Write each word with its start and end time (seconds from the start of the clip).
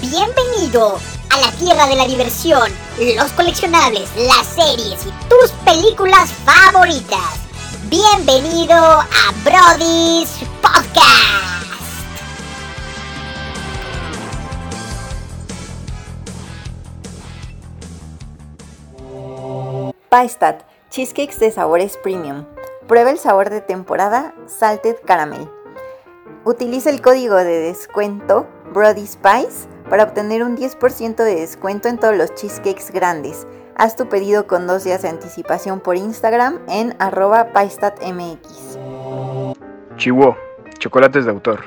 Bienvenido 0.00 0.96
a 1.30 1.40
la 1.40 1.50
tierra 1.58 1.88
de 1.88 1.96
la 1.96 2.06
diversión, 2.06 2.70
los 3.16 3.32
coleccionables, 3.32 4.08
las 4.16 4.46
series 4.46 5.04
y 5.04 5.10
tus 5.28 5.50
películas 5.64 6.30
favoritas. 6.44 7.40
Bienvenido 7.90 8.76
a 8.76 9.32
Brody's 9.42 10.30
Podcast. 10.62 11.08
Paistat, 20.08 20.62
cheesecakes 20.90 21.40
de 21.40 21.50
sabores 21.50 21.96
premium. 21.96 22.44
Prueba 22.86 23.10
el 23.10 23.18
sabor 23.18 23.50
de 23.50 23.60
temporada 23.60 24.32
Salted 24.46 24.96
Caramel. 25.04 25.50
Utiliza 26.44 26.88
el 26.88 27.02
código 27.02 27.34
de 27.34 27.58
descuento 27.58 28.46
Brody 28.72 29.06
Spice 29.06 29.68
para 29.88 30.04
obtener 30.04 30.42
un 30.42 30.56
10% 30.56 31.16
de 31.16 31.34
descuento 31.34 31.88
en 31.88 31.98
todos 31.98 32.16
los 32.16 32.34
cheesecakes 32.34 32.90
grandes. 32.92 33.46
Haz 33.76 33.96
tu 33.96 34.08
pedido 34.08 34.46
con 34.46 34.66
dos 34.66 34.84
días 34.84 35.02
de 35.02 35.08
anticipación 35.08 35.80
por 35.80 35.96
Instagram 35.96 36.58
en 36.68 36.94
arroba 36.98 37.52
paistatmx. 37.52 38.78
Chihuo, 39.96 40.36
chocolates 40.78 41.24
de 41.24 41.30
autor. 41.30 41.60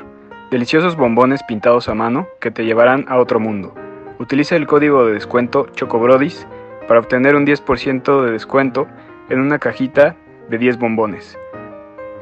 Deliciosos 0.51 0.95
bombones 0.97 1.41
pintados 1.43 1.87
a 1.87 1.95
mano 1.95 2.27
que 2.39 2.51
te 2.51 2.65
llevarán 2.65 3.05
a 3.07 3.17
otro 3.17 3.39
mundo. 3.39 3.73
Utiliza 4.19 4.55
el 4.55 4.67
código 4.67 5.05
de 5.05 5.13
descuento 5.13 5.65
CHOCOBRODIS 5.73 6.45
para 6.87 6.99
obtener 6.99 7.35
un 7.35 7.45
10% 7.45 8.25
de 8.25 8.31
descuento 8.31 8.87
en 9.29 9.39
una 9.39 9.59
cajita 9.59 10.15
de 10.49 10.57
10 10.57 10.77
bombones. 10.77 11.37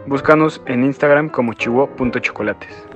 Búscanos 0.05 0.61
en 0.65 0.83
Instagram 0.83 1.29
como 1.29 1.53
chihuo.chocolates. 1.53 2.88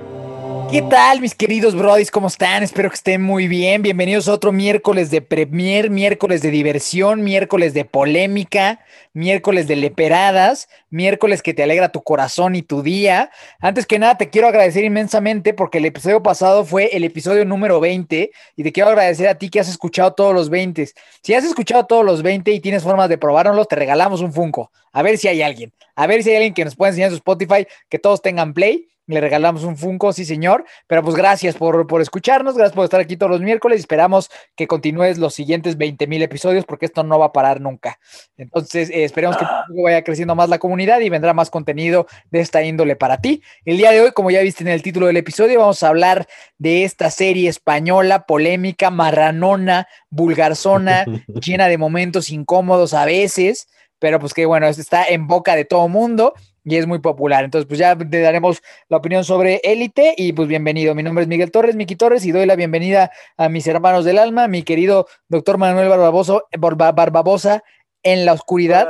¿Qué 0.70 0.82
tal, 0.82 1.20
mis 1.20 1.34
queridos 1.34 1.74
brodis? 1.74 2.10
¿Cómo 2.10 2.26
están? 2.26 2.62
Espero 2.62 2.88
que 2.90 2.96
estén 2.96 3.22
muy 3.22 3.48
bien. 3.48 3.82
Bienvenidos 3.82 4.28
a 4.28 4.32
otro 4.32 4.52
miércoles 4.52 5.10
de 5.10 5.22
premier, 5.22 5.88
miércoles 5.90 6.42
de 6.42 6.50
diversión, 6.50 7.22
miércoles 7.22 7.74
de 7.74 7.84
polémica, 7.84 8.80
miércoles 9.12 9.68
de 9.68 9.76
leperadas, 9.76 10.68
miércoles 10.90 11.42
que 11.42 11.54
te 11.54 11.62
alegra 11.62 11.90
tu 11.90 12.02
corazón 12.02 12.56
y 12.56 12.62
tu 12.62 12.82
día. 12.82 13.30
Antes 13.60 13.86
que 13.86 13.98
nada, 13.98 14.16
te 14.16 14.30
quiero 14.30 14.48
agradecer 14.48 14.84
inmensamente 14.84 15.54
porque 15.54 15.78
el 15.78 15.86
episodio 15.86 16.22
pasado 16.22 16.64
fue 16.64 16.96
el 16.96 17.04
episodio 17.04 17.44
número 17.44 17.80
20 17.80 18.30
y 18.56 18.62
te 18.62 18.72
quiero 18.72 18.90
agradecer 18.90 19.28
a 19.28 19.38
ti 19.38 19.48
que 19.48 19.60
has 19.60 19.68
escuchado 19.68 20.12
todos 20.14 20.34
los 20.34 20.50
20. 20.50 20.88
Si 21.22 21.34
has 21.34 21.44
escuchado 21.44 21.86
todos 21.86 22.04
los 22.04 22.22
20 22.22 22.52
y 22.52 22.60
tienes 22.60 22.82
formas 22.82 23.08
de 23.08 23.18
probárnoslos, 23.18 23.68
te 23.68 23.76
regalamos 23.76 24.20
un 24.20 24.32
Funko. 24.32 24.70
A 24.92 25.02
ver 25.02 25.18
si 25.18 25.28
hay 25.28 25.42
alguien. 25.42 25.72
A 25.94 26.06
ver 26.06 26.22
si 26.22 26.30
hay 26.30 26.36
alguien 26.36 26.54
que 26.54 26.64
nos 26.64 26.76
pueda 26.76 26.90
enseñar 26.90 27.10
su 27.10 27.16
Spotify, 27.16 27.66
que 27.88 27.98
todos 27.98 28.22
tengan 28.22 28.54
play 28.54 28.88
le 29.06 29.20
regalamos 29.20 29.64
un 29.64 29.76
Funko, 29.76 30.12
sí 30.12 30.24
señor, 30.24 30.64
pero 30.86 31.02
pues 31.02 31.14
gracias 31.14 31.56
por, 31.56 31.86
por 31.86 32.00
escucharnos, 32.00 32.56
gracias 32.56 32.74
por 32.74 32.84
estar 32.84 33.00
aquí 33.00 33.16
todos 33.16 33.30
los 33.30 33.40
miércoles, 33.40 33.80
esperamos 33.80 34.30
que 34.56 34.66
continúes 34.66 35.18
los 35.18 35.34
siguientes 35.34 35.76
20 35.76 36.06
mil 36.06 36.22
episodios 36.22 36.64
porque 36.64 36.86
esto 36.86 37.02
no 37.02 37.18
va 37.18 37.26
a 37.26 37.32
parar 37.32 37.60
nunca. 37.60 37.98
Entonces, 38.36 38.90
eh, 38.90 39.04
esperemos 39.04 39.36
que 39.36 39.44
vaya 39.82 40.02
creciendo 40.02 40.34
más 40.34 40.48
la 40.48 40.58
comunidad 40.58 41.00
y 41.00 41.10
vendrá 41.10 41.34
más 41.34 41.50
contenido 41.50 42.06
de 42.30 42.40
esta 42.40 42.62
índole 42.62 42.96
para 42.96 43.20
ti. 43.20 43.42
El 43.64 43.76
día 43.76 43.90
de 43.90 44.00
hoy, 44.00 44.12
como 44.12 44.30
ya 44.30 44.40
viste 44.40 44.64
en 44.64 44.68
el 44.68 44.82
título 44.82 45.06
del 45.06 45.16
episodio, 45.16 45.60
vamos 45.60 45.82
a 45.82 45.88
hablar 45.88 46.26
de 46.58 46.84
esta 46.84 47.10
serie 47.10 47.48
española, 47.48 48.24
polémica, 48.26 48.90
marranona, 48.90 49.86
vulgarzona, 50.10 51.04
llena 51.28 51.68
de 51.68 51.78
momentos 51.78 52.30
incómodos 52.30 52.94
a 52.94 53.04
veces, 53.04 53.68
pero 53.98 54.18
pues 54.18 54.34
que 54.34 54.46
bueno, 54.46 54.66
está 54.66 55.04
en 55.04 55.26
boca 55.26 55.56
de 55.56 55.64
todo 55.64 55.88
mundo 55.88 56.34
y 56.64 56.76
es 56.76 56.86
muy 56.86 56.98
popular. 56.98 57.44
Entonces, 57.44 57.66
pues 57.66 57.78
ya 57.78 57.96
te 57.96 58.20
daremos 58.20 58.62
la 58.88 58.96
opinión 58.96 59.24
sobre 59.24 59.60
Élite 59.62 60.14
y 60.16 60.32
pues 60.32 60.48
bienvenido. 60.48 60.94
Mi 60.94 61.02
nombre 61.02 61.22
es 61.22 61.28
Miguel 61.28 61.50
Torres, 61.50 61.76
Miki 61.76 61.96
Torres, 61.96 62.24
y 62.24 62.32
doy 62.32 62.46
la 62.46 62.56
bienvenida 62.56 63.10
a 63.36 63.48
mis 63.48 63.66
hermanos 63.66 64.04
del 64.04 64.18
alma, 64.18 64.48
mi 64.48 64.62
querido 64.62 65.06
doctor 65.28 65.58
Manuel 65.58 65.88
Barbaboso, 65.88 66.48
Barbabosa 66.58 67.62
en 68.02 68.24
la 68.24 68.32
oscuridad. 68.32 68.88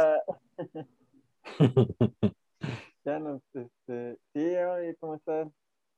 ya 3.04 3.18
no, 3.18 3.40
este, 3.52 4.16
sí, 4.32 4.54
¿cómo 5.00 5.16
estás? 5.16 5.48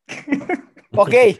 ok, 0.92 1.12
ahí 1.12 1.36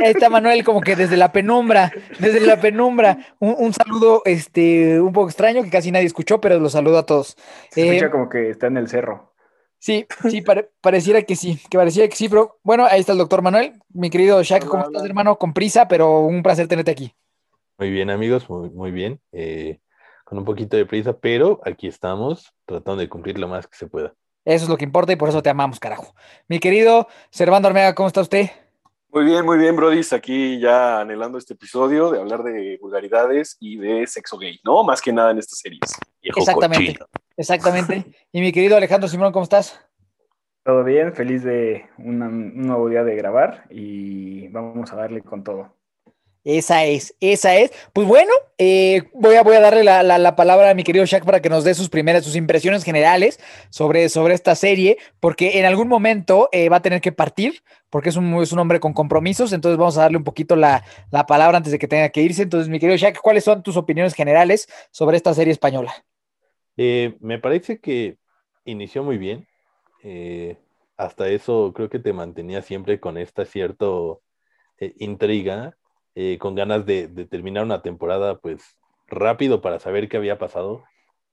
está 0.00 0.28
Manuel 0.28 0.62
como 0.64 0.82
que 0.82 0.96
desde 0.96 1.16
la 1.16 1.32
penumbra, 1.32 1.90
desde 2.20 2.40
la 2.40 2.60
penumbra, 2.60 3.18
un, 3.38 3.72
saludo 3.72 4.20
este 4.26 5.00
un 5.00 5.14
poco 5.14 5.28
extraño 5.28 5.62
que 5.62 5.70
casi 5.70 5.90
nadie 5.90 6.06
escuchó, 6.06 6.40
pero 6.40 6.60
lo 6.60 6.68
saludo 6.68 6.98
a 6.98 7.06
todos. 7.06 7.36
Se 7.70 7.86
escucha 7.86 8.06
eh, 8.06 8.10
como 8.10 8.28
que 8.28 8.50
está 8.50 8.66
en 8.66 8.76
el 8.76 8.88
cerro. 8.88 9.32
Sí, 9.78 10.06
sí, 10.30 10.42
pareciera 10.80 11.22
que 11.22 11.36
sí, 11.36 11.60
que 11.70 11.78
pareciera 11.78 12.08
que 12.08 12.16
sí, 12.16 12.28
pero 12.28 12.58
bueno, 12.62 12.86
ahí 12.86 13.00
está 13.00 13.12
el 13.12 13.18
doctor 13.18 13.42
Manuel, 13.42 13.74
mi 13.90 14.10
querido 14.10 14.42
Shaq, 14.42 14.66
¿cómo 14.66 14.84
estás, 14.84 15.04
hermano? 15.04 15.38
Con 15.38 15.52
prisa, 15.52 15.86
pero 15.86 16.20
un 16.20 16.42
placer 16.42 16.66
tenerte 16.66 16.90
aquí. 16.90 17.14
Muy 17.78 17.90
bien, 17.90 18.10
amigos, 18.10 18.48
muy, 18.48 18.70
muy 18.70 18.90
bien, 18.90 19.20
eh, 19.32 19.80
con 20.24 20.38
un 20.38 20.44
poquito 20.44 20.76
de 20.76 20.86
prisa, 20.86 21.16
pero 21.18 21.60
aquí 21.64 21.86
estamos 21.86 22.52
tratando 22.64 23.00
de 23.00 23.08
cumplir 23.08 23.38
lo 23.38 23.48
más 23.48 23.66
que 23.66 23.76
se 23.76 23.86
pueda. 23.86 24.14
Eso 24.44 24.64
es 24.64 24.68
lo 24.68 24.76
que 24.76 24.84
importa 24.84 25.12
y 25.12 25.16
por 25.16 25.28
eso 25.28 25.42
te 25.42 25.50
amamos, 25.50 25.78
carajo. 25.78 26.14
Mi 26.48 26.58
querido 26.58 27.08
Servando 27.30 27.68
Armega, 27.68 27.94
¿cómo 27.94 28.06
está 28.06 28.20
usted? 28.20 28.48
Muy 29.10 29.24
bien, 29.24 29.44
muy 29.44 29.58
bien, 29.58 29.74
Brodis, 29.74 30.12
aquí 30.12 30.60
ya 30.60 31.00
anhelando 31.00 31.38
este 31.38 31.54
episodio 31.54 32.10
de 32.10 32.20
hablar 32.20 32.42
de 32.42 32.78
vulgaridades 32.80 33.56
y 33.60 33.76
de 33.76 34.06
sexo 34.06 34.38
gay, 34.38 34.60
¿no? 34.64 34.84
Más 34.84 35.00
que 35.00 35.12
nada 35.12 35.30
en 35.30 35.38
estas 35.38 35.58
series. 35.58 35.80
Exactamente. 36.22 36.98
Exactamente. 37.36 38.04
Y 38.32 38.40
mi 38.40 38.52
querido 38.52 38.76
Alejandro 38.76 39.08
Simón, 39.08 39.32
¿cómo 39.32 39.44
estás? 39.44 39.80
Todo 40.64 40.82
bien, 40.82 41.12
feliz 41.14 41.44
de 41.44 41.86
un 41.98 42.56
nuevo 42.66 42.88
día 42.88 43.04
de 43.04 43.14
grabar 43.14 43.66
y 43.70 44.48
vamos 44.48 44.92
a 44.92 44.96
darle 44.96 45.22
con 45.22 45.44
todo. 45.44 45.76
Esa 46.46 46.84
es, 46.84 47.12
esa 47.18 47.56
es. 47.56 47.72
Pues 47.92 48.06
bueno, 48.06 48.30
eh, 48.56 49.02
voy, 49.14 49.34
a, 49.34 49.42
voy 49.42 49.56
a 49.56 49.60
darle 49.60 49.82
la, 49.82 50.36
palabra 50.36 50.70
a 50.70 50.74
mi 50.74 50.84
querido 50.84 51.04
Shaq 51.04 51.24
para 51.24 51.42
que 51.42 51.48
nos 51.48 51.64
dé 51.64 51.74
sus 51.74 51.88
primeras, 51.88 52.24
sus 52.24 52.36
impresiones 52.36 52.84
generales 52.84 53.40
sobre, 53.68 54.08
sobre 54.08 54.34
esta 54.34 54.54
serie, 54.54 54.96
porque 55.18 55.58
en 55.58 55.64
algún 55.64 55.88
momento 55.88 56.48
eh, 56.52 56.68
va 56.68 56.76
a 56.76 56.82
tener 56.82 57.00
que 57.00 57.10
partir, 57.10 57.64
porque 57.90 58.10
es 58.10 58.16
un, 58.16 58.32
es 58.40 58.52
un 58.52 58.60
hombre 58.60 58.78
con 58.78 58.92
compromisos, 58.92 59.52
entonces 59.52 59.76
vamos 59.76 59.98
a 59.98 60.02
darle 60.02 60.18
un 60.18 60.24
poquito 60.24 60.54
la, 60.54 60.84
palabra 61.26 61.56
antes 61.56 61.72
de 61.72 61.80
que 61.80 61.88
tenga 61.88 62.10
que 62.10 62.22
irse. 62.22 62.42
Entonces, 62.42 62.68
mi 62.68 62.78
querido 62.78 62.96
Shaq, 62.96 63.20
¿cuáles 63.20 63.42
son 63.42 63.64
tus 63.64 63.76
opiniones 63.76 64.14
generales 64.14 64.68
sobre 64.92 65.16
esta 65.16 65.34
serie 65.34 65.52
española? 65.52 65.92
Eh, 66.76 67.16
me 67.20 67.38
parece 67.38 67.80
que 67.80 68.18
inició 68.64 69.02
muy 69.02 69.18
bien. 69.18 69.46
hasta 70.96 71.28
eso 71.28 71.72
creo 71.74 71.88
que 71.88 71.98
te 71.98 72.12
mantenía 72.12 72.62
siempre 72.62 73.00
con 73.00 73.18
esta 73.18 73.44
cierta 73.44 73.86
intriga 74.98 75.76
eh, 76.18 76.38
con 76.38 76.54
ganas 76.54 76.86
de, 76.86 77.08
terminar 77.26 77.62
una 77.62 77.82
temporada 77.82 78.38
pues 78.38 78.78
rápido 79.06 79.60
para 79.60 79.78
saber 79.78 80.08
qué 80.08 80.16
había 80.16 80.38
pasado. 80.38 80.82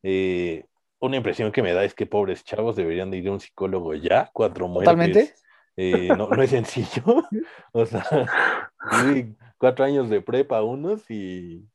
Eh, 0.03 0.65
una 0.99 1.15
impresión 1.15 1.53
que 1.53 1.63
me 1.63 1.71
da 1.71 1.85
es 1.85 1.93
que 1.93 2.05
pobres 2.05 2.43
chavos 2.43 2.75
deberían 2.75 3.09
de 3.09 3.19
ir 3.19 3.29
a 3.29 3.31
un 3.31 3.39
psicólogo 3.39 3.93
ya, 3.93 4.29
cuatro 4.33 4.67
muertes. 4.67 4.91
Totalmente. 4.91 5.35
Eh, 5.77 6.09
no, 6.17 6.29
es 6.33 6.49
sencillo. 6.49 7.23
o 7.71 7.85
sea, 7.85 8.03
cuatro 9.57 9.85
años 9.85 10.09
de 10.09 10.19
prepa 10.19 10.61
unos 10.63 11.09
y, 11.09 11.65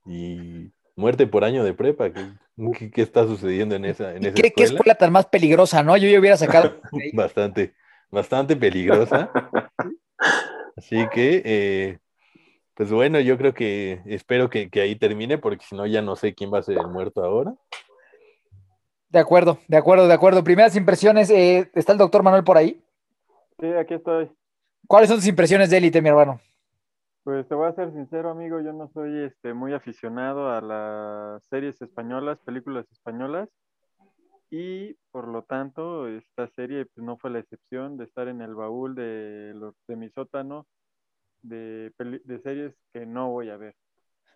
muerte 0.99 1.27
por 1.27 1.45
año 1.45 1.65
de 1.65 1.73
prepa. 1.73 2.11
¿Qué, 2.11 2.91
qué, 2.91 3.03
está 3.03 3.25
sucediendo 3.25 3.77
en 3.77 3.85
esa, 3.85 4.15
en 4.15 4.27
esa 4.27 4.35
¿Qué, 4.35 4.49
escuela? 4.49 4.53
¿Qué 4.55 4.63
escuela 4.65 4.95
tan 4.97 5.13
más 5.13 5.27
peligrosa, 5.27 5.83
no? 5.83 5.97
Yo 5.97 6.09
ya 6.09 6.19
hubiera 6.19 6.37
sacado. 6.37 6.81
bastante, 7.15 7.75
bastante 8.11 8.57
peligrosa. 8.57 9.31
Así 10.77 11.09
que, 11.13 11.99
pues 12.75 12.93
bueno, 12.93 13.21
yo 13.21 13.39
creo 13.39 13.55
que 13.55 14.01
espero 14.07 14.51
que, 14.51 14.69
ahí 14.75 14.97
termine, 14.97 15.39
porque 15.39 15.65
si 15.65 15.75
no, 15.75 15.87
ya 15.87 16.03
no 16.03 16.17
sé 16.17 16.35
quién 16.35 16.53
va 16.53 16.59
a 16.59 16.63
ser 16.63 16.79
el 16.79 16.89
muerto 16.89 17.25
ahora. 17.25 17.55
De 19.09 19.19
acuerdo, 19.19 19.59
de 19.69 19.77
acuerdo, 19.77 20.07
de 20.07 20.15
acuerdo. 20.15 20.45
Primeras 20.45 20.77
impresiones, 20.77 21.31
eh, 21.31 21.71
¿está 21.75 21.93
el 21.93 21.99
doctor 21.99 22.23
Manuel 22.23 22.45
por 22.45 22.59
ahí? 22.59 22.83
Sí, 23.59 23.67
aquí 23.67 23.95
estoy. 23.95 24.31
¿Cuáles 24.87 25.09
son 25.09 25.19
tus 25.19 25.27
impresiones 25.27 25.71
de 25.71 25.79
élite, 25.79 26.03
mi 26.03 26.11
hermano? 26.11 26.41
Pues 27.29 27.47
te 27.47 27.55
voy 27.55 27.69
a 27.69 27.75
ser 27.75 27.93
sincero, 27.93 28.31
amigo, 28.31 28.59
yo 28.63 28.73
no 28.73 28.89
soy 28.95 29.25
este, 29.25 29.53
muy 29.53 29.75
aficionado 29.75 30.51
a 30.51 30.63
las 30.63 31.45
series 31.51 31.79
españolas, 31.83 32.39
películas 32.39 32.91
españolas, 32.91 33.51
y 34.51 34.95
por 35.11 35.29
lo 35.29 35.43
tanto 35.43 36.09
esta 36.09 36.49
serie 36.57 36.87
pues, 36.87 37.05
no 37.05 37.19
fue 37.19 37.29
la 37.29 37.41
excepción 37.41 37.99
de 37.99 38.05
estar 38.05 38.29
en 38.29 38.41
el 38.41 38.55
baúl 38.55 38.95
de, 38.95 39.53
los, 39.55 39.75
de 39.87 39.97
mi 39.97 40.09
sótano 40.09 40.67
de, 41.43 41.93
de 41.99 42.41
series 42.41 42.75
que 42.95 43.05
no 43.05 43.29
voy 43.29 43.51
a 43.51 43.59
ver. 43.59 43.75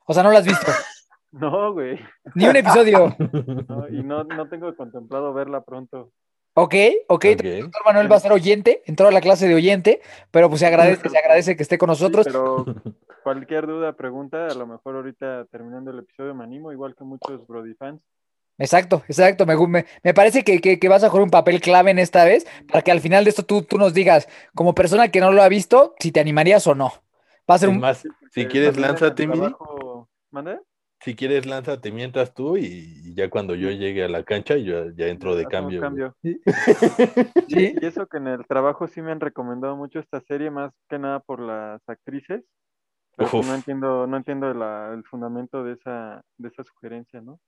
O 0.05 0.13
sea, 0.13 0.23
¿no 0.23 0.31
las 0.31 0.41
has 0.41 0.49
visto? 0.49 0.67
no, 1.33 1.73
güey. 1.73 1.99
Ni 2.35 2.45
un 2.47 2.57
episodio. 2.57 3.17
y 3.91 4.03
no, 4.03 4.25
no 4.25 4.49
tengo 4.51 4.77
contemplado 4.77 5.33
verla 5.33 5.63
pronto. 5.63 6.13
Ok, 6.55 6.75
ok, 7.09 7.25
okay. 7.35 7.61
doctor 7.61 7.83
Manuel 7.87 8.13
va 8.13 8.17
a 8.17 8.21
ser 8.21 8.33
oyente, 8.33 8.83
entró 8.85 9.09
a 9.09 9.13
la 9.13 9.23
clase 9.23 9.49
de 9.49 9.55
oyente, 9.55 10.03
pero 10.31 10.49
pues 10.51 10.61
se 10.61 10.67
agradece, 10.67 11.09
se 11.09 11.19
agradece 11.19 11.57
que 11.57 11.63
esté 11.63 11.79
con 11.79 11.87
nosotros. 11.89 12.27
pero 12.27 12.67
cualquier 13.25 13.67
duda, 13.67 13.95
pregunta, 13.95 14.49
a 14.49 14.55
lo 14.55 14.67
mejor 14.67 14.97
ahorita 14.97 15.47
terminando 15.47 15.91
el 15.91 16.01
episodio 16.01 16.35
me 16.35 16.45
animo, 16.45 16.71
igual 16.71 16.95
que 16.95 17.05
muchos 17.05 17.47
Brody 17.47 17.75
fans. 17.75 18.03
Exacto, 18.59 19.03
exacto. 19.09 19.47
Me, 19.47 19.57
me, 20.03 20.15
parece 20.15 20.45
que, 20.45 20.89
vas 20.89 21.03
a 21.03 21.09
jugar 21.09 21.25
un 21.25 21.31
papel 21.31 21.61
clave 21.61 21.91
en 21.91 21.99
esta 21.99 22.25
vez 22.25 22.47
para 22.69 22.83
que 22.83 22.93
al 22.93 23.01
final 23.01 23.25
de 23.25 23.31
esto 23.31 23.45
tú, 23.45 23.63
tú 23.63 23.79
nos 23.79 23.95
digas, 23.95 24.29
como 24.55 24.75
persona 24.75 25.09
que 25.09 25.21
no 25.21 25.33
lo 25.33 25.43
ha 25.43 25.49
visto, 25.49 25.95
si 25.99 26.13
te 26.13 26.21
animarías 26.21 26.67
o 26.67 26.75
no. 26.75 26.93
Va 27.51 27.55
a 27.55 27.59
ser 27.59 27.71
un... 27.71 27.81
más, 27.81 28.07
si 28.31 28.47
quieres, 28.47 28.77
el 28.77 28.83
lánzate, 28.83 29.27
trabajo- 29.27 30.09
¿Mande? 30.31 30.59
Si 31.05 31.17
quieres, 31.17 31.47
lánzate 31.47 31.91
mientras 31.91 32.33
tú 32.33 32.57
y 32.57 33.15
ya 33.15 33.29
cuando 33.29 33.55
yo 33.55 33.71
llegue 33.71 34.05
a 34.05 34.09
la 34.09 34.23
cancha, 34.23 34.57
yo 34.57 34.91
ya 34.91 35.07
entro 35.07 35.35
de 35.35 35.47
cambio. 35.47 36.15
Sí. 36.23 36.41
Y 37.49 37.85
eso 37.85 38.07
que 38.07 38.19
en 38.19 38.29
el 38.29 38.47
trabajo 38.47 38.87
sí 38.87 39.03
me 39.03 39.13
han 39.13 39.21
recomendado 39.21 39.77
mucho 39.77 39.99
esta 39.99 40.21
serie, 40.23 40.51
más 40.51 40.73
que 40.89 40.99
nada 40.99 41.21
por 41.21 41.41
las 41.41 41.81
actrices. 41.89 42.45
Pero 43.17 43.31
pues 43.31 43.47
no 43.47 43.55
entiendo, 43.55 44.07
no 44.07 44.17
entiendo 44.17 44.55
la- 44.55 44.93
el 44.95 45.05
fundamento 45.05 45.63
de 45.65 45.75
esa, 45.75 46.23
de 46.39 46.49
esa 46.49 46.65
sugerencia, 46.65 47.21
¿no? 47.21 47.39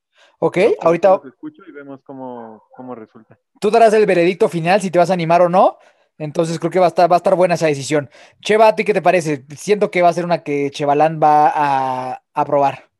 Ok, 0.41 0.55
Pero, 0.55 0.75
pues, 0.77 0.87
ahorita 0.87 1.21
escucho 1.27 1.63
y 1.67 1.73
vemos 1.73 2.01
cómo, 2.05 2.63
cómo 2.77 2.95
resulta. 2.95 3.39
tú 3.61 3.71
darás 3.71 3.95
el 3.95 4.05
veredicto 4.05 4.49
final 4.49 4.81
si 4.81 4.91
te 4.91 4.99
vas 4.99 5.11
a 5.11 5.15
animar 5.15 5.43
o 5.43 5.49
no. 5.49 5.79
Entonces 6.19 6.59
creo 6.59 6.71
que 6.71 6.79
va 6.79 6.87
a 6.87 6.89
estar, 6.89 7.11
va 7.11 7.17
a 7.17 7.19
estar 7.19 7.35
buena 7.35 7.55
esa 7.55 7.67
decisión. 7.67 8.11
Cheva, 8.41 8.69
¿a 8.69 8.75
ti 8.77 8.85
qué 8.85 8.95
te 8.95 9.03
parece? 9.03 9.45
Siento 9.57 9.91
que 9.91 10.03
va 10.03 10.11
a 10.11 10.13
ser 10.13 10.25
una 10.25 10.43
que 10.45 10.71
Chevalán 10.71 11.19
va 11.21 11.51
a 11.55 12.23
aprobar. 12.35 12.94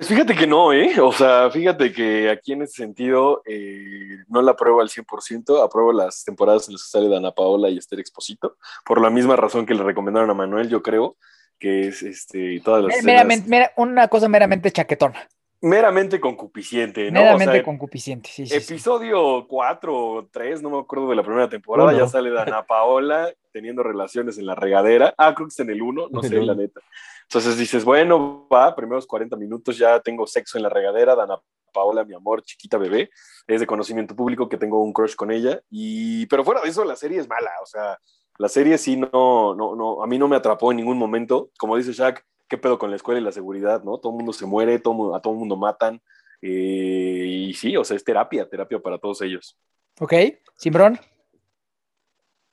Pues 0.00 0.08
fíjate 0.08 0.34
que 0.34 0.46
no, 0.46 0.72
¿eh? 0.72 0.98
O 0.98 1.12
sea, 1.12 1.50
fíjate 1.50 1.92
que 1.92 2.30
aquí 2.30 2.54
en 2.54 2.62
ese 2.62 2.72
sentido 2.84 3.42
eh, 3.44 4.16
no 4.28 4.40
la 4.40 4.52
apruebo 4.52 4.80
al 4.80 4.88
100%, 4.88 5.62
apruebo 5.62 5.92
las 5.92 6.24
temporadas 6.24 6.68
en 6.68 6.72
las 6.72 6.84
que 6.84 6.88
sale 6.88 7.10
Dana 7.10 7.32
Paola 7.32 7.68
y 7.68 7.76
Esther 7.76 8.00
Exposito, 8.00 8.56
por 8.86 8.98
la 8.98 9.10
misma 9.10 9.36
razón 9.36 9.66
que 9.66 9.74
le 9.74 9.82
recomendaron 9.82 10.30
a 10.30 10.34
Manuel, 10.34 10.70
yo 10.70 10.82
creo, 10.82 11.18
que 11.58 11.88
es 11.88 12.02
este, 12.02 12.62
todas 12.64 12.82
las 12.82 12.92
escenas 12.94 13.04
Meramente, 13.04 13.48
mera- 13.50 13.72
una 13.76 14.08
cosa 14.08 14.26
meramente 14.26 14.70
chaquetona. 14.72 15.28
meramente 15.60 16.18
concupisciente, 16.18 17.10
¿no? 17.10 17.20
meramente 17.20 17.50
o 17.50 17.54
sea, 17.56 17.62
concupisciente. 17.62 18.30
Sí, 18.30 18.46
sí, 18.46 18.58
sí. 18.58 18.72
episodio 18.72 19.46
4 19.46 19.94
o 19.94 20.26
3, 20.32 20.62
no 20.62 20.70
me 20.70 20.78
acuerdo 20.78 21.10
de 21.10 21.16
la 21.16 21.22
primera 21.22 21.50
temporada, 21.50 21.90
Uno. 21.90 21.98
ya 21.98 22.08
sale 22.08 22.30
Dana 22.30 22.62
Paola 22.64 23.30
teniendo 23.52 23.82
relaciones 23.82 24.38
en 24.38 24.46
la 24.46 24.54
regadera. 24.54 25.14
Ah, 25.18 25.34
creo 25.34 25.46
que 25.46 25.50
está 25.50 25.62
en 25.62 25.70
el 25.70 25.82
1, 25.82 26.08
no 26.10 26.22
sé, 26.22 26.40
la 26.40 26.54
neta. 26.54 26.80
Entonces 27.22 27.56
dices, 27.56 27.84
bueno, 27.84 28.48
va, 28.52 28.74
primeros 28.74 29.06
40 29.06 29.36
minutos 29.36 29.78
ya 29.78 30.00
tengo 30.00 30.26
sexo 30.26 30.58
en 30.58 30.64
la 30.64 30.68
regadera, 30.68 31.14
Dana 31.14 31.38
Paola, 31.72 32.04
mi 32.04 32.14
amor, 32.14 32.42
chiquita 32.42 32.76
bebé, 32.76 33.10
es 33.46 33.60
de 33.60 33.66
conocimiento 33.66 34.14
público 34.16 34.48
que 34.48 34.56
tengo 34.56 34.82
un 34.82 34.92
crush 34.92 35.14
con 35.14 35.30
ella, 35.30 35.62
y 35.70 36.26
pero 36.26 36.44
fuera 36.44 36.60
de 36.60 36.68
eso 36.68 36.84
la 36.84 36.96
serie 36.96 37.20
es 37.20 37.28
mala, 37.28 37.50
o 37.62 37.66
sea, 37.66 37.98
la 38.38 38.48
serie 38.48 38.78
sí 38.78 38.96
no, 38.96 39.54
no, 39.54 39.76
no, 39.76 40.02
a 40.02 40.06
mí 40.06 40.18
no 40.18 40.28
me 40.28 40.36
atrapó 40.36 40.72
en 40.72 40.78
ningún 40.78 40.98
momento, 40.98 41.50
como 41.58 41.76
dice 41.76 41.92
Shaq, 41.92 42.24
qué 42.48 42.58
pedo 42.58 42.78
con 42.78 42.90
la 42.90 42.96
escuela 42.96 43.20
y 43.20 43.22
la 43.22 43.32
seguridad, 43.32 43.84
¿no? 43.84 43.98
Todo 43.98 44.12
el 44.12 44.16
mundo 44.16 44.32
se 44.32 44.46
muere, 44.46 44.78
todo, 44.80 45.14
a 45.14 45.20
todo 45.20 45.34
el 45.34 45.38
mundo 45.38 45.56
matan, 45.56 46.02
eh, 46.42 47.46
y 47.48 47.54
sí, 47.54 47.76
o 47.76 47.84
sea, 47.84 47.96
es 47.96 48.04
terapia, 48.04 48.48
terapia 48.48 48.80
para 48.80 48.98
todos 48.98 49.22
ellos. 49.22 49.56
Ok, 50.00 50.14
Simbrón. 50.56 50.98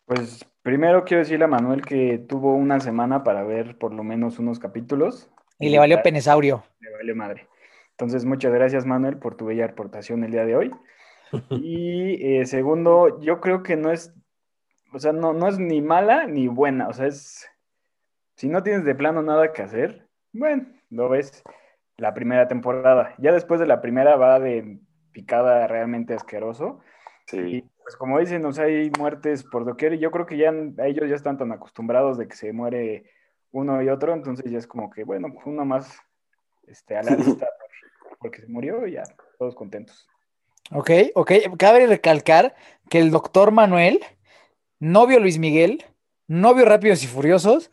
Pues 0.05 0.45
primero 0.67 1.05
quiero 1.05 1.23
decirle 1.23 1.45
a 1.45 1.47
Manuel 1.47 1.81
que 1.81 2.17
tuvo 2.17 2.53
una 2.53 2.81
semana 2.81 3.23
para 3.23 3.41
ver 3.43 3.77
por 3.77 3.93
lo 3.93 4.03
menos 4.03 4.37
unos 4.37 4.59
capítulos. 4.59 5.29
Y 5.59 5.69
le 5.69 5.79
valió 5.79 6.03
penesaurio. 6.03 6.61
Le 6.81 6.91
vale 6.91 7.13
madre. 7.13 7.47
Entonces, 7.91 8.25
muchas 8.25 8.51
gracias, 8.51 8.85
Manuel, 8.85 9.15
por 9.15 9.37
tu 9.37 9.45
bella 9.45 9.63
aportación 9.63 10.25
el 10.25 10.31
día 10.31 10.45
de 10.45 10.57
hoy. 10.57 10.71
Y 11.51 12.19
eh, 12.21 12.45
segundo, 12.45 13.21
yo 13.21 13.39
creo 13.39 13.63
que 13.63 13.77
no 13.77 13.93
es, 13.93 14.13
o 14.91 14.99
sea, 14.99 15.13
no, 15.13 15.31
no 15.31 15.47
es 15.47 15.57
ni 15.57 15.81
mala 15.81 16.27
ni 16.27 16.49
buena. 16.49 16.89
O 16.89 16.93
sea, 16.93 17.07
es, 17.07 17.49
si 18.35 18.49
no 18.49 18.61
tienes 18.61 18.83
de 18.83 18.93
plano 18.93 19.21
nada 19.21 19.53
que 19.53 19.61
hacer, 19.61 20.05
bueno, 20.33 20.65
lo 20.89 21.07
ves 21.07 21.43
la 21.95 22.13
primera 22.13 22.49
temporada. 22.49 23.15
Ya 23.19 23.31
después 23.31 23.61
de 23.61 23.67
la 23.67 23.79
primera 23.79 24.17
va 24.17 24.37
de 24.41 24.79
picada 25.13 25.65
realmente 25.67 26.13
asqueroso. 26.13 26.81
Sí. 27.27 27.37
Y 27.37 27.61
pues 27.83 27.95
como 27.97 28.19
dicen, 28.19 28.43
o 28.45 28.51
sea, 28.53 28.65
hay 28.65 28.89
muertes 28.97 29.43
por 29.43 29.65
doquier 29.65 29.93
y 29.93 29.99
yo 29.99 30.11
creo 30.11 30.25
que 30.25 30.37
ya 30.37 30.51
ellos 30.85 31.09
ya 31.09 31.15
están 31.15 31.37
tan 31.37 31.51
acostumbrados 31.51 32.17
de 32.17 32.27
que 32.27 32.35
se 32.35 32.53
muere 32.53 33.11
uno 33.51 33.81
y 33.81 33.89
otro, 33.89 34.13
entonces 34.13 34.49
ya 34.51 34.57
es 34.57 34.67
como 34.67 34.89
que, 34.89 35.03
bueno, 35.03 35.27
pues 35.33 35.45
uno 35.45 35.65
más 35.65 35.99
este, 36.67 36.97
a 36.97 37.03
la 37.03 37.11
lista 37.15 37.47
por- 38.01 38.17
porque 38.19 38.41
se 38.41 38.47
murió 38.47 38.87
y 38.87 38.93
ya, 38.93 39.03
todos 39.37 39.55
contentos. 39.55 40.07
Ok, 40.71 40.89
ok. 41.15 41.31
Cabe 41.57 41.85
recalcar 41.87 42.55
que 42.89 42.99
el 42.99 43.11
doctor 43.11 43.51
Manuel, 43.51 43.99
novio 44.79 45.19
Luis 45.19 45.37
Miguel, 45.39 45.85
novio 46.27 46.65
Rápidos 46.65 47.03
y 47.03 47.07
Furiosos 47.07 47.71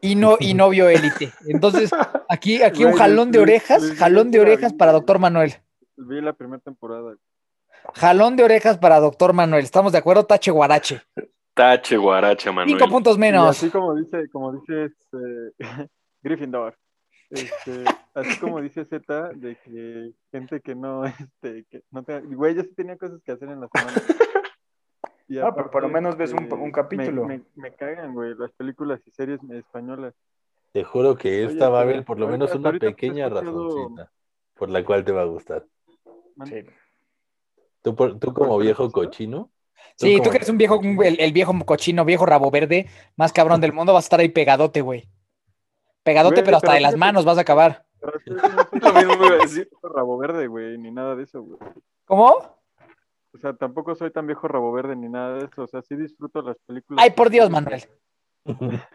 y, 0.00 0.14
no, 0.14 0.36
y 0.40 0.54
novio 0.54 0.88
Élite. 0.88 1.32
Entonces, 1.46 1.90
aquí, 2.28 2.62
aquí 2.62 2.84
un 2.84 2.92
jalón 2.92 3.30
de 3.30 3.40
orejas, 3.40 3.82
jalón 3.92 4.30
de 4.30 4.40
orejas 4.40 4.72
para 4.72 4.92
doctor 4.92 5.18
Manuel. 5.18 5.54
Vi 5.96 6.20
la 6.20 6.32
primera 6.32 6.60
temporada. 6.62 7.14
Jalón 7.94 8.36
de 8.36 8.44
orejas 8.44 8.78
para 8.78 9.00
doctor 9.00 9.32
Manuel. 9.32 9.64
¿Estamos 9.64 9.92
de 9.92 9.98
acuerdo? 9.98 10.24
Tache 10.24 10.50
guarache. 10.50 11.02
Tache 11.54 11.96
guaracha, 11.96 12.52
Manuel. 12.52 12.78
Cinco 12.78 12.90
puntos 12.90 13.16
Y 13.16 13.20
menos. 13.20 13.48
así 13.50 13.70
como 13.70 13.94
dice, 13.94 14.28
como 14.30 14.52
dice 14.52 14.84
este, 14.86 15.52
Gryffindor. 16.22 16.76
Este, 17.30 17.84
así 18.14 18.40
como 18.40 18.60
dice 18.60 18.84
Z, 18.84 19.30
de 19.36 19.56
que 19.56 20.12
gente 20.32 20.60
que 20.60 20.74
no, 20.74 21.04
este, 21.04 21.64
que 21.70 21.82
no 21.92 22.02
tenga, 22.02 22.20
güey, 22.34 22.54
yo 22.56 22.62
sí 22.62 22.74
tenía 22.74 22.96
cosas 22.96 23.20
que 23.24 23.30
hacer 23.32 23.48
en 23.50 23.60
la 23.60 23.68
semana. 23.72 24.02
Y 25.28 25.38
Ah, 25.38 25.52
pero 25.54 25.70
por 25.70 25.82
lo 25.82 25.88
menos 25.88 26.16
ves 26.16 26.32
un- 26.32 26.42
este, 26.42 26.54
un 26.56 26.72
capítulo. 26.72 27.24
Me, 27.24 27.38
me, 27.38 27.44
me 27.54 27.72
cagan, 27.74 28.14
güey, 28.14 28.34
las 28.36 28.50
películas 28.52 29.00
y 29.06 29.12
series 29.12 29.38
españolas. 29.50 30.12
Te 30.72 30.82
juro 30.82 31.16
que 31.16 31.28
Oye, 31.28 31.44
esta 31.52 31.68
va 31.68 31.78
a 31.78 31.82
haber 31.82 32.04
por 32.04 32.18
lo 32.18 32.26
menos 32.26 32.52
una 32.54 32.70
pues, 32.70 32.80
pequeña 32.80 33.26
escuchado- 33.28 33.68
razoncita 33.70 34.10
por 34.54 34.68
la 34.70 34.84
cual 34.84 35.04
te 35.04 35.12
va 35.12 35.22
a 35.22 35.26
gustar. 35.26 35.64
Sí. 36.46 36.64
Tú, 37.82 37.94
por- 37.94 38.18
tú 38.18 38.32
como 38.32 38.50
¿Cuál 38.50 38.62
viejo 38.62 38.90
cochino. 38.90 39.50
Sí, 39.96 40.18
tú 40.22 40.30
que 40.30 40.36
eres 40.36 40.48
un 40.48 40.58
viejo, 40.58 40.80
el, 40.82 41.20
el 41.20 41.32
viejo 41.32 41.54
cochino, 41.64 42.04
viejo 42.04 42.24
rabo 42.24 42.50
verde, 42.50 42.86
más 43.16 43.32
cabrón 43.32 43.60
del 43.60 43.72
mundo, 43.72 43.92
vas 43.92 44.04
a 44.04 44.06
estar 44.06 44.20
ahí 44.20 44.28
pegadote, 44.30 44.80
güey. 44.80 45.08
Pegadote, 46.02 46.36
Güey, 46.36 46.44
pero 46.44 46.56
hasta 46.56 46.68
pero 46.68 46.74
de 46.76 46.80
las 46.80 46.96
manos 46.96 47.24
vas 47.24 47.36
a 47.36 47.42
acabar. 47.42 47.84
Lo 48.24 48.92
mismo 48.94 49.12
iba 49.26 49.34
a 49.34 49.38
decir. 49.38 49.68
viejo 49.70 49.88
rabo 49.88 50.16
verde, 50.16 50.46
güey, 50.46 50.78
ni 50.78 50.90
nada 50.90 51.14
de 51.16 51.24
eso, 51.24 51.42
güey. 51.42 51.58
¿Cómo? 52.06 52.60
O 53.32 53.38
sea, 53.38 53.52
tampoco 53.52 53.94
soy 53.94 54.10
tan 54.10 54.26
viejo 54.26 54.48
rabo 54.48 54.72
verde 54.72 54.96
ni 54.96 55.08
nada 55.08 55.38
de 55.38 55.44
eso. 55.44 55.62
O 55.62 55.66
sea, 55.68 55.82
sí 55.82 55.96
disfruto 55.96 56.42
las 56.42 56.56
películas. 56.66 57.02
Ay, 57.04 57.10
por 57.10 57.30
Dios, 57.30 57.50
Manuel. 57.50 57.84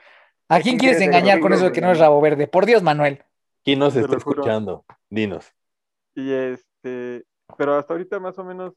¿A 0.50 0.60
quién 0.60 0.78
quieres 0.78 1.02
engañar 1.02 1.40
con 1.40 1.54
eso 1.54 1.66
de 1.66 1.72
que 1.72 1.82
no 1.82 1.92
es 1.92 2.00
rabo 2.00 2.20
verde? 2.22 2.48
Por 2.48 2.66
Dios, 2.66 2.84
Manuel. 2.84 3.24
¿Quién 3.64 3.80
nos 3.80 3.96
está 3.96 4.18
escuchando? 4.18 4.86
Dinos. 5.10 5.52
Y 6.16 6.32
este, 6.32 7.26
pero 7.58 7.76
hasta 7.76 7.94
ahorita 7.94 8.20
más 8.20 8.38
o 8.40 8.44
menos, 8.44 8.74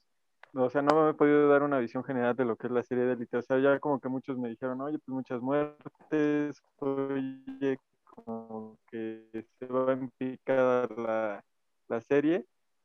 o 0.55 0.71
sea, 0.71 0.83
no 0.83 1.05
me 1.05 1.11
he 1.11 1.15
podido 1.15 1.49
dar 1.49 1.63
una 1.63 1.79
visión 1.79 2.03
general 2.05 2.35
de 2.37 2.45
lo 2.45 2.57
que 2.57 2.67
es 2.69 2.73
la 2.73 2.83
serie 2.83 3.05
de 3.05 3.13
élite. 3.15 3.37
O 3.37 3.43
sea, 3.43 3.59
ya 3.59 3.79
como 3.81 4.01
que 4.01 4.09
muchos 4.09 4.39
me 4.39 4.49
dijeron, 4.49 4.81
oye, 4.81 4.99
pues 4.99 5.09
muchas 5.15 5.41
muertes, 5.41 6.63
oye, 6.79 7.79
como 8.05 8.79
que 8.91 9.47
se 9.59 9.67
va 9.67 9.93
en 9.93 10.11
picada 10.11 10.89
la, 10.97 11.45
la 11.89 12.01
serie, 12.01 12.45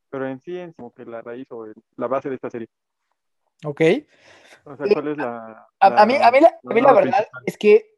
pero 0.10 0.28
en 0.28 0.40
sí, 0.42 0.58
en 0.58 0.74
como 0.74 0.92
que 0.94 1.06
la 1.06 1.22
raíz 1.22 1.48
o 1.52 1.66
el- 1.66 1.74
la 1.98 2.08
base 2.08 2.30
de 2.30 2.36
esta 2.36 2.50
serie. 2.50 2.68
Ok. 3.66 3.82
O 4.66 4.76
sea, 4.76 4.86
¿cuál 4.94 5.08
es 5.08 5.18
la... 5.18 5.68
A, 5.80 6.02
a 6.02 6.06
mí, 6.06 6.16
a 6.22 6.32
mí 6.32 6.40
la, 6.40 6.48
a 6.50 6.74
mí 6.74 6.82
la 6.82 6.94
verdad 6.94 7.18
principal? 7.18 7.44
es 7.46 7.58
que 7.58 7.96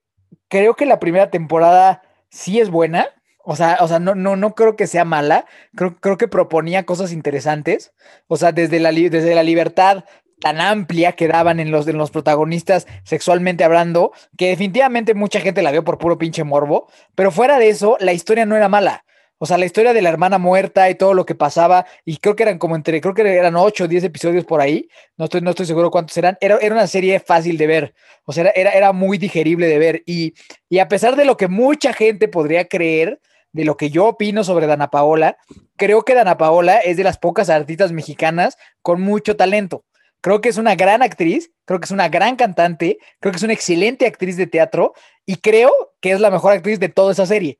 creo 0.48 0.76
que 0.76 0.86
la 0.86 1.00
primera 1.00 1.30
temporada 1.30 2.02
sí 2.30 2.60
es 2.60 2.70
buena. 2.70 3.08
O 3.46 3.56
sea, 3.56 3.78
o 3.80 3.88
sea, 3.88 4.00
no, 4.00 4.16
no, 4.16 4.36
no 4.36 4.56
creo 4.56 4.76
que 4.76 4.88
sea 4.88 5.06
mala. 5.06 5.46
Creo, 5.76 5.96
creo 5.98 6.18
que 6.18 6.28
proponía 6.28 6.86
cosas 6.86 7.12
interesantes. 7.12 7.94
O 8.28 8.38
sea, 8.38 8.52
desde 8.52 8.80
la, 8.80 8.92
desde 8.92 9.36
la 9.36 9.44
libertad 9.44 10.04
tan 10.42 10.60
amplia 10.60 11.14
que 11.14 11.28
daban 11.28 11.60
en 11.60 11.72
los, 11.72 11.88
en 11.88 11.98
los 11.98 12.12
protagonistas 12.12 12.88
sexualmente 13.04 13.64
hablando, 13.64 14.12
que 14.38 14.50
definitivamente 14.50 15.14
mucha 15.14 15.40
gente 15.40 15.62
la 15.62 15.72
vio 15.72 15.84
por 15.84 15.98
puro 15.98 16.18
pinche 16.18 16.44
morbo. 16.44 16.88
Pero 17.14 17.32
fuera 17.32 17.60
de 17.60 17.70
eso, 17.70 17.98
la 18.00 18.14
historia 18.14 18.46
no 18.46 18.56
era 18.56 18.68
mala. 18.68 19.06
O 19.38 19.46
sea, 19.46 19.58
la 19.58 19.66
historia 19.66 19.94
de 19.94 20.02
la 20.02 20.10
hermana 20.10 20.38
muerta 20.38 20.90
y 20.90 20.96
todo 20.96 21.14
lo 21.14 21.26
que 21.26 21.36
pasaba, 21.36 21.86
y 22.06 22.18
creo 22.18 22.36
que 22.36 22.44
eran 22.44 22.58
como 22.58 22.76
entre, 22.76 23.02
creo 23.02 23.14
que 23.14 23.22
eran 23.22 23.58
8 23.58 23.84
o 23.84 23.88
10 23.88 24.06
episodios 24.06 24.46
por 24.46 24.62
ahí, 24.62 24.88
no 25.18 25.26
estoy, 25.26 25.42
no 25.42 25.50
estoy 25.50 25.66
seguro 25.66 25.92
cuántos 25.92 26.18
eran, 26.18 26.38
era, 26.40 26.58
era 26.58 26.74
una 26.74 26.88
serie 26.88 27.20
fácil 27.20 27.58
de 27.58 27.68
ver, 27.68 27.94
o 28.24 28.32
sea, 28.32 28.44
era, 28.44 28.52
era, 28.56 28.72
era 28.72 28.94
muy 28.94 29.18
digerible 29.18 29.68
de 29.68 29.78
ver, 29.78 30.04
y, 30.06 30.36
y 30.70 30.80
a 30.80 30.88
pesar 30.88 31.18
de 31.18 31.26
lo 31.26 31.36
que 31.36 31.50
mucha 31.50 31.92
gente 31.92 32.30
podría 32.30 32.66
creer, 32.70 33.20
de 33.56 33.64
lo 33.64 33.78
que 33.78 33.90
yo 33.90 34.06
opino 34.08 34.44
sobre 34.44 34.68
Dana 34.68 34.90
Paola, 34.90 35.38
creo 35.78 36.04
que 36.04 36.14
Dana 36.14 36.38
Paola 36.38 36.78
es 36.80 36.98
de 36.98 37.06
las 37.06 37.18
pocas 37.18 37.50
artistas 37.50 37.94
mexicanas 37.94 38.58
con 38.82 39.00
mucho 39.02 39.38
talento. 39.38 39.86
Creo 40.20 40.42
que 40.42 40.50
es 40.50 40.58
una 40.58 40.76
gran 40.76 41.02
actriz, 41.02 41.52
creo 41.64 41.80
que 41.80 41.86
es 41.86 41.92
una 41.92 42.10
gran 42.10 42.36
cantante, 42.36 42.98
creo 43.22 43.32
que 43.32 43.38
es 43.38 43.44
una 43.44 43.54
excelente 43.54 44.06
actriz 44.08 44.36
de 44.36 44.48
teatro 44.48 44.94
y 45.26 45.38
creo 45.38 45.72
que 46.02 46.12
es 46.12 46.20
la 46.20 46.32
mejor 46.32 46.52
actriz 46.52 46.82
de 46.82 46.90
toda 46.90 47.14
esa 47.14 47.26
serie. 47.26 47.60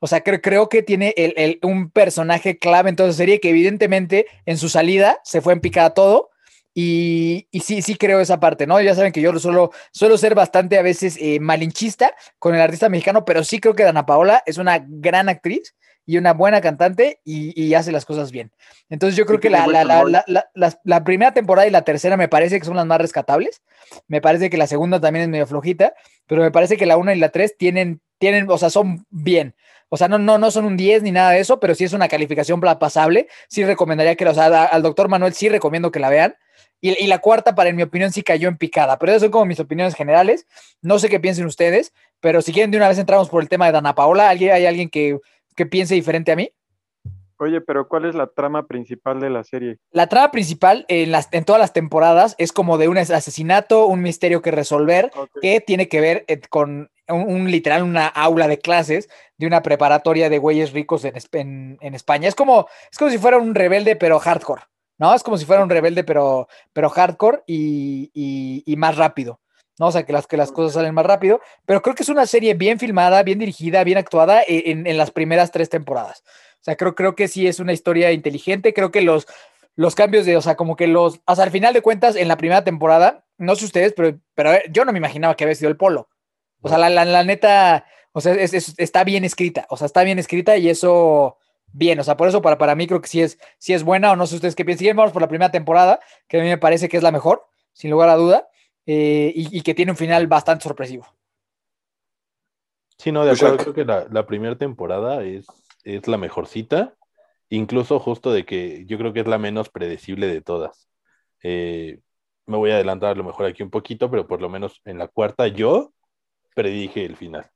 O 0.00 0.06
sea, 0.06 0.22
creo, 0.22 0.68
que 0.68 0.82
tiene 0.82 1.12
el, 1.16 1.34
el- 1.36 1.58
un 1.62 1.90
personaje 1.90 2.58
clave 2.58 2.88
en 2.88 2.96
toda 2.96 3.10
esa 3.10 3.18
serie 3.18 3.38
que 3.40 3.50
evidentemente 3.50 4.26
en 4.46 4.56
su 4.56 4.70
salida 4.70 5.20
se 5.24 5.42
fue 5.42 5.52
en 5.52 5.60
picada 5.60 5.90
todo. 5.90 6.30
Y, 6.74 7.46
y 7.52 7.60
sí, 7.60 7.82
sí 7.82 7.94
creo 7.94 8.20
esa 8.20 8.40
parte, 8.40 8.66
¿no? 8.66 8.80
Ya 8.80 8.94
saben 8.96 9.12
que 9.12 9.20
yo 9.20 9.36
suelo, 9.38 9.70
suelo 9.92 10.18
ser 10.18 10.34
bastante 10.34 10.76
a 10.76 10.82
veces 10.82 11.16
eh, 11.20 11.38
malinchista 11.38 12.12
con 12.40 12.54
el 12.54 12.60
artista 12.60 12.88
mexicano, 12.88 13.24
pero 13.24 13.44
sí 13.44 13.60
creo 13.60 13.74
que 13.74 13.84
Dana 13.84 14.06
Paola 14.06 14.42
es 14.44 14.58
una 14.58 14.84
gran 14.84 15.28
actriz 15.28 15.76
y 16.04 16.18
una 16.18 16.32
buena 16.32 16.60
cantante 16.60 17.20
y, 17.24 17.58
y 17.60 17.74
hace 17.74 17.92
las 17.92 18.04
cosas 18.04 18.32
bien. 18.32 18.50
Entonces 18.90 19.16
yo 19.16 19.24
creo 19.24 19.38
Sí, 19.38 19.42
que 19.42 19.50
la, 19.50 19.66
la, 19.66 20.24
la, 20.54 20.80
la 20.82 21.04
primera 21.04 21.32
temporada 21.32 21.66
y 21.66 21.70
la 21.70 21.82
tercera 21.82 22.16
me 22.16 22.28
parece 22.28 22.58
que 22.58 22.66
son 22.66 22.76
las 22.76 22.86
más 22.86 23.00
rescatables. 23.00 23.62
Me 24.08 24.20
parece 24.20 24.50
que 24.50 24.56
la 24.56 24.66
segunda 24.66 25.00
también 25.00 25.22
es 25.22 25.28
medio 25.28 25.46
flojita, 25.46 25.94
pero 26.26 26.42
me 26.42 26.50
parece 26.50 26.76
que 26.76 26.86
la 26.86 26.96
una 26.96 27.14
y 27.14 27.18
la 27.18 27.30
tres 27.30 27.56
tienen, 27.56 28.00
tienen, 28.18 28.50
o 28.50 28.58
sea, 28.58 28.68
son 28.68 29.06
bien. 29.10 29.54
O 29.88 29.96
sea, 29.96 30.08
no, 30.08 30.18
no, 30.18 30.38
no 30.38 30.50
son 30.50 30.64
un 30.64 30.76
10 30.76 31.04
ni 31.04 31.12
nada 31.12 31.30
de 31.30 31.38
eso, 31.40 31.60
pero 31.60 31.74
sí 31.74 31.84
es 31.84 31.92
una 31.92 32.08
calificación 32.08 32.60
pasable. 32.60 33.28
Sí 33.48 33.64
recomendaría 33.64 34.16
que, 34.16 34.26
o 34.26 34.34
sea, 34.34 34.64
al 34.64 34.82
doctor 34.82 35.08
Manuel 35.08 35.34
sí 35.34 35.48
recomiendo 35.48 35.92
que 35.92 36.00
la 36.00 36.10
vean. 36.10 36.34
Y, 36.84 37.02
y, 37.02 37.06
la 37.06 37.18
cuarta, 37.18 37.54
para 37.54 37.70
en 37.70 37.76
mi 37.76 37.82
opinión, 37.82 38.12
sí 38.12 38.22
cayó 38.22 38.46
en 38.46 38.58
picada. 38.58 38.98
Pero 38.98 39.12
esas 39.12 39.22
son 39.22 39.30
como 39.30 39.46
mis 39.46 39.58
opiniones 39.58 39.94
generales. 39.94 40.46
No 40.82 40.98
sé 40.98 41.08
qué 41.08 41.18
piensen 41.18 41.46
ustedes, 41.46 41.94
pero 42.20 42.42
si 42.42 42.52
quieren 42.52 42.70
de 42.70 42.76
una 42.76 42.88
vez 42.88 42.98
entramos 42.98 43.30
por 43.30 43.42
el 43.42 43.48
tema 43.48 43.64
de 43.64 43.72
Dana 43.72 43.94
Paola. 43.94 44.28
¿Alguien, 44.28 44.52
¿Hay 44.52 44.66
alguien 44.66 44.90
que, 44.90 45.18
que 45.56 45.64
piense 45.64 45.94
diferente 45.94 46.30
a 46.30 46.36
mí? 46.36 46.52
Oye, 47.38 47.62
pero 47.62 47.88
¿cuál 47.88 48.04
es 48.04 48.14
la 48.14 48.26
trama 48.26 48.66
principal 48.66 49.18
de 49.18 49.30
la 49.30 49.44
serie? 49.44 49.78
La 49.92 50.08
trama 50.08 50.30
principal 50.30 50.84
en, 50.88 51.10
las, 51.10 51.28
en 51.32 51.44
todas 51.44 51.58
las 51.58 51.72
temporadas 51.72 52.34
es 52.36 52.52
como 52.52 52.76
de 52.76 52.88
un 52.88 52.98
asesinato, 52.98 53.86
un 53.86 54.02
misterio 54.02 54.42
que 54.42 54.50
resolver, 54.50 55.10
okay. 55.16 55.40
que 55.40 55.60
tiene 55.60 55.88
que 55.88 56.02
ver 56.02 56.24
eh, 56.28 56.40
con 56.50 56.90
un, 57.08 57.32
un, 57.32 57.50
literal, 57.50 57.82
una 57.82 58.06
aula 58.08 58.46
de 58.46 58.58
clases 58.58 59.08
de 59.36 59.46
una 59.46 59.62
preparatoria 59.62 60.28
de 60.28 60.38
güeyes 60.38 60.72
ricos 60.72 61.04
en, 61.04 61.14
en, 61.32 61.78
en, 61.80 61.94
España. 61.94 62.28
Es 62.28 62.34
como, 62.34 62.68
es 62.90 62.98
como 62.98 63.10
si 63.10 63.18
fuera 63.18 63.38
un 63.38 63.54
rebelde, 63.54 63.96
pero 63.96 64.18
hardcore, 64.20 64.62
¿no? 64.98 65.14
Es 65.14 65.22
como 65.22 65.38
si 65.38 65.44
fuera 65.44 65.62
un 65.62 65.70
rebelde, 65.70 66.04
pero, 66.04 66.48
pero 66.72 66.90
hardcore 66.90 67.42
y, 67.46 68.10
y, 68.14 68.62
y 68.66 68.76
más 68.76 68.96
rápido. 68.96 69.40
¿no? 69.78 69.88
O 69.88 69.92
sea, 69.92 70.04
que 70.04 70.12
las, 70.12 70.26
que 70.26 70.36
las 70.36 70.52
cosas 70.52 70.74
salen 70.74 70.94
más 70.94 71.06
rápido, 71.06 71.40
pero 71.66 71.82
creo 71.82 71.94
que 71.94 72.04
es 72.04 72.08
una 72.08 72.26
serie 72.26 72.54
bien 72.54 72.78
filmada, 72.78 73.22
bien 73.22 73.38
dirigida, 73.38 73.82
bien 73.84 73.98
actuada 73.98 74.42
en, 74.46 74.86
en 74.86 74.96
las 74.96 75.10
primeras 75.10 75.50
tres 75.50 75.68
temporadas. 75.68 76.22
O 76.60 76.64
sea, 76.64 76.76
creo, 76.76 76.94
creo 76.94 77.14
que 77.14 77.28
sí 77.28 77.46
es 77.46 77.60
una 77.60 77.72
historia 77.72 78.12
inteligente, 78.12 78.72
creo 78.72 78.90
que 78.90 79.02
los, 79.02 79.26
los 79.76 79.94
cambios 79.94 80.24
de, 80.26 80.36
o 80.36 80.42
sea, 80.42 80.56
como 80.56 80.76
que 80.76 80.86
los, 80.86 81.20
o 81.26 81.34
sea, 81.34 81.44
al 81.44 81.50
final 81.50 81.74
de 81.74 81.82
cuentas, 81.82 82.16
en 82.16 82.28
la 82.28 82.36
primera 82.36 82.64
temporada, 82.64 83.24
no 83.36 83.56
sé 83.56 83.64
ustedes, 83.64 83.92
pero, 83.94 84.18
pero 84.34 84.52
yo 84.70 84.84
no 84.84 84.92
me 84.92 84.98
imaginaba 84.98 85.36
que 85.36 85.44
había 85.44 85.56
sido 85.56 85.70
el 85.70 85.76
polo. 85.76 86.08
O 86.62 86.68
sea, 86.68 86.78
la, 86.78 86.88
la, 86.88 87.04
la 87.04 87.24
neta, 87.24 87.84
o 88.12 88.20
sea, 88.20 88.32
es, 88.32 88.54
es, 88.54 88.74
está 88.78 89.04
bien 89.04 89.24
escrita, 89.24 89.66
o 89.68 89.76
sea, 89.76 89.86
está 89.86 90.04
bien 90.04 90.18
escrita 90.18 90.56
y 90.56 90.70
eso, 90.70 91.36
bien, 91.74 91.98
o 91.98 92.04
sea, 92.04 92.16
por 92.16 92.28
eso 92.28 92.40
para, 92.40 92.56
para 92.56 92.74
mí 92.74 92.86
creo 92.86 93.00
que 93.00 93.08
sí 93.08 93.20
es, 93.20 93.38
sí 93.58 93.74
es 93.74 93.82
buena, 93.82 94.12
o 94.12 94.16
no 94.16 94.26
sé 94.26 94.36
ustedes 94.36 94.54
qué 94.54 94.64
piensan. 94.64 94.86
Si 94.86 94.92
vamos 94.92 95.12
por 95.12 95.20
la 95.20 95.28
primera 95.28 95.50
temporada, 95.50 96.00
que 96.28 96.38
a 96.38 96.42
mí 96.42 96.48
me 96.48 96.56
parece 96.56 96.88
que 96.88 96.96
es 96.96 97.02
la 97.02 97.12
mejor, 97.12 97.46
sin 97.72 97.90
lugar 97.90 98.08
a 98.08 98.16
duda 98.16 98.48
eh, 98.86 99.32
y, 99.34 99.58
y, 99.58 99.62
que 99.62 99.74
tiene 99.74 99.92
un 99.92 99.98
final 99.98 100.26
bastante 100.26 100.62
sorpresivo. 100.62 101.06
Sí, 102.96 103.12
no, 103.12 103.24
de 103.24 103.32
acuerdo, 103.32 103.56
creo 103.58 103.74
que 103.74 103.84
la, 103.84 104.06
la 104.10 104.24
primera 104.24 104.56
temporada 104.56 105.22
es, 105.24 105.46
es 105.82 106.06
la 106.06 106.16
mejorcita, 106.16 106.94
incluso 107.50 107.98
justo 107.98 108.32
de 108.32 108.44
que 108.44 108.86
yo 108.86 108.96
creo 108.96 109.12
que 109.12 109.20
es 109.20 109.26
la 109.26 109.38
menos 109.38 109.68
predecible 109.68 110.28
de 110.28 110.40
todas. 110.40 110.88
Eh, 111.42 112.00
me 112.46 112.56
voy 112.56 112.70
a 112.70 112.74
adelantar 112.74 113.10
a 113.10 113.14
lo 113.14 113.24
mejor 113.24 113.46
aquí 113.46 113.62
un 113.62 113.70
poquito, 113.70 114.10
pero 114.10 114.26
por 114.26 114.40
lo 114.40 114.48
menos 114.48 114.80
en 114.84 114.98
la 114.98 115.08
cuarta 115.08 115.48
yo 115.48 115.92
predije 116.54 117.04
el 117.04 117.16
final. 117.16 117.50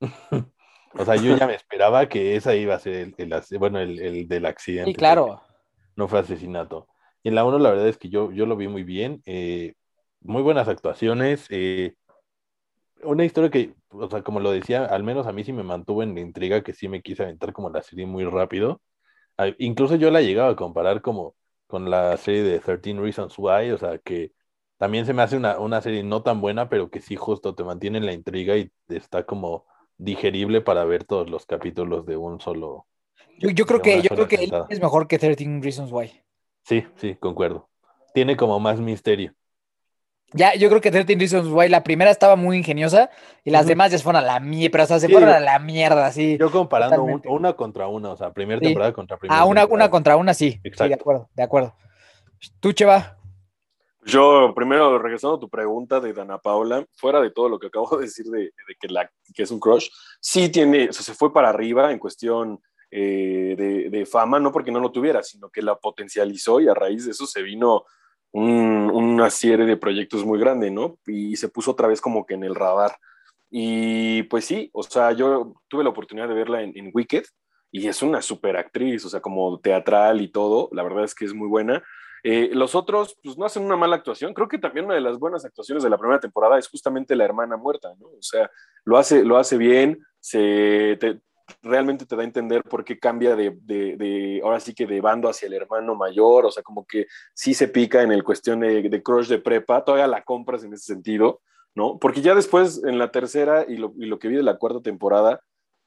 o 0.98 1.04
sea, 1.04 1.16
yo 1.16 1.36
ya 1.36 1.46
me 1.46 1.54
esperaba 1.54 2.08
que 2.08 2.36
esa 2.36 2.54
iba 2.54 2.74
a 2.74 2.78
ser 2.78 2.94
el, 2.94 3.14
el 3.18 3.58
bueno, 3.58 3.80
el, 3.80 3.98
el, 4.00 4.28
del 4.28 4.46
accidente. 4.46 4.90
Sí, 4.90 4.94
claro. 4.94 5.42
No 5.96 6.08
fue 6.08 6.20
asesinato. 6.20 6.88
Y 7.22 7.28
en 7.28 7.34
la 7.34 7.44
uno, 7.44 7.58
la 7.58 7.70
verdad 7.70 7.88
es 7.88 7.98
que 7.98 8.08
yo, 8.08 8.32
yo 8.32 8.46
lo 8.46 8.56
vi 8.56 8.68
muy 8.68 8.82
bien. 8.82 9.22
Eh, 9.26 9.74
muy 10.20 10.42
buenas 10.42 10.68
actuaciones. 10.68 11.46
Eh, 11.50 11.94
una 13.02 13.24
historia 13.24 13.50
que, 13.50 13.74
o 13.90 14.08
sea, 14.08 14.22
como 14.22 14.40
lo 14.40 14.52
decía, 14.52 14.84
al 14.84 15.02
menos 15.02 15.26
a 15.26 15.32
mí 15.32 15.44
sí 15.44 15.52
me 15.52 15.62
mantuvo 15.62 16.02
en 16.02 16.14
la 16.14 16.20
intriga, 16.20 16.62
que 16.62 16.74
sí 16.74 16.88
me 16.88 17.02
quise 17.02 17.24
aventar 17.24 17.52
como 17.52 17.70
la 17.70 17.82
serie 17.82 18.06
muy 18.06 18.24
rápido. 18.24 18.80
Ah, 19.38 19.48
incluso 19.58 19.96
yo 19.96 20.10
la 20.10 20.20
llegaba 20.22 20.50
a 20.50 20.56
comparar 20.56 21.02
como 21.02 21.34
con 21.66 21.90
la 21.90 22.16
serie 22.16 22.42
de 22.42 22.60
13 22.60 23.00
Reasons 23.00 23.34
Why, 23.38 23.70
o 23.72 23.78
sea, 23.78 23.98
que 23.98 24.32
también 24.76 25.06
se 25.06 25.14
me 25.14 25.22
hace 25.22 25.36
una, 25.36 25.58
una 25.58 25.80
serie 25.80 26.02
no 26.02 26.22
tan 26.22 26.40
buena, 26.40 26.68
pero 26.68 26.90
que 26.90 27.00
sí 27.00 27.16
justo 27.16 27.54
te 27.54 27.64
mantiene 27.64 27.98
en 27.98 28.06
la 28.06 28.12
intriga 28.12 28.56
y 28.56 28.70
está 28.88 29.24
como 29.24 29.64
digerible 30.02 30.60
para 30.60 30.84
ver 30.84 31.04
todos 31.04 31.30
los 31.30 31.46
capítulos 31.46 32.06
de 32.06 32.16
un 32.16 32.40
solo. 32.40 32.86
Yo, 33.38 33.50
yo 33.50 33.66
creo 33.66 33.80
que, 33.80 34.02
yo 34.02 34.10
creo 34.10 34.28
que 34.28 34.50
es 34.68 34.80
mejor 34.80 35.06
que 35.06 35.18
13 35.18 35.60
Reasons 35.62 35.90
Why. 35.92 36.12
Sí, 36.64 36.84
sí, 36.96 37.16
concuerdo. 37.16 37.68
Tiene 38.14 38.36
como 38.36 38.58
más 38.60 38.78
misterio. 38.78 39.34
Ya, 40.34 40.54
yo 40.54 40.68
creo 40.68 40.80
que 40.80 40.90
13 40.90 41.14
Reasons 41.14 41.48
Why, 41.48 41.68
la 41.68 41.84
primera 41.84 42.10
estaba 42.10 42.36
muy 42.36 42.56
ingeniosa 42.56 43.10
y 43.44 43.50
las 43.50 43.62
uh 43.62 43.64
-huh. 43.64 43.68
demás 43.68 43.92
ya 43.92 43.98
se 43.98 44.04
fueron 44.04 44.22
a 44.22 44.26
la 44.26 44.40
mierda, 44.40 44.72
pero 44.72 44.84
o 44.84 44.86
sea, 44.86 44.98
se 44.98 45.06
sí, 45.06 45.12
fueron 45.12 45.30
a 45.30 45.40
la 45.40 45.58
mierda, 45.58 46.10
sí. 46.10 46.36
Yo 46.38 46.50
comparando 46.50 47.02
un, 47.02 47.22
una 47.26 47.52
contra 47.52 47.86
una, 47.86 48.10
o 48.10 48.16
sea, 48.16 48.32
primera 48.32 48.58
sí. 48.58 48.66
temporada 48.66 48.92
contra 48.92 49.18
primera. 49.18 49.40
Ah, 49.40 49.44
una, 49.44 49.62
temporada. 49.62 49.84
una 49.84 49.90
contra 49.90 50.16
una, 50.16 50.34
sí. 50.34 50.60
Exacto. 50.64 50.84
Sí, 50.84 50.88
de 50.88 50.94
acuerdo, 50.94 51.28
de 51.34 51.42
acuerdo. 51.42 51.74
¿Tú, 52.60 52.72
Cheva? 52.72 53.18
Yo, 54.04 54.52
primero, 54.54 54.98
regresando 54.98 55.36
a 55.36 55.40
tu 55.40 55.48
pregunta 55.48 56.00
de 56.00 56.12
Dana 56.12 56.38
Paula, 56.38 56.84
fuera 56.96 57.20
de 57.20 57.30
todo 57.30 57.48
lo 57.48 57.58
que 57.58 57.68
acabo 57.68 57.88
de 57.96 58.04
decir 58.04 58.26
de, 58.26 58.52
que, 58.80 58.88
la, 58.88 59.10
que 59.32 59.42
es 59.42 59.50
un 59.50 59.60
crush, 59.60 59.88
sí 60.20 60.48
tiene, 60.48 60.88
o 60.88 60.92
sea, 60.92 61.02
se 61.02 61.14
fue 61.14 61.32
para 61.32 61.50
arriba 61.50 61.92
en 61.92 61.98
cuestión 61.98 62.60
eh, 62.90 63.88
de, 63.90 64.06
fama, 64.06 64.40
no 64.40 64.52
porque 64.52 64.72
no 64.72 64.80
lo 64.80 64.90
tuviera, 64.90 65.22
sino 65.22 65.48
que 65.48 65.62
la 65.62 65.76
potencializó 65.76 66.60
y 66.60 66.68
a 66.68 66.74
raíz 66.74 67.04
de 67.04 67.12
eso 67.12 67.26
se 67.26 67.42
vino 67.42 67.84
un, 68.32 68.90
una 68.92 69.30
serie 69.30 69.64
de 69.64 69.76
proyectos 69.76 70.24
muy 70.24 70.38
grande, 70.38 70.70
¿no? 70.70 70.98
Y 71.06 71.36
se 71.36 71.48
puso 71.48 71.70
otra 71.70 71.88
vez 71.88 72.00
como 72.00 72.26
que 72.26 72.34
en 72.34 72.44
el 72.44 72.54
radar. 72.54 72.96
Y 73.50 74.24
pues 74.24 74.44
sí, 74.46 74.68
o 74.72 74.82
sea, 74.82 75.12
yo 75.12 75.54
tuve 75.68 75.84
la 75.84 75.90
oportunidad 75.90 76.28
de 76.28 76.34
verla 76.34 76.62
en, 76.62 76.72
en 76.76 76.90
Wicked 76.92 77.24
y 77.70 77.86
es 77.86 78.02
una 78.02 78.20
super 78.20 78.56
actriz, 78.56 79.04
o 79.04 79.08
sea, 79.08 79.20
como 79.20 79.60
teatral 79.60 80.20
y 80.20 80.28
todo, 80.28 80.68
la 80.72 80.82
verdad 80.82 81.04
es 81.04 81.14
que 81.14 81.24
es 81.24 81.34
muy 81.34 81.48
buena. 81.48 81.82
Eh, 82.24 82.50
los 82.52 82.74
otros, 82.74 83.16
pues 83.22 83.36
no 83.36 83.44
hacen 83.44 83.64
una 83.64 83.76
mala 83.76 83.96
actuación. 83.96 84.32
Creo 84.32 84.48
que 84.48 84.58
también 84.58 84.86
una 84.86 84.94
de 84.94 85.00
las 85.00 85.18
buenas 85.18 85.44
actuaciones 85.44 85.82
de 85.82 85.90
la 85.90 85.98
primera 85.98 86.20
temporada 86.20 86.58
es 86.58 86.68
justamente 86.68 87.16
la 87.16 87.24
hermana 87.24 87.56
muerta, 87.56 87.92
¿no? 87.98 88.06
O 88.06 88.22
sea, 88.22 88.50
lo 88.84 88.96
hace, 88.96 89.24
lo 89.24 89.38
hace 89.38 89.56
bien, 89.56 89.98
se, 90.20 90.96
te, 91.00 91.20
realmente 91.62 92.06
te 92.06 92.16
da 92.16 92.22
a 92.22 92.24
entender 92.24 92.62
por 92.62 92.84
qué 92.84 92.98
cambia 92.98 93.36
de, 93.36 93.56
de, 93.62 94.40
ahora 94.42 94.60
sí 94.60 94.74
que 94.74 94.86
de 94.86 95.00
bando 95.00 95.28
hacia 95.28 95.46
el 95.46 95.54
hermano 95.54 95.94
mayor, 95.94 96.46
o 96.46 96.50
sea, 96.50 96.62
como 96.62 96.86
que 96.86 97.06
sí 97.34 97.54
se 97.54 97.68
pica 97.68 98.02
en 98.02 98.12
el 98.12 98.24
cuestión 98.24 98.60
de, 98.60 99.02
crush 99.02 99.28
de 99.28 99.38
prepa, 99.38 99.84
todavía 99.84 100.06
la 100.06 100.22
compras 100.22 100.64
en 100.64 100.72
ese 100.72 100.84
sentido, 100.84 101.40
¿no? 101.74 101.98
Porque 101.98 102.20
ya 102.22 102.34
después, 102.34 102.82
en 102.84 102.98
la 102.98 103.10
tercera 103.10 103.64
y 103.68 103.76
lo, 103.76 103.92
y 103.98 104.06
lo 104.06 104.18
que 104.18 104.28
vi 104.28 104.36
de 104.36 104.42
la 104.42 104.58
cuarta 104.58 104.80
temporada, 104.80 105.40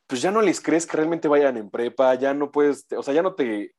pues 0.07 0.21
ya 0.21 0.31
no 0.31 0.41
les 0.41 0.61
crees 0.61 0.85
que 0.85 0.97
realmente 0.97 1.27
vayan 1.27 1.57
en 1.57 1.69
prepa, 1.69 2.13
ya 2.15 2.33
no 2.33 2.51
puedes, 2.51 2.85
o 2.95 3.01
sea, 3.01 3.13
ya 3.13 3.23
no 3.23 3.33
te, 3.33 3.73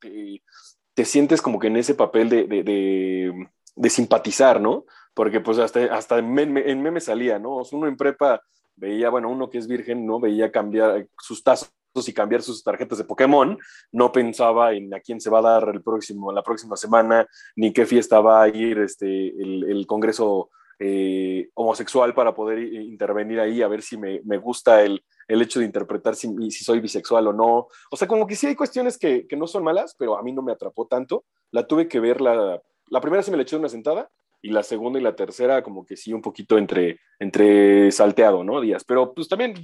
te 0.97 1.05
sientes 1.05 1.43
como 1.43 1.59
que 1.59 1.67
en 1.67 1.77
ese 1.77 1.95
papel 1.95 2.31
de, 2.31 2.45
de, 2.47 3.35
de, 3.77 3.91
simpatizar, 3.91 4.63
¿no? 4.63 4.87
Porque 5.13 5.41
pues 5.41 5.59
hasta, 5.59 5.95
hasta 5.95 6.19
en, 6.19 6.33
meme, 6.33 6.71
en 6.71 7.01
salía, 7.03 7.39
¿no? 7.39 7.61
Uno 7.71 7.87
en 7.87 7.99
prepa 7.99 8.41
veía, 8.77 9.11
bueno, 9.11 9.31
uno 9.31 9.51
que 9.51 9.59
es 9.59 9.69
virgen, 9.69 10.07
¿no? 10.07 10.19
Veía 10.19 10.51
cambiar 10.51 11.07
sus 11.19 11.45
tazos 11.45 11.71
y 12.07 12.15
cambiar 12.15 12.41
sus 12.41 12.65
tarjetas 12.65 12.97
de 12.97 13.05
Pokémon, 13.05 13.59
no 13.93 14.11
pensaba 14.11 14.73
en 14.73 14.95
a 14.95 15.01
quién 15.01 15.21
se 15.21 15.29
va 15.29 15.41
a 15.41 15.43
dar 15.43 15.69
el 15.69 15.83
próximo, 15.83 16.33
la 16.33 16.43
próxima 16.43 16.77
semana, 16.77 17.27
ni 17.57 17.75
qué 17.75 17.85
fiesta 17.85 18.21
va 18.21 18.43
a 18.43 18.49
ir 18.49 18.79
este, 18.79 19.29
el, 19.29 19.87
Congreso 19.87 20.49
eh, 20.79 21.51
homosexual 21.53 22.15
para 22.15 22.35
poder 22.35 22.59
intervenir 22.59 23.39
ahí, 23.39 23.61
a 23.61 23.69
ver 23.69 23.83
si 23.83 23.99
me, 23.99 24.23
me 24.25 24.39
gusta 24.39 24.83
el, 24.83 25.05
el, 25.29 25.43
hecho 25.43 25.61
de 25.61 25.67
interpretar 25.67 26.15
si, 26.15 26.29
si, 26.51 26.65
soy 26.65 26.81
bisexual 26.81 27.29
o 27.29 27.33
no. 27.33 27.69
O 27.91 27.97
sea, 27.97 28.09
como 28.09 28.27
que 28.27 28.37
sí 28.37 28.47
hay 28.47 28.55
cuestiones 28.55 28.99
que, 28.99 29.27
que, 29.27 29.37
no 29.37 29.47
son 29.47 29.65
malas, 29.65 29.95
pero 29.99 30.19
a 30.19 30.23
mí 30.23 30.33
no 30.33 30.43
me 30.43 30.53
atrapó 30.53 30.87
tanto. 30.87 31.25
La 31.51 31.67
tuve 31.67 31.89
que 31.89 32.01
ver, 32.01 32.21
la, 32.21 32.61
la 32.89 33.01
primera 33.01 33.23
sí 33.23 33.31
me 33.31 33.37
la 33.37 33.43
eché 33.43 33.57
de 33.57 33.61
una 33.61 33.69
sentada, 33.69 34.11
y 34.43 34.51
la 34.51 34.63
segunda 34.63 34.99
y 34.99 35.03
la 35.03 35.17
tercera 35.17 35.63
como 35.63 35.85
que 35.85 35.97
sí 35.97 36.13
un 36.13 36.23
poquito 36.23 36.59
entre, 36.59 37.01
entre 37.19 37.91
salteado, 37.91 38.45
¿no? 38.45 38.61
Días, 38.61 38.85
pero 38.85 39.13
pues 39.13 39.29
también, 39.29 39.55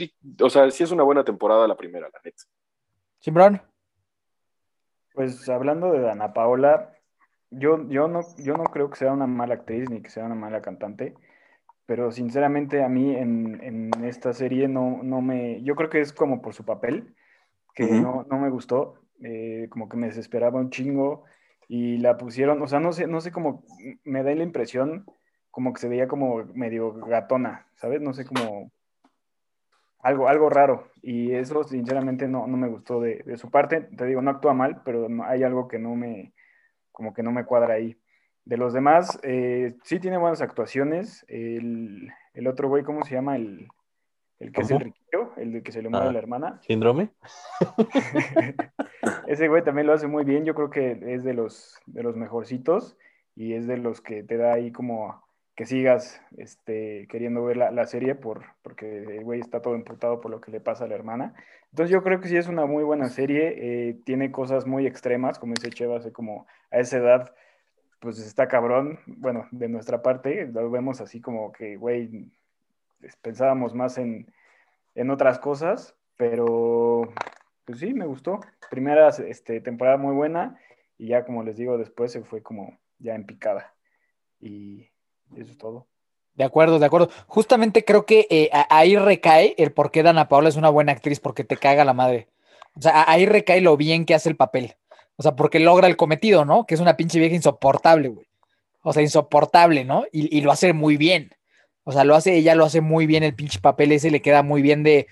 o 0.41 0.51
sea, 0.51 0.71
sí 0.71 0.83
es 0.83 0.91
una 0.91 1.05
buena 1.05 1.25
temporada 1.25 1.69
la 1.69 1.77
primera, 1.77 2.09
la 2.13 2.21
neta. 2.25 2.43
Simbrón. 3.21 3.63
Pues 5.15 5.49
hablando 5.49 5.93
de 5.93 6.01
Dana 6.01 6.33
Paola, 6.33 6.97
yo, 7.51 7.87
yo, 7.89 8.09
no, 8.09 8.23
yo 8.39 8.57
no 8.57 8.65
creo 8.65 8.91
que 8.91 8.97
sea 8.97 9.13
una 9.13 9.27
mala 9.27 9.55
actriz 9.55 9.89
ni 9.91 10.03
que 10.03 10.11
sea 10.11 10.25
una 10.25 10.35
mala 10.35 10.63
cantante, 10.63 11.15
pero 11.93 12.11
sinceramente 12.11 12.83
a 12.83 12.89
mí 12.89 13.15
en, 13.15 13.63
en 13.63 14.05
esta 14.05 14.33
serie 14.33 14.67
no, 14.67 15.03
no 15.03 15.21
me, 15.21 15.63
yo 15.63 15.75
creo 15.75 15.91
que 15.91 16.01
es 16.01 16.15
como 16.15 16.41
por 16.41 16.55
su 16.55 16.65
papel, 16.65 17.15
que 17.75 17.85
uh 17.85 17.89
-huh. 17.89 18.01
no, 18.01 18.27
no 18.31 18.39
me 18.39 18.49
gustó, 18.49 18.95
eh, 19.23 19.67
como 19.69 19.91
que 19.91 19.99
me 19.99 20.07
desesperaba 20.07 20.59
un 20.59 20.71
chingo 20.71 21.25
y 21.69 21.99
la 21.99 22.17
pusieron, 22.17 22.63
o 22.63 22.67
sea, 22.67 22.81
no 22.81 22.95
sé, 22.95 23.07
no 23.07 23.21
sé 23.21 23.31
cómo, 23.31 23.63
me 24.05 24.23
da 24.23 24.35
la 24.35 24.43
impresión 24.43 25.05
como 25.51 25.75
que 25.75 25.83
se 25.83 25.89
veía 25.91 26.09
como 26.09 26.47
medio 26.55 26.95
gatona, 26.95 27.67
¿sabes? 27.75 28.01
No 28.01 28.15
sé 28.15 28.25
cómo, 28.25 28.73
algo, 29.99 30.29
algo 30.29 30.49
raro, 30.49 30.89
y 31.03 31.33
eso 31.33 31.63
sinceramente 31.63 32.27
no, 32.27 32.47
no 32.47 32.57
me 32.57 32.69
gustó 32.69 33.03
de, 33.03 33.23
de, 33.27 33.37
su 33.37 33.51
parte, 33.51 33.83
te 33.83 34.07
digo, 34.07 34.23
no 34.23 34.31
actúa 34.31 34.55
mal, 34.55 34.81
pero 34.83 35.09
hay 35.25 35.43
algo 35.43 35.69
que 35.69 35.79
no 35.79 35.95
me, 35.95 36.33
como 36.91 37.13
que 37.13 37.23
no 37.23 37.33
me 37.33 37.45
cuadra 37.45 37.75
ahí. 37.75 37.99
De 38.45 38.57
los 38.57 38.73
demás, 38.73 39.21
eh, 39.23 39.77
sí 39.85 40.01
tiene 40.01 40.19
buenas 40.19 40.43
actuaciones, 40.43 41.25
el, 41.29 42.13
el 42.35 42.47
otro 42.49 42.69
güey, 42.69 42.83
¿cómo 42.83 43.05
se 43.05 43.15
llama? 43.15 43.37
El, 43.37 43.69
el 44.41 44.51
que 44.51 44.63
¿Cómo? 44.63 44.65
es 44.65 44.71
el 44.71 44.81
riquillo, 44.81 45.33
el 45.37 45.53
de 45.53 45.63
que 45.63 45.71
se 45.71 45.83
le 45.83 45.89
muere 45.89 46.09
ah, 46.09 46.13
la 46.13 46.19
hermana. 46.19 46.61
¿Síndrome? 46.63 47.11
Ese 49.29 49.49
güey 49.49 49.63
también 49.63 49.87
lo 49.87 49.93
hace 49.93 50.09
muy 50.09 50.25
bien, 50.25 50.45
yo 50.45 50.55
creo 50.55 50.71
que 50.71 50.99
es 51.15 51.23
de 51.23 51.35
los, 51.35 51.79
de 51.87 52.03
los 52.03 52.17
mejorcitos 52.17 52.97
y 53.37 53.55
es 53.55 53.67
de 53.67 53.77
los 53.77 54.01
que 54.01 54.25
te 54.25 54.37
da 54.37 54.53
ahí 54.53 54.73
como 54.73 55.23
que 55.55 55.67
sigas 55.67 56.21
este, 56.39 57.07
queriendo 57.09 57.45
ver 57.45 57.59
la, 57.59 57.71
la 57.71 57.87
serie 57.87 58.15
por, 58.15 58.45
porque 58.63 59.05
el 59.05 59.25
güey 59.25 59.41
está 59.41 59.61
todo 59.61 59.75
emputado 59.75 60.21
por 60.21 60.31
lo 60.31 60.41
que 60.41 60.51
le 60.51 60.61
pasa 60.61 60.85
a 60.85 60.89
la 60.89 60.95
hermana. 60.95 61.35
Entonces 61.71 61.93
yo 61.93 62.03
creo 62.03 62.21
que 62.21 62.29
sí 62.29 62.37
es 62.37 62.49
una 62.49 62.67
muy 62.67 62.85
buena 62.85 63.09
serie, 63.09 63.55
eh, 63.57 63.95
tiene 64.05 64.31
cosas 64.31 64.67
muy 64.67 64.87
extremas, 64.87 65.39
como 65.39 65.55
dice 65.55 65.71
Cheva, 65.71 65.99
hace 65.99 66.13
como 66.13 66.47
a 66.71 66.79
esa 66.79 66.99
edad, 66.99 67.35
pues 68.03 68.19
está 68.19 68.49
cabrón, 68.49 68.99
bueno, 69.07 69.47
de 69.53 69.69
nuestra 69.69 70.03
parte, 70.03 70.49
lo 70.49 70.69
vemos 70.73 71.01
así 71.01 71.21
como 71.21 71.53
que, 71.53 71.77
güey, 71.77 72.29
pensábamos 73.23 73.75
más 73.75 73.97
en, 73.97 74.27
en 74.97 75.11
otras 75.11 75.39
cosas, 75.39 75.95
pero 76.17 77.13
pues 77.65 77.79
sí, 77.79 77.95
me 77.95 78.07
gustó. 78.07 78.41
Primera 78.71 79.09
este, 79.09 79.61
temporada 79.61 79.99
muy 79.99 80.17
buena 80.17 80.59
y 80.99 81.07
ya 81.07 81.25
como 81.25 81.45
les 81.45 81.57
digo, 81.57 81.79
después 81.79 82.11
se 82.11 82.25
fue 82.25 82.43
como 82.43 82.77
ya 82.99 83.15
en 83.15 83.25
picada. 83.25 83.73
Y 84.41 84.89
eso 85.37 85.53
es 85.53 85.59
todo. 85.59 85.87
De 86.35 86.43
acuerdo, 86.43 86.81
de 86.81 86.87
acuerdo. 86.87 87.09
Justamente 87.29 87.85
creo 87.85 88.05
que 88.05 88.27
eh, 88.31 88.51
ahí 88.69 88.97
recae 88.97 89.55
el 89.59 89.71
por 89.71 89.93
qué 89.93 90.03
Dana 90.03 90.29
Paola 90.29 90.49
es 90.49 90.57
una 90.57 90.71
buena 90.71 90.91
actriz, 90.91 91.21
porque 91.21 91.45
te 91.45 91.57
caga 91.57 91.85
la 91.85 91.95
madre. 91.95 92.27
O 92.77 92.83
sea, 92.83 93.05
ahí 93.09 93.27
recae 93.27 93.61
lo 93.61 93.77
bien 93.77 94.07
que 94.07 94.15
hace 94.15 94.29
el 94.29 94.37
papel. 94.37 94.75
O 95.23 95.31
sea, 95.31 95.37
porque 95.37 95.61
logra 95.61 95.87
el 95.87 95.97
cometido, 95.97 96.45
¿no? 96.45 96.67
Que 96.67 96.75
es 96.75 96.81
una 96.81 96.97
pinche 96.97 97.21
vieja 97.21 97.37
insoportable, 97.37 98.09
güey. 98.09 98.27
O 98.83 98.93
sea, 98.93 99.05
insoportable, 99.05 99.85
¿no? 99.85 100.03
Y, 100.11 100.41
lo 100.41 100.51
hace 100.51 100.73
muy 100.73 100.97
bien. 100.97 101.31
O 101.85 101.93
sea, 101.93 102.03
lo 102.03 102.17
hace, 102.17 102.35
ella 102.35 102.57
lo 102.57 102.65
hace 102.65 102.81
muy 102.81 103.07
bien, 103.07 103.23
el 103.23 103.33
pinche 103.33 103.61
papel 103.61 103.93
ese 103.93 104.11
le 104.11 104.21
queda 104.21 104.43
muy 104.43 104.63
bien 104.63 104.83
de 104.83 105.07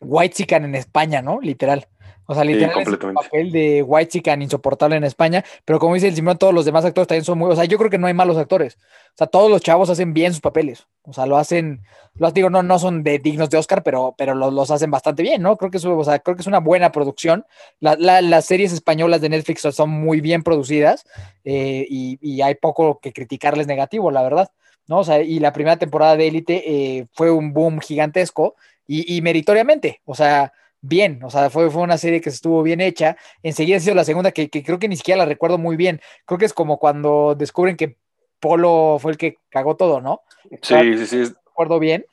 White 0.00 0.34
Chicken 0.34 0.64
en 0.64 0.74
España, 0.74 1.22
¿no? 1.22 1.40
Literal. 1.40 1.86
O 2.30 2.34
sea, 2.34 2.44
literal 2.44 2.78
es 2.78 2.88
el 2.88 2.98
papel 2.98 3.50
de 3.50 3.82
White 3.82 4.10
Chicken 4.10 4.42
insoportable 4.42 4.96
en 4.96 5.04
España, 5.04 5.42
pero 5.64 5.78
como 5.78 5.94
dice 5.94 6.08
el 6.08 6.14
Simón, 6.14 6.36
todos 6.36 6.52
los 6.52 6.66
demás 6.66 6.84
actores 6.84 7.08
también 7.08 7.24
son 7.24 7.38
muy, 7.38 7.50
o 7.50 7.56
sea, 7.56 7.64
yo 7.64 7.78
creo 7.78 7.88
que 7.88 7.96
no 7.96 8.06
hay 8.06 8.12
malos 8.12 8.36
actores. 8.36 8.76
O 8.76 9.16
sea, 9.16 9.28
todos 9.28 9.50
los 9.50 9.62
chavos 9.62 9.88
hacen 9.88 10.12
bien 10.12 10.32
sus 10.32 10.42
papeles. 10.42 10.86
O 11.04 11.14
sea, 11.14 11.24
lo 11.24 11.38
hacen, 11.38 11.80
los 12.16 12.34
digo, 12.34 12.50
no, 12.50 12.62
no 12.62 12.78
son 12.78 13.02
de 13.02 13.18
dignos 13.18 13.48
de 13.48 13.56
Oscar, 13.56 13.82
pero, 13.82 14.14
pero 14.18 14.34
los, 14.34 14.52
los 14.52 14.70
hacen 14.70 14.90
bastante 14.90 15.22
bien, 15.22 15.40
¿no? 15.40 15.56
Creo 15.56 15.70
que, 15.70 15.78
es, 15.78 15.84
o 15.86 16.04
sea, 16.04 16.18
creo 16.18 16.36
que 16.36 16.42
es 16.42 16.46
una 16.46 16.60
buena 16.60 16.92
producción. 16.92 17.46
La, 17.80 17.96
la, 17.98 18.20
las 18.20 18.44
series 18.44 18.74
españolas 18.74 19.22
de 19.22 19.30
Netflix 19.30 19.62
son 19.74 19.88
muy 19.88 20.20
bien 20.20 20.42
producidas 20.42 21.06
eh, 21.44 21.86
y, 21.88 22.18
y, 22.20 22.42
hay 22.42 22.56
poco 22.56 23.00
que 23.00 23.14
criticarles 23.14 23.66
negativo, 23.66 24.10
la 24.10 24.22
verdad. 24.22 24.50
¿no? 24.86 24.98
O 24.98 25.04
sea, 25.04 25.22
y 25.22 25.38
la 25.38 25.54
primera 25.54 25.78
temporada 25.78 26.14
de 26.14 26.28
Élite 26.28 26.62
eh, 26.66 27.06
fue 27.14 27.30
un 27.30 27.54
boom 27.54 27.80
gigantesco 27.80 28.54
y, 28.86 29.16
y 29.16 29.22
meritoriamente. 29.22 30.02
O 30.04 30.14
sea, 30.14 30.52
bien, 30.80 31.22
o 31.22 31.30
sea, 31.30 31.50
fue, 31.50 31.70
fue 31.70 31.82
una 31.82 31.98
serie 31.98 32.20
que 32.20 32.30
estuvo 32.30 32.62
bien 32.62 32.80
hecha. 32.80 33.16
Enseguida 33.42 33.76
ha 33.76 33.80
sido 33.80 33.94
la 33.94 34.04
segunda 34.04 34.32
que, 34.32 34.48
que, 34.48 34.62
creo 34.62 34.78
que 34.78 34.88
ni 34.88 34.96
siquiera 34.96 35.18
la 35.18 35.24
recuerdo 35.26 35.58
muy 35.58 35.76
bien. 35.76 36.00
Creo 36.24 36.38
que 36.38 36.44
es 36.44 36.52
como 36.52 36.78
cuando 36.78 37.34
descubren 37.36 37.76
que 37.76 37.96
Polo 38.40 38.98
fue 39.00 39.12
el 39.12 39.18
que 39.18 39.38
cagó 39.48 39.76
todo, 39.76 40.00
¿no? 40.00 40.22
Sí, 40.42 40.56
o 40.62 40.66
sea, 40.66 40.82
sí, 40.82 41.06
sí. 41.06 41.32
recuerdo 41.46 41.78
bien, 41.78 42.06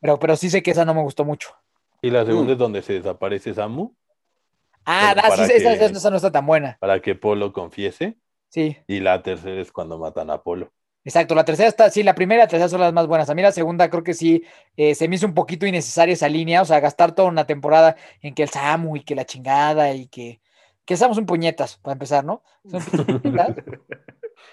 pero, 0.00 0.18
pero 0.18 0.36
sí 0.36 0.50
sé 0.50 0.62
que 0.62 0.72
esa 0.72 0.84
no 0.84 0.94
me 0.94 1.02
gustó 1.02 1.24
mucho. 1.24 1.54
¿Y 2.02 2.10
la 2.10 2.26
segunda 2.26 2.50
mm. 2.50 2.52
es 2.52 2.58
donde 2.58 2.82
se 2.82 2.94
desaparece 2.94 3.54
Samu? 3.54 3.94
Ah, 4.84 5.14
da, 5.14 5.30
sí, 5.36 5.46
que, 5.46 5.56
esa, 5.56 5.74
esa, 5.74 6.10
no 6.10 6.16
está 6.16 6.32
tan 6.32 6.44
buena. 6.44 6.76
Para 6.80 7.00
que 7.00 7.14
Polo 7.14 7.52
confiese. 7.52 8.16
Sí. 8.48 8.76
Y 8.86 9.00
la 9.00 9.22
tercera 9.22 9.60
es 9.60 9.72
cuando 9.72 9.98
matan 9.98 10.30
a 10.30 10.42
Polo. 10.42 10.72
Exacto, 11.04 11.34
la 11.34 11.44
tercera 11.44 11.68
está, 11.68 11.90
sí, 11.90 12.04
la 12.04 12.14
primera 12.14 12.42
y 12.42 12.44
la 12.44 12.48
tercera 12.48 12.68
son 12.68 12.80
las 12.80 12.92
más 12.92 13.06
buenas. 13.08 13.28
A 13.28 13.34
mí 13.34 13.42
la 13.42 13.50
segunda 13.50 13.90
creo 13.90 14.04
que 14.04 14.14
sí, 14.14 14.44
eh, 14.76 14.94
se 14.94 15.08
me 15.08 15.16
hizo 15.16 15.26
un 15.26 15.34
poquito 15.34 15.66
innecesaria 15.66 16.12
esa 16.12 16.28
línea, 16.28 16.62
o 16.62 16.64
sea, 16.64 16.78
gastar 16.78 17.12
toda 17.12 17.28
una 17.28 17.44
temporada 17.46 17.96
en 18.20 18.34
que 18.34 18.44
el 18.44 18.50
Samu 18.50 18.96
y 18.96 19.00
que 19.02 19.16
la 19.16 19.24
chingada 19.24 19.92
y 19.94 20.06
que, 20.06 20.40
que 20.84 20.94
estamos 20.94 21.18
un 21.18 21.26
puñetas, 21.26 21.76
para 21.78 21.94
empezar, 21.94 22.24
¿no? 22.24 22.44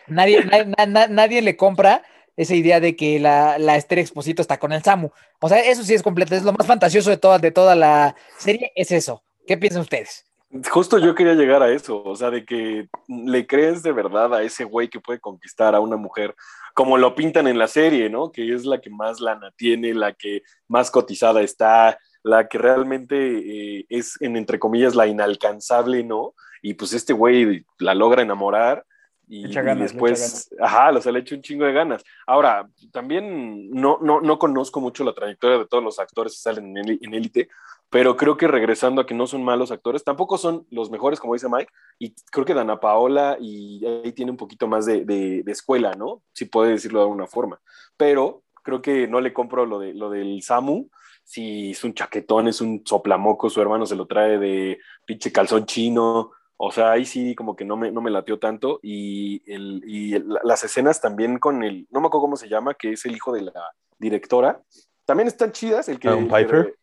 nadie, 0.08 0.44
na, 0.46 0.86
na, 0.88 1.08
nadie 1.08 1.42
le 1.44 1.56
compra 1.56 2.04
esa 2.36 2.56
idea 2.56 2.80
de 2.80 2.96
que 2.96 3.20
la, 3.20 3.60
la 3.60 3.76
Esther 3.76 4.00
Exposito 4.00 4.42
está 4.42 4.58
con 4.58 4.72
el 4.72 4.82
Samu. 4.82 5.12
O 5.42 5.50
sea, 5.50 5.60
eso 5.60 5.84
sí 5.84 5.94
es 5.94 6.02
completo, 6.02 6.36
es 6.36 6.44
lo 6.44 6.54
más 6.54 6.66
fantasioso 6.66 7.12
de 7.12 7.18
toda, 7.18 7.38
de 7.38 7.52
toda 7.52 7.76
la 7.76 8.16
serie, 8.38 8.72
es 8.76 8.92
eso. 8.92 9.24
¿Qué 9.46 9.58
piensan 9.58 9.82
ustedes? 9.82 10.29
Justo 10.72 10.98
yo 10.98 11.14
quería 11.14 11.36
llegar 11.36 11.62
a 11.62 11.72
eso, 11.72 12.04
o 12.04 12.16
sea, 12.16 12.32
de 12.32 12.44
que 12.44 12.90
le 13.08 13.46
crees 13.46 13.84
de 13.84 13.92
verdad 13.92 14.34
a 14.34 14.42
ese 14.42 14.64
güey 14.64 14.90
que 14.90 15.00
puede 15.00 15.20
conquistar 15.20 15.76
a 15.76 15.80
una 15.80 15.96
mujer, 15.96 16.36
como 16.74 16.98
lo 16.98 17.14
pintan 17.14 17.48
en 17.48 17.60
la 17.60 17.68
serie, 17.68 18.10
¿no? 18.10 18.32
Que 18.32 18.54
es 18.56 18.66
la 18.66 18.82
que 18.82 18.90
más 18.90 19.20
lana 19.20 19.52
tiene, 19.56 19.94
la 19.94 20.14
que 20.14 20.42
más 20.68 20.90
cotizada 20.90 21.42
está, 21.42 22.00
la 22.24 22.48
que 22.48 22.58
realmente 22.58 23.78
eh, 23.78 23.86
es, 23.90 24.20
en 24.22 24.38
entre 24.38 24.58
comillas, 24.58 24.96
la 24.96 25.06
inalcanzable, 25.06 26.04
¿no? 26.04 26.34
Y 26.64 26.74
pues 26.74 26.94
este 26.94 27.14
güey 27.14 27.64
la 27.78 27.94
logra 27.94 28.24
enamorar 28.24 28.84
y, 29.30 29.48
ganas, 29.54 29.78
y 29.78 29.82
después, 29.82 30.50
ajá, 30.60 30.90
o 30.90 31.02
sea, 31.02 31.12
le 31.12 31.20
echa 31.20 31.36
un 31.36 31.42
chingo 31.42 31.64
de 31.64 31.72
ganas. 31.72 32.04
Ahora, 32.26 32.68
también 32.92 33.70
no, 33.70 34.00
no, 34.02 34.20
no 34.20 34.40
conozco 34.40 34.82
mucho 34.82 35.04
la 35.04 35.14
trayectoria 35.14 35.60
de 35.60 35.68
todos 35.68 35.84
los 35.84 36.00
actores 36.00 36.34
que 36.34 36.40
salen 36.40 36.76
en 36.76 37.14
élite, 37.14 37.48
pero 37.90 38.16
creo 38.16 38.38
que 38.38 38.48
regresando 38.48 39.02
a 39.02 39.06
que 39.06 39.14
no 39.16 39.26
son 39.28 39.44
malos 39.44 39.72
actores, 39.72 40.04
tampoco 40.04 40.38
son 40.38 40.66
los 40.70 40.92
mejores, 40.92 41.20
como 41.20 41.34
dice 41.34 41.48
Mike, 41.50 41.72
y 41.98 42.14
creo 42.32 42.46
que 42.46 42.54
Dana 42.54 42.80
Paola 42.80 43.38
y 43.40 43.84
ahí 43.86 44.12
tiene 44.14 44.32
un 44.32 44.38
poquito 44.38 44.68
más 44.68 44.86
de, 44.86 45.06
de, 45.06 45.44
de 45.44 45.52
escuela, 45.52 45.94
¿no? 45.94 46.22
Si 46.34 46.46
puede 46.46 46.72
decirlo 46.72 47.00
de 47.00 47.06
alguna 47.06 47.28
forma, 47.28 47.60
pero 47.98 48.44
creo 48.64 48.82
que 48.82 49.08
no 49.08 49.22
le 49.22 49.34
compro 49.34 49.66
lo, 49.66 49.80
de, 49.80 49.94
lo 49.94 50.10
del 50.10 50.42
Samu, 50.44 50.90
si 51.24 51.72
es 51.72 51.84
un 51.84 51.94
chaquetón, 51.94 52.48
es 52.48 52.62
un 52.62 52.84
soplamoco, 52.86 53.50
su 53.50 53.62
hermano 53.62 53.86
se 53.86 53.96
lo 53.96 54.06
trae 54.06 54.38
de 54.38 54.80
pinche 55.06 55.32
calzón 55.32 55.66
chino, 55.66 56.32
o 56.62 56.72
sea, 56.74 56.92
ahí 56.92 57.06
sí 57.06 57.36
como 57.36 57.56
que 57.56 57.64
no 57.64 57.78
me, 57.78 57.90
no 57.90 58.02
me 58.02 58.12
latió 58.12 58.38
tanto, 58.38 58.82
y, 58.84 59.42
el, 59.52 59.82
y 59.88 60.16
el, 60.16 60.28
las 60.44 60.62
escenas 60.66 61.00
también 61.00 61.40
con 61.40 61.64
el, 61.64 61.88
no 61.90 62.02
me 62.02 62.08
acuerdo 62.08 62.24
cómo 62.24 62.36
se 62.36 62.50
llama, 62.50 62.74
que 62.74 62.92
es 62.92 63.06
el 63.06 63.16
hijo 63.16 63.32
de 63.32 63.44
la 63.44 63.72
directora, 63.98 64.62
también 65.06 65.28
están 65.28 65.54
chidas, 65.54 65.88
el 65.88 66.00
que... 66.00 66.10
Um, 66.10 66.28
Piper. 66.28 66.76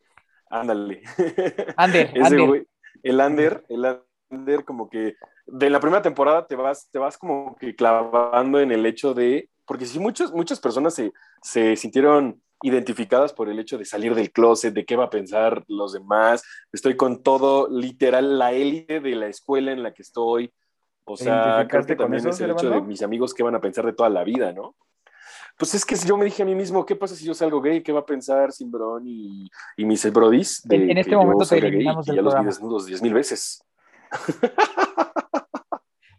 Ándale. 0.49 1.03
Ander, 1.77 2.09
Ese 2.09 2.25
Ander. 2.25 2.47
Güey, 2.47 2.67
el 3.03 3.21
Ander, 3.21 3.65
el 3.69 3.99
Ander 4.31 4.65
como 4.65 4.89
que 4.89 5.15
de 5.45 5.69
la 5.69 5.79
primera 5.79 6.01
temporada 6.01 6.47
te 6.47 6.55
vas, 6.55 6.89
te 6.89 6.97
vas 6.97 7.15
como 7.15 7.55
que 7.57 7.75
clavando 7.75 8.59
en 8.59 8.71
el 8.71 8.83
hecho 8.83 9.13
de, 9.13 9.47
porque 9.67 9.85
si 9.85 9.99
muchos, 9.99 10.33
muchas 10.33 10.59
personas 10.59 10.95
se, 10.95 11.13
se 11.43 11.75
sintieron 11.75 12.41
identificadas 12.61 13.33
por 13.33 13.49
el 13.49 13.59
hecho 13.59 13.77
de 13.77 13.85
salir 13.85 14.15
del 14.15 14.31
closet, 14.31 14.73
de 14.73 14.85
qué 14.85 14.95
va 14.95 15.05
a 15.05 15.09
pensar 15.09 15.63
los 15.67 15.93
demás, 15.93 16.43
estoy 16.71 16.95
con 16.97 17.21
todo, 17.21 17.69
literal, 17.69 18.39
la 18.39 18.51
élite 18.51 18.99
de 18.99 19.15
la 19.15 19.27
escuela 19.27 19.71
en 19.71 19.83
la 19.83 19.93
que 19.93 20.01
estoy, 20.01 20.51
o 21.05 21.15
sea, 21.15 21.65
creo 21.69 21.85
que 21.85 21.95
también 21.95 22.19
eso, 22.19 22.29
es 22.29 22.41
el 22.41 22.51
hecho 22.51 22.69
de 22.69 22.81
mis 22.81 23.01
amigos 23.01 23.33
qué 23.33 23.41
van 23.41 23.55
a 23.55 23.61
pensar 23.61 23.85
de 23.85 23.93
toda 23.93 24.09
la 24.09 24.23
vida, 24.23 24.51
¿no? 24.51 24.75
Pues 25.57 25.73
es 25.73 25.85
que 25.85 25.95
si 25.95 26.07
yo 26.07 26.17
me 26.17 26.25
dije 26.25 26.43
a 26.43 26.45
mí 26.45 26.53
mismo, 26.53 26.85
¿qué 26.85 26.95
pasa 26.95 27.15
si 27.15 27.25
yo 27.25 27.33
salgo 27.33 27.61
gay? 27.61 27.81
¿Qué 27.81 27.91
va 27.91 28.01
a 28.01 28.05
pensar 28.05 28.51
Simbrón 28.51 29.07
y, 29.07 29.49
y 29.75 29.85
mis 29.85 30.11
brodis? 30.11 30.61
De 30.63 30.75
en, 30.75 30.91
en 30.91 30.97
este 30.99 31.15
momento 31.15 31.45
te 31.45 31.57
eliminamos 31.57 32.05
gay, 32.05 32.13
y 32.13 32.17
ya 32.17 32.21
los 32.21 32.37
vi 32.37 32.45
desnudos 32.45 32.85
diez 32.85 33.01
mil 33.01 33.13
veces. 33.13 33.63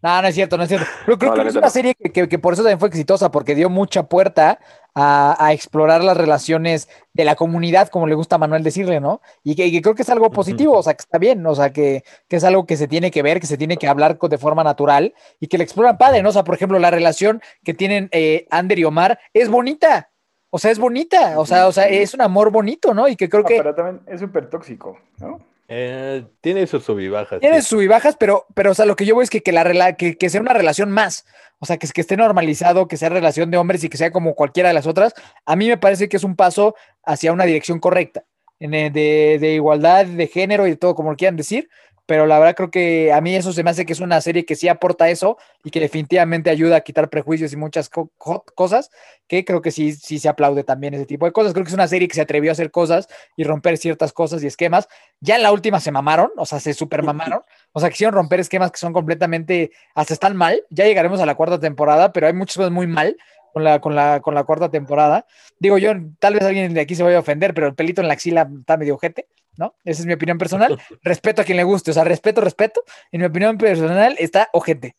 No, 0.09 0.23
no 0.23 0.29
es 0.29 0.35
cierto, 0.35 0.57
no 0.57 0.63
es 0.63 0.69
cierto. 0.71 0.87
Pero 1.05 1.19
creo 1.19 1.35
no, 1.35 1.43
que 1.43 1.49
es 1.49 1.55
una 1.55 1.67
no. 1.67 1.71
serie 1.71 1.95
que, 1.95 2.11
que, 2.11 2.29
que, 2.29 2.39
por 2.39 2.55
eso 2.55 2.63
también 2.63 2.79
fue 2.79 2.89
exitosa, 2.89 3.31
porque 3.31 3.55
dio 3.55 3.69
mucha 3.69 4.05
puerta 4.05 4.59
a, 4.95 5.37
a, 5.39 5.53
explorar 5.53 6.03
las 6.03 6.17
relaciones 6.17 6.89
de 7.13 7.25
la 7.27 7.37
comunidad, 7.37 7.89
como 7.89 8.07
le 8.07 8.15
gusta 8.15 8.37
a 8.37 8.39
Manuel 8.39 8.63
decirle, 8.63 9.01
¿no? 9.01 9.21
Y 9.45 9.55
que, 9.55 9.83
creo 9.83 9.95
que 9.95 10.03
es 10.03 10.09
algo 10.09 10.31
positivo, 10.31 10.73
uh 10.73 10.77
-huh. 10.77 10.79
o 10.79 10.83
sea, 10.83 10.95
que 10.95 11.03
está 11.03 11.19
bien, 11.19 11.47
o 11.47 11.55
sea, 11.55 11.73
que, 11.75 12.05
que, 12.27 12.37
es 12.37 12.45
algo 12.45 12.65
que 12.65 12.79
se 12.79 12.89
tiene 12.89 13.11
que 13.11 13.23
ver, 13.23 13.39
que 13.39 13.47
se 13.47 13.59
tiene 13.59 13.77
que 13.77 13.87
hablar 13.87 14.19
de 14.19 14.39
forma 14.39 14.65
natural 14.65 15.15
y 15.41 15.49
que 15.49 15.59
le 15.59 15.65
exploran 15.65 15.99
padre, 15.99 16.23
¿no? 16.23 16.31
O 16.31 16.33
sea, 16.33 16.45
por 16.45 16.55
ejemplo, 16.55 16.79
la 16.79 16.91
relación 16.91 17.43
que 17.63 17.75
tienen 17.75 18.09
eh, 18.13 18.47
Ander 18.51 18.79
y 18.79 18.85
Omar 18.85 19.19
es 19.35 19.51
bonita. 19.51 20.11
O 20.51 20.59
sea, 20.59 20.71
es 20.71 20.79
bonita, 20.79 21.39
o 21.39 21.45
sea, 21.45 21.67
o 21.67 21.73
sea, 21.73 21.87
es 21.89 22.15
un 22.15 22.23
amor 22.23 22.51
bonito, 22.51 22.95
¿no? 22.95 23.07
Y 23.07 23.17
que 23.17 23.29
creo 23.29 23.45
que. 23.45 23.59
Pero 23.59 23.75
también 23.75 24.01
es 24.07 24.21
súper 24.21 24.49
tóxico, 24.49 24.99
¿no? 25.19 25.41
Eh, 25.71 26.25
tiene 26.41 26.67
sus 26.67 26.83
subibajas. 26.83 27.41
Tiene 27.41 27.61
sus 27.61 27.69
subibajas, 27.69 28.17
pero, 28.19 28.47
pero, 28.55 28.71
o 28.71 28.75
sea, 28.75 28.87
lo 28.87 28.97
que 28.97 29.05
yo 29.05 29.15
voy 29.15 29.25
es 29.25 29.31
que, 29.31 29.43
que, 29.43 29.53
la, 29.53 29.97
que, 29.97 30.17
que 30.17 30.31
sea 30.31 30.41
una 30.41 30.55
relación 30.55 30.91
más. 30.91 31.27
O 31.59 31.67
sea, 31.67 31.77
que, 31.77 31.87
que 31.87 32.01
esté 32.01 32.17
normalizado, 32.17 32.89
que 32.89 32.97
sea 32.97 33.11
relación 33.11 33.51
de 33.51 33.59
hombres 33.59 33.85
y 33.85 33.91
que 33.91 33.99
sea 33.99 34.11
como 34.11 34.35
cualquiera 34.35 34.71
de 34.71 34.75
las 34.75 34.87
otras. 34.87 35.13
A 35.45 35.57
mí 35.57 35.69
me 35.69 35.77
parece 35.77 36.09
que 36.09 36.17
es 36.17 36.25
un 36.25 36.37
paso 36.37 36.75
hacia 37.05 37.33
una 37.33 37.45
dirección 37.45 37.81
correcta. 37.81 38.25
En, 38.61 38.71
de, 38.73 39.39
de, 39.41 39.55
igualdad 39.55 40.07
de 40.07 40.27
género 40.27 40.67
y 40.67 40.71
de 40.71 40.77
todo, 40.77 40.95
como 40.97 41.11
lo 41.11 41.17
quieran 41.17 41.37
decir, 41.37 41.69
pero 42.09 42.27
la 42.27 42.39
verdad 42.39 42.55
creo 42.57 42.71
que 42.71 43.13
a 43.13 43.21
mí 43.21 43.37
eso 43.37 43.53
se 43.53 43.63
me 43.63 43.69
hace 43.69 43.85
que 43.85 43.93
es 43.93 44.01
una 44.01 44.19
serie 44.23 44.47
que 44.47 44.57
sí 44.57 44.67
aporta 44.67 45.11
eso 45.11 45.37
y 45.63 45.69
que 45.71 45.79
definitivamente 45.79 46.49
ayuda 46.49 46.77
a 46.77 46.81
quitar 46.81 47.11
prejuicios 47.11 47.53
y 47.53 47.57
muchas 47.57 47.91
co 47.91 48.11
cosas, 48.55 48.91
que 49.27 49.45
creo 49.45 49.61
que 49.61 49.71
sí, 49.71 49.93
sí 49.93 50.19
se 50.19 50.31
aplaude 50.31 50.65
también 50.65 50.95
ese 50.95 51.05
tipo 51.05 51.27
de 51.27 51.33
cosas. 51.33 51.53
Creo 51.53 51.67
que 51.67 51.69
es 51.69 51.75
una 51.75 51.87
serie 51.87 52.09
que 52.09 52.15
se 52.15 52.23
atrevió 52.23 52.51
a 52.51 52.53
hacer 52.53 52.71
cosas 52.71 53.09
y 53.37 53.45
romper 53.45 53.77
ciertas 53.77 54.15
cosas 54.15 54.43
y 54.43 54.47
esquemas. 54.47 54.89
Ya 55.21 55.37
en 55.37 55.43
la 55.43 55.53
última 55.53 55.81
se 55.81 55.93
mamaron, 55.93 56.31
o 56.39 56.47
sea, 56.47 56.61
se 56.61 56.73
super 56.73 57.03
mamaron, 57.03 57.43
o 57.73 57.81
sea, 57.81 57.91
quisieron 57.91 58.15
romper 58.15 58.41
esquemas 58.41 58.73
que 58.73 58.79
son 58.79 58.95
completamente, 58.95 59.73
hasta 59.95 60.15
están 60.15 60.35
mal. 60.35 60.65
Ya 60.71 60.87
llegaremos 60.87 61.21
a 61.21 61.27
la 61.27 61.35
cuarta 61.35 61.61
temporada, 61.61 62.15
pero 62.15 62.27
hay 62.27 62.33
muchas 62.33 62.57
cosas 62.57 62.73
muy 62.73 62.87
mal 62.87 63.19
con 63.53 63.65
la, 63.65 63.83
con 63.83 63.95
la, 63.95 64.21
con 64.21 64.35
la 64.35 64.45
cuarta 64.45 64.71
temporada. 64.71 65.27
Digo 65.59 65.77
yo, 65.77 65.93
tal 66.21 66.33
vez 66.33 66.43
alguien 66.45 66.73
de 66.73 66.81
aquí 66.81 66.95
se 66.95 67.03
vaya 67.03 67.19
a 67.19 67.21
ofender, 67.21 67.53
pero 67.53 67.67
el 67.67 67.75
pelito 67.75 68.01
en 68.01 68.09
la 68.09 68.15
axila 68.15 68.49
está 68.61 68.79
medio 68.79 68.95
ojete. 68.95 69.27
¿No? 69.59 69.75
Esa 69.85 70.01
es 70.03 70.07
mi 70.07 70.15
opinión 70.15 70.39
personal. 70.39 70.81
respeto 71.03 71.43
a 71.43 71.45
quien 71.45 71.57
le 71.59 71.65
guste, 71.65 71.91
o 71.91 71.95
sea, 71.95 72.05
respeto, 72.05 72.41
respeto. 72.41 72.83
En 73.13 73.21
mi 73.21 73.27
opinión 73.27 73.59
personal 73.59 74.15
está 74.19 74.49
ojete. 74.53 74.97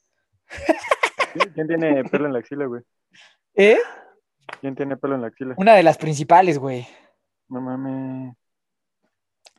¿Quién 1.55 1.67
tiene 1.67 2.03
pelo 2.03 2.25
en 2.27 2.33
la 2.33 2.39
axila, 2.39 2.65
güey? 2.65 2.81
¿Eh? 3.55 3.77
¿Quién 4.61 4.75
tiene 4.75 4.97
pelo 4.97 5.15
en 5.15 5.21
la 5.21 5.27
axila? 5.27 5.55
Una 5.57 5.73
de 5.75 5.83
las 5.83 5.97
principales, 5.97 6.59
güey. 6.59 6.85
No 7.47 7.61
mames. 7.61 8.35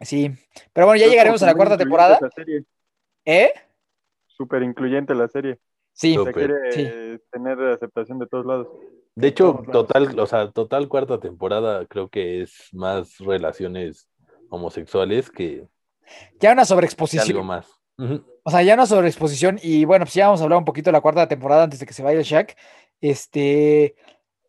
Sí. 0.03 0.31
Pero 0.73 0.87
bueno, 0.87 1.01
ya 1.01 1.09
llegaremos 1.09 1.43
a 1.43 1.47
la 1.47 1.55
cuarta 1.55 1.77
temporada. 1.77 2.19
serie. 2.35 2.65
¿Eh? 3.25 3.53
Súper 4.27 4.63
incluyente 4.63 5.15
la 5.15 5.29
serie. 5.29 5.59
Sí. 5.93 6.17
O 6.17 6.25
sea, 6.25 6.33
quiere 6.33 6.73
Sí. 6.73 6.89
tener 7.31 7.59
aceptación 7.61 8.19
de 8.19 8.27
todos 8.27 8.45
lados. 8.47 8.69
De 9.15 9.29
hecho, 9.29 9.63
total, 9.73 10.19
o 10.19 10.27
sea, 10.27 10.51
total 10.51 10.89
cuarta 10.89 11.19
temporada 11.21 11.85
creo 11.87 12.09
que 12.09 12.43
es 12.43 12.69
más 12.73 13.19
relaciones 13.19 14.09
homosexuales 14.51 15.31
que, 15.31 15.67
Ya 16.41 16.53
una 16.53 16.65
sobreexposición. 16.65 17.27
algo 17.27 17.45
más. 17.45 17.67
O 18.43 18.51
sea, 18.51 18.63
ya 18.63 18.75
una 18.75 18.87
sobreexposición. 18.87 19.59
Y 19.63 19.85
bueno, 19.85 20.05
pues 20.05 20.15
ya 20.15 20.27
vamos 20.27 20.41
a 20.41 20.45
hablar 20.45 20.59
un 20.59 20.65
poquito 20.65 20.89
de 20.89 20.93
la 20.93 21.01
cuarta 21.01 21.29
temporada 21.29 21.65
antes 21.65 21.81
de 21.81 21.87
que 21.87 21.93
se 21.93 22.03
vaya 22.03 22.19
el 22.19 22.25
Shaq. 22.25 22.57
Este. 23.01 23.95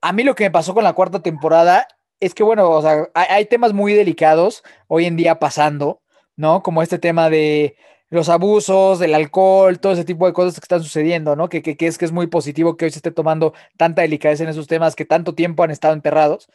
A 0.02 0.14
mí 0.14 0.24
lo 0.24 0.36
que 0.36 0.46
me 0.46 0.52
pasó 0.52 0.74
con 0.74 0.84
la 0.84 0.94
cuarta 0.94 1.22
temporada 1.22 1.88
es 2.20 2.34
que, 2.34 2.44
bueno, 2.44 2.70
o 2.70 2.82
sea, 2.82 3.10
hay, 3.14 3.28
hay 3.30 3.46
temas 3.46 3.74
muy 3.74 3.94
delicados 3.94 4.64
hoy 4.88 5.06
en 5.06 5.16
día 5.16 5.40
pasando, 5.40 6.02
¿no? 6.36 6.64
Como 6.64 6.82
este 6.82 6.98
tema 6.98 7.30
de 7.30 7.76
los 8.10 8.30
abusos, 8.30 9.00
del 9.00 9.16
alcohol, 9.16 9.80
todo 9.80 9.94
ese 9.94 10.06
tipo 10.06 10.26
de 10.28 10.34
cosas 10.34 10.56
que 10.60 10.66
están 10.66 10.84
sucediendo, 10.84 11.36
¿no? 11.36 11.50
Que, 11.50 11.62
que, 11.62 11.78
que 11.78 11.88
es 11.88 11.98
que 11.98 12.06
es 12.06 12.12
muy 12.12 12.28
positivo 12.28 12.78
que 12.78 12.86
hoy 12.86 12.92
se 12.92 13.00
esté 13.00 13.12
tomando 13.12 13.54
tanta 13.78 14.02
delicadeza 14.02 14.44
en 14.44 14.50
esos 14.50 14.68
temas 14.68 14.96
que 14.96 15.06
tanto 15.06 15.34
tiempo 15.34 15.64
han 15.64 15.72
estado 15.72 15.94
enterrados. 15.94 16.48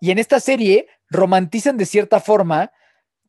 Y 0.00 0.10
en 0.10 0.18
esta 0.18 0.40
serie 0.40 0.86
romantizan 1.10 1.76
de 1.76 1.86
cierta 1.86 2.18
forma 2.20 2.72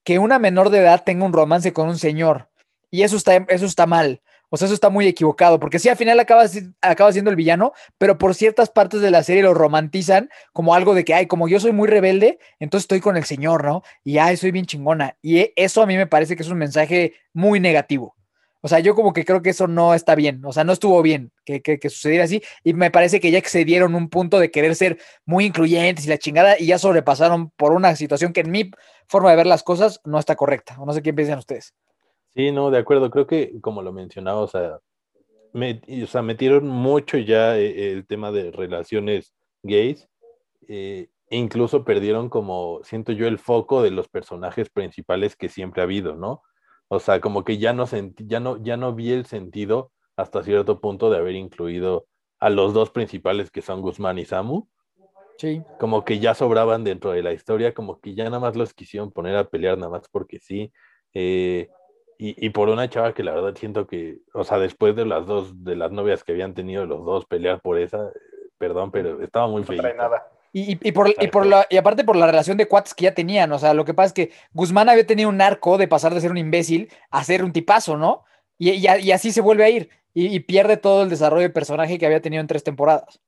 que 0.03 0.19
una 0.19 0.39
menor 0.39 0.69
de 0.69 0.79
edad 0.79 1.03
tenga 1.03 1.25
un 1.25 1.33
romance 1.33 1.73
con 1.73 1.89
un 1.89 1.97
señor. 1.97 2.49
Y 2.91 3.03
eso 3.03 3.17
está, 3.17 3.35
eso 3.35 3.65
está 3.65 3.85
mal. 3.85 4.21
O 4.49 4.57
sea, 4.57 4.67
eso 4.67 4.75
está 4.75 4.91
muy 4.91 5.07
equivocado, 5.07 5.59
porque 5.59 5.79
sí, 5.79 5.89
al 5.89 5.97
final 5.97 6.19
acaba, 6.19 6.43
acaba 6.81 7.11
siendo 7.11 7.31
el 7.31 7.35
villano, 7.35 7.73
pero 7.97 8.19
por 8.19 8.35
ciertas 8.35 8.69
partes 8.69 9.01
de 9.01 9.09
la 9.09 9.23
serie 9.23 9.41
lo 9.41 9.55
romantizan 9.55 10.29
como 10.51 10.75
algo 10.75 10.93
de 10.93 11.03
que, 11.03 11.15
ay, 11.15 11.25
como 11.25 11.47
yo 11.47 11.59
soy 11.59 11.71
muy 11.71 11.87
rebelde, 11.87 12.37
entonces 12.59 12.83
estoy 12.83 12.99
con 12.99 13.17
el 13.17 13.23
señor, 13.23 13.63
¿no? 13.63 13.81
Y, 14.03 14.19
ay, 14.19 14.37
soy 14.37 14.51
bien 14.51 14.67
chingona. 14.67 15.17
Y 15.23 15.39
e- 15.39 15.53
eso 15.55 15.81
a 15.81 15.87
mí 15.87 15.97
me 15.97 16.05
parece 16.05 16.35
que 16.35 16.43
es 16.43 16.49
un 16.49 16.59
mensaje 16.59 17.15
muy 17.33 17.59
negativo. 17.59 18.15
O 18.65 18.69
sea, 18.69 18.79
yo 18.79 18.95
como 18.95 19.11
que 19.11 19.25
creo 19.25 19.41
que 19.41 19.49
eso 19.49 19.67
no 19.67 19.93
está 19.93 20.15
bien, 20.15 20.43
o 20.45 20.53
sea, 20.53 20.63
no 20.63 20.71
estuvo 20.71 21.01
bien 21.01 21.33
que, 21.43 21.61
que, 21.61 21.89
sucediera 21.89 22.23
así, 22.23 22.41
y 22.63 22.73
me 22.73 22.91
parece 22.91 23.19
que 23.19 23.29
ya 23.29 23.37
excedieron 23.37 23.93
un 23.93 24.07
punto 24.07 24.39
de 24.39 24.51
querer 24.51 24.73
ser 24.75 24.99
muy 25.25 25.43
incluyentes 25.43 26.05
y 26.05 26.09
la 26.09 26.17
chingada, 26.17 26.57
y 26.57 26.67
ya 26.67 26.79
sobrepasaron 26.79 27.49
por 27.57 27.73
una 27.73 27.93
situación 27.97 28.31
que 28.31 28.39
en 28.39 28.51
mi 28.51 28.71
forma 29.09 29.31
de 29.31 29.35
ver 29.35 29.47
las 29.47 29.63
cosas 29.63 29.99
no 30.05 30.17
está 30.17 30.37
correcta, 30.37 30.77
no 30.77 30.93
sé 30.93 31.01
qué 31.01 31.13
piensan 31.13 31.39
ustedes. 31.39 31.75
Sí, 32.33 32.53
no, 32.53 32.71
de 32.71 32.79
acuerdo. 32.79 33.11
Creo 33.11 33.27
que, 33.27 33.59
como 33.59 33.81
lo 33.81 33.91
mencionaba, 33.91 34.39
o 34.39 34.47
sea, 34.47 34.79
o 35.53 36.07
sea, 36.07 36.21
metieron 36.21 36.65
mucho 36.65 37.17
ya 37.17 37.57
eh, 37.57 37.91
el 37.91 38.07
tema 38.07 38.31
de 38.31 38.49
relaciones 38.51 39.33
gays. 39.61 40.07
e 40.69 41.09
incluso 41.29 41.83
perdieron 41.83 42.29
como, 42.29 42.79
siento 42.85 43.11
yo, 43.11 43.27
el 43.27 43.39
foco 43.39 43.83
de 43.83 43.91
los 43.91 44.07
personajes 44.07 44.69
principales 44.69 45.35
que 45.35 45.49
siempre 45.49 45.81
ha 45.81 45.83
habido, 45.83 46.15
¿no? 46.15 46.43
O 46.87 46.99
sea, 46.99 47.19
como 47.21 47.43
que 47.43 47.57
ya 47.57 47.73
no 47.73 47.87
sentí, 47.87 48.25
ya 48.27 48.39
no, 48.39 48.57
ya 48.63 48.77
no 48.77 48.93
vi 48.93 49.11
el 49.11 49.25
sentido 49.25 49.91
hasta 50.15 50.43
cierto 50.43 50.79
punto 50.79 51.09
de 51.09 51.17
haber 51.17 51.35
incluido 51.35 52.05
a 52.39 52.49
los 52.49 52.73
dos 52.73 52.91
principales 52.91 53.51
que 53.51 53.61
son 53.61 53.81
Guzmán 53.81 54.19
y 54.19 54.25
Samu. 54.25 54.67
Sí. 55.37 55.63
Como 55.79 56.05
que 56.05 56.19
ya 56.19 56.35
sobraban 56.35 56.83
dentro 56.83 57.11
de 57.11 57.23
la 57.23 57.33
historia, 57.33 57.73
como 57.73 57.99
que 57.99 58.13
ya 58.13 58.25
nada 58.25 58.39
más 58.39 58.55
los 58.55 58.73
quisieron 58.73 59.11
poner 59.11 59.35
a 59.35 59.49
pelear 59.49 59.77
nada 59.77 59.89
más 59.89 60.07
porque 60.09 60.39
sí. 60.39 60.71
eh, 61.13 61.69
y, 62.17 62.45
y 62.45 62.49
por 62.51 62.69
una 62.69 62.89
chava 62.89 63.13
que 63.13 63.23
la 63.23 63.33
verdad 63.33 63.55
siento 63.55 63.87
que, 63.87 64.19
o 64.33 64.43
sea, 64.43 64.59
después 64.59 64.95
de 64.95 65.05
las 65.05 65.25
dos, 65.25 65.63
de 65.63 65.75
las 65.75 65.91
novias 65.91 66.23
que 66.23 66.31
habían 66.31 66.53
tenido 66.53 66.85
los 66.85 67.03
dos 67.03 67.25
pelear 67.25 67.59
por 67.59 67.79
esa, 67.79 68.07
eh, 68.07 68.49
perdón, 68.57 68.91
pero 68.91 69.21
estaba 69.21 69.47
muy 69.47 69.61
No 69.61 69.67
trae 69.67 69.95
nada. 69.95 70.31
Y, 70.53 70.73
y- 70.73 70.79
y 70.83 70.91
por, 70.93 71.15
y, 71.19 71.27
por 71.29 71.45
la, 71.47 71.65
y 71.69 71.77
aparte 71.77 72.03
por 72.05 72.15
la 72.15 72.27
relación 72.27 72.57
de 72.57 72.67
cuates 72.67 72.93
que 72.93 73.05
ya 73.05 73.13
tenían, 73.15 73.51
o 73.51 73.59
sea, 73.59 73.73
lo 73.73 73.85
que 73.85 73.93
pasa 73.95 74.07
es 74.07 74.13
que 74.13 74.31
Guzmán 74.53 74.87
había 74.89 75.07
tenido 75.07 75.29
un 75.29 75.41
arco 75.41 75.77
de 75.79 75.87
pasar 75.87 76.13
de 76.13 76.21
ser 76.21 76.31
un 76.31 76.37
imbécil 76.37 76.91
a 77.11 77.23
ser 77.23 77.43
un 77.43 77.53
tipazo, 77.53 77.97
¿no? 77.97 78.23
Y, 78.59 78.71
y 78.71 79.11
así 79.11 79.31
se 79.31 79.41
vuelve 79.41 79.65
a 79.65 79.69
ir 79.69 79.89
y, 80.13 80.27
y 80.27 80.39
pierde 80.41 80.77
todo 80.77 81.03
el 81.03 81.09
desarrollo 81.09 81.41
de 81.43 81.49
personaje 81.49 81.97
que 81.99 82.05
había 82.05 82.21
tenido 82.21 82.41
en 82.41 82.47
tres 82.47 82.63
temporadas. 82.63 83.19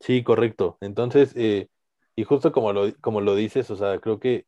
Sí, 0.00 0.22
correcto. 0.22 0.76
Entonces, 0.80 1.32
eh, 1.36 1.68
y 2.14 2.24
justo 2.24 2.52
como 2.52 2.72
lo, 2.72 2.94
como 3.00 3.20
lo 3.20 3.34
dices, 3.34 3.70
o 3.70 3.76
sea, 3.76 3.98
creo 4.00 4.20
que 4.20 4.46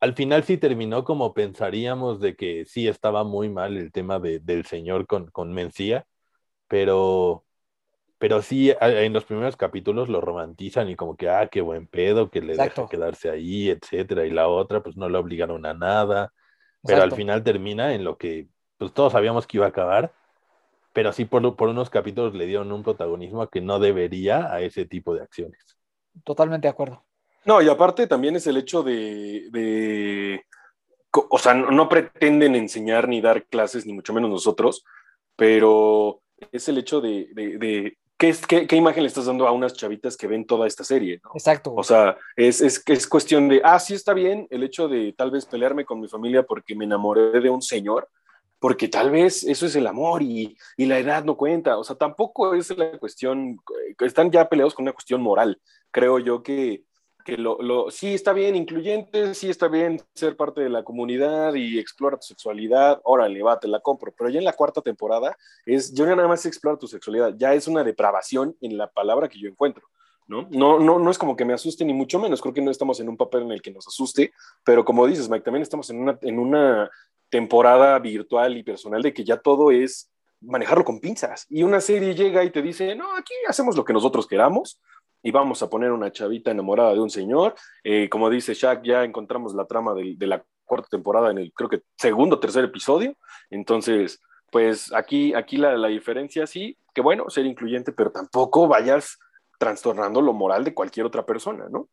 al 0.00 0.14
final 0.14 0.44
sí 0.44 0.58
terminó 0.58 1.04
como 1.04 1.34
pensaríamos 1.34 2.20
de 2.20 2.36
que 2.36 2.64
sí 2.66 2.86
estaba 2.88 3.24
muy 3.24 3.48
mal 3.48 3.76
el 3.76 3.92
tema 3.92 4.18
de- 4.18 4.40
del 4.40 4.66
señor 4.66 5.06
con, 5.06 5.30
con 5.30 5.52
Mencía, 5.52 6.06
pero, 6.68 7.45
pero 8.18 8.42
sí 8.42 8.72
en 8.80 9.12
los 9.12 9.24
primeros 9.24 9.56
capítulos 9.56 10.08
lo 10.08 10.20
romantizan 10.20 10.88
y 10.90 10.96
como 10.96 11.16
que, 11.16 11.28
ah, 11.28 11.48
qué 11.48 11.60
buen 11.60 11.86
pedo, 11.86 12.30
que 12.30 12.40
le 12.40 12.58
Exacto. 12.58 12.82
deja 12.82 12.86
quedarse 12.88 13.30
ahí, 13.30 13.70
etcétera, 13.70 14.26
y 14.26 14.30
la 14.30 14.48
otra, 14.48 14.82
pues 14.82 14.96
no 14.96 15.08
la 15.08 15.20
obligaron 15.20 15.66
a 15.66 15.74
nada, 15.74 16.32
pero 16.84 17.02
al 17.02 17.12
Exacto. 17.12 17.14
final 17.14 17.44
termina 17.44 17.94
en 17.94 18.04
lo 18.04 18.18
que 18.18 18.48
pues 18.78 18.92
todos 18.94 19.12
sabíamos 19.12 19.46
que 19.46 19.58
iba 19.58 19.66
a 19.66 19.70
acabar, 19.70 20.12
pero 20.92 21.12
sí 21.12 21.24
por, 21.26 21.56
por 21.56 21.68
unos 21.68 21.90
capítulos 21.90 22.34
le 22.34 22.46
dieron 22.46 22.72
un 22.72 22.82
protagonismo 22.82 23.48
que 23.48 23.60
no 23.60 23.78
debería 23.80 24.52
a 24.52 24.60
ese 24.62 24.86
tipo 24.86 25.14
de 25.14 25.22
acciones. 25.22 25.78
Totalmente 26.24 26.66
de 26.66 26.70
acuerdo. 26.72 27.04
No, 27.44 27.62
y 27.62 27.68
aparte 27.68 28.06
también 28.06 28.36
es 28.36 28.46
el 28.46 28.56
hecho 28.56 28.82
de, 28.82 29.48
de- 29.50 30.44
o 31.12 31.38
sea, 31.38 31.54
no, 31.54 31.70
no 31.70 31.88
pretenden 31.88 32.54
enseñar 32.56 33.08
ni 33.08 33.20
dar 33.20 33.46
clases, 33.46 33.86
ni 33.86 33.92
mucho 33.92 34.12
menos 34.14 34.30
nosotros, 34.30 34.84
pero 35.36 36.22
es 36.52 36.68
el 36.68 36.78
hecho 36.78 37.00
de, 37.00 37.28
de- 37.34 37.58
de- 37.58 37.98
¿qué, 38.16 38.34
qué, 38.48 38.66
qué 38.66 38.76
imagen 38.76 39.02
le 39.02 39.08
estás 39.08 39.26
dando 39.26 39.46
a 39.46 39.52
unas 39.52 39.74
chavitas 39.74 40.16
que 40.16 40.26
ven 40.26 40.46
toda 40.46 40.66
esta 40.66 40.84
serie, 40.84 41.20
¿no? 41.24 41.30
Exacto. 41.34 41.74
O 41.74 41.82
sea, 41.82 42.16
es, 42.36 42.60
es, 42.60 42.82
es 42.86 43.06
cuestión 43.06 43.48
de, 43.48 43.60
ah, 43.64 43.78
sí 43.78 43.94
está 43.94 44.14
bien 44.14 44.46
el 44.50 44.62
hecho 44.62 44.88
de 44.88 45.12
tal 45.12 45.30
vez 45.30 45.46
pelearme 45.46 45.84
con 45.84 46.00
mi 46.00 46.08
familia 46.08 46.42
porque 46.42 46.74
me 46.74 46.84
enamoré 46.84 47.40
de 47.40 47.50
un 47.50 47.62
señor, 47.62 48.08
porque 48.58 48.88
tal 48.88 49.10
vez 49.10 49.44
eso 49.44 49.66
es 49.66 49.76
el 49.76 49.86
amor 49.86 50.22
y, 50.22 50.56
y 50.76 50.86
la 50.86 50.98
edad 50.98 51.24
no 51.24 51.36
cuenta. 51.36 51.78
O 51.78 51.84
sea, 51.84 51.96
tampoco 51.96 52.54
es 52.54 52.76
la 52.76 52.98
cuestión, 52.98 53.60
eh, 53.88 53.94
están 54.00 54.30
ya 54.30 54.48
peleados 54.48 54.74
con 54.74 54.84
una 54.84 54.92
cuestión 54.92 55.22
moral. 55.22 55.60
Creo 55.90 56.18
yo 56.18 56.42
que, 56.42 56.84
que 57.26 57.36
lo, 57.36 57.90
sí 57.90 58.14
está 58.14 58.32
bien 58.32 58.54
incluyente, 58.54 59.34
sí 59.34 59.50
está 59.50 59.66
bien 59.66 60.00
ser 60.14 60.36
parte 60.36 60.60
de 60.60 60.70
la 60.70 60.84
comunidad 60.84 61.54
y 61.54 61.76
explora 61.76 62.16
tu 62.16 62.22
sexualidad, 62.22 63.00
órale, 63.02 63.42
va, 63.42 63.58
te 63.58 63.66
la 63.66 63.80
compro. 63.80 64.14
Pero 64.16 64.30
ya 64.30 64.38
en 64.38 64.44
la 64.44 64.52
cuarta 64.52 64.80
temporada 64.80 65.36
es, 65.66 65.92
yo 65.92 66.06
nada 66.06 66.28
más 66.28 66.46
explora 66.46 66.78
tu 66.78 66.86
sexualidad, 66.86 67.34
ya 67.36 67.52
es 67.52 67.66
una 67.66 67.82
depravación 67.82 68.56
en 68.60 68.78
la 68.78 68.86
palabra 68.86 69.28
que 69.28 69.40
yo 69.40 69.48
encuentro. 69.48 69.88
¿no? 70.28 70.46
No, 70.50 70.78
no, 70.78 71.00
no 71.00 71.10
es 71.10 71.18
como 71.18 71.36
que 71.36 71.44
me 71.44 71.52
asuste 71.52 71.84
ni 71.84 71.92
mucho 71.92 72.20
menos, 72.20 72.40
creo 72.40 72.54
que 72.54 72.62
no 72.62 72.70
estamos 72.70 73.00
en 73.00 73.08
un 73.08 73.16
papel 73.16 73.42
en 73.42 73.52
el 73.52 73.60
que 73.60 73.72
nos 73.72 73.88
asuste, 73.88 74.32
pero 74.64 74.84
como 74.84 75.06
dices, 75.06 75.28
Mike, 75.28 75.44
también 75.44 75.62
estamos 75.62 75.90
en 75.90 76.00
una, 76.00 76.18
en 76.22 76.38
una 76.38 76.90
temporada 77.28 77.98
virtual 77.98 78.56
y 78.56 78.62
personal 78.62 79.02
de 79.02 79.12
que 79.12 79.24
ya 79.24 79.36
todo 79.36 79.72
es 79.72 80.10
manejarlo 80.40 80.84
con 80.84 81.00
pinzas. 81.00 81.46
Y 81.48 81.64
una 81.64 81.80
serie 81.80 82.14
llega 82.14 82.44
y 82.44 82.50
te 82.50 82.62
dice, 82.62 82.94
no, 82.94 83.16
aquí 83.16 83.34
hacemos 83.48 83.76
lo 83.76 83.84
que 83.84 83.92
nosotros 83.92 84.28
queramos 84.28 84.80
y 85.26 85.32
vamos 85.32 85.60
a 85.60 85.68
poner 85.68 85.90
una 85.90 86.12
chavita 86.12 86.52
enamorada 86.52 86.94
de 86.94 87.00
un 87.00 87.10
señor. 87.10 87.56
Eh, 87.82 88.08
como 88.08 88.30
dice 88.30 88.54
Shaq, 88.54 88.84
ya 88.84 89.02
encontramos 89.02 89.56
la 89.56 89.64
trama 89.64 89.92
de, 89.92 90.14
de 90.16 90.26
la 90.28 90.44
cuarta 90.64 90.86
temporada 90.88 91.32
en 91.32 91.38
el, 91.38 91.52
creo 91.52 91.68
que, 91.68 91.82
segundo 91.96 92.36
o 92.36 92.38
tercer 92.38 92.62
episodio. 92.64 93.16
Entonces, 93.50 94.22
pues 94.52 94.92
aquí, 94.94 95.34
aquí 95.34 95.56
la, 95.56 95.76
la 95.76 95.88
diferencia 95.88 96.46
sí, 96.46 96.78
que 96.94 97.00
bueno, 97.00 97.28
ser 97.28 97.44
incluyente, 97.44 97.90
pero 97.90 98.12
tampoco 98.12 98.68
vayas 98.68 99.18
trastornando 99.58 100.20
lo 100.20 100.32
moral 100.32 100.62
de 100.62 100.74
cualquier 100.74 101.06
otra 101.06 101.26
persona, 101.26 101.66
¿no? 101.68 101.88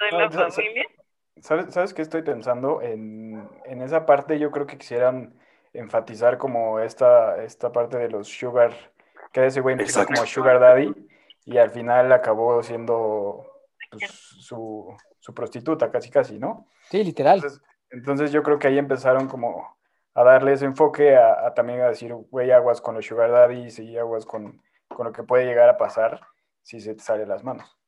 de 0.00 0.10
No, 0.10 0.20
la 0.20 0.50
familia. 0.50 0.86
¿Sabes, 1.42 1.74
¿Sabes 1.74 1.92
qué 1.92 2.00
estoy 2.00 2.22
pensando? 2.22 2.80
En, 2.80 3.50
en 3.66 3.82
esa 3.82 4.06
parte 4.06 4.38
yo 4.38 4.50
creo 4.50 4.66
que 4.66 4.78
quisieran 4.78 5.34
enfatizar 5.74 6.38
como 6.38 6.80
esta, 6.80 7.44
esta 7.44 7.70
parte 7.70 7.98
de 7.98 8.08
los 8.08 8.28
sugar, 8.28 8.72
que 9.30 9.44
ese 9.44 9.60
güey 9.60 9.76
como 9.76 10.24
sugar 10.24 10.58
daddy 10.58 10.94
y 11.48 11.56
al 11.56 11.70
final 11.70 12.12
acabó 12.12 12.62
siendo 12.62 13.46
pues, 13.90 14.04
su, 14.40 14.94
su 15.18 15.32
prostituta 15.34 15.90
casi 15.90 16.10
casi, 16.10 16.38
¿no? 16.38 16.68
Sí, 16.90 17.02
literal. 17.02 17.36
Entonces, 17.38 17.60
entonces 17.90 18.32
yo 18.32 18.42
creo 18.42 18.58
que 18.58 18.68
ahí 18.68 18.76
empezaron 18.76 19.28
como 19.28 19.78
a 20.14 20.24
darle 20.24 20.52
ese 20.52 20.66
enfoque 20.66 21.16
a, 21.16 21.46
a 21.46 21.54
también 21.54 21.80
a 21.80 21.88
decir, 21.88 22.12
güey, 22.12 22.50
aguas 22.50 22.82
con 22.82 22.94
los 22.94 23.06
sugar 23.06 23.30
daddies 23.30 23.78
y 23.78 23.96
aguas 23.96 24.26
con, 24.26 24.60
con 24.88 25.06
lo 25.06 25.12
que 25.12 25.22
puede 25.22 25.46
llegar 25.46 25.70
a 25.70 25.78
pasar 25.78 26.20
si 26.62 26.80
se 26.80 26.94
te 26.94 27.02
sale 27.02 27.24
las 27.24 27.42
manos. 27.42 27.78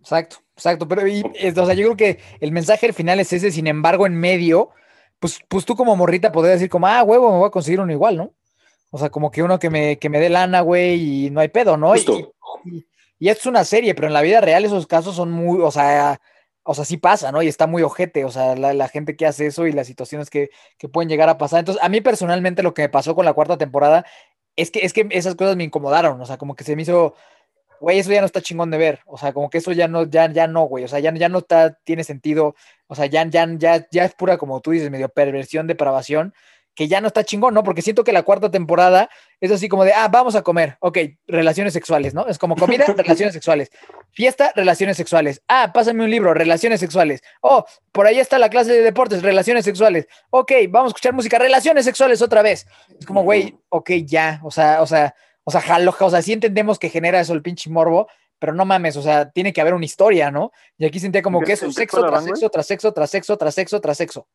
Exacto, 0.00 0.38
exacto. 0.56 0.88
Pero, 0.88 1.06
y, 1.06 1.22
es- 1.34 1.56
o 1.56 1.66
sea, 1.66 1.74
yo 1.74 1.84
creo 1.92 1.96
que 1.96 2.20
el 2.40 2.50
mensaje 2.50 2.86
al 2.86 2.92
final 2.92 3.20
es 3.20 3.32
ese, 3.32 3.52
sin 3.52 3.68
embargo, 3.68 4.04
en 4.04 4.18
medio, 4.18 4.70
pues, 5.20 5.38
pues 5.48 5.64
tú 5.64 5.76
como 5.76 5.94
morrita 5.94 6.32
podrías 6.32 6.56
decir 6.56 6.70
como, 6.70 6.88
ah, 6.88 7.04
huevo, 7.04 7.30
me 7.30 7.38
voy 7.38 7.46
a 7.46 7.50
conseguir 7.52 7.80
uno 7.80 7.92
igual, 7.92 8.16
¿no? 8.16 8.32
O 8.90 8.98
sea, 8.98 9.10
como 9.10 9.30
que 9.30 9.42
uno 9.42 9.58
que 9.58 9.70
me, 9.70 9.98
que 9.98 10.08
me 10.08 10.18
dé 10.20 10.28
lana, 10.28 10.60
güey, 10.60 11.26
y 11.26 11.30
no 11.30 11.40
hay 11.40 11.48
pedo, 11.48 11.76
¿no? 11.76 11.94
Y, 11.94 11.98
Justo. 12.04 12.34
Y, 12.64 13.28
es 13.28 13.46
una 13.46 13.64
serie, 13.64 13.94
pero 13.94 14.08
en 14.08 14.14
la 14.14 14.22
vida 14.22 14.40
real 14.40 14.64
esos 14.64 14.86
casos 14.86 15.16
son 15.16 15.30
muy, 15.30 15.60
o 15.62 15.70
sea, 15.70 16.20
o 16.62 16.74
sea, 16.74 16.84
sí 16.84 16.96
pasa, 16.96 17.32
¿no? 17.32 17.42
Y 17.42 17.48
está 17.48 17.66
muy 17.66 17.82
ojete, 17.82 18.24
o 18.24 18.30
sea, 18.30 18.56
la, 18.56 18.74
la 18.74 18.88
gente 18.88 19.16
que 19.16 19.26
hace 19.26 19.46
eso 19.46 19.66
y 19.66 19.72
las 19.72 19.86
situaciones 19.86 20.30
que, 20.30 20.50
que 20.78 20.88
pueden 20.88 21.08
llegar 21.08 21.28
a 21.28 21.38
pasar. 21.38 21.60
Entonces, 21.60 21.82
a 21.82 21.88
mí 21.88 22.00
personalmente 22.00 22.62
lo 22.62 22.74
que 22.74 22.82
me 22.82 22.88
pasó 22.88 23.14
con 23.14 23.24
la 23.24 23.32
cuarta 23.34 23.58
temporada 23.58 24.04
es 24.56 24.70
que, 24.70 24.80
es 24.80 24.92
que 24.92 25.06
esas 25.10 25.34
cosas 25.34 25.56
me 25.56 25.64
incomodaron, 25.64 26.20
o 26.20 26.26
sea, 26.26 26.38
como 26.38 26.54
que 26.56 26.64
se 26.64 26.76
me 26.76 26.82
hizo, 26.82 27.14
güey, 27.80 27.98
eso 27.98 28.12
ya 28.12 28.20
no 28.20 28.26
está 28.26 28.40
chingón 28.40 28.70
de 28.70 28.78
ver. 28.78 29.00
O 29.06 29.18
sea, 29.18 29.32
como 29.32 29.50
que 29.50 29.58
eso 29.58 29.72
ya 29.72 29.88
no, 29.88 30.04
ya, 30.04 30.30
ya 30.32 30.46
no, 30.46 30.64
güey. 30.64 30.84
O 30.84 30.88
sea, 30.88 31.00
ya, 31.00 31.12
ya 31.14 31.28
no 31.28 31.38
está, 31.38 31.74
tiene 31.84 32.04
sentido. 32.04 32.54
O 32.86 32.94
sea, 32.94 33.06
ya, 33.06 33.24
ya, 33.28 33.46
ya, 33.58 33.86
ya 33.90 34.04
es 34.04 34.14
pura, 34.14 34.38
como 34.38 34.60
tú 34.60 34.72
dices, 34.72 34.90
medio 34.90 35.08
perversión, 35.08 35.66
depravación, 35.66 36.34
que 36.74 36.88
ya 36.88 37.00
no 37.00 37.06
está 37.06 37.24
chingón, 37.24 37.54
¿no? 37.54 37.62
Porque 37.62 37.82
siento 37.82 38.04
que 38.04 38.12
la 38.12 38.22
cuarta 38.22 38.50
temporada 38.50 39.08
es 39.40 39.50
así 39.50 39.68
como 39.68 39.84
de, 39.84 39.92
ah, 39.92 40.08
vamos 40.08 40.34
a 40.34 40.42
comer. 40.42 40.76
Ok, 40.80 40.98
relaciones 41.26 41.72
sexuales, 41.72 42.14
¿no? 42.14 42.26
Es 42.26 42.38
como 42.38 42.56
comida, 42.56 42.84
relaciones 42.96 43.32
sexuales. 43.32 43.70
Fiesta, 44.12 44.52
relaciones 44.54 44.96
sexuales. 44.96 45.42
Ah, 45.48 45.70
pásame 45.72 46.04
un 46.04 46.10
libro, 46.10 46.34
relaciones 46.34 46.80
sexuales. 46.80 47.22
Oh, 47.40 47.64
por 47.92 48.06
ahí 48.06 48.18
está 48.18 48.38
la 48.38 48.48
clase 48.48 48.72
de 48.72 48.82
deportes, 48.82 49.22
relaciones 49.22 49.64
sexuales. 49.64 50.08
Ok, 50.30 50.52
vamos 50.68 50.88
a 50.88 50.90
escuchar 50.90 51.12
música, 51.12 51.38
relaciones 51.38 51.84
sexuales 51.84 52.22
otra 52.22 52.42
vez. 52.42 52.66
Es 52.98 53.06
como, 53.06 53.22
güey, 53.22 53.56
ok, 53.68 53.90
ya. 54.04 54.40
O 54.42 54.50
sea, 54.50 54.82
o 54.82 54.86
sea, 54.86 55.14
o 55.44 55.50
sea, 55.50 55.60
jalo, 55.60 55.94
o 55.98 56.10
sea, 56.10 56.22
sí 56.22 56.32
entendemos 56.32 56.78
que 56.78 56.88
genera 56.90 57.20
eso 57.20 57.34
el 57.34 57.42
pinche 57.42 57.70
morbo, 57.70 58.08
pero 58.38 58.52
no 58.52 58.64
mames, 58.64 58.96
o 58.96 59.02
sea, 59.02 59.30
tiene 59.30 59.52
que 59.52 59.60
haber 59.60 59.74
una 59.74 59.84
historia, 59.84 60.30
¿no? 60.30 60.50
Y 60.76 60.86
aquí 60.86 60.98
sentía 60.98 61.22
como 61.22 61.38
¿En 61.38 61.44
que 61.44 61.52
eso, 61.52 61.70
sexo 61.70 61.98
escuela 61.98 62.08
tras 62.08 62.24
sexo, 62.24 62.50
tras 62.50 62.66
sexo, 62.66 62.92
tras 62.92 63.10
sexo, 63.10 63.36
tras 63.36 63.54
sexo, 63.54 63.80
tras 63.80 63.96
sexo, 63.96 64.28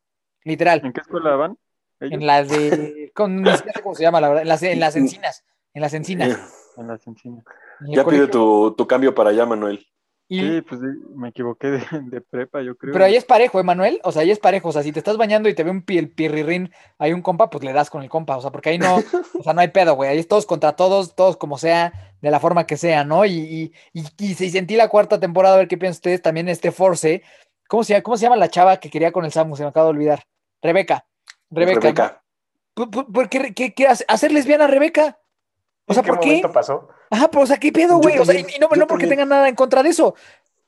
Literal. 0.45 0.81
¿En 0.83 0.93
qué 0.93 1.01
escuela 1.01 1.35
van? 1.35 1.57
Ellos? 2.01 2.13
En 2.13 2.25
la 2.27 2.43
de. 2.43 3.11
Con, 3.15 3.45
sé 3.45 3.63
cómo 3.81 3.95
se 3.95 4.03
llama, 4.03 4.21
la 4.21 4.29
verdad. 4.29 4.43
En 4.43 4.47
las, 4.49 4.63
en 4.63 4.79
las 4.79 4.95
encinas. 4.95 5.43
En 5.73 5.81
las 5.81 5.93
encinas. 5.93 6.29
En 6.77 6.87
las 6.87 7.05
encinas. 7.07 7.43
En 7.81 7.93
Ya 7.93 8.05
pide 8.05 8.27
tu, 8.27 8.73
tu 8.77 8.87
cambio 8.87 9.13
para 9.13 9.29
allá, 9.31 9.45
Manuel. 9.45 9.85
Y- 10.31 10.39
Sí, 10.41 10.61
pues 10.61 10.79
sí, 10.79 10.87
me 11.15 11.29
equivoqué 11.29 11.67
de, 11.71 11.81
de 12.03 12.21
prepa, 12.21 12.61
yo 12.61 12.75
creo. 12.77 12.93
pero 12.93 13.03
ahí 13.03 13.15
es 13.15 13.25
parejo, 13.25 13.59
Emanuel. 13.59 13.99
O 14.03 14.11
sea, 14.11 14.21
ahí 14.21 14.29
es 14.29 14.37
parejo. 14.37 14.69
O 14.69 14.71
sea, 14.71 14.83
si 14.83 14.91
te 14.91 14.99
estás 14.99 15.17
bañando 15.17 15.49
y 15.49 15.55
te 15.55 15.63
ve 15.63 15.71
un 15.71 15.83
el 15.87 16.11
pirrirrín, 16.11 16.71
hay 16.99 17.13
un 17.13 17.23
compa, 17.23 17.49
pues 17.49 17.63
le 17.63 17.73
das 17.73 17.89
con 17.89 18.03
el 18.03 18.09
compa. 18.09 18.37
O 18.37 18.41
sea, 18.41 18.51
porque 18.51 18.69
ahí 18.69 18.77
no, 18.77 18.97
o 19.39 19.43
sea, 19.43 19.53
no 19.53 19.61
hay 19.61 19.69
pedo, 19.69 19.95
güey. 19.95 20.11
Ahí 20.11 20.19
es 20.19 20.27
todos 20.27 20.45
contra 20.45 20.73
todos, 20.75 21.15
todos 21.15 21.35
como 21.35 21.57
sea, 21.57 22.13
de 22.21 22.29
la 22.29 22.39
forma 22.39 22.67
que 22.67 22.77
sea, 22.77 23.03
¿no? 23.03 23.25
Y, 23.25 23.31
y, 23.31 23.73
y, 23.91 24.03
y 24.19 24.33
si 24.35 24.51
sentí 24.51 24.75
la 24.75 24.87
cuarta 24.87 25.19
temporada, 25.19 25.55
a 25.55 25.57
ver 25.57 25.67
qué 25.67 25.77
piensan 25.79 25.97
ustedes, 25.97 26.21
también 26.21 26.47
este 26.47 26.71
Force. 26.71 27.23
¿Cómo 27.67 27.83
se, 27.83 27.93
llama, 27.93 28.03
¿Cómo 28.03 28.17
se 28.17 28.23
llama 28.23 28.35
la 28.35 28.49
chava 28.49 28.77
que 28.77 28.91
quería 28.91 29.11
con 29.11 29.25
el 29.25 29.31
Samu? 29.31 29.55
Se 29.55 29.63
me 29.63 29.69
acaba 29.69 29.85
de 29.87 29.91
olvidar. 29.91 30.23
Rebeca. 30.61 31.05
Rebeca. 31.49 31.79
Rebeca. 31.79 32.23
¿Por, 32.73 32.89
por- 32.91 33.11
por 33.11 33.29
qué, 33.29 33.53
qué- 33.53 33.73
qué 33.73 33.87
hace- 33.87 34.05
hacer 34.07 34.31
lesbiana 34.31 34.65
a 34.65 34.67
Rebeca? 34.67 35.19
O 35.85 35.93
sea, 35.93 36.01
¿En 36.01 36.05
qué 36.05 36.11
¿por 36.11 36.19
qué? 36.19 36.27
momento 36.27 36.51
pasó? 36.51 36.89
Ajá, 37.09 37.29
pero 37.31 37.43
o 37.43 37.47
sea, 37.47 37.57
¿qué 37.57 37.71
pedo, 37.71 37.97
güey? 37.97 38.17
O 38.19 38.25
sea, 38.25 38.39
y, 38.39 38.45
no, 38.59 38.69
porque 38.87 39.07
tengan 39.07 39.29
nada 39.29 39.49
en 39.49 39.55
contra 39.55 39.81
de 39.83 39.89
eso. 39.89 40.15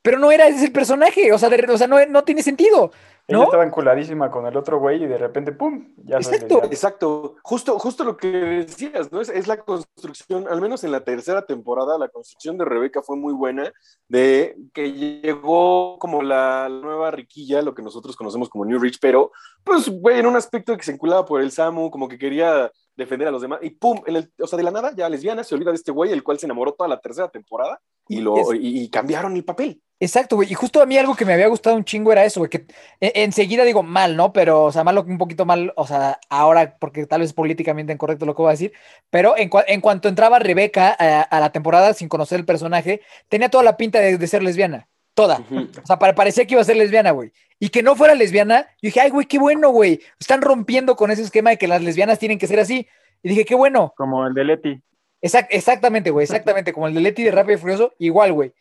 Pero 0.02 0.18
no 0.18 0.32
era 0.32 0.48
ese 0.48 0.64
el 0.64 0.72
personaje. 0.72 1.32
O 1.32 1.38
sea, 1.38 1.48
de- 1.48 1.64
o 1.72 1.78
sea 1.78 1.86
no, 1.86 2.04
no 2.06 2.24
tiene 2.24 2.42
sentido. 2.42 2.90
Ella 3.28 3.38
¿No? 3.38 3.44
estaba 3.44 3.64
enculadísima 3.64 4.30
con 4.30 4.46
el 4.46 4.56
otro 4.56 4.80
güey 4.80 5.04
y 5.04 5.06
de 5.06 5.16
repente, 5.16 5.52
¡pum! 5.52 5.94
Ya 6.04 6.16
Exacto. 6.16 6.64
Exacto, 6.64 7.36
justo, 7.42 7.78
justo 7.78 8.02
lo 8.02 8.16
que 8.16 8.28
decías, 8.28 9.12
¿no? 9.12 9.20
Es, 9.20 9.28
es 9.28 9.46
la 9.46 9.58
construcción, 9.58 10.48
al 10.48 10.60
menos 10.60 10.82
en 10.82 10.90
la 10.90 11.04
tercera 11.04 11.46
temporada, 11.46 11.98
la 11.98 12.08
construcción 12.08 12.58
de 12.58 12.64
Rebeca 12.64 13.00
fue 13.00 13.16
muy 13.16 13.32
buena, 13.32 13.72
de 14.08 14.56
que 14.74 14.92
llegó 14.92 15.98
como 16.00 16.22
la 16.22 16.68
nueva 16.68 17.12
riquilla, 17.12 17.62
lo 17.62 17.74
que 17.74 17.82
nosotros 17.82 18.16
conocemos 18.16 18.48
como 18.48 18.64
New 18.64 18.80
Rich, 18.80 18.98
pero, 19.00 19.30
pues, 19.62 19.88
güey, 19.88 20.18
en 20.18 20.26
un 20.26 20.36
aspecto 20.36 20.76
que 20.76 20.82
se 20.82 20.92
enculaba 20.92 21.24
por 21.24 21.40
el 21.40 21.52
Samu, 21.52 21.90
como 21.90 22.08
que 22.08 22.18
quería 22.18 22.72
defender 22.96 23.28
a 23.28 23.30
los 23.30 23.42
demás, 23.42 23.60
y 23.62 23.70
pum, 23.70 24.00
en 24.06 24.16
el, 24.16 24.32
o 24.40 24.46
sea, 24.46 24.56
de 24.56 24.62
la 24.62 24.70
nada, 24.70 24.92
ya 24.94 25.08
lesbiana, 25.08 25.44
se 25.44 25.54
olvida 25.54 25.70
de 25.70 25.76
este 25.76 25.92
güey, 25.92 26.12
el 26.12 26.22
cual 26.22 26.38
se 26.38 26.46
enamoró 26.46 26.72
toda 26.72 26.88
la 26.88 27.00
tercera 27.00 27.28
temporada, 27.28 27.80
y, 28.08 28.20
lo, 28.20 28.52
y, 28.54 28.82
y 28.82 28.90
cambiaron 28.90 29.34
el 29.36 29.44
papel. 29.44 29.80
Exacto, 30.00 30.34
güey. 30.34 30.50
Y 30.50 30.54
justo 30.54 30.82
a 30.82 30.86
mí 30.86 30.98
algo 30.98 31.14
que 31.14 31.24
me 31.24 31.32
había 31.32 31.46
gustado 31.46 31.76
un 31.76 31.84
chingo 31.84 32.10
era 32.10 32.24
eso, 32.24 32.40
güey. 32.40 32.50
Que 32.50 32.66
e- 33.00 33.12
enseguida 33.22 33.62
digo 33.62 33.84
mal, 33.84 34.16
¿no? 34.16 34.32
Pero, 34.32 34.64
o 34.64 34.72
sea, 34.72 34.82
malo 34.82 35.04
un 35.06 35.16
poquito 35.16 35.44
mal, 35.44 35.72
o 35.76 35.86
sea, 35.86 36.18
ahora, 36.28 36.76
porque 36.80 37.06
tal 37.06 37.20
vez 37.20 37.30
es 37.30 37.34
políticamente 37.34 37.92
incorrecto 37.92 38.26
lo 38.26 38.34
que 38.34 38.42
voy 38.42 38.48
a 38.48 38.58
decir. 38.58 38.72
Pero 39.10 39.36
en, 39.38 39.48
cua- 39.48 39.64
en 39.68 39.80
cuanto 39.80 40.08
entraba 40.08 40.40
Rebeca 40.40 40.96
a, 40.98 41.22
a 41.22 41.38
la 41.40 41.52
temporada 41.52 41.94
sin 41.94 42.08
conocer 42.08 42.40
el 42.40 42.44
personaje, 42.44 43.00
tenía 43.28 43.48
toda 43.48 43.62
la 43.62 43.76
pinta 43.76 44.00
de, 44.00 44.18
de 44.18 44.26
ser 44.26 44.42
lesbiana. 44.42 44.88
Toda. 45.14 45.44
O 45.82 45.86
sea, 45.86 45.98
para, 45.98 46.14
parecía 46.14 46.46
que 46.46 46.54
iba 46.54 46.62
a 46.62 46.64
ser 46.64 46.76
lesbiana, 46.76 47.10
güey. 47.10 47.32
Y 47.58 47.68
que 47.68 47.82
no 47.82 47.94
fuera 47.94 48.14
lesbiana, 48.14 48.62
yo 48.80 48.88
dije, 48.88 49.00
ay, 49.00 49.10
güey, 49.10 49.26
qué 49.26 49.38
bueno, 49.38 49.70
güey. 49.70 50.00
Están 50.18 50.40
rompiendo 50.42 50.96
con 50.96 51.10
ese 51.10 51.22
esquema 51.22 51.50
de 51.50 51.58
que 51.58 51.68
las 51.68 51.82
lesbianas 51.82 52.18
tienen 52.18 52.38
que 52.38 52.46
ser 52.46 52.58
así. 52.60 52.86
Y 53.22 53.28
dije, 53.28 53.44
qué 53.44 53.54
bueno. 53.54 53.92
Como 53.96 54.26
el 54.26 54.34
de 54.34 54.44
Leti. 54.44 54.82
Exact- 55.20 55.48
exactamente, 55.50 56.10
güey, 56.10 56.24
exactamente. 56.24 56.72
Como 56.72 56.88
el 56.88 56.94
de 56.94 57.00
Leti 57.00 57.22
de 57.22 57.30
Rápido 57.30 57.56
y 57.56 57.60
Furioso, 57.60 57.92
igual, 57.98 58.32
güey. 58.32 58.52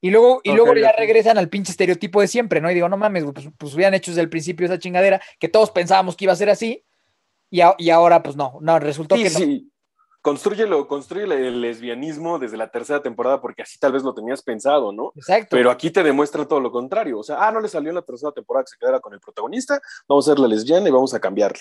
Y 0.00 0.10
luego, 0.10 0.40
y 0.44 0.52
luego 0.52 0.74
ya 0.74 0.92
regresan 0.92 1.38
al 1.38 1.48
pinche 1.48 1.72
estereotipo 1.72 2.20
de 2.20 2.28
siempre, 2.28 2.60
¿no? 2.60 2.70
Y 2.70 2.74
digo, 2.74 2.88
no 2.88 2.96
mames, 2.98 3.24
güey, 3.24 3.32
pues, 3.34 3.48
pues 3.56 3.74
hubieran 3.74 3.94
hecho 3.94 4.10
desde 4.12 4.20
el 4.20 4.28
principio 4.28 4.66
esa 4.66 4.78
chingadera 4.78 5.20
que 5.40 5.48
todos 5.48 5.70
pensábamos 5.70 6.14
que 6.14 6.26
iba 6.26 6.32
a 6.34 6.36
ser 6.36 6.50
así. 6.50 6.84
Y, 7.50 7.62
a- 7.62 7.74
y 7.78 7.90
ahora, 7.90 8.22
pues 8.22 8.36
no, 8.36 8.58
no, 8.60 8.78
resultó 8.78 9.16
Sí, 9.16 9.24
que 9.24 9.30
no. 9.30 9.38
sí. 9.38 9.72
Construyelo, 10.26 10.88
construye 10.88 11.22
el 11.22 11.60
lesbianismo 11.60 12.40
desde 12.40 12.56
la 12.56 12.68
tercera 12.68 13.00
temporada, 13.00 13.40
porque 13.40 13.62
así 13.62 13.78
tal 13.78 13.92
vez 13.92 14.02
lo 14.02 14.12
tenías 14.12 14.42
pensado, 14.42 14.90
¿no? 14.90 15.12
Exacto. 15.14 15.50
Pero 15.52 15.70
aquí 15.70 15.92
te 15.92 16.02
demuestra 16.02 16.44
todo 16.48 16.58
lo 16.58 16.72
contrario. 16.72 17.20
O 17.20 17.22
sea, 17.22 17.46
ah, 17.46 17.52
no 17.52 17.60
le 17.60 17.68
salió 17.68 17.90
en 17.90 17.94
la 17.94 18.02
tercera 18.02 18.32
temporada 18.32 18.64
que 18.64 18.70
se 18.70 18.76
quedara 18.76 18.98
con 18.98 19.14
el 19.14 19.20
protagonista, 19.20 19.80
vamos 20.08 20.26
a 20.26 20.32
ser 20.32 20.40
la 20.40 20.48
lesbiana 20.48 20.88
y 20.88 20.90
vamos 20.90 21.14
a 21.14 21.20
cambiarle. 21.20 21.60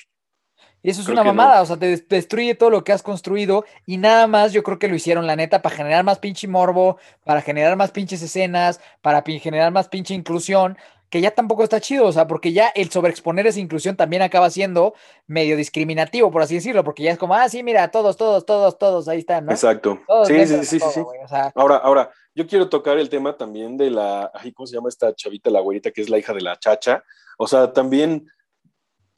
Y 0.81 0.89
eso 0.89 1.01
es 1.01 1.05
Creo 1.05 1.13
una 1.21 1.23
no. 1.23 1.33
mamada, 1.35 1.61
o 1.61 1.65
sea, 1.67 1.77
te 1.77 1.85
des- 1.85 2.07
destruye 2.07 2.55
todo 2.55 2.71
lo 2.71 2.83
que 2.83 2.91
has 2.91 3.03
construido 3.03 3.65
y 3.85 3.97
nada 3.97 4.25
más 4.25 4.51
yo 4.51 4.63
creo 4.63 4.79
que 4.79 4.87
lo 4.87 4.95
hicieron, 4.95 5.27
la 5.27 5.35
neta, 5.35 5.61
para 5.61 5.75
generar 5.75 6.03
más 6.03 6.17
pinche 6.17 6.47
morbo, 6.47 6.97
para 7.23 7.41
generar 7.43 7.75
más 7.75 7.91
pinches 7.91 8.23
escenas, 8.23 8.79
para 9.03 9.21
generar 9.23 9.71
más 9.71 9.89
pinche 9.89 10.15
inclusión, 10.15 10.75
que 11.15 11.21
ya 11.21 11.31
tampoco 11.31 11.63
está 11.63 11.79
chido, 11.79 12.07
o 12.07 12.11
sea, 12.11 12.27
porque 12.27 12.51
ya 12.51 12.67
el 12.75 12.91
sobreexponer 12.91 13.47
esa 13.47 13.61
inclusión 13.61 13.95
también 13.95 14.21
acaba 14.21 14.49
siendo 14.49 14.95
medio 15.27 15.55
discriminativo, 15.55 16.29
por 16.29 16.41
así 16.41 16.55
decirlo, 16.55 16.83
porque 16.83 17.03
ya 17.03 17.13
es 17.13 17.17
como, 17.17 17.35
ah, 17.35 17.47
sí, 17.47 17.63
mira, 17.63 17.89
todos, 17.89 18.17
todos, 18.17 18.45
todos, 18.45 18.77
todos, 18.77 19.07
ahí 19.07 19.19
están, 19.19 19.45
¿no? 19.45 19.53
Exacto. 19.53 19.97
Todos 20.05 20.27
Sí, 20.27 20.45
sí, 20.45 20.57
sí, 20.57 20.65
sí, 20.65 20.79
todo, 20.79 20.91
sí. 20.91 20.99
güey, 20.99 21.19
o 21.23 21.27
sea, 21.29 21.53
Ahora, 21.55 21.77
ahora, 21.77 22.11
yo 22.33 22.45
quiero 22.45 22.67
tocar 22.67 22.97
el 22.97 23.07
tema 23.07 23.37
también 23.37 23.77
de 23.77 23.91
la, 23.91 24.29
ay, 24.33 24.51
¿cómo 24.51 24.67
se 24.67 24.75
llama 24.75 24.89
esta 24.89 25.15
chavita, 25.15 25.49
la 25.49 25.61
güerita, 25.61 25.89
que 25.91 26.01
es 26.01 26.09
la 26.09 26.17
hija 26.17 26.33
de 26.33 26.41
la 26.41 26.59
chacha? 26.59 27.01
O 27.37 27.47
sea, 27.47 27.71
también, 27.71 28.27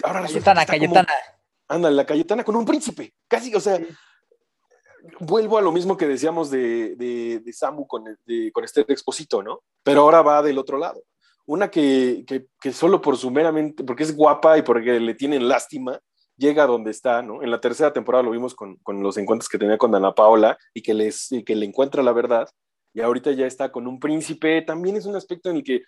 ahora 0.04 0.22
resulta 0.22 0.54
Cayetana, 0.54 0.66
Cayetana. 0.68 1.14
Anda, 1.68 1.90
la 1.90 2.06
Cayetana 2.06 2.44
con 2.44 2.56
un 2.58 2.66
príncipe, 2.66 3.12
casi, 3.28 3.56
o 3.56 3.60
sea, 3.60 3.80
vuelvo 5.20 5.58
a 5.58 5.62
lo 5.64 5.72
mismo 5.72 5.98
que 5.98 6.06
decíamos 6.08 6.52
de, 6.52 6.96
de, 6.96 7.40
de 7.40 7.54
Samu 7.54 7.88
con, 7.88 8.04
de- 8.24 8.52
con 8.52 8.64
este 8.64 8.82
exposito, 8.82 9.42
¿no? 9.42 9.64
Pero 9.82 10.02
ahora 10.02 10.22
va 10.22 10.44
del 10.44 10.60
otro 10.60 10.78
lado. 10.78 11.02
Una 11.48 11.72
que, 11.72 12.24
que, 12.62 12.72
solo 12.72 13.02
por 13.02 13.18
su 13.18 13.32
meramente, 13.32 13.84
porque 13.84 14.04
es 14.04 14.16
guapa 14.16 14.58
y 14.58 14.62
porque 14.62 15.00
le 15.00 15.16
tienen 15.16 15.48
lástima, 15.48 16.00
llega 16.36 16.64
a 16.64 16.68
donde 16.68 16.92
está, 16.92 17.24
¿no? 17.24 17.42
En 17.42 17.50
la 17.50 17.60
tercera 17.60 17.94
temporada 17.94 18.24
lo 18.24 18.32
vimos 18.32 18.54
con, 18.54 18.76
con 18.84 19.02
los 19.02 19.18
encuentros 19.18 19.50
que 19.50 19.58
tenía 19.58 19.80
con 19.80 19.92
Dana 19.92 20.14
Paola 20.14 20.58
y 20.74 20.84
que, 20.84 20.94
les, 20.94 21.32
y 21.32 21.44
que 21.44 21.56
le 21.56 21.66
encuentra 21.66 22.04
la 22.04 22.12
verdad, 22.12 22.48
y 22.94 23.02
ahorita 23.02 23.32
ya 23.32 23.48
está 23.48 23.72
con 23.72 23.88
un 23.88 24.00
príncipe, 24.00 24.62
también 24.62 24.98
es 24.98 25.06
un 25.06 25.16
aspecto 25.16 25.50
en 25.50 25.58
el 25.58 25.64
que 25.64 25.84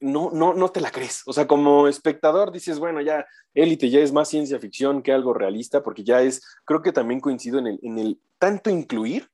no, 0.00 0.30
no, 0.32 0.54
no 0.54 0.68
te 0.70 0.80
la 0.80 0.90
crees. 0.90 1.22
O 1.26 1.32
sea, 1.32 1.46
como 1.46 1.88
espectador 1.88 2.52
dices, 2.52 2.78
bueno, 2.78 3.00
ya 3.00 3.26
Élite 3.54 3.90
ya 3.90 4.00
es 4.00 4.12
más 4.12 4.28
ciencia 4.28 4.58
ficción 4.58 5.02
que 5.02 5.12
algo 5.12 5.32
realista, 5.34 5.82
porque 5.82 6.04
ya 6.04 6.22
es, 6.22 6.42
creo 6.64 6.82
que 6.82 6.92
también 6.92 7.20
coincido 7.20 7.58
en 7.58 7.66
el, 7.66 7.80
en 7.82 7.98
el 7.98 8.20
tanto 8.38 8.70
incluir, 8.70 9.28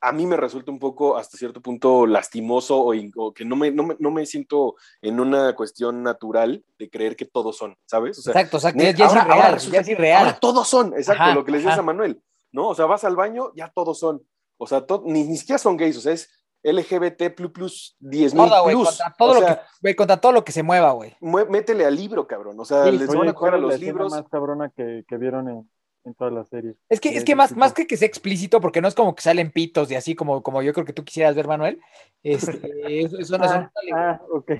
a 0.00 0.12
mí 0.12 0.26
me 0.26 0.36
resulta 0.36 0.70
un 0.70 0.78
poco 0.78 1.16
hasta 1.16 1.36
cierto 1.36 1.60
punto 1.60 2.06
lastimoso 2.06 2.78
o, 2.80 3.32
que 3.34 3.44
no 3.44 3.56
me, 3.56 3.70
no, 3.70 3.82
me, 3.82 3.96
no 3.98 4.10
me 4.10 4.24
siento 4.26 4.76
en 5.02 5.18
una 5.20 5.54
cuestión 5.56 6.02
natural 6.02 6.64
de 6.78 6.88
creer 6.88 7.16
que 7.16 7.24
todos 7.24 7.56
son, 7.56 7.76
¿sabes? 7.86 8.18
O 8.18 8.22
sea, 8.22 8.32
Exacto, 8.32 8.58
exacto, 8.58 8.82
ya, 8.82 8.90
ya 8.92 9.06
es 9.06 9.10
ahora- 9.10 9.22
irreal, 9.24 9.38
ahora 9.40 9.54
resulta 9.54 9.76
ya 9.76 9.80
es 9.80 9.88
irreal. 9.88 10.24
Ahora 10.26 10.38
todos 10.40 10.68
son, 10.68 10.92
exacto, 10.94 11.22
Ajá, 11.22 11.34
lo 11.34 11.44
que 11.44 11.52
les 11.52 11.62
decías 11.62 11.78
a 11.78 11.82
Manuel, 11.82 12.22
¿no? 12.52 12.68
O 12.68 12.74
sea, 12.74 12.86
vas 12.86 13.02
al 13.04 13.16
baño, 13.16 13.52
ya 13.56 13.72
todos 13.74 13.98
son. 13.98 14.22
O 14.56 14.66
sea, 14.66 14.86
to- 14.86 15.02
ni, 15.04 15.24
ni 15.24 15.36
siquiera 15.36 15.58
son 15.58 15.76
gays, 15.76 15.96
o 15.96 16.00
sea, 16.00 16.12
es 16.12 16.30
LGBT 16.62 17.30
plus 17.34 17.50
plus 17.52 17.96
10 18.00 18.34
mil 18.34 18.48
Todo, 18.48 18.62
güey, 18.64 18.74
plus. 18.74 18.88
contra 18.88 19.14
todo, 19.16 19.30
o 19.30 19.40
lo 19.40 19.46
que, 19.46 19.58
güey, 19.80 19.94
contra 19.94 20.16
todo 20.20 20.32
lo 20.32 20.44
que 20.44 20.50
se 20.52 20.62
mueva, 20.64 20.90
güey. 20.92 21.16
métele 21.20 21.84
al 21.86 21.94
libro, 21.94 22.26
cabrón. 22.26 22.58
O 22.58 22.64
sea, 22.64 22.84
Sí, 22.84 22.92
les 22.98 23.08
Oye, 23.08 23.18
van 23.18 23.28
a 23.28 23.32
¿cuál 23.32 23.34
coger 23.34 23.54
a 23.54 23.56
es 23.58 23.62
la 23.62 23.68
los 23.68 23.80
libros. 23.80 24.12
más 24.12 24.24
cabrona 24.28 24.68
que, 24.70 25.04
que 25.08 25.16
vieron 25.16 25.48
en, 25.48 25.70
en 26.08 26.14
toda 26.14 26.30
la 26.30 26.44
serie? 26.44 26.74
Es 26.88 27.00
que, 27.00 27.10
es 27.16 27.24
que 27.24 27.34
más, 27.36 27.56
más 27.56 27.72
que 27.72 27.86
que 27.86 27.96
sea 27.96 28.08
explícito, 28.08 28.60
porque 28.60 28.80
no 28.80 28.88
es 28.88 28.94
como 28.94 29.14
que 29.14 29.22
salen 29.22 29.50
pitos 29.52 29.90
y 29.90 29.94
así 29.94 30.14
como, 30.14 30.42
como 30.42 30.62
yo 30.62 30.72
creo 30.72 30.84
que 30.84 30.92
tú 30.92 31.04
quisieras 31.04 31.34
ver, 31.36 31.46
Manuel. 31.46 31.80
Este, 32.22 32.60
eso, 33.04 33.18
eso 33.18 33.38
no, 33.38 33.44
no 33.46 33.52
Ah, 33.52 33.70
ah, 33.94 34.20
ok. 34.32 34.50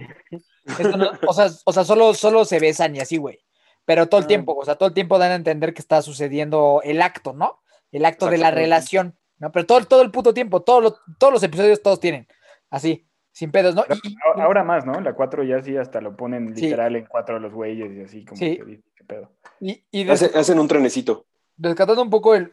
Eso 0.78 0.96
no- 0.96 1.10
o 1.26 1.32
sea, 1.32 1.48
o 1.64 1.72
sea, 1.72 1.84
solo, 1.84 2.14
solo 2.14 2.44
se 2.44 2.60
besan 2.60 2.94
y 2.96 3.00
así, 3.00 3.16
güey. 3.16 3.38
Pero 3.84 4.06
todo 4.08 4.18
el 4.20 4.24
Ah. 4.24 4.28
tiempo, 4.28 4.54
o 4.54 4.64
sea, 4.64 4.76
todo 4.76 4.88
el 4.88 4.94
tiempo 4.94 5.18
dan 5.18 5.32
a 5.32 5.36
entender 5.36 5.74
que 5.74 5.80
está 5.80 6.02
sucediendo 6.02 6.80
el 6.84 7.00
acto, 7.02 7.32
¿no? 7.32 7.60
El 7.90 8.04
acto 8.04 8.26
de 8.28 8.38
la 8.38 8.50
relación, 8.50 9.16
¿no? 9.38 9.50
Pero 9.50 9.64
todo, 9.66 9.84
todo 9.86 10.02
el 10.02 10.10
puto 10.10 10.34
tiempo, 10.34 10.62
todos 10.62 10.82
los, 10.82 11.00
todos 11.18 11.32
los 11.32 11.42
episodios 11.42 11.82
todos 11.82 11.98
tienen, 12.00 12.26
así, 12.70 13.06
sin 13.32 13.50
pedos, 13.50 13.74
¿no? 13.74 13.84
Y- 14.02 14.14
Ahora- 14.40 14.62
más, 14.64 14.84
¿no? 14.84 15.00
La 15.00 15.14
4 15.14 15.42
ya 15.44 15.62
sí 15.62 15.76
hasta 15.76 16.00
lo 16.02 16.14
ponen 16.16 16.54
Sí. 16.54 16.64
literal 16.64 16.96
en 16.96 17.06
cuatro 17.06 17.36
de 17.36 17.40
los 17.40 17.54
güeyes 17.54 17.92
y 17.96 18.00
así 18.02 18.24
como 18.26 18.36
Sí. 18.38 18.58
que 18.58 18.64
dice, 18.64 18.82
¿qué 18.94 19.04
pedo? 19.04 19.32
y, 19.60 19.82
y 19.90 20.04
des- 20.04 20.22
Hace- 20.22 20.38
hacen 20.38 20.58
un 20.58 20.68
trenecito. 20.68 21.24
Rescatando 21.58 22.02
un 22.02 22.10
poco 22.10 22.34
el, 22.34 22.52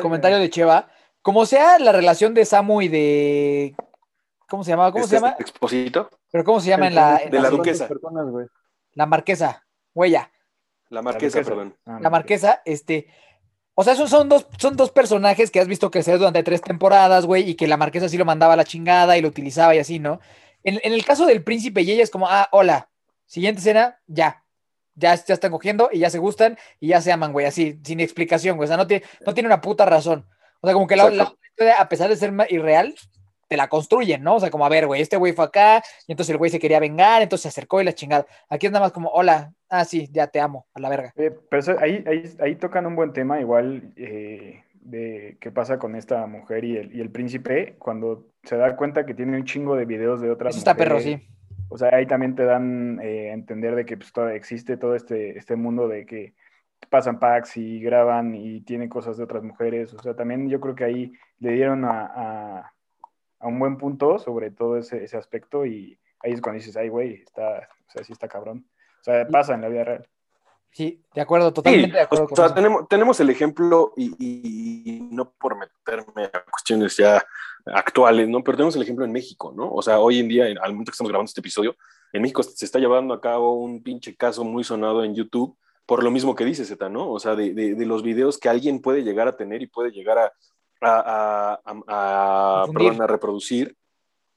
comentario 0.00 0.38
de 0.38 0.50
Cheva, 0.50 0.88
como 1.22 1.46
sea 1.46 1.78
la 1.78 1.92
relación 1.92 2.34
de 2.34 2.44
Samu 2.44 2.82
y 2.82 2.88
de... 2.88 3.76
¿Cómo 4.48 4.62
se 4.62 4.70
llama? 4.70 4.92
¿Cómo 4.92 5.04
Este 5.04 5.16
se 5.16 5.22
llama? 5.22 5.36
Exposito. 5.38 6.08
Pero 6.30 6.44
¿cómo 6.44 6.60
se 6.60 6.68
llama 6.68 6.86
en 6.86 6.94
la, 6.94 7.18
en 7.18 7.30
De 7.30 7.40
la 7.40 7.50
duquesa. 7.50 7.88
personas, 7.88 8.26
güey? 8.30 8.46
La 8.92 9.06
marquesa, 9.06 9.66
huella. 9.92 10.30
La 10.88 11.02
marquesa, 11.02 11.42
perdón. 11.42 11.74
Ah, 11.84 11.98
La 12.00 12.10
marquesa, 12.10 12.62
este, 12.64 13.08
O 13.74 13.82
sea, 13.82 13.94
esos 13.94 14.08
son 14.08 14.28
dos, 14.28 14.46
son 14.58 14.76
dos 14.76 14.92
personajes 14.92 15.50
que 15.50 15.58
has 15.58 15.66
visto 15.66 15.90
crecer 15.90 16.18
durante 16.18 16.44
tres 16.44 16.60
temporadas, 16.60 17.26
güey, 17.26 17.50
y 17.50 17.54
que 17.56 17.66
la 17.66 17.76
marquesa 17.76 18.08
sí 18.08 18.16
lo 18.16 18.24
mandaba 18.24 18.54
a 18.54 18.56
la 18.56 18.64
chingada 18.64 19.18
y 19.18 19.20
lo 19.20 19.28
utilizaba 19.28 19.74
y 19.74 19.78
así, 19.78 19.98
¿no? 19.98 20.20
En, 20.62 20.80
en 20.84 20.92
el 20.92 21.04
caso 21.04 21.26
del 21.26 21.42
príncipe 21.42 21.82
y 21.82 21.90
ella 21.90 22.04
es 22.04 22.10
como, 22.10 22.28
ah, 22.28 22.48
hola, 22.52 22.88
siguiente 23.26 23.58
escena, 23.58 24.00
ya. 24.06 24.44
Ya, 24.96 25.14
ya 25.14 25.34
están 25.34 25.50
cogiendo 25.52 25.90
y 25.92 25.98
ya 26.00 26.10
se 26.10 26.18
gustan 26.18 26.56
y 26.80 26.88
ya 26.88 27.00
se 27.00 27.12
aman, 27.12 27.32
güey, 27.32 27.46
así, 27.46 27.78
sin 27.84 28.00
explicación, 28.00 28.56
güey. 28.56 28.64
O 28.64 28.68
sea, 28.68 28.76
no 28.78 28.86
tiene, 28.86 29.04
no 29.26 29.34
tiene 29.34 29.46
una 29.46 29.60
puta 29.60 29.84
razón. 29.84 30.26
O 30.60 30.66
sea, 30.66 30.74
como 30.74 30.86
que 30.86 30.96
la, 30.96 31.10
la 31.10 31.34
historia, 31.50 31.80
a 31.80 31.88
pesar 31.88 32.08
de 32.08 32.16
ser 32.16 32.32
irreal, 32.48 32.94
te 33.48 33.56
la 33.56 33.68
construyen, 33.68 34.22
¿no? 34.22 34.36
O 34.36 34.40
sea, 34.40 34.50
como, 34.50 34.66
a 34.66 34.68
ver, 34.68 34.86
güey, 34.86 35.00
este 35.02 35.16
güey 35.16 35.32
fue 35.32 35.44
acá 35.44 35.82
y 36.06 36.12
entonces 36.12 36.32
el 36.32 36.38
güey 36.38 36.50
se 36.50 36.58
quería 36.58 36.80
vengar, 36.80 37.22
entonces 37.22 37.42
se 37.42 37.48
acercó 37.48 37.80
y 37.80 37.84
la 37.84 37.92
chingada. 37.92 38.26
Aquí 38.48 38.66
es 38.66 38.72
nada 38.72 38.86
más 38.86 38.92
como, 38.92 39.10
hola, 39.10 39.52
ah, 39.68 39.84
sí, 39.84 40.08
ya 40.10 40.26
te 40.28 40.40
amo, 40.40 40.66
a 40.74 40.80
la 40.80 40.88
verga. 40.88 41.12
Eh, 41.16 41.30
pero 41.48 41.60
eso- 41.60 41.76
ahí, 41.78 42.02
ahí, 42.08 42.22
ahí 42.40 42.56
tocan 42.56 42.86
un 42.86 42.96
buen 42.96 43.12
tema, 43.12 43.40
igual 43.40 43.92
eh, 43.96 44.64
de 44.80 45.36
qué 45.40 45.50
pasa 45.50 45.78
con 45.78 45.94
esta 45.94 46.26
mujer 46.26 46.64
y 46.64 46.76
el, 46.76 46.96
y 46.96 47.00
el 47.00 47.10
príncipe 47.10 47.76
cuando 47.78 48.26
se 48.42 48.56
da 48.56 48.74
cuenta 48.76 49.04
que 49.06 49.14
tiene 49.14 49.36
un 49.36 49.44
chingo 49.44 49.76
de 49.76 49.84
videos 49.84 50.20
de 50.20 50.30
otras 50.30 50.50
Eso 50.50 50.58
está 50.58 50.74
perro, 50.74 51.00
sí. 51.00 51.20
O 51.68 51.78
sea, 51.78 51.94
ahí 51.94 52.06
también 52.06 52.34
te 52.34 52.44
dan 52.44 53.00
eh, 53.02 53.30
a 53.30 53.34
entender 53.34 53.74
de 53.74 53.84
que 53.84 53.96
pues, 53.96 54.12
existe 54.34 54.76
todo 54.76 54.94
este, 54.94 55.36
este 55.38 55.56
mundo 55.56 55.88
de 55.88 56.06
que 56.06 56.34
pasan 56.90 57.18
packs 57.18 57.56
y 57.56 57.80
graban 57.80 58.34
y 58.34 58.60
tienen 58.60 58.88
cosas 58.88 59.16
de 59.16 59.24
otras 59.24 59.42
mujeres. 59.42 59.92
O 59.94 59.98
sea, 60.02 60.14
también 60.14 60.48
yo 60.48 60.60
creo 60.60 60.74
que 60.74 60.84
ahí 60.84 61.12
le 61.40 61.52
dieron 61.52 61.84
a, 61.84 62.06
a- 62.14 62.72
a 63.40 63.46
un 63.48 63.58
buen 63.58 63.76
punto 63.76 64.18
sobre 64.18 64.50
todo 64.50 64.78
ese, 64.78 65.04
ese 65.04 65.16
aspecto 65.16 65.66
y 65.66 65.98
ahí 66.22 66.32
es 66.32 66.40
cuando 66.40 66.58
dices, 66.58 66.76
ay, 66.76 66.88
güey, 66.88 67.14
está, 67.22 67.68
o 67.86 67.90
sea, 67.90 68.02
sí 68.04 68.12
está 68.12 68.28
cabrón. 68.28 68.66
O 69.00 69.04
sea, 69.04 69.26
pasa 69.28 69.54
en 69.54 69.60
la 69.62 69.68
vida 69.68 69.84
real. 69.84 70.08
Sí, 70.70 71.02
de 71.14 71.20
acuerdo, 71.22 71.48
Sí, 71.48 71.54
totalmente 71.54 71.96
de 71.96 72.02
acuerdo 72.02 72.24
o 72.24 72.28
con 72.28 72.36
sea, 72.36 72.46
eso. 72.46 72.54
tenemos, 72.54 72.88
tenemos 72.88 73.20
el 73.20 73.30
ejemplo 73.30 73.92
y, 73.96 74.14
y- 74.18 74.96
y 74.96 75.00
no 75.14 75.30
por 75.32 75.56
meterme 75.56 76.24
a 76.24 76.44
cuestiones 76.50 76.96
ya 76.96 77.24
actuales, 77.66 78.28
¿no? 78.28 78.42
Pero 78.44 78.56
tenemos 78.56 78.76
el 78.76 78.82
ejemplo 78.82 79.04
en 79.04 79.12
México, 79.12 79.52
¿no? 79.56 79.70
O 79.72 79.82
sea, 79.82 79.98
hoy 79.98 80.18
en 80.20 80.28
día, 80.28 80.44
al 80.46 80.72
momento 80.72 80.90
que 80.90 80.94
estamos 80.94 81.10
grabando 81.10 81.28
este 81.28 81.40
episodio, 81.40 81.76
en 82.12 82.22
México 82.22 82.42
se 82.42 82.64
está 82.64 82.78
llevando 82.78 83.12
a 83.12 83.20
cabo 83.20 83.54
un 83.54 83.82
pinche 83.82 84.14
caso 84.16 84.44
muy 84.44 84.64
sonado 84.64 85.02
en 85.04 85.14
YouTube 85.14 85.56
por 85.84 86.02
lo 86.02 86.10
mismo 86.10 86.34
que 86.34 86.44
dice 86.44 86.64
Zeta, 86.64 86.88
¿no? 86.88 87.10
O 87.10 87.20
sea, 87.20 87.36
de, 87.36 87.54
de- 87.54 87.74
de 87.76 87.86
los 87.86 88.02
videos 88.02 88.38
que 88.38 88.48
alguien 88.48 88.80
puede 88.80 89.02
llegar 89.04 89.28
a 89.28 89.36
tener 89.36 89.62
y 89.62 89.68
puede 89.68 89.90
llegar 89.92 90.18
a, 90.18 90.32
a, 90.80 91.60
a- 91.64 91.82
a- 91.86 92.66
perdón, 92.72 93.02
a 93.02 93.06
reproducir, 93.06 93.76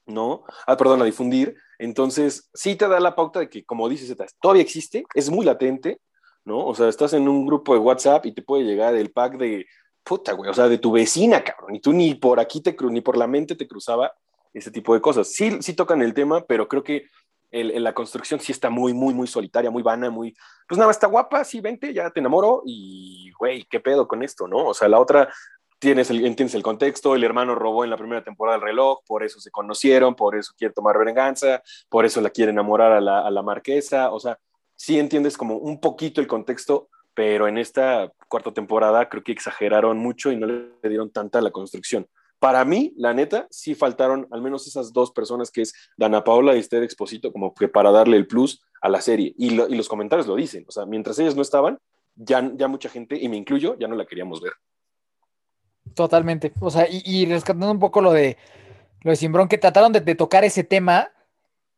¿no? 0.06 0.44
Ah, 0.66 0.76
perdón, 0.76 1.02
a 1.02 1.06
difundir. 1.06 1.56
Entonces, 1.78 2.48
sí 2.54 2.76
te 2.76 2.86
da 2.88 3.00
la 3.00 3.16
pauta 3.16 3.40
de 3.40 3.48
que, 3.48 3.64
como 3.64 3.88
dice 3.88 4.06
Zeta, 4.06 4.26
todavía 4.40 4.62
existe, 4.62 5.04
es 5.14 5.28
muy 5.30 5.44
latente, 5.44 6.00
¿no? 6.44 6.64
O 6.66 6.74
sea, 6.74 6.88
estás 6.88 7.12
en 7.14 7.28
un 7.28 7.44
grupo 7.46 7.74
de 7.74 7.80
WhatsApp 7.80 8.26
y 8.26 8.32
te 8.32 8.42
puede 8.42 8.64
llegar 8.64 8.94
el 8.94 9.10
pack 9.10 9.36
de, 9.36 9.66
puta, 10.10 10.32
güey, 10.32 10.50
o 10.50 10.54
sea, 10.54 10.68
de 10.68 10.78
tu 10.78 10.90
vecina, 10.90 11.44
cabrón, 11.44 11.76
y 11.76 11.80
tú 11.80 11.92
ni 11.92 12.16
por 12.16 12.40
aquí 12.40 12.60
te 12.60 12.76
cru- 12.76 12.90
ni 12.90 13.00
por 13.00 13.16
la 13.16 13.28
mente 13.28 13.54
te 13.54 13.68
cruzaba 13.68 14.12
ese 14.52 14.72
tipo 14.72 14.92
de 14.92 15.00
cosas. 15.00 15.28
Sí, 15.32 15.58
sí 15.62 15.74
tocan 15.74 16.02
el 16.02 16.14
tema, 16.14 16.44
pero 16.46 16.66
creo 16.66 16.82
que 16.82 17.04
el- 17.52 17.70
el- 17.70 17.84
la 17.84 17.94
construcción 17.94 18.40
sí 18.40 18.50
está 18.50 18.70
muy, 18.70 18.92
muy, 18.92 19.14
muy 19.14 19.28
solitaria, 19.28 19.70
muy 19.70 19.84
vana, 19.84 20.10
muy, 20.10 20.34
pues 20.68 20.78
nada, 20.80 20.90
está 20.90 21.06
guapa, 21.06 21.44
sí, 21.44 21.60
vente, 21.60 21.94
ya 21.94 22.10
te 22.10 22.18
enamoro 22.18 22.62
y, 22.66 23.30
güey, 23.38 23.64
¿qué 23.70 23.78
pedo 23.78 24.08
con 24.08 24.24
esto, 24.24 24.48
no? 24.48 24.66
O 24.66 24.74
sea, 24.74 24.88
la 24.88 24.98
otra, 24.98 25.32
tienes 25.78 26.10
el, 26.10 26.26
entiendes 26.26 26.56
el 26.56 26.62
contexto, 26.64 27.14
el 27.14 27.22
hermano 27.22 27.54
robó 27.54 27.84
en 27.84 27.90
la 27.90 27.96
primera 27.96 28.24
temporada 28.24 28.56
el 28.56 28.62
reloj, 28.64 28.98
por 29.06 29.22
eso 29.22 29.38
se 29.38 29.52
conocieron, 29.52 30.16
por 30.16 30.34
eso 30.34 30.52
quiere 30.58 30.74
tomar 30.74 30.98
venganza, 30.98 31.62
por 31.88 32.04
eso 32.04 32.20
la 32.20 32.30
quiere 32.30 32.50
enamorar 32.50 32.90
a 32.92 33.00
la, 33.00 33.20
a 33.20 33.30
la 33.30 33.42
marquesa, 33.42 34.10
o 34.10 34.18
sea, 34.18 34.36
sí 34.74 34.98
entiendes 34.98 35.36
como 35.36 35.54
un 35.56 35.80
poquito 35.80 36.20
el 36.20 36.26
contexto, 36.26 36.88
pero 37.20 37.48
en 37.48 37.58
esta 37.58 38.10
cuarta 38.28 38.50
temporada 38.50 39.06
creo 39.10 39.22
que 39.22 39.30
exageraron 39.30 39.98
mucho 39.98 40.32
y 40.32 40.36
no 40.36 40.46
le 40.46 40.70
dieron 40.88 41.10
tanta 41.10 41.38
a 41.38 41.42
la 41.42 41.50
construcción. 41.50 42.06
Para 42.38 42.64
mí, 42.64 42.94
la 42.96 43.12
neta, 43.12 43.46
sí 43.50 43.74
faltaron 43.74 44.26
al 44.30 44.40
menos 44.40 44.66
esas 44.66 44.94
dos 44.94 45.12
personas 45.12 45.50
que 45.50 45.60
es 45.60 45.74
Dana 45.98 46.24
Paola 46.24 46.56
y 46.56 46.60
Esther 46.60 46.82
Exposito, 46.82 47.30
como 47.30 47.52
que 47.52 47.68
para 47.68 47.90
darle 47.90 48.16
el 48.16 48.26
plus 48.26 48.62
a 48.80 48.88
la 48.88 49.02
serie. 49.02 49.34
Y, 49.36 49.50
lo- 49.50 49.68
y 49.68 49.74
los 49.74 49.86
comentarios 49.86 50.26
lo 50.26 50.34
dicen. 50.34 50.64
O 50.66 50.70
sea, 50.70 50.86
mientras 50.86 51.18
ellas 51.18 51.36
no 51.36 51.42
estaban, 51.42 51.78
ya, 52.14 52.50
ya 52.54 52.68
mucha 52.68 52.88
gente, 52.88 53.18
y 53.20 53.28
me 53.28 53.36
incluyo, 53.36 53.76
ya 53.78 53.86
no 53.86 53.96
la 53.96 54.06
queríamos 54.06 54.40
ver. 54.40 54.54
Totalmente. 55.94 56.54
O 56.58 56.70
sea, 56.70 56.86
y, 56.90 57.02
y 57.04 57.26
rescatando 57.26 57.70
un 57.70 57.80
poco 57.80 58.00
lo 58.00 58.12
de 58.12 58.38
lo 59.02 59.10
de 59.10 59.16
Simbrón, 59.16 59.46
que 59.48 59.58
trataron 59.58 59.92
de, 59.92 60.00
de 60.00 60.14
tocar 60.14 60.42
ese 60.44 60.64
tema, 60.64 61.10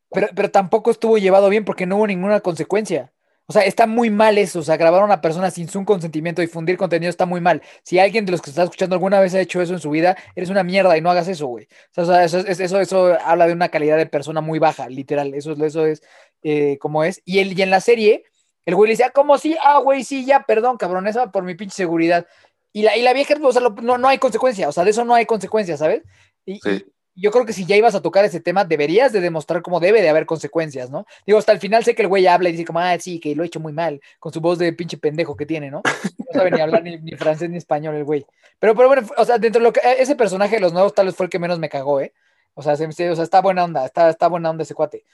pero, 0.08 0.28
pero 0.36 0.52
tampoco 0.52 0.92
estuvo 0.92 1.18
llevado 1.18 1.48
bien 1.48 1.64
porque 1.64 1.84
no 1.84 1.96
hubo 1.96 2.06
ninguna 2.06 2.38
consecuencia. 2.38 3.11
O 3.52 3.60
sea, 3.60 3.66
está 3.66 3.86
muy 3.86 4.08
mal 4.08 4.38
eso. 4.38 4.60
O 4.60 4.62
sea, 4.62 4.78
grabar 4.78 5.02
a 5.02 5.04
una 5.04 5.20
persona 5.20 5.50
sin 5.50 5.68
su 5.68 5.84
consentimiento, 5.84 6.40
difundir 6.40 6.78
contenido 6.78 7.10
está 7.10 7.26
muy 7.26 7.42
mal. 7.42 7.60
Si 7.82 7.98
alguien 7.98 8.24
de 8.24 8.32
los 8.32 8.40
que 8.40 8.48
está 8.48 8.62
escuchando 8.62 8.94
alguna 8.94 9.20
vez 9.20 9.34
ha 9.34 9.40
hecho 9.40 9.60
eso 9.60 9.74
en 9.74 9.78
su 9.78 9.90
vida, 9.90 10.16
eres 10.34 10.48
una 10.48 10.62
mierda 10.62 10.96
y 10.96 11.02
no 11.02 11.10
hagas 11.10 11.28
eso, 11.28 11.48
güey. 11.48 11.68
O 11.94 12.04
sea, 12.06 12.24
eso, 12.24 12.38
eso, 12.38 12.80
eso, 12.80 13.18
habla 13.22 13.46
de 13.46 13.52
una 13.52 13.68
calidad 13.68 13.98
de 13.98 14.06
persona 14.06 14.40
muy 14.40 14.58
baja, 14.58 14.88
literal. 14.88 15.34
Eso, 15.34 15.52
eso 15.52 15.84
es 15.84 16.02
eh, 16.42 16.78
como 16.78 17.04
es. 17.04 17.20
Y, 17.26 17.40
el, 17.40 17.58
y 17.58 17.60
en 17.60 17.68
la 17.68 17.80
serie, 17.82 18.24
el 18.64 18.74
güey 18.74 18.88
le 18.88 18.92
decía, 18.94 19.10
¿cómo 19.10 19.36
sí? 19.36 19.54
Ah, 19.62 19.80
güey, 19.80 20.02
sí, 20.02 20.24
ya, 20.24 20.44
perdón, 20.44 20.78
cabrón, 20.78 21.06
esa 21.06 21.30
por 21.30 21.44
mi 21.44 21.54
pinche 21.54 21.76
seguridad. 21.76 22.26
Y 22.72 22.82
la, 22.82 22.96
y 22.96 23.02
la 23.02 23.12
vieja, 23.12 23.34
o 23.42 23.52
sea, 23.52 23.60
lo- 23.60 23.74
no, 23.82 23.98
no 23.98 24.08
hay 24.08 24.16
consecuencia, 24.16 24.66
o 24.68 24.72
sea, 24.72 24.84
de 24.84 24.90
eso 24.92 25.04
no 25.04 25.14
hay 25.14 25.26
consecuencia, 25.26 25.76
¿sabes? 25.76 26.02
Y, 26.46 26.58
Sí. 26.60 26.86
Yo 27.14 27.30
creo 27.30 27.44
que 27.44 27.52
si 27.52 27.66
ya 27.66 27.76
ibas 27.76 27.94
a 27.94 28.00
tocar 28.02 28.24
ese 28.24 28.40
tema, 28.40 28.64
deberías 28.64 29.12
de 29.12 29.20
demostrar 29.20 29.60
cómo 29.62 29.80
debe 29.80 30.00
de 30.00 30.08
haber 30.08 30.24
consecuencias, 30.26 30.90
¿no? 30.90 31.06
Digo, 31.26 31.38
hasta 31.38 31.52
el 31.52 31.58
final 31.58 31.84
sé 31.84 31.94
que 31.94 32.02
el 32.02 32.08
güey 32.08 32.26
habla 32.26 32.48
y 32.48 32.52
dice 32.52 32.64
como, 32.64 32.78
ah, 32.78 32.98
sí, 32.98 33.20
que 33.20 33.34
lo 33.34 33.42
he 33.42 33.46
hecho 33.46 33.60
muy 33.60 33.72
mal, 33.72 34.00
con 34.18 34.32
su 34.32 34.40
voz 34.40 34.58
de 34.58 34.72
pinche 34.72 34.96
pendejo 34.96 35.36
que 35.36 35.44
tiene, 35.46 35.70
¿no? 35.70 35.82
No 35.84 36.26
sabe 36.32 36.50
ni 36.50 36.60
hablar 36.60 36.82
ni, 36.82 36.98
ni 36.98 37.12
francés 37.12 37.50
ni 37.50 37.58
español 37.58 37.94
el 37.96 38.04
güey. 38.04 38.24
Pero, 38.58 38.74
pero 38.74 38.88
bueno, 38.88 39.06
o 39.16 39.24
sea, 39.24 39.38
dentro 39.38 39.60
de 39.60 39.64
lo 39.64 39.72
que, 39.72 39.80
ese 39.98 40.16
personaje 40.16 40.54
de 40.54 40.60
los 40.60 40.72
nuevos 40.72 40.94
tal 40.94 41.06
vez 41.06 41.14
fue 41.16 41.26
el 41.26 41.30
que 41.30 41.38
menos 41.38 41.58
me 41.58 41.68
cagó, 41.68 42.00
¿eh? 42.00 42.12
O 42.54 42.62
sea, 42.62 42.76
se 42.76 42.90
se- 42.92 43.10
o 43.10 43.14
sea 43.14 43.24
está 43.24 43.40
buena 43.40 43.64
onda, 43.64 43.84
está, 43.84 44.08
está 44.10 44.28
buena 44.28 44.50
onda 44.50 44.62
ese 44.62 44.74
cuate. 44.74 45.04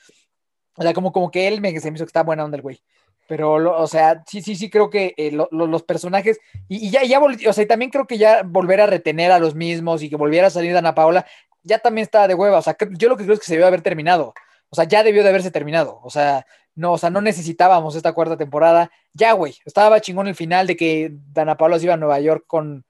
O 0.77 0.83
sea, 0.83 0.93
como, 0.95 1.11
como 1.13 1.31
que 1.31 1.49
él 1.49 1.61
me, 1.61 1.79
se 1.81 1.91
me 1.91 1.97
hizo 1.97 2.05
que 2.05 2.11
está 2.11 2.23
buena 2.23 2.45
onda 2.45 2.57
el 2.57 2.63
güey. 2.63 2.81
Pero, 3.27 3.59
lo- 3.59 3.77
o 3.79 3.87
sea, 3.87 4.23
sí, 4.27 4.41
sí, 4.41 4.55
sí 4.57 4.71
creo 4.71 4.89
que 4.89 5.13
eh, 5.17 5.31
lo- 5.33 5.49
lo- 5.51 5.67
los 5.67 5.83
personajes, 5.83 6.39
y, 6.69 6.87
y 6.87 6.91
ya, 6.91 7.03
ya, 7.05 7.21
o 7.21 7.53
sea, 7.53 7.65
y 7.65 7.67
también 7.67 7.91
creo 7.91 8.07
que 8.07 8.17
ya 8.17 8.43
volver 8.43 8.81
a 8.81 8.87
retener 8.87 9.33
a 9.33 9.39
los 9.39 9.55
mismos 9.55 10.03
y 10.03 10.09
que 10.09 10.17
volviera 10.17 10.47
a 10.47 10.51
salir 10.51 10.75
Ana 10.77 10.95
Paola, 10.95 11.27
ya 11.63 11.79
también 11.79 12.05
estaba 12.05 12.29
de 12.29 12.35
hueva. 12.35 12.59
O 12.59 12.63
sea, 12.63 12.77
yo 12.91 13.09
lo 13.09 13.17
que 13.17 13.25
creo 13.25 13.35
es 13.35 13.41
que 13.41 13.47
se 13.47 13.55
debió 13.55 13.67
haber 13.67 13.83
terminado. 13.83 14.35
O 14.71 14.77
sea, 14.77 14.85
ya 14.85 15.03
debió 15.03 15.23
de 15.23 15.31
haberse 15.31 15.51
terminado. 15.51 16.01
O 16.03 16.11
sea, 16.11 16.47
no, 16.75 16.93
o 16.93 16.99
sea, 16.99 17.11
no 17.11 17.21
necesitábamos 17.21 17.97
esta 17.97 18.13
cuarta 18.13 18.37
temporada. 18.37 18.91
Ya, 19.13 19.33
güey, 19.33 19.57
estaba 19.65 20.01
chingón 20.01 20.29
el 20.29 20.35
final 20.35 20.67
de 20.67 20.77
que 20.77 21.11
Dana 21.33 21.57
Paola 21.57 21.79
se 21.79 21.87
iba 21.87 21.95
a 21.95 21.97
Nueva 21.97 22.21
York 22.21 22.45
con, 22.47 22.85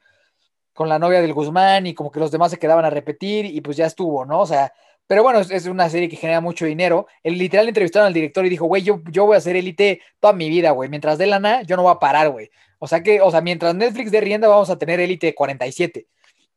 con 0.74 0.88
la 0.88 0.98
novia 0.98 1.22
del 1.22 1.32
Guzmán 1.32 1.86
y 1.86 1.94
como 1.94 2.10
que 2.10 2.20
los 2.20 2.30
demás 2.30 2.50
se 2.50 2.58
quedaban 2.58 2.84
a 2.84 2.90
repetir 2.90 3.46
y 3.46 3.60
pues 3.60 3.76
ya 3.76 3.86
estuvo, 3.86 4.24
¿no? 4.24 4.40
O 4.40 4.46
sea, 4.46 4.72
pero 5.06 5.22
bueno, 5.22 5.40
es, 5.40 5.50
es 5.50 5.66
una 5.66 5.88
serie 5.88 6.08
que 6.08 6.16
genera 6.16 6.40
mucho 6.42 6.66
dinero. 6.66 7.06
El 7.22 7.38
literal 7.38 7.66
entrevistaron 7.66 8.08
al 8.08 8.14
director 8.14 8.44
y 8.44 8.50
dijo, 8.50 8.66
güey, 8.66 8.82
yo, 8.82 9.00
yo 9.10 9.24
voy 9.24 9.36
a 9.36 9.38
hacer 9.38 9.56
élite 9.56 10.02
toda 10.20 10.34
mi 10.34 10.50
vida, 10.50 10.72
güey. 10.72 10.90
Mientras 10.90 11.16
dé 11.16 11.26
lana, 11.26 11.62
yo 11.62 11.76
no 11.76 11.82
voy 11.82 11.92
a 11.92 11.98
parar, 11.98 12.28
güey. 12.30 12.50
O 12.78 12.86
sea 12.86 13.02
que, 13.02 13.20
o 13.22 13.30
sea, 13.30 13.40
mientras 13.40 13.74
Netflix 13.74 14.10
dé 14.10 14.20
rienda, 14.20 14.48
vamos 14.48 14.70
a 14.70 14.78
tener 14.78 15.00
élite 15.00 15.34
47. 15.34 16.06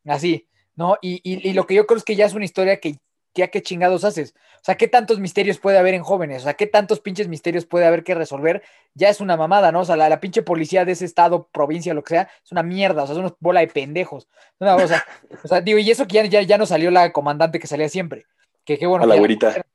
Así, 0.05 0.47
¿no? 0.75 0.97
Y, 1.01 1.21
y, 1.23 1.47
y 1.49 1.53
lo 1.53 1.65
que 1.67 1.75
yo 1.75 1.85
creo 1.87 1.97
es 1.97 2.03
que 2.03 2.15
ya 2.15 2.25
es 2.25 2.33
una 2.33 2.45
historia 2.45 2.79
que 2.79 2.97
ya 3.33 3.47
qué 3.47 3.61
chingados 3.61 4.03
haces. 4.03 4.33
O 4.55 4.63
sea, 4.63 4.75
qué 4.75 4.87
tantos 4.87 5.19
misterios 5.19 5.57
puede 5.57 5.77
haber 5.79 5.93
en 5.95 6.03
jóvenes, 6.03 6.41
o 6.41 6.43
sea, 6.43 6.53
qué 6.53 6.67
tantos 6.67 6.99
pinches 6.99 7.27
misterios 7.27 7.65
puede 7.65 7.85
haber 7.85 8.03
que 8.03 8.13
resolver, 8.13 8.61
ya 8.93 9.09
es 9.09 9.19
una 9.21 9.35
mamada, 9.37 9.71
¿no? 9.71 9.79
O 9.79 9.85
sea, 9.85 9.95
la, 9.95 10.07
la 10.09 10.19
pinche 10.19 10.43
policía 10.43 10.85
de 10.85 10.91
ese 10.91 11.05
estado, 11.05 11.47
provincia, 11.51 11.93
lo 11.93 12.03
que 12.03 12.15
sea, 12.15 12.29
es 12.43 12.51
una 12.51 12.61
mierda, 12.61 13.03
o 13.03 13.07
sea, 13.07 13.13
es 13.15 13.19
una 13.19 13.33
bola 13.39 13.61
de 13.61 13.67
pendejos. 13.67 14.27
Una, 14.59 14.75
o, 14.75 14.87
sea, 14.87 15.03
o 15.43 15.47
sea, 15.47 15.61
digo, 15.61 15.79
y 15.79 15.89
eso 15.89 16.05
que 16.07 16.15
ya, 16.15 16.25
ya, 16.25 16.41
ya 16.43 16.57
no 16.57 16.65
salió 16.67 16.91
la 16.91 17.11
comandante 17.11 17.57
que 17.59 17.67
salía 17.67 17.89
siempre. 17.89 18.25
Que 18.65 18.77
qué 18.77 18.85
bueno. 18.85 19.05
A 19.05 19.07
la 19.07 19.15
güerita. 19.15 19.65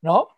¿No? 0.00 0.28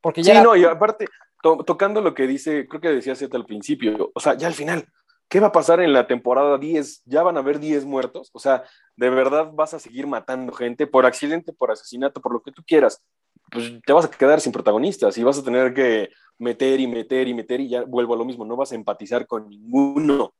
Porque 0.00 0.24
Sí, 0.24 0.32
ya. 0.32 0.42
no, 0.42 0.56
y 0.56 0.64
aparte, 0.64 1.06
to- 1.42 1.62
tocando 1.64 2.00
lo 2.00 2.14
que 2.14 2.26
dice, 2.26 2.66
creo 2.66 2.80
que 2.80 2.88
decía 2.88 3.14
Zeta 3.14 3.36
al 3.36 3.46
principio, 3.46 4.10
o 4.12 4.18
sea, 4.20 4.34
ya 4.36 4.48
al 4.48 4.54
final, 4.54 4.88
¿qué 5.28 5.40
va 5.40 5.48
a 5.48 5.52
pasar 5.52 5.80
en 5.80 5.92
la 5.92 6.06
temporada 6.06 6.58
10? 6.58 7.02
¿Ya 7.06 7.22
van 7.22 7.36
a 7.36 7.40
haber 7.40 7.58
10 7.58 7.84
muertos? 7.84 8.30
O 8.32 8.38
sea, 8.38 8.64
¿de 8.96 9.10
verdad 9.10 9.50
vas 9.52 9.74
a 9.74 9.78
seguir 9.78 10.06
matando 10.06 10.52
gente 10.52 10.86
por 10.86 11.06
accidente, 11.06 11.52
por 11.52 11.70
asesinato, 11.70 12.20
por 12.20 12.32
lo 12.32 12.42
que 12.42 12.52
tú 12.52 12.62
quieras? 12.66 13.04
Pues 13.50 13.72
te 13.84 13.92
vas 13.92 14.04
a 14.04 14.10
quedar 14.10 14.40
sin 14.40 14.52
protagonistas 14.52 15.16
y 15.18 15.22
vas 15.22 15.38
a 15.38 15.44
tener 15.44 15.74
que 15.74 16.10
meter 16.38 16.80
y 16.80 16.86
meter 16.86 17.28
y 17.28 17.34
meter 17.34 17.60
y 17.60 17.68
ya 17.68 17.82
vuelvo 17.84 18.14
a 18.14 18.16
lo 18.16 18.24
mismo, 18.24 18.44
no 18.44 18.56
vas 18.56 18.72
a 18.72 18.74
empatizar 18.74 19.26
con 19.26 19.48
ninguno, 19.48 20.34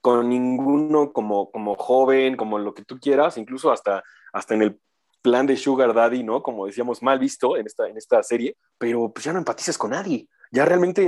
con 0.00 0.28
ninguno 0.28 1.12
como, 1.12 1.50
como 1.50 1.74
joven, 1.74 2.36
como 2.36 2.58
lo 2.58 2.74
que 2.74 2.84
tú 2.84 2.98
quieras, 2.98 3.36
incluso 3.36 3.70
hasta, 3.72 4.02
hasta 4.32 4.54
en 4.54 4.62
el 4.62 4.80
plan 5.20 5.46
de 5.46 5.56
Sugar 5.56 5.92
Daddy, 5.92 6.22
¿no? 6.22 6.42
Como 6.42 6.66
decíamos, 6.66 7.02
mal 7.02 7.18
visto 7.18 7.56
en 7.56 7.66
esta, 7.66 7.88
en 7.88 7.96
esta 7.96 8.22
serie, 8.22 8.56
pero 8.78 9.12
pues 9.12 9.24
ya 9.24 9.32
no 9.32 9.38
empatizas 9.40 9.76
con 9.76 9.90
nadie. 9.90 10.28
Ya 10.52 10.64
realmente 10.64 11.04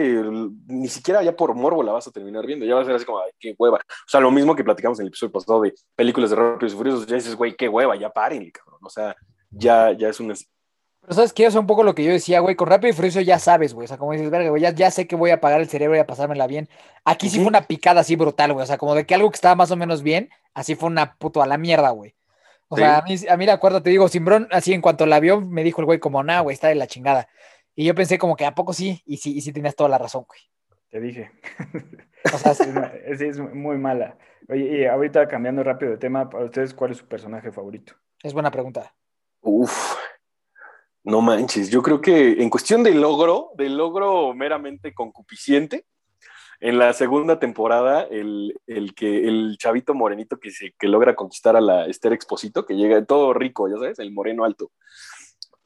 ni 0.66 0.88
siquiera 0.88 1.22
ya 1.22 1.36
por 1.36 1.54
morbo 1.54 1.82
la 1.82 1.92
vas 1.92 2.06
a 2.08 2.10
terminar 2.10 2.44
viendo. 2.46 2.66
Ya 2.66 2.74
va 2.74 2.82
a 2.82 2.84
ser 2.84 2.94
así 2.94 3.04
como, 3.04 3.20
ay, 3.20 3.30
qué 3.38 3.54
hueva. 3.58 3.76
O 3.78 4.08
sea, 4.08 4.20
lo 4.20 4.30
mismo 4.30 4.54
que 4.56 4.64
platicamos 4.64 4.98
en 4.98 5.04
el 5.04 5.08
episodio 5.08 5.32
pasado 5.32 5.60
de 5.62 5.74
películas 5.94 6.30
de 6.30 6.36
Rápidos 6.36 6.72
y 6.72 6.76
Furiosos, 6.76 7.06
ya 7.06 7.16
dices, 7.16 7.34
güey, 7.36 7.54
qué 7.56 7.68
hueva, 7.68 7.96
ya 7.96 8.10
paren, 8.10 8.50
cabrón. 8.50 8.80
O 8.82 8.90
sea, 8.90 9.16
ya, 9.50 9.92
ya 9.92 10.08
es 10.08 10.20
una... 10.20 10.34
Pero 11.00 11.14
sabes 11.14 11.32
que 11.32 11.44
eso 11.44 11.58
es 11.58 11.60
un 11.60 11.66
poco 11.66 11.84
lo 11.84 11.94
que 11.94 12.04
yo 12.04 12.10
decía, 12.12 12.40
güey, 12.40 12.54
con 12.56 12.68
Rápido 12.68 12.90
y 12.90 12.92
Furioso 12.92 13.20
ya 13.22 13.38
sabes, 13.38 13.72
güey, 13.72 13.84
o 13.86 13.88
sea, 13.88 13.96
como 13.96 14.12
dices, 14.12 14.28
verga, 14.30 14.50
güey, 14.50 14.60
ya, 14.60 14.70
ya 14.72 14.90
sé 14.90 15.06
que 15.06 15.16
voy 15.16 15.30
a 15.30 15.34
apagar 15.34 15.60
el 15.60 15.68
cerebro 15.68 15.96
y 15.96 16.00
a 16.00 16.06
pasármela 16.06 16.46
bien. 16.46 16.68
Aquí 17.04 17.30
sí 17.30 17.38
fue 17.38 17.46
una 17.46 17.62
picada 17.62 18.02
así 18.02 18.14
brutal, 18.16 18.52
güey, 18.52 18.64
o 18.64 18.66
sea, 18.66 18.76
como 18.76 18.94
de 18.94 19.06
que 19.06 19.14
algo 19.14 19.30
que 19.30 19.36
estaba 19.36 19.54
más 19.54 19.70
o 19.70 19.76
menos 19.76 20.02
bien, 20.02 20.28
así 20.52 20.74
fue 20.74 20.88
una 20.88 21.14
puto 21.14 21.40
a 21.40 21.46
la 21.46 21.56
mierda, 21.56 21.90
güey. 21.90 22.14
O 22.68 22.76
Sí. 22.76 22.82
sea, 22.82 22.98
a 22.98 23.02
mí, 23.02 23.14
a 23.26 23.36
mí, 23.38 23.48
acuerdo, 23.48 23.82
te 23.82 23.88
digo, 23.88 24.08
Simbrón, 24.08 24.48
así 24.50 24.74
en 24.74 24.82
cuanto 24.82 25.06
la 25.06 25.18
vio, 25.20 25.40
me 25.40 25.64
dijo 25.64 25.80
el 25.80 25.86
güey, 25.86 25.98
como, 25.98 26.22
nah, 26.22 26.40
güey, 26.42 26.52
está 26.52 26.68
de 26.68 26.74
la 26.74 26.86
chingada. 26.86 27.26
Y 27.80 27.84
yo 27.84 27.94
pensé 27.94 28.18
como 28.18 28.34
que 28.34 28.44
a 28.44 28.56
poco 28.56 28.72
sí, 28.72 29.00
y 29.06 29.18
sí, 29.18 29.36
y 29.36 29.40
sí 29.40 29.52
tenías 29.52 29.76
toda 29.76 29.88
la 29.88 29.98
razón, 29.98 30.24
güey. 30.26 30.40
Te 30.90 31.00
dije. 31.00 31.30
O 32.34 32.36
sea, 32.36 32.50
Es, 32.58 32.74
ma- 32.74 32.92
es- 33.06 33.20
es 33.20 33.38
muy 33.38 33.78
mala. 33.78 34.18
Oye, 34.48 34.80
y 34.80 34.84
ahorita 34.84 35.28
cambiando 35.28 35.62
rápido 35.62 35.92
de 35.92 35.96
tema, 35.98 36.28
para 36.28 36.44
ustedes, 36.46 36.74
¿cuál 36.74 36.90
es 36.90 36.96
su 36.98 37.06
personaje 37.06 37.52
favorito? 37.52 37.92
es 38.24 38.32
buena 38.32 38.50
pregunta. 38.50 38.92
Uf, 39.42 39.94
no 41.04 41.20
manches. 41.20 41.70
Yo 41.70 41.80
creo 41.80 42.00
que 42.00 42.42
en 42.42 42.50
cuestión 42.50 42.82
de 42.82 42.90
logro, 42.94 43.50
de 43.56 43.68
logro 43.68 44.34
meramente 44.34 44.92
concupisciente, 44.92 45.84
en 46.58 46.78
la 46.78 46.92
segunda 46.94 47.38
temporada, 47.38 48.02
el, 48.10 48.58
el 48.66 48.92
que 48.96 49.28
el 49.28 49.56
chavito 49.56 49.94
morenito 49.94 50.40
que, 50.40 50.50
se, 50.50 50.72
que 50.76 50.88
logra 50.88 51.14
conquistar 51.14 51.54
a 51.56 51.60
la 51.60 51.86
Esther 51.86 52.12
Exposito, 52.12 52.66
que 52.66 52.74
llega 52.74 53.04
todo 53.04 53.32
rico, 53.34 53.68
ya 53.68 53.76
sabes, 53.76 54.00
el 54.00 54.10
moreno 54.10 54.44
alto. 54.44 54.72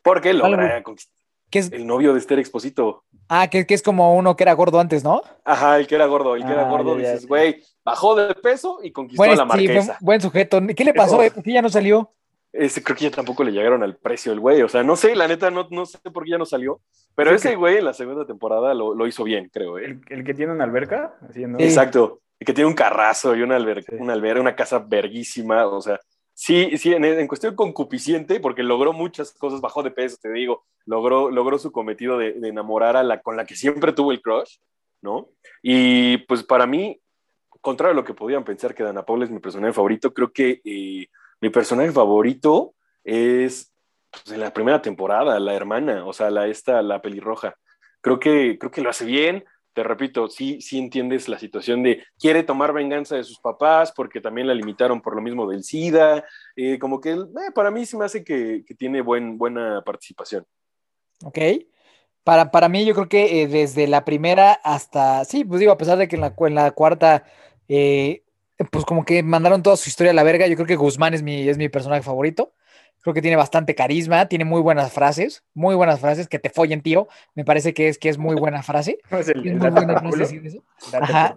Porque 0.02 0.34
logra 0.34 0.82
conquistar 0.82 1.21
¿Qué 1.52 1.60
es? 1.60 1.70
el 1.70 1.86
novio 1.86 2.12
de 2.14 2.18
Esther 2.18 2.40
Exposito. 2.40 3.04
Ah, 3.28 3.48
que, 3.48 3.64
que 3.66 3.74
es 3.74 3.82
como 3.82 4.16
uno 4.16 4.34
que 4.34 4.42
era 4.42 4.52
gordo 4.54 4.80
antes, 4.80 5.04
¿no? 5.04 5.22
Ajá, 5.44 5.78
el 5.78 5.86
que 5.86 5.94
era 5.94 6.06
gordo, 6.06 6.34
el 6.34 6.44
que 6.44 6.50
era 6.52 6.66
Ah, 6.66 6.70
gordo, 6.70 6.96
ya, 6.96 7.02
ya, 7.04 7.12
dices, 7.12 7.28
güey, 7.28 7.62
bajó 7.84 8.14
de 8.16 8.34
peso 8.34 8.80
y 8.82 8.90
conquistó 8.90 9.22
a 9.22 9.26
la 9.28 9.32
sí, 9.34 9.36
buen, 9.38 9.48
marquesa. 9.48 9.98
buen 10.00 10.20
sujeto. 10.20 10.60
¿Qué 10.76 10.84
le 10.84 10.92
pasó? 10.94 11.22
Eh? 11.22 11.30
¿Por 11.30 11.42
qué 11.44 11.52
ya 11.52 11.62
no 11.62 11.68
salió? 11.68 12.10
Ese, 12.52 12.82
creo 12.82 12.96
que 12.96 13.04
ya 13.04 13.10
tampoco 13.10 13.44
le 13.44 13.52
llegaron 13.52 13.82
al 13.82 13.96
precio 13.96 14.32
el 14.32 14.40
güey. 14.40 14.60
O 14.62 14.68
sea, 14.68 14.82
no 14.82 14.96
sé, 14.96 15.14
la 15.16 15.28
neta, 15.28 15.50
no, 15.50 15.66
no 15.70 15.86
sé 15.86 15.98
por 16.12 16.24
qué 16.24 16.32
ya 16.32 16.38
no 16.38 16.44
salió. 16.44 16.80
Pero 17.14 17.30
Sí, 17.30 17.36
ese 17.36 17.50
que- 17.50 17.56
güey 17.56 17.78
en 17.78 17.84
la 17.86 17.94
segunda 17.94 18.26
temporada 18.26 18.74
lo, 18.74 18.94
lo 18.94 19.06
hizo 19.06 19.24
bien, 19.24 19.48
creo. 19.52 19.78
¿eh? 19.78 19.84
¿El, 19.86 20.00
el 20.10 20.24
que 20.24 20.34
tiene 20.34 20.52
una 20.52 20.64
alberca? 20.64 21.14
Así, 21.28 21.46
¿no? 21.46 21.58
Sí. 21.58 21.64
Exacto. 21.64 22.20
El 22.38 22.46
que 22.46 22.52
tiene 22.52 22.68
un 22.68 22.74
carrazo 22.74 23.34
y 23.36 23.42
una 23.42 23.56
alberca, 23.56 23.92
Sí. 23.96 24.02
una 24.02 24.12
alberca, 24.14 24.40
una 24.40 24.56
casa 24.56 24.78
verguísima. 24.80 25.66
O 25.66 25.80
sea, 25.80 25.98
sí, 26.34 26.76
sí, 26.78 26.92
en, 26.92 27.28
cuestión 27.28 27.54
concupisciente, 27.54 28.40
porque 28.40 28.62
logró 28.62 28.92
muchas 28.92 29.32
cosas, 29.32 29.60
bajó 29.60 29.82
de 29.82 29.90
peso, 29.90 30.18
te 30.20 30.32
digo, 30.32 30.64
logró, 30.84 31.30
logró 31.30 31.58
su 31.58 31.72
cometido 31.72 32.18
de, 32.18 32.36
enamorar 32.42 32.96
a 32.96 33.02
la 33.02 33.20
con 33.20 33.36
la 33.36 33.44
que 33.44 33.56
siempre 33.56 33.92
tuvo 33.92 34.12
el 34.12 34.22
crush, 34.22 34.58
¿no? 35.00 35.28
Y 35.62 36.18
pues 36.18 36.42
para 36.42 36.66
mí, 36.66 37.00
contrario 37.60 37.92
a 37.92 37.96
lo 37.96 38.04
que 38.04 38.14
podían 38.14 38.44
pensar 38.44 38.74
que 38.74 38.82
Dana 38.82 39.04
Paula 39.04 39.24
es 39.24 39.30
mi 39.30 39.38
personaje 39.38 39.72
favorito, 39.72 40.12
creo 40.12 40.32
que 40.32 40.60
eh, 40.64 41.06
mi 41.40 41.50
personaje 41.50 41.92
favorito 41.92 42.74
es 43.04 43.72
pues, 44.10 44.32
en 44.32 44.40
la 44.40 44.52
primera 44.52 44.82
temporada, 44.82 45.40
la 45.40 45.54
hermana, 45.54 46.04
o 46.06 46.12
sea, 46.12 46.30
la 46.30 46.46
esta, 46.46 46.82
la 46.82 47.00
pelirroja. 47.00 47.56
Creo 48.00 48.18
que, 48.18 48.58
creo 48.58 48.70
que 48.70 48.82
lo 48.82 48.90
hace 48.90 49.04
bien. 49.04 49.44
Te 49.72 49.82
repito, 49.82 50.28
sí, 50.28 50.60
sí 50.60 50.78
entiendes 50.78 51.28
la 51.28 51.38
situación 51.38 51.82
de 51.82 52.04
quiere 52.18 52.42
tomar 52.42 52.74
venganza 52.74 53.16
de 53.16 53.24
sus 53.24 53.38
papás 53.38 53.90
porque 53.96 54.20
también 54.20 54.46
la 54.46 54.54
limitaron 54.54 55.00
por 55.00 55.16
lo 55.16 55.22
mismo 55.22 55.50
del 55.50 55.64
SIDA. 55.64 56.24
Eh, 56.56 56.78
como 56.78 57.00
que 57.00 57.12
eh, 57.12 57.50
para 57.54 57.70
mí 57.70 57.86
se 57.86 57.96
me 57.96 58.04
hace 58.04 58.22
que, 58.22 58.64
tiene 58.76 59.00
buen, 59.00 59.38
buena 59.38 59.82
participación. 59.82 60.46
Ok. 61.24 61.38
Para, 62.22 62.50
para 62.50 62.68
mí, 62.68 62.84
yo 62.84 62.94
creo 62.94 63.08
que 63.08 63.42
eh, 63.42 63.48
desde 63.48 63.86
la 63.86 64.04
primera 64.04 64.52
hasta. 64.52 65.24
Sí, 65.24 65.44
pues 65.44 65.58
digo, 65.58 65.72
a 65.72 65.78
pesar 65.78 65.96
de 65.96 66.06
que 66.06 66.16
en 66.16 66.22
la, 66.22 66.34
en 66.38 66.54
la 66.54 66.70
cuarta, 66.72 67.24
pues 67.66 68.84
como 68.86 69.04
que 69.06 69.22
mandaron 69.22 69.62
toda 69.62 69.76
su 69.76 69.88
historia 69.88 70.12
a 70.12 70.14
la 70.14 70.22
verga, 70.22 70.46
yo 70.46 70.54
creo 70.54 70.66
que 70.66 70.76
Guzmán 70.76 71.14
es 71.14 71.22
mi, 71.22 71.48
es 71.48 71.56
mi 71.56 71.70
personaje 71.70 72.02
favorito. 72.02 72.52
Creo 73.02 73.14
que 73.14 73.22
tiene 73.22 73.36
bastante 73.36 73.74
carisma, 73.74 74.26
tiene 74.26 74.44
muy 74.44 74.60
buenas 74.60 74.92
frases, 74.92 75.44
muy 75.54 75.74
buenas 75.74 76.00
frases, 76.00 76.28
que 76.28 76.38
te 76.38 76.50
follen, 76.50 76.82
tío. 76.82 77.08
Me 77.34 77.44
parece 77.44 77.74
que 77.74 77.88
es, 77.88 77.98
que 77.98 78.08
es 78.08 78.16
muy 78.16 78.36
buena 78.36 78.62
frase. 78.62 78.98
Ajá. 81.00 81.34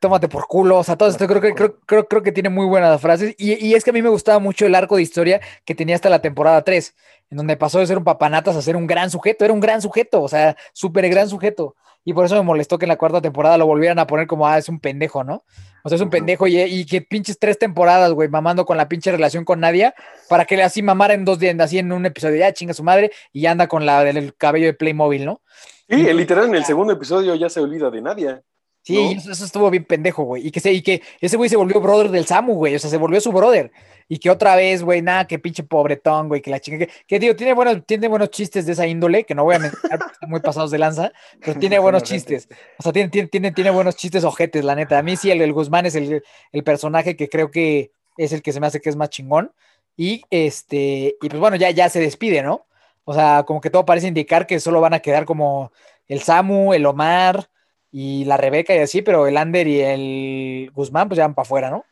Tómate 0.00 0.28
por 0.28 0.46
culo, 0.46 0.78
o 0.78 0.84
sea, 0.84 0.96
todo 0.96 1.08
esto 1.08 1.26
creo 1.26 1.40
que, 1.40 1.54
creo, 1.54 1.80
creo, 1.80 2.06
creo 2.06 2.22
que 2.22 2.30
tiene 2.30 2.48
muy 2.48 2.66
buenas 2.66 3.00
frases. 3.00 3.34
Y, 3.36 3.66
y 3.66 3.74
es 3.74 3.82
que 3.82 3.90
a 3.90 3.92
mí 3.92 4.00
me 4.00 4.08
gustaba 4.08 4.38
mucho 4.38 4.64
el 4.64 4.74
arco 4.74 4.96
de 4.96 5.02
historia 5.02 5.40
que 5.64 5.74
tenía 5.74 5.96
hasta 5.96 6.08
la 6.08 6.20
temporada 6.20 6.62
3, 6.62 6.94
en 7.30 7.36
donde 7.36 7.56
pasó 7.56 7.80
de 7.80 7.86
ser 7.86 7.98
un 7.98 8.04
papanatas 8.04 8.54
a 8.54 8.62
ser 8.62 8.76
un 8.76 8.86
gran 8.86 9.10
sujeto. 9.10 9.44
Era 9.44 9.54
un 9.54 9.60
gran 9.60 9.82
sujeto, 9.82 10.22
o 10.22 10.28
sea, 10.28 10.56
súper 10.72 11.08
gran 11.08 11.28
sujeto. 11.28 11.74
Y 12.04 12.14
por 12.14 12.24
eso 12.24 12.36
me 12.36 12.42
molestó 12.42 12.78
que 12.78 12.86
en 12.86 12.90
la 12.90 12.96
cuarta 12.96 13.20
temporada 13.20 13.58
lo 13.58 13.66
volvieran 13.66 13.98
a 13.98 14.06
poner 14.06 14.26
como, 14.26 14.46
ah, 14.46 14.56
es 14.56 14.68
un 14.68 14.80
pendejo, 14.80 15.24
¿no? 15.24 15.44
O 15.84 15.88
sea, 15.88 15.96
es 15.96 16.02
un 16.02 16.10
pendejo 16.10 16.46
y, 16.46 16.58
y 16.58 16.86
que 16.86 17.02
pinches 17.02 17.38
tres 17.38 17.58
temporadas, 17.58 18.12
güey, 18.12 18.28
mamando 18.28 18.64
con 18.64 18.76
la 18.76 18.88
pinche 18.88 19.12
relación 19.12 19.44
con 19.44 19.60
Nadia, 19.60 19.94
para 20.28 20.44
que 20.44 20.56
le 20.56 20.62
así 20.62 20.80
mamara 20.80 21.14
en 21.14 21.24
dos 21.24 21.38
días, 21.38 21.54
así 21.60 21.78
en 21.78 21.92
un 21.92 22.06
episodio, 22.06 22.36
ya 22.36 22.52
chinga 22.52 22.72
su 22.72 22.82
madre, 22.82 23.10
y 23.32 23.42
ya 23.42 23.50
anda 23.50 23.66
con 23.68 23.84
la 23.84 24.04
del 24.04 24.34
cabello 24.36 24.66
de 24.66 24.74
Playmobil, 24.74 25.24
¿no? 25.24 25.42
Sí, 25.88 26.06
el 26.06 26.16
literal 26.16 26.46
en 26.46 26.54
el 26.54 26.64
segundo 26.64 26.92
episodio 26.92 27.34
ya 27.34 27.48
se 27.48 27.60
olvida 27.60 27.90
de 27.90 28.00
nadie. 28.00 28.42
Sí, 28.88 28.94
¿no? 28.94 29.12
y 29.12 29.14
eso, 29.16 29.30
eso 29.30 29.44
estuvo 29.44 29.70
bien 29.70 29.84
pendejo, 29.84 30.22
güey. 30.22 30.46
Y 30.46 30.50
que, 30.50 30.60
se, 30.60 30.72
y 30.72 30.80
que 30.80 31.02
ese 31.20 31.36
güey 31.36 31.50
se 31.50 31.58
volvió 31.58 31.78
brother 31.78 32.10
del 32.10 32.24
Samu, 32.24 32.54
güey. 32.54 32.74
O 32.74 32.78
sea, 32.78 32.88
se 32.88 32.96
volvió 32.96 33.20
su 33.20 33.32
brother. 33.32 33.70
Y 34.08 34.18
que 34.18 34.30
otra 34.30 34.56
vez, 34.56 34.82
güey, 34.82 35.02
nada, 35.02 35.26
que 35.26 35.38
pinche 35.38 35.62
pobretón, 35.62 36.28
güey, 36.28 36.40
que 36.40 36.50
la 36.50 36.58
chinga. 36.58 36.78
Que, 36.78 36.90
que 37.06 37.18
digo, 37.18 37.36
tiene 37.36 37.52
buenos, 37.52 37.84
tiene 37.84 38.08
buenos 38.08 38.30
chistes 38.30 38.64
de 38.64 38.72
esa 38.72 38.86
índole, 38.86 39.24
que 39.24 39.34
no 39.34 39.44
voy 39.44 39.56
a 39.56 39.58
mencionar 39.58 39.98
porque 39.98 40.14
están 40.14 40.30
muy 40.30 40.40
pasados 40.40 40.70
de 40.70 40.78
lanza, 40.78 41.12
pero 41.44 41.60
tiene 41.60 41.78
buenos 41.78 42.02
chistes. 42.02 42.48
O 42.78 42.82
sea, 42.82 42.92
tiene, 42.94 43.10
tiene, 43.10 43.28
tiene, 43.28 43.52
tiene 43.52 43.68
buenos 43.68 43.94
chistes 43.94 44.24
ojetes, 44.24 44.64
la 44.64 44.74
neta. 44.74 44.98
A 44.98 45.02
mí 45.02 45.16
sí, 45.16 45.30
el, 45.30 45.42
el 45.42 45.52
Guzmán 45.52 45.84
es 45.84 45.94
el, 45.94 46.22
el 46.52 46.64
personaje 46.64 47.14
que 47.14 47.28
creo 47.28 47.50
que 47.50 47.92
es 48.16 48.32
el 48.32 48.40
que 48.40 48.54
se 48.54 48.60
me 48.60 48.68
hace 48.68 48.80
que 48.80 48.88
es 48.88 48.96
más 48.96 49.10
chingón. 49.10 49.52
Y 49.98 50.22
este, 50.30 51.16
y 51.20 51.28
pues 51.28 51.38
bueno, 51.38 51.56
ya, 51.56 51.70
ya 51.72 51.90
se 51.90 52.00
despide, 52.00 52.42
¿no? 52.42 52.66
O 53.04 53.12
sea, 53.12 53.42
como 53.46 53.60
que 53.60 53.68
todo 53.68 53.84
parece 53.84 54.06
indicar 54.08 54.46
que 54.46 54.60
solo 54.60 54.80
van 54.80 54.94
a 54.94 55.00
quedar 55.00 55.26
como 55.26 55.72
el 56.06 56.22
Samu, 56.22 56.72
el 56.72 56.86
Omar 56.86 57.50
y 57.90 58.24
la 58.24 58.36
Rebeca 58.36 58.74
y 58.74 58.78
así, 58.78 59.02
pero 59.02 59.26
el 59.26 59.36
Ander 59.36 59.66
y 59.66 59.80
el 59.80 60.70
Guzmán 60.72 61.08
pues 61.08 61.16
ya 61.16 61.24
van 61.24 61.34
para 61.34 61.44
afuera, 61.46 61.70
¿no? 61.70 61.84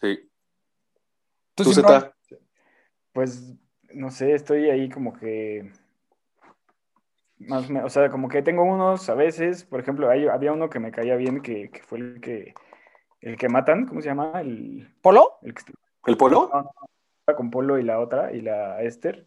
Sí. 0.00 0.30
Tú, 1.54 1.64
Tú, 1.64 1.72
Zeta. 1.72 2.14
Pues, 3.12 3.54
no 3.92 4.10
sé, 4.10 4.34
estoy 4.34 4.70
ahí 4.70 4.88
como 4.88 5.12
que... 5.12 5.72
Más, 7.38 7.68
o, 7.68 7.72
me- 7.72 7.82
o 7.82 7.88
sea, 7.88 8.10
como 8.10 8.28
que 8.28 8.42
tengo 8.42 8.62
unos 8.62 9.08
a 9.08 9.14
veces, 9.14 9.64
por 9.64 9.80
ejemplo, 9.80 10.10
hay- 10.10 10.26
había 10.28 10.52
uno 10.52 10.68
que 10.70 10.78
me 10.78 10.92
caía 10.92 11.16
bien, 11.16 11.40
que, 11.42 11.70
que 11.70 11.82
fue 11.82 11.98
el 11.98 12.20
que, 12.20 12.54
el 13.20 13.36
que 13.36 13.48
matan, 13.48 13.86
¿cómo 13.86 14.00
se 14.02 14.08
llama? 14.08 14.40
El, 14.40 14.94
¿Polo? 15.00 15.38
el 15.42 15.54
que 15.54 15.62
¿El 16.06 16.16
polo? 16.16 16.50
está 17.20 17.36
con 17.36 17.50
Polo 17.50 17.78
y 17.78 17.82
la 17.82 17.98
otra, 17.98 18.32
y 18.32 18.42
la 18.42 18.82
Esther. 18.82 19.26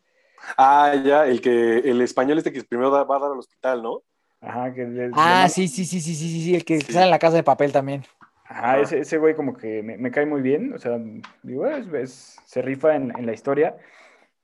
Ah, 0.58 0.94
ya, 1.04 1.26
el 1.26 1.42
que 1.42 1.80
el 1.80 2.02
español 2.02 2.38
este 2.38 2.52
que 2.54 2.64
primero 2.64 2.90
da- 2.92 3.04
va 3.04 3.18
a 3.18 3.20
dar 3.20 3.32
al 3.32 3.40
hospital, 3.40 3.82
¿no? 3.82 4.04
Ajá, 4.44 4.74
que 4.74 4.86
le- 4.86 5.12
Ah, 5.14 5.44
le- 5.44 5.50
sí, 5.50 5.68
sí, 5.68 5.86
sí, 5.86 6.02
sí, 6.02 6.14
sí, 6.14 6.28
sí, 6.30 6.42
sí, 6.44 6.56
el 6.56 6.66
que 6.66 6.82
Sí. 6.82 6.92
sale 6.94 7.06
en 7.06 7.12
la 7.12 7.20
casa 7.20 7.38
de 7.38 7.44
papel 7.44 7.72
también. 7.72 8.04
Ajá, 8.46 8.80
ese, 8.80 9.00
ese 9.00 9.18
güey 9.18 9.36
como 9.36 9.56
que 9.56 9.82
me, 9.82 9.98
me 9.98 10.12
cae 10.12 10.26
muy 10.26 10.42
bien, 10.42 10.74
o 10.74 10.78
sea, 10.78 11.00
digo, 11.44 11.66
es, 11.66 11.88
es- 11.94 12.38
se 12.46 12.62
rifa 12.62 12.96
en, 12.96 13.18
en 13.18 13.26
la 13.26 13.34
historia 13.34 13.78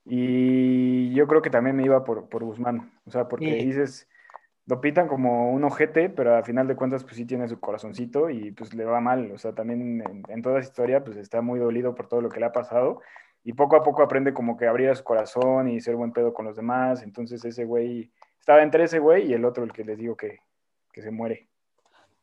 y 0.05 1.13
yo 1.13 1.27
creo 1.27 1.41
que 1.41 1.49
también 1.49 1.75
me 1.75 1.83
iba 1.83 2.03
por, 2.03 2.29
por 2.29 2.43
Guzmán, 2.43 2.91
o 3.05 3.11
sea, 3.11 3.27
porque 3.27 3.55
Sí. 3.59 3.65
dices, 3.65 4.07
lo 4.65 4.81
pitan 4.81 5.07
como 5.07 5.51
un 5.51 5.63
ojete, 5.63 6.09
pero 6.09 6.35
a 6.37 6.43
final 6.43 6.67
de 6.67 6.75
cuentas 6.75 7.03
pues 7.03 7.15
sí 7.17 7.25
tiene 7.25 7.47
su 7.47 7.59
corazoncito 7.59 8.29
y 8.29 8.51
pues 8.51 8.73
le 8.73 8.85
va 8.85 9.01
mal, 9.01 9.31
o 9.31 9.37
sea, 9.37 9.53
también 9.53 10.01
en, 10.01 10.23
en 10.27 10.41
toda 10.41 10.59
esa 10.59 10.69
historia 10.69 11.03
pues 11.03 11.17
está 11.17 11.41
muy 11.41 11.59
dolido 11.59 11.93
por 11.95 12.07
todo 12.07 12.21
lo 12.21 12.29
que 12.29 12.39
le 12.39 12.45
ha 12.45 12.51
pasado 12.51 13.01
y 13.43 13.53
poco 13.53 13.75
a 13.75 13.83
poco 13.83 14.01
aprende 14.03 14.33
como 14.33 14.57
que 14.57 14.67
abrir 14.67 14.95
su 14.95 15.03
corazón 15.03 15.67
y 15.69 15.81
ser 15.81 15.95
buen 15.95 16.11
pedo 16.13 16.33
con 16.33 16.45
los 16.45 16.55
demás, 16.55 17.03
entonces 17.03 17.43
ese 17.45 17.65
güey, 17.65 18.11
estaba 18.49 18.63
entre 18.63 18.85
ese 18.85 18.97
güey 18.97 19.29
y 19.29 19.33
el 19.33 19.45
otro, 19.45 19.63
el 19.63 19.71
que 19.71 19.83
les 19.83 19.99
digo 19.99 20.17
que, 20.17 20.39
que 20.91 21.03
se 21.03 21.11
muere. 21.11 21.47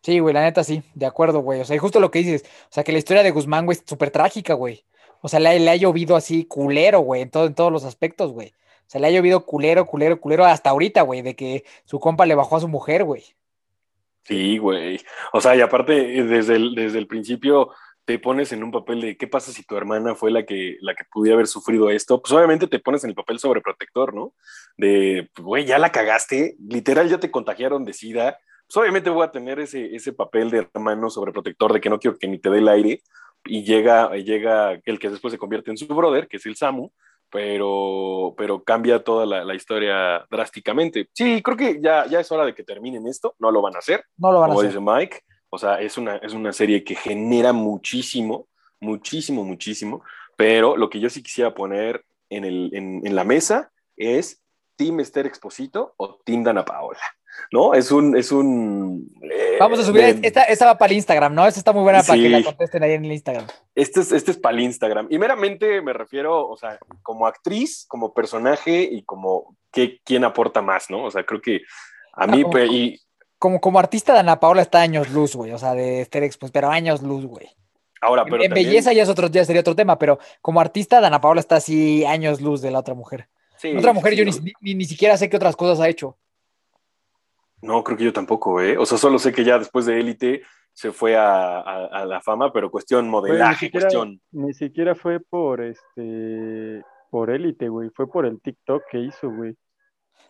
Sí, 0.03 0.19
güey, 0.19 0.35
la 0.35 0.43
neta 0.43 0.65
sí, 0.65 0.83
de 0.93 1.07
acuerdo, 1.07 1.39
güey. 1.39 1.61
O 1.61 1.65
sea, 1.65 1.77
y 1.77 1.79
justo 1.79 2.01
lo 2.01 2.11
que 2.11 2.19
dices, 2.19 2.43
o 2.65 2.73
sea, 2.73 2.83
que 2.83 2.91
la 2.91 2.99
historia 2.99 3.23
de 3.23 3.31
Guzmán, 3.31 3.65
güey, 3.65 3.79
es 3.79 3.85
súper 3.87 4.11
trágica, 4.11 4.55
güey. 4.55 4.85
O 5.21 5.29
sea, 5.29 5.39
le, 5.39 5.61
le 5.61 5.71
ha 5.71 5.77
llovido 5.77 6.17
así 6.17 6.45
culero, 6.45 6.99
güey, 6.99 7.23
en, 7.23 7.31
todo, 7.31 7.47
en 7.47 7.55
todos 7.55 7.71
los 7.71 7.85
aspectos, 7.85 8.33
güey. 8.33 8.49
O 8.49 8.89
sea, 8.89 9.01
le 9.01 9.07
ha 9.07 9.11
llovido 9.11 9.47
culero, 9.47 9.87
culero, 9.87 10.21
culero 10.21 10.45
hasta 10.45 10.71
ahorita, 10.71 11.03
güey, 11.03 11.23
de 11.23 11.37
que 11.37 11.65
su 11.85 12.01
compa 12.01 12.27
le 12.27 12.35
bajó 12.35 12.57
a 12.57 12.61
su 12.61 12.67
mujer, 12.67 13.05
güey. 13.05 13.23
Sí, 14.25 14.59
güey. 14.59 15.01
O 15.33 15.41
sea, 15.41 15.55
y 15.55 15.61
aparte, 15.61 16.19
eh, 16.19 16.25
desde 16.25 16.57
el, 16.57 16.75
desde 16.75 16.99
el 16.99 17.07
principio 17.07 17.71
te 18.07 18.21
pones 18.21 18.53
en 18.53 18.63
un 18.63 18.71
papel 18.71 19.01
de 19.01 19.17
qué 19.17 19.27
pasa 19.27 19.51
si 19.51 19.65
tu 19.65 19.77
hermana 19.77 20.15
fue 20.15 20.31
la 20.31 20.47
que, 20.47 20.77
la 20.81 20.95
que 20.95 21.05
pudiera 21.11 21.35
haber 21.35 21.49
sufrido 21.49 21.91
esto. 21.91 22.23
Pues 22.23 22.33
obviamente 22.33 22.69
te 22.69 22.79
pones 22.79 23.03
en 23.03 23.11
el 23.11 23.17
papel 23.17 23.41
sobreprotector, 23.41 24.15
¿no? 24.15 24.33
De, 24.77 25.29
pues, 25.35 25.45
güey, 25.45 25.65
ya 25.67 25.79
la 25.79 25.91
cagaste, 25.91 26.57
literal 26.69 27.09
ya 27.09 27.19
te 27.19 27.33
contagiaron 27.33 27.85
de 27.85 27.93
SIDA. 27.93 28.39
Pues 28.69 28.77
obviamente 28.77 29.11
voy 29.11 29.25
a 29.25 29.33
tener 29.33 29.59
ese, 29.59 29.95
ese 29.95 30.13
papel 30.13 30.51
de 30.51 30.69
hermano 30.73 31.11
sobreprotector 31.11 31.73
de 31.73 31.81
que 31.81 31.91
no 31.91 31.99
quiero 31.99 32.17
que 32.17 32.29
ni 32.29 32.39
te 32.39 32.49
dé 32.49 32.59
el 32.59 32.69
aire. 32.69 33.03
Y 33.45 33.65
llega, 33.65 34.11
llega 34.17 34.81
el 34.85 34.99
que 35.01 35.11
después 35.11 35.33
se 35.33 35.39
convierte 35.39 35.73
en 35.73 35.77
su 35.77 35.87
brother, 35.89 36.29
que 36.29 36.37
es 36.37 36.47
el 36.47 36.57
Samu, 36.57 36.91
pero, 37.31 38.35
pero 38.37 38.63
cambia 38.63 39.03
toda 39.03 39.27
la, 39.27 39.45
la 39.45 39.55
historia 39.55 40.25
drásticamente. 40.31 41.09
Sí, 41.13 41.43
creo 41.43 41.57
que 41.57 41.81
ya, 41.83 42.07
ya 42.07 42.21
es 42.21 42.31
hora 42.31 42.45
de 42.47 42.55
que 42.55 42.63
terminen 42.63 43.07
esto, 43.09 43.35
no 43.41 43.51
lo 43.51 43.63
van 43.63 43.75
a 43.75 43.81
hacer 43.81 44.05
No 44.17 44.33
lo 44.33 44.41
van 44.41 44.51
a 44.51 44.55
como 44.55 44.61
hacer. 44.61 44.71
dice 44.71 44.81
Mike, 44.81 45.21
o 45.51 45.59
sea, 45.59 45.81
es 45.81 45.97
una, 45.99 46.17
es 46.17 46.33
una 46.33 46.53
serie 46.53 46.85
que 46.85 46.95
genera 46.95 47.53
muchísimo, 47.53 48.49
muchísimo, 48.81 49.45
muchísimo, 49.45 50.03
pero 50.37 50.77
lo 50.77 50.91
que 50.91 51.01
yo 51.01 51.09
sí 51.11 51.23
quisiera 51.23 51.55
poner 51.55 52.05
en, 52.31 52.45
el, 52.45 52.71
en, 52.75 53.07
en 53.07 53.15
la 53.15 53.25
mesa 53.25 53.71
es 53.97 54.43
Team 54.77 55.01
Esther 55.01 55.27
Exposito 55.27 55.95
o 55.97 56.17
Team 56.25 56.43
Dana 56.45 56.65
Paola. 56.65 57.01
¿No? 57.53 57.75
Es 57.75 57.93
un. 57.93 58.17
Es 58.17 58.33
un 58.33 59.11
eh, 59.23 59.57
Vamos 59.61 59.79
a 59.79 59.83
subir. 59.85 60.03
de- 60.21 60.27
Esta, 60.27 60.45
esta 60.45 60.65
va 60.65 60.79
para 60.79 60.91
el 60.91 60.97
Instagram, 60.97 61.35
¿no? 61.35 61.47
Esta 61.47 61.61
está 61.61 61.71
muy 61.71 61.83
buena 61.83 62.03
para 62.03 62.15
que 62.15 62.23
Sí. 62.25 62.29
la 62.31 62.43
contesten 62.43 62.83
ahí 62.83 62.93
en 62.93 63.05
el 63.05 63.13
Instagram. 63.13 63.47
Este 63.75 64.01
es, 64.01 64.11
este 64.13 64.31
es 64.31 64.39
para 64.39 64.57
el 64.57 64.63
Instagram. 64.63 65.07
Y 65.11 65.19
meramente 65.19 65.83
me 65.83 65.93
refiero, 65.93 66.49
o 66.49 66.57
sea, 66.57 66.79
como 67.03 67.27
actriz, 67.27 67.85
como 67.89 68.15
personaje 68.15 68.89
y 68.91 69.03
como 69.03 69.55
que, 69.71 70.01
quién 70.03 70.25
aporta 70.25 70.63
más, 70.63 70.89
¿no? 70.89 71.05
O 71.05 71.11
sea, 71.11 71.27
creo 71.27 71.43
que 71.43 71.61
a 72.15 72.27
mí, 72.27 72.41
como- 72.43 72.55
pe- 72.55 72.67
y 72.69 73.01
Como, 73.39 73.61
como 73.61 73.79
artista, 73.79 74.15
Dana 74.15 74.41
Paola 74.41 74.63
está 74.63 74.81
años 74.81 75.11
luz, 75.11 75.35
güey. 75.37 75.53
O 75.53 75.59
sea, 75.59 75.75
de 75.75 76.01
Esther 76.01 76.23
Expos, 76.25 76.51
pero 76.51 76.71
años 76.71 77.03
luz, 77.03 77.27
güey. 77.27 77.49
ahora, 78.01 78.25
pero 78.25 78.37
en 78.43 78.49
también- 78.51 78.69
belleza 78.69 78.93
ya, 78.93 79.03
es 79.03 79.09
otro, 79.09 79.29
ya 79.29 79.45
sería 79.45 79.61
otro 79.61 79.75
tema, 79.77 79.99
pero 79.99 80.19
como 80.41 80.61
artista, 80.61 81.01
Dana 81.01 81.21
Paola 81.21 81.41
está 81.41 81.57
así 81.57 82.05
años 82.05 82.41
luz 82.41 82.61
de 82.63 82.71
la 82.71 82.79
otra 82.81 82.95
mujer. 82.95 83.29
sí, 83.59 83.73
La 83.73 83.79
otra 83.81 83.93
mujer 83.95 84.13
sí, 84.13 84.19
yo 84.19 84.25
no, 84.27 84.33
ni, 84.43 84.53
ni, 84.61 84.75
ni 84.75 84.85
siquiera 84.85 85.17
sé 85.17 85.29
qué 85.31 85.37
otras 85.37 85.57
cosas 85.57 85.81
ha 85.81 85.89
hecho. 85.89 86.17
No, 87.63 87.83
creo 87.83 87.97
que 87.97 88.05
yo 88.05 88.13
tampoco, 88.13 88.61
¿eh? 88.61 88.77
O 88.77 88.85
sea, 88.87 88.99
solo 88.99 89.19
sé 89.19 89.33
que 89.33 89.45
ya 89.45 89.59
después 89.59 89.87
de 89.87 89.99
Élite 89.99 90.43
se 90.73 90.93
fue 90.93 91.17
a, 91.17 91.59
a- 91.61 91.87
a 91.87 92.05
la 92.05 92.21
fama, 92.21 92.53
pero 92.53 92.71
cuestión 92.71 93.09
modelaje, 93.09 93.71
cuestión. 93.71 94.21
ni 94.31 94.53
siquiera 94.53 94.95
fue 94.95 95.21
por 95.21 95.63
este 95.63 96.83
por 97.11 97.31
élite, 97.31 97.69
güey, 97.69 97.89
fue 97.95 98.11
por 98.11 98.27
el 98.27 98.41
TikTok 98.43 98.83
que 98.91 98.99
hizo, 98.99 99.31
güey. 99.31 99.57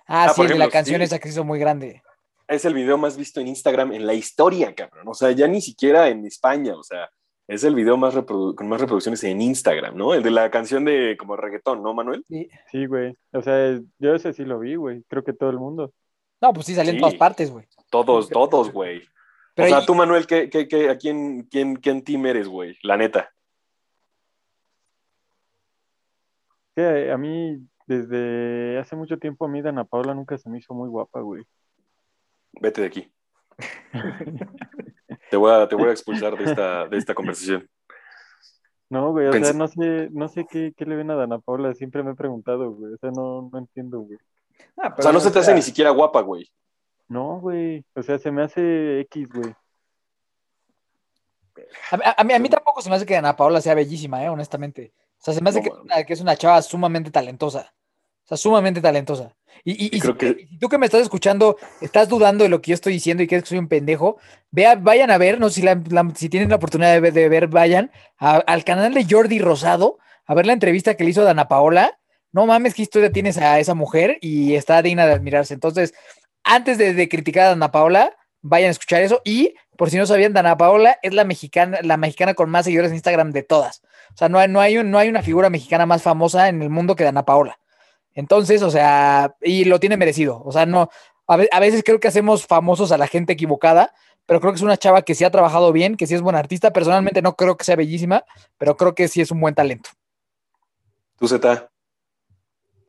Ah, 0.07 0.27
Ah, 0.27 0.33
sí, 0.33 0.43
el 0.43 0.49
de 0.49 0.55
la 0.55 0.65
ejemplo, 0.67 0.73
canción 0.73 0.99
sí. 0.99 1.05
esa 1.05 1.19
que 1.19 1.29
hizo 1.31 1.43
muy 1.43 1.59
grande. 1.59 2.01
Es 2.49 2.65
el 2.65 2.75
video 2.75 2.97
más 2.97 3.17
visto 3.17 3.41
en 3.41 3.49
Instagram 3.49 3.93
en 3.93 4.07
la 4.07 4.15
historia, 4.15 4.75
cabrón. 4.75 5.09
O 5.09 5.15
sea, 5.15 5.33
ya 5.33 5.49
ni 5.49 5.61
siquiera 5.61 6.09
en 6.09 6.25
España, 6.27 6.77
o 6.77 6.83
sea, 6.83 7.11
es 7.49 7.65
el 7.65 7.75
video 7.75 7.97
más 7.97 8.15
reprodu- 8.15 8.55
con 8.55 8.69
más 8.69 8.81
reproducciones 8.81 9.23
en 9.25 9.41
Instagram, 9.41 9.97
¿no? 9.97 10.15
El 10.15 10.23
de 10.23 10.31
la 10.31 10.51
canción 10.51 10.85
de 10.85 11.17
como 11.19 11.37
reggaetón, 11.37 11.83
¿no, 11.83 11.93
Manuel? 11.95 12.25
Sí. 12.29 12.49
Sí, 12.71 12.87
güey. 12.87 13.17
O 13.33 13.43
sea, 13.43 13.79
yo 13.99 14.15
ese 14.15 14.33
sí 14.33 14.45
lo 14.45 14.59
vi, 14.61 14.77
güey. 14.77 15.03
Creo 15.09 15.25
que 15.25 15.33
todo 15.33 15.51
el 15.51 15.59
mundo. 15.59 15.93
No, 16.41 16.53
pues 16.53 16.67
sí, 16.67 16.75
salió 16.75 16.91
en 16.91 16.97
Sí. 16.99 17.01
todas 17.01 17.15
partes, 17.15 17.51
güey. 17.51 17.67
Todos, 17.91 18.29
todos, 18.29 18.71
güey. 18.73 19.03
Pero 19.55 19.67
o 19.67 19.71
sea, 19.71 19.83
y- 19.83 19.87
tú, 19.87 19.95
Manuel, 19.95 20.27
¿qué, 20.27 20.51
qué, 20.51 20.69
qué- 20.69 20.91
a 20.91 20.97
quién, 20.99 21.43
quién, 21.51 21.77
quién 21.77 22.05
team 22.05 22.27
eres, 22.27 22.47
güey? 22.47 22.77
La 22.83 22.97
neta. 22.97 23.31
Que 26.75 27.11
a 27.11 27.17
mí, 27.17 27.59
desde 27.87 28.79
hace 28.79 28.97
mucho 28.97 29.19
tiempo, 29.19 29.47
a 29.47 29.49
mí 29.49 29.63
Dana 29.63 29.85
Paula 29.85 30.15
nunca 30.15 30.37
se 30.37 30.51
me 30.51 30.59
hizo 30.59 30.75
muy 30.75 30.89
guapa, 30.89 31.21
güey. 31.21 31.45
Vete 32.61 32.81
de 32.81 32.87
aquí. 32.87 33.13
te, 35.31 35.37
voy 35.37 35.53
a, 35.53 35.69
te 35.69 35.75
voy 35.77 35.89
a 35.89 35.93
expulsar 35.93 36.37
de 36.37 36.45
esta, 36.45 36.87
de 36.89 36.97
esta 36.99 37.15
conversación. 37.15 37.69
No, 38.89 39.11
güey, 39.11 39.27
o 39.29 39.33
Pensé- 39.33 39.47
sea, 39.51 39.53
no 39.55 39.69
sé, 39.69 40.09
no 40.13 40.29
sé 40.29 40.47
qué, 40.49 40.73
qué 40.77 40.85
le 40.87 40.97
ven 40.97 41.11
a 41.11 41.17
Dana 41.17 41.39
Paula, 41.39 41.75
siempre 41.75 42.03
me 42.03 42.13
he 42.13 42.15
preguntado, 42.15 42.71
güey. 42.73 42.95
O 42.95 42.97
sea, 42.99 43.11
no, 43.11 43.49
no 43.53 43.59
entiendo, 43.59 44.01
güey. 44.01 44.19
Ah, 44.77 44.95
O 44.97 45.03
sea, 45.03 45.13
no 45.13 45.21
se 45.21 45.31
te 45.31 45.39
hace 45.41 45.55
ni 45.55 45.63
siquiera 45.63 45.91
guapa, 45.91 46.21
güey. 46.21 46.51
No, 47.09 47.41
güey. 47.41 47.85
O 47.95 48.03
sea, 48.03 48.19
se 48.19 48.31
me 48.31 48.43
hace 48.43 49.01
X, 49.01 49.29
güey. 49.29 49.55
A, 51.91 51.97
a- 52.11 52.15
a 52.19 52.25
mí, 52.25 52.33
a 52.33 52.39
mí 52.39 52.49
tampoco 52.49 52.81
se 52.81 52.89
me 52.91 52.97
hace 52.97 53.07
que 53.07 53.17
Ana 53.17 53.37
Paola 53.37 53.61
sea 53.61 53.75
bellísima, 53.75 54.23
eh, 54.25 54.29
honestamente. 54.29 54.93
O 55.19 55.25
sea, 55.25 55.35
se 55.35 55.41
me 55.43 55.51
hace 55.51 55.63
No 55.63 55.83
que, 55.97 56.05
que 56.07 56.13
es 56.13 56.21
una 56.21 56.37
chava 56.37 56.61
sumamente 56.63 57.11
talentosa. 57.11 57.73
O 58.25 58.29
sea, 58.29 58.37
sumamente 58.37 58.81
talentosa. 58.81 59.36
Y, 59.65 59.73
y- 59.73 59.87
y 59.93 59.97
Y 59.97 60.01
creo 60.01 60.13
si, 60.13 60.19
que- 60.19 60.49
tú 60.61 60.69
que 60.69 60.79
me 60.79 60.87
estás 60.87 61.03
escuchando 61.03 61.57
estás 61.81 62.09
dudando 62.09 62.45
de 62.45 62.51
lo 62.51 62.61
que 62.63 62.71
yo 62.71 62.75
estoy 62.75 62.93
diciendo 62.93 63.23
y 63.23 63.27
crees 63.27 63.43
que 63.45 63.49
soy 63.51 63.59
un 63.59 63.69
pendejo, 63.69 64.19
vea, 64.51 64.75
vayan 64.77 65.11
a 65.11 65.19
ver, 65.19 65.39
no 65.41 65.51
si, 65.51 65.63
la- 65.63 65.81
la- 65.91 66.13
si 66.15 66.29
tienen 66.29 66.51
la 66.51 66.57
oportunidad 66.57 66.93
de 66.93 67.01
ver, 67.01 67.13
de 67.13 67.29
ver, 67.29 67.49
vayan 67.49 67.91
a- 68.19 68.37
al 68.37 68.65
canal 68.65 68.95
de 68.95 69.07
Jordi 69.09 69.39
Rosado 69.39 69.99
a 70.27 70.35
ver 70.35 70.47
la 70.47 70.53
entrevista 70.53 70.95
que 70.95 71.05
le 71.05 71.11
hizo 71.11 71.23
a 71.23 71.25
Dana 71.25 71.49
Paola. 71.49 71.99
No 72.33 72.47
mames, 72.47 72.75
qué 72.75 72.83
historia 72.83 73.11
tienes 73.13 73.39
a 73.39 73.59
esa 73.61 73.75
mujer 73.75 74.19
y 74.21 74.55
está 74.55 74.83
digna 74.83 75.07
de 75.07 75.13
admirarse. 75.13 75.55
Entonces, 75.55 75.95
antes 76.45 76.79
de, 76.79 76.95
de 76.95 77.09
criticar 77.09 77.45
a 77.45 77.49
Dana 77.51 77.71
Paola, 77.73 78.15
vayan 78.43 78.69
a 78.69 78.73
escuchar 78.73 79.03
eso. 79.03 79.21
Y 79.25 79.55
por 79.77 79.91
si 79.91 79.97
no 79.97 80.07
sabían, 80.07 80.33
Dana 80.33 80.57
Paola 80.57 80.99
es 81.03 81.15
la 81.15 81.25
mexicana, 81.25 81.79
la 81.83 81.97
mexicana 81.97 82.35
con 82.35 82.51
más 82.51 82.65
seguidores 82.65 82.91
en 82.91 82.97
Instagram 82.97 83.31
de 83.33 83.43
todas. 83.43 83.83
O 84.15 84.17
sea, 84.17 84.29
no 84.29 84.39
hay, 84.39 84.49
no 84.49 84.61
hay, 84.61 84.79
un- 84.79 84.91
no 84.91 84.99
hay 84.99 85.09
una 85.09 85.23
figura 85.23 85.49
mexicana 85.51 85.87
más 85.87 86.03
famosa 86.03 86.49
en 86.49 86.63
el 86.63 86.71
mundo 86.71 86.95
que 86.97 87.05
Dana 87.05 87.25
Paola. 87.25 87.59
Entonces, 88.17 88.63
o 88.63 88.71
sea, 88.73 89.37
y 89.43 89.65
lo 89.67 89.79
tiene 89.79 89.97
merecido. 89.97 90.43
O 90.45 90.51
sea, 90.51 90.67
no, 90.67 90.89
a, 91.29 91.37
ve- 91.37 91.49
a 91.53 91.61
veces 91.61 91.85
creo 91.85 92.01
que 92.01 92.09
hacemos 92.09 92.47
famosos 92.47 92.91
a 92.91 92.99
la 92.99 93.07
gente 93.07 93.35
equivocada, 93.35 93.93
pero 94.27 94.41
creo 94.41 94.53
que 94.53 94.57
es 94.57 94.63
una 94.63 94.77
chava 94.77 95.03
que 95.03 95.15
sí 95.15 95.23
ha 95.25 95.31
trabajado 95.31 95.73
bien, 95.73 95.97
que 95.97 96.09
sí 96.09 96.15
es 96.17 96.23
buena 96.23 96.41
artista. 96.41 96.73
Personalmente 96.73 97.23
no 97.23 97.37
creo 97.37 97.57
que 97.57 97.65
sea 97.65 97.77
bellísima, 97.77 98.25
pero 98.59 98.77
creo 98.77 98.95
que 98.97 99.07
sí 99.07 99.21
es 99.21 99.31
un 99.31 99.41
buen 99.41 99.55
talento. 99.55 99.91
Tú, 101.19 101.29
Z. 101.29 101.71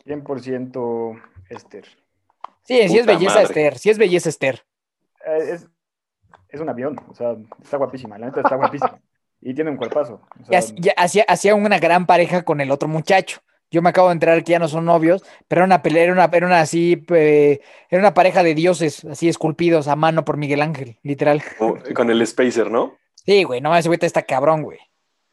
100% 0.05 1.21
Esther. 1.49 1.85
Sí, 2.63 2.87
sí 2.89 2.97
es 2.97 3.05
belleza 3.05 3.35
madre. 3.35 3.43
Esther, 3.43 3.77
sí 3.77 3.89
es 3.89 3.97
belleza 3.97 4.29
Esther. 4.29 4.65
Eh, 5.25 5.53
Es, 5.53 5.67
es 6.49 6.61
un 6.61 6.69
avión, 6.69 6.97
o 7.09 7.13
sea, 7.13 7.35
está 7.61 7.77
guapísima, 7.77 8.17
la 8.17 8.27
neta 8.27 8.41
está 8.41 8.55
guapísima. 8.55 8.99
Y 9.41 9.53
tiene 9.53 9.69
un 9.69 9.77
cuerpazo. 9.77 10.21
o 10.35 10.41
Y 10.41 10.45
sea, 10.45 11.25
hacía 11.27 11.55
una 11.55 11.79
gran 11.79 12.05
pareja 12.05 12.43
con 12.43 12.59
el 12.61 12.71
otro 12.71 12.87
muchacho. 12.87 13.41
Yo 13.69 13.81
me 13.81 13.89
acabo 13.89 14.07
de 14.07 14.13
enterar 14.13 14.43
que 14.43 14.51
ya 14.53 14.59
no 14.59 14.67
son 14.67 14.85
novios, 14.85 15.23
pero 15.47 15.59
era 15.59 15.65
una 15.65 15.81
pelea, 15.81 16.03
era 16.03 16.13
una, 16.13 16.25
era 16.31 16.47
una 16.47 16.61
así, 16.61 17.03
eh, 17.09 17.59
era 17.89 17.99
una 18.01 18.13
pareja 18.13 18.43
de 18.43 18.55
dioses, 18.55 19.03
así 19.05 19.27
esculpidos 19.27 19.87
a 19.87 19.95
mano 19.95 20.23
por 20.23 20.37
Miguel 20.37 20.61
Ángel, 20.61 20.97
literal. 21.03 21.41
o- 21.59 21.77
Con 21.93 22.09
el 22.09 22.25
Spacer, 22.25 22.71
¿no? 22.71 22.97
Sí, 23.15 23.43
güey, 23.43 23.59
no, 23.59 23.75
ese 23.75 23.89
güey 23.89 23.99
está 24.01 24.21
cabrón, 24.21 24.63
güey. 24.63 24.79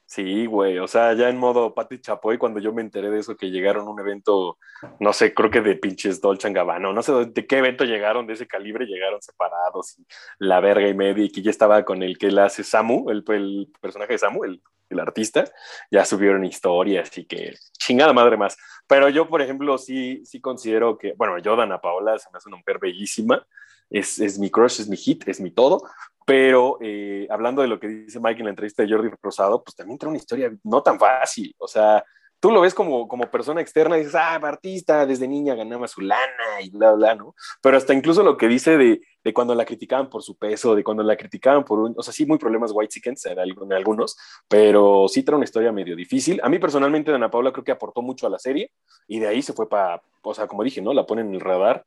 Sí, 0.07 0.47
güey, 0.47 0.79
o 0.79 0.87
sea, 0.87 1.13
ya 1.15 1.29
en 1.29 1.39
modo 1.39 1.75
Pati 1.75 1.99
Chapoy, 2.01 2.37
cuando 2.39 2.61
yo 2.61 2.73
me 2.73 2.83
enteré 2.83 3.11
de 3.11 3.19
eso, 3.21 3.37
que 3.37 3.51
llegaron 3.51 3.87
a 3.87 3.91
un 3.91 3.99
evento, 3.99 4.59
no 5.01 5.13
sé, 5.13 5.33
creo 5.33 5.51
que 5.51 5.61
de 5.61 5.77
pinches 5.77 6.21
Dolce 6.21 6.53
Gabbana, 6.53 6.93
no 6.93 7.03
sé 7.03 7.13
de 7.13 7.47
qué 7.47 7.59
evento 7.59 7.85
llegaron 7.85 8.27
de 8.27 8.35
ese 8.35 8.47
calibre, 8.47 8.85
llegaron 8.85 9.21
separados, 9.23 9.99
y 9.99 10.07
la 10.39 10.61
verga 10.61 10.87
y 10.87 10.95
media, 10.95 11.25
y 11.25 11.31
que 11.31 11.41
ya 11.43 11.51
estaba 11.51 11.85
con 11.85 12.03
el 12.03 12.19
que 12.19 12.27
él 12.27 12.39
hace 12.39 12.63
Samu, 12.63 13.11
el, 13.11 13.25
el 13.29 13.73
personaje 13.81 14.13
de 14.13 14.19
Samu, 14.19 14.45
el, 14.45 14.63
el 14.95 15.01
artista, 15.01 15.45
ya 15.91 16.05
subieron 16.05 16.45
historias 16.45 17.17
y 17.19 17.27
que 17.27 17.55
chingada 17.79 18.13
madre 18.13 18.37
más. 18.37 18.57
Pero 18.87 19.09
yo, 19.09 19.29
por 19.29 19.43
ejemplo, 19.43 19.79
sí, 19.79 20.25
sí 20.25 20.41
considero 20.41 20.99
que, 20.99 21.15
bueno, 21.17 21.39
yo, 21.39 21.57
Dana 21.57 21.81
Paola, 21.81 22.19
se 22.19 22.31
me 22.31 22.39
hace 22.39 22.49
una 22.49 22.59
mujer 22.59 22.79
bellísima, 22.79 23.47
es, 23.91 24.19
es 24.19 24.39
mi 24.39 24.51
crush, 24.51 24.81
es 24.81 24.89
mi 24.89 24.97
hit, 24.97 25.29
es 25.29 25.41
mi 25.41 25.51
todo, 25.51 25.83
pero 26.27 26.79
eh, 26.81 27.27
hablando 27.31 27.63
de 27.63 27.69
lo 27.69 27.79
que 27.79 27.89
dice 27.89 28.19
Mike 28.21 28.41
en 28.41 28.47
la 28.47 28.51
entrevista 28.51 28.83
de 28.83 28.91
Jordi 28.91 29.11
Rosado, 29.23 29.63
pues 29.63 29.77
también 29.77 29.99
trae 29.99 30.09
una 30.09 30.19
historia 30.19 30.53
no 30.63 30.83
tan 30.83 30.99
fácil. 30.99 31.55
O 31.59 31.69
sea, 31.69 32.03
tú 32.45 32.51
lo 32.51 32.61
ves 32.61 32.75
como, 32.75 33.09
como 33.09 33.31
persona 33.31 33.63
externa 33.63 33.97
y 33.97 34.01
dices, 34.01 34.17
ah, 34.17 34.35
artista, 34.35 35.07
desde 35.07 35.27
niña 35.27 35.55
ganaba 35.55 35.89
su 35.89 36.03
lana 36.03 36.61
y 36.61 36.69
bla, 36.69 36.93
bla, 36.93 37.15
¿no? 37.15 37.35
Pero 37.63 37.79
hasta 37.79 37.95
incluso 37.95 38.23
lo 38.23 38.37
que 38.37 38.49
dice 38.49 38.77
de, 38.77 39.01
de 39.25 39.33
cuando 39.33 39.55
la 39.55 39.65
criticaban 39.65 40.11
por 40.11 40.23
su 40.23 40.37
peso, 40.37 40.75
de 40.75 40.85
cuando 40.85 41.03
la 41.03 41.17
criticaban 41.17 41.65
por 41.65 41.79
un, 41.79 41.95
o 41.97 42.03
sea, 42.03 42.13
sí, 42.13 42.27
muy 42.27 42.37
problemas 42.37 42.71
white 42.75 42.91
chickens 42.93 43.25
en, 43.25 43.39
alg- 43.39 43.65
en 43.65 43.73
algunos, 43.73 44.19
pero 44.47 45.07
sí 45.09 45.23
trae 45.23 45.37
una 45.37 45.47
historia 45.47 45.73
medio 45.73 45.97
difícil. 45.97 46.39
A 46.43 46.51
mí 46.51 46.59
personalmente, 46.59 47.11
Ana 47.15 47.31
Paula 47.31 47.51
creo 47.51 47.65
que 47.65 47.73
aportó 47.73 48.03
mucho 48.03 48.27
a 48.27 48.31
la 48.31 48.39
serie 48.39 48.73
y 49.09 49.21
de 49.21 49.29
ahí 49.29 49.41
se 49.41 49.55
fue 49.55 49.67
para, 49.67 50.03
o 50.23 50.35
sea, 50.35 50.47
como 50.47 50.65
dije, 50.65 50.83
¿no? 50.83 50.93
La 50.93 51.07
ponen 51.07 51.29
en 51.29 51.35
el 51.37 51.41
radar 51.41 51.87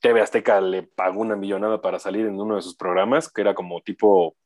TV 0.00 0.20
Azteca 0.20 0.60
le 0.60 0.84
pagó 0.84 1.20
una 1.20 1.34
millonada 1.34 1.80
para 1.80 1.98
salir 1.98 2.26
en 2.26 2.40
uno 2.40 2.54
de 2.54 2.62
sus 2.62 2.76
programas, 2.76 3.28
que 3.28 3.40
era 3.40 3.54
como 3.54 3.80
tipo 3.80 4.36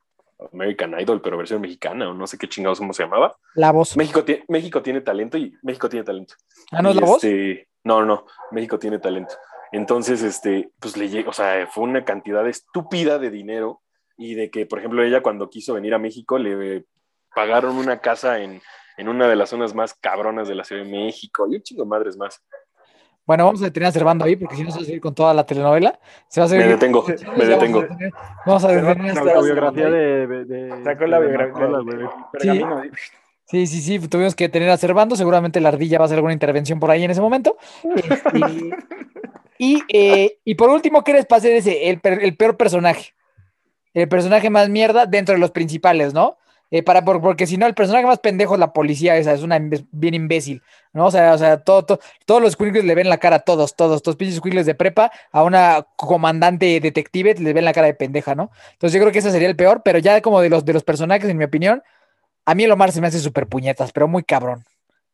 American 0.53 0.99
Idol, 0.99 1.21
pero 1.21 1.37
versión 1.37 1.61
mexicana, 1.61 2.09
o 2.09 2.13
no 2.13 2.25
sé 2.27 2.37
qué 2.37 2.47
chingados 2.47 2.79
cómo 2.79 2.93
se 2.93 3.03
llamaba. 3.03 3.35
La 3.55 3.71
voz. 3.71 3.97
México, 3.97 4.23
tie- 4.25 4.43
México 4.47 4.81
tiene 4.81 5.01
talento 5.01 5.37
y 5.37 5.53
México 5.63 5.89
tiene 5.89 6.05
talento. 6.05 6.35
¿Ah, 6.71 6.81
no 6.81 6.89
es 6.89 6.95
la 6.95 7.01
voz? 7.05 7.23
este, 7.23 7.67
No, 7.83 8.05
no, 8.05 8.25
México 8.51 8.79
tiene 8.79 8.99
talento. 8.99 9.35
Entonces, 9.71 10.23
este, 10.23 10.71
pues 10.79 10.97
le 10.97 11.09
llegó, 11.09 11.29
o 11.29 11.33
sea, 11.33 11.67
fue 11.67 11.83
una 11.83 12.03
cantidad 12.05 12.47
estúpida 12.47 13.19
de 13.19 13.29
dinero 13.29 13.81
y 14.17 14.33
de 14.35 14.49
que, 14.49 14.65
por 14.65 14.79
ejemplo, 14.79 15.03
ella 15.03 15.21
cuando 15.21 15.49
quiso 15.49 15.73
venir 15.75 15.93
a 15.93 15.99
México 15.99 16.37
le 16.37 16.85
pagaron 17.35 17.77
una 17.77 17.99
casa 18.01 18.39
en, 18.39 18.61
en 18.97 19.07
una 19.09 19.27
de 19.27 19.35
las 19.35 19.49
zonas 19.49 19.75
más 19.75 19.93
cabronas 19.93 20.47
de 20.47 20.55
la 20.55 20.63
Ciudad 20.63 20.83
de 20.83 20.89
México 20.91 21.47
y 21.49 21.55
un 21.55 21.61
chingo 21.61 21.85
madres 21.85 22.17
más. 22.17 22.43
Bueno, 23.29 23.45
vamos 23.45 23.61
a 23.61 23.65
detener 23.65 23.89
a 23.89 23.91
Servando 23.91 24.25
ahí 24.25 24.35
porque 24.35 24.55
si 24.55 24.63
no 24.63 24.71
se 24.71 24.77
va 24.79 24.81
a 24.81 24.85
seguir 24.85 25.01
con 25.01 25.13
toda 25.13 25.35
la 25.35 25.45
telenovela. 25.45 25.99
Se 26.27 26.41
va 26.41 26.47
a 26.47 26.49
Me 26.49 26.55
seguir. 26.55 26.71
detengo, 26.71 27.05
me 27.07 27.13
Vamos 27.13 27.43
a 27.43 27.45
detengo. 27.45 27.81
detener- 27.83 28.11
Vamos 28.43 28.63
a 28.63 28.67
detener 28.69 28.97
La 28.97 29.03
a 29.03 29.13
Servando 29.13 29.31
autobiografía 29.35 29.85
ahí. 29.85 29.91
de, 29.91 30.27
de, 30.27 30.45
de- 30.45 30.83
Sacó 30.83 31.05
la 31.05 31.19
biografía. 31.19 31.67
De- 31.67 32.91
Sí, 33.45 33.67
sí, 33.67 33.81
sí, 33.81 33.99
tuvimos 34.07 34.33
que 34.33 34.49
tener 34.49 34.67
a 34.71 34.77
Servando. 34.77 35.15
Seguramente 35.15 35.61
la 35.61 35.69
ardilla 35.69 35.99
va 35.99 36.05
a 36.05 36.07
hacer 36.07 36.15
alguna 36.17 36.33
intervención 36.33 36.79
por 36.79 36.89
ahí 36.89 37.03
en 37.03 37.11
ese 37.11 37.21
momento. 37.21 37.55
Este, 37.95 38.39
y, 39.59 39.83
eh, 39.93 40.39
y 40.43 40.55
por 40.55 40.71
último, 40.71 41.03
¿qué 41.03 41.13
les 41.13 41.27
pasa 41.27 41.49
ese? 41.49 41.87
El 41.87 41.99
peor 42.35 42.57
personaje. 42.57 43.13
El 43.93 44.09
personaje 44.09 44.49
más 44.49 44.69
mierda 44.69 45.05
dentro 45.05 45.33
de 45.35 45.39
los 45.39 45.51
principales, 45.51 46.15
¿no? 46.15 46.37
Eh, 46.71 46.83
para, 46.83 47.03
por- 47.03 47.19
porque 47.19 47.47
si 47.47 47.57
no, 47.57 47.65
el 47.65 47.73
personaje 47.73 48.05
más 48.05 48.19
pendejo 48.19 48.53
es 48.53 48.59
la 48.59 48.73
policía, 48.73 49.17
esa 49.17 49.33
es 49.33 49.41
una 49.41 49.59
bien 49.91 50.13
imbécil, 50.13 50.61
¿no? 50.93 51.07
O 51.07 51.11
sea, 51.11 51.33
o 51.33 51.37
sea 51.39 51.57
todo, 51.63 51.83
todo- 51.83 51.99
todos 52.27 52.41
los 52.43 52.53
squinkles 52.53 52.85
le 52.85 52.93
ven 52.93 53.09
la 53.09 53.17
cara 53.17 53.37
a 53.37 53.39
todos, 53.39 53.75
todos, 53.75 54.03
todos 54.03 54.15
pinches 54.17 54.37
squinkles 54.37 54.67
de 54.67 54.75
prepa, 54.75 55.11
a 55.31 55.43
una 55.43 55.87
comandante 55.95 56.79
detective 56.79 57.33
le 57.39 57.53
ven 57.53 57.65
la 57.65 57.73
cara 57.73 57.87
de 57.87 57.95
pendeja, 57.95 58.35
¿no? 58.35 58.51
Entonces 58.73 58.93
yo 58.93 58.99
creo 59.01 59.11
que 59.11 59.17
ese 59.19 59.31
sería 59.31 59.47
el 59.47 59.55
peor, 59.55 59.81
pero 59.83 59.97
ya 59.97 60.21
como 60.21 60.41
de 60.41 60.49
los, 60.49 60.63
de 60.63 60.73
los 60.73 60.83
personajes, 60.83 61.27
en 61.27 61.37
mi 61.37 61.43
opinión, 61.45 61.81
a 62.45 62.53
mí 62.53 62.63
el 62.65 62.71
Omar 62.71 62.91
se 62.91 63.01
me 63.01 63.07
hace 63.07 63.17
súper 63.19 63.47
puñetas, 63.47 63.91
pero 63.91 64.07
muy 64.07 64.23
cabrón. 64.23 64.63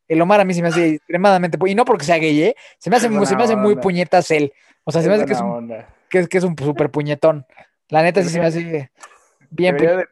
El 0.10 0.22
Omar 0.22 0.40
a 0.42 0.46
mí 0.46 0.54
se 0.54 0.62
me 0.62 0.68
hace 0.68 0.90
extremadamente. 0.96 1.58
pu- 1.58 1.70
Y 1.72 1.76
no 1.76 1.84
porque 1.86 2.04
sea 2.06 2.18
gay, 2.18 2.40
¿eh? 2.44 2.56
Se 2.80 2.90
me 2.90 2.98
hace, 2.98 3.08
muy- 3.10 3.26
se 3.26 3.36
me 3.38 3.44
hace 3.44 3.56
muy 3.56 3.76
puñetas 3.82 4.30
él. 4.32 4.54
O 4.84 4.92
sea, 4.92 5.02
se 5.02 5.08
me 5.10 5.16
hace 5.16 5.26
que 5.26 5.34
es, 5.34 5.40
un, 5.42 5.68
que, 6.10 6.20
es, 6.20 6.28
que 6.30 6.38
es 6.38 6.44
un 6.44 6.56
super 6.58 6.92
puñetón. 6.92 7.46
La 7.90 8.04
neta 8.04 8.22
sí 8.22 8.30
se 8.30 8.40
me 8.40 8.46
hace 8.46 8.60
bien. 8.64 8.90
Debería. 9.80 10.06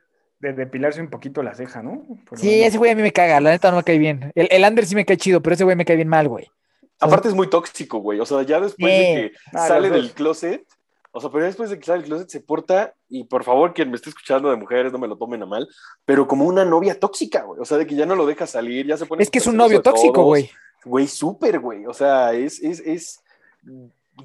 De, 0.44 0.50
de 0.50 0.66
depilarse 0.66 1.02
un 1.02 1.10
poquito 1.10 1.42
la 1.44 1.56
ceja, 1.56 1.82
¿no? 1.82 2.04
Por 2.28 2.38
Sí, 2.40 2.64
ese 2.64 2.78
güey 2.78 2.92
a 2.92 2.96
mí 2.96 3.02
me 3.02 3.12
caga. 3.12 3.40
La 3.40 3.52
neta 3.52 3.72
no 3.72 3.78
me 3.78 3.84
cae 3.84 3.98
bien. 3.98 4.32
El, 4.36 4.48
el 4.52 4.64
Ander 4.64 4.86
sí 4.86 4.96
me 4.96 5.06
cae 5.06 5.18
chido, 5.18 5.42
pero 5.42 5.54
ese 5.56 5.64
güey 5.64 5.76
me 5.76 5.86
cae 5.86 5.96
bien 5.96 6.08
mal, 6.10 6.28
güey. 6.28 6.48
Aparte 7.00 7.28
es 7.28 7.34
muy 7.34 7.50
tóxico, 7.50 7.98
güey. 8.00 8.20
O 8.20 8.26
sea, 8.26 8.44
ya 8.44 8.60
después 8.60 8.92
Sí. 8.94 9.00
de 9.00 9.14
que 9.32 9.32
Ah, 9.54 9.68
sale 9.68 9.90
del 9.90 10.12
closet, 10.12 10.64
o 11.12 11.20
sea, 11.20 11.30
pero 11.30 11.42
ya 11.42 11.48
después 11.48 11.70
de 11.70 11.78
que 11.80 11.86
sale 11.86 12.00
del 12.00 12.08
closet 12.10 12.30
se 12.30 12.40
porta, 12.42 12.94
y 13.10 13.24
por 13.26 13.44
favor, 13.44 13.74
quien 13.74 13.90
me 13.90 13.96
esté 13.98 14.10
escuchando 14.10 14.50
de 14.50 14.56
mujeres, 14.56 14.92
no 14.92 15.00
me 15.00 15.08
lo 15.08 15.18
tomen 15.18 15.42
a 15.44 15.46
mal, 15.46 15.68
pero 16.06 16.28
como 16.28 16.46
una 16.46 16.64
novia 16.66 17.00
tóxica, 17.00 17.44
güey. 17.44 17.60
O 17.60 17.66
sea, 17.66 17.78
de 17.78 17.86
que 17.88 17.96
ya 17.96 18.06
no 18.06 18.16
lo 18.16 18.26
deja 18.26 18.48
salir, 18.48 18.86
ya 18.88 18.98
se 18.98 19.06
pone. 19.06 19.22
Es 19.24 19.30
que 19.30 19.40
es 19.40 19.48
un 19.48 19.58
novio 19.58 19.82
tóxico, 19.82 20.24
güey. 20.24 20.50
Güey, 20.86 21.08
súper, 21.08 21.60
güey. 21.60 21.86
O 21.86 21.94
sea, 21.94 22.34
es, 22.34 22.62
es, 22.62 22.80
es. 22.82 23.24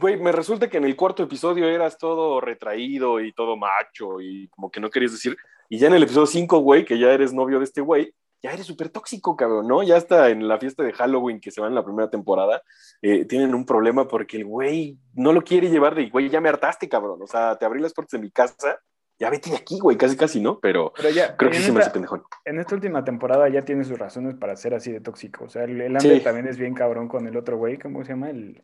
Güey, 0.01 0.19
me 0.21 0.33
resulta 0.33 0.69
que 0.69 0.77
en 0.77 0.85
el 0.85 0.97
cuarto 0.97 1.23
episodio 1.23 1.67
eras 1.69 1.97
todo 1.99 2.41
retraído 2.41 3.21
y 3.21 3.33
todo 3.33 3.57
macho 3.57 4.21
y 4.21 4.49
como 4.49 4.71
que 4.71 4.81
no 4.81 4.91
querías 4.91 5.13
decir. 5.13 5.37
Y 5.69 5.79
ya 5.79 5.89
en 5.89 5.95
el 5.95 6.03
episodio 6.03 6.27
5, 6.27 6.59
güey, 6.61 6.85
que 6.85 6.99
ya 6.99 7.13
eres 7.13 7.33
novio 7.33 7.59
de 7.59 7.65
este 7.65 7.81
güey, 7.81 8.15
ya 8.43 8.53
eres 8.53 8.67
súper 8.67 8.89
tóxico, 8.89 9.37
cabrón, 9.37 9.67
¿no? 9.67 9.83
Ya 9.83 9.97
hasta 9.97 10.31
en 10.31 10.47
la 10.47 10.59
fiesta 10.59 10.83
de 10.83 10.93
Halloween 10.93 11.41
que 11.41 11.51
se 11.51 11.61
va 11.61 11.67
en 11.67 11.75
la 11.75 11.85
primera 11.85 12.09
temporada, 12.09 12.63
eh, 13.03 13.25
tienen 13.25 13.55
un 13.55 13.67
problema 13.67 14.07
porque 14.07 14.37
el 14.37 14.45
güey 14.45 14.97
no 15.15 15.33
lo 15.33 15.43
quiere 15.43 15.71
llevar 15.71 15.95
de, 15.95 16.09
güey, 16.09 16.29
ya 16.29 16.41
me 16.41 16.49
hartaste, 16.49 16.89
cabrón. 16.89 17.21
O 17.23 17.27
sea, 17.27 17.57
te 17.57 17.67
abrí 17.67 17.81
las 17.81 17.93
puertas 17.93 18.13
de 18.13 18.25
mi 18.25 18.31
casa, 18.31 18.81
ya 19.19 19.29
vete 19.31 19.51
de 19.51 19.57
aquí, 19.57 19.81
güey, 19.81 19.97
casi, 19.97 20.17
casi, 20.17 20.41
¿no? 20.41 20.61
Pero 20.61 20.93
Pero 20.97 21.11
ya, 21.11 21.37
creo 21.37 21.51
que 21.51 21.59
sí 21.59 21.65
se 21.65 21.73
me 21.73 21.81
hace 21.81 21.91
pendejón. 21.91 22.23
En 22.45 22.61
esta 22.61 22.75
última 22.77 23.05
temporada 23.05 23.49
ya 23.49 23.65
tiene 23.65 23.85
sus 23.85 23.99
razones 23.99 24.37
para 24.37 24.55
ser 24.55 24.75
así 24.75 24.93
de 24.93 25.01
tóxico. 25.01 25.45
O 25.45 25.49
sea, 25.49 25.65
el, 25.65 25.81
el 25.81 26.01
Sí. 26.01 26.21
También 26.21 26.47
es 26.47 26.57
bien 26.57 26.75
cabrón 26.75 27.09
con 27.09 27.27
el 27.27 27.37
otro 27.37 27.59
güey, 27.59 27.79
¿cómo 27.79 28.05
se 28.05 28.13
llama? 28.13 28.31
El, 28.31 28.63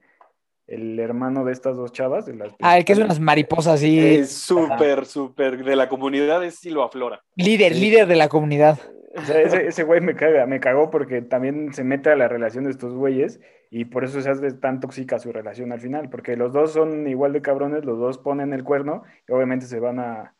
el 0.66 0.98
hermano 0.98 1.44
de 1.44 1.52
estas 1.52 1.76
dos 1.76 1.92
chavas. 1.92 2.26
De 2.26 2.34
las 2.34 2.52
Ah, 2.60 2.78
el 2.78 2.84
que 2.84 2.92
es 2.92 2.98
unas 2.98 3.20
mariposas 3.20 3.74
así. 3.74 3.98
Es 3.98 4.32
súper, 4.32 5.06
súper 5.06 5.64
de 5.64 5.76
la 5.76 5.88
comunidad, 5.88 6.44
es 6.44 6.56
Silva 6.56 6.88
Flora. 6.88 7.22
Líder, 7.36 7.74
líder 7.74 8.06
de 8.06 8.16
la 8.16 8.28
comunidad. 8.28 8.78
O 9.16 9.22
sea, 9.22 9.40
ese, 9.40 9.68
ese 9.68 9.84
güey 9.84 10.00
me 10.00 10.16
caga, 10.16 10.46
me 10.46 10.58
cagó 10.58 10.90
porque 10.90 11.22
también 11.22 11.72
se 11.72 11.84
mete 11.84 12.10
a 12.10 12.16
la 12.16 12.26
relación 12.26 12.64
de 12.64 12.70
estos 12.70 12.94
güeyes 12.94 13.40
y 13.70 13.86
por 13.86 14.04
eso 14.04 14.20
se 14.20 14.30
hace 14.30 14.52
tan 14.52 14.80
tóxica 14.80 15.18
su 15.18 15.32
relación 15.32 15.72
al 15.72 15.80
final, 15.80 16.08
porque 16.08 16.36
los 16.36 16.52
dos 16.52 16.72
son 16.72 17.08
igual 17.08 17.32
de 17.32 17.42
cabrones, 17.42 17.84
los 17.84 17.98
dos 17.98 18.18
ponen 18.18 18.52
el 18.52 18.64
cuerno 18.64 19.02
y 19.28 19.32
obviamente 19.32 19.66
se 19.66 19.80
van 19.80 19.98
a 19.98 20.34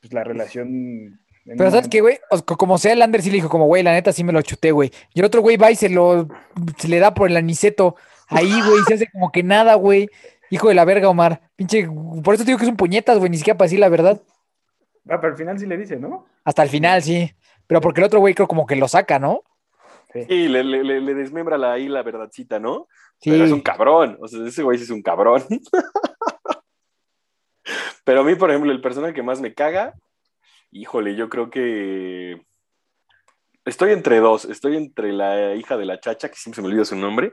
pues, 0.00 0.12
la 0.12 0.24
relación. 0.24 1.20
Pero 1.44 1.70
¿sabes 1.70 1.88
qué, 1.88 2.00
güey? 2.00 2.18
Como 2.44 2.76
sea, 2.78 2.92
el 2.92 3.02
Ander 3.02 3.22
sí 3.22 3.30
le 3.30 3.36
dijo 3.36 3.48
como, 3.48 3.66
güey, 3.66 3.84
la 3.84 3.92
neta 3.92 4.12
sí 4.12 4.24
me 4.24 4.32
lo 4.32 4.42
chuté, 4.42 4.72
güey. 4.72 4.90
Y 5.14 5.20
el 5.20 5.26
otro 5.26 5.42
güey 5.42 5.56
va 5.56 5.70
y 5.70 5.76
se 5.76 5.88
lo 5.88 6.26
se 6.76 6.88
le 6.88 6.98
da 6.98 7.14
por 7.14 7.30
el 7.30 7.36
aniceto. 7.36 7.94
Ahí, 8.28 8.50
güey, 8.62 8.82
se 8.86 8.94
hace 8.94 9.10
como 9.10 9.30
que 9.30 9.42
nada, 9.42 9.74
güey. 9.74 10.08
Hijo 10.50 10.68
de 10.68 10.74
la 10.74 10.84
verga, 10.84 11.08
Omar. 11.08 11.50
Pinche, 11.56 11.88
por 12.22 12.34
eso 12.34 12.44
te 12.44 12.48
digo 12.50 12.58
que 12.58 12.64
es 12.64 12.70
un 12.70 12.76
puñetas, 12.76 13.18
güey, 13.18 13.30
ni 13.30 13.36
siquiera 13.38 13.56
para 13.56 13.66
decir 13.66 13.80
la 13.80 13.88
verdad. 13.88 14.20
Ah, 15.08 15.20
pero 15.20 15.28
al 15.32 15.36
final 15.36 15.58
sí 15.58 15.66
le 15.66 15.76
dice, 15.76 15.96
¿no? 15.96 16.26
Hasta 16.44 16.62
el 16.62 16.68
final, 16.68 17.02
sí. 17.02 17.32
Pero 17.66 17.80
porque 17.80 18.00
el 18.00 18.06
otro 18.06 18.20
güey 18.20 18.34
creo 18.34 18.48
como 18.48 18.66
que 18.66 18.76
lo 18.76 18.88
saca, 18.88 19.18
¿no? 19.18 19.42
Sí, 20.12 20.48
le, 20.48 20.62
le, 20.64 20.82
le- 20.84 21.00
le 21.00 21.14
desmembra 21.14 21.58
la, 21.58 21.72
ahí 21.72 21.88
la 21.88 22.02
verdadcita, 22.02 22.58
¿no? 22.58 22.88
Sí. 23.20 23.30
Pero 23.30 23.44
es 23.44 23.52
un 23.52 23.60
cabrón. 23.60 24.16
O 24.20 24.28
sea, 24.28 24.46
ese 24.46 24.62
güey 24.62 24.78
sí 24.78 24.84
es 24.84 24.90
un 24.90 25.02
cabrón. 25.02 25.42
Pero 28.04 28.20
a 28.20 28.24
mí, 28.24 28.34
por 28.36 28.50
ejemplo, 28.50 28.70
el 28.70 28.80
personaje 28.80 29.14
que 29.14 29.22
más 29.22 29.40
me 29.40 29.54
caga, 29.54 29.94
híjole, 30.70 31.16
yo 31.16 31.28
creo 31.28 31.50
que 31.50 32.40
estoy 33.64 33.92
entre 33.92 34.20
dos. 34.20 34.44
Estoy 34.44 34.76
entre 34.76 35.12
la 35.12 35.54
hija 35.54 35.76
de 35.76 35.86
la 35.86 35.98
chacha, 35.98 36.28
que 36.28 36.36
siempre 36.36 36.56
se 36.56 36.62
me 36.62 36.68
olvida 36.68 36.84
su 36.84 36.94
nombre, 36.96 37.32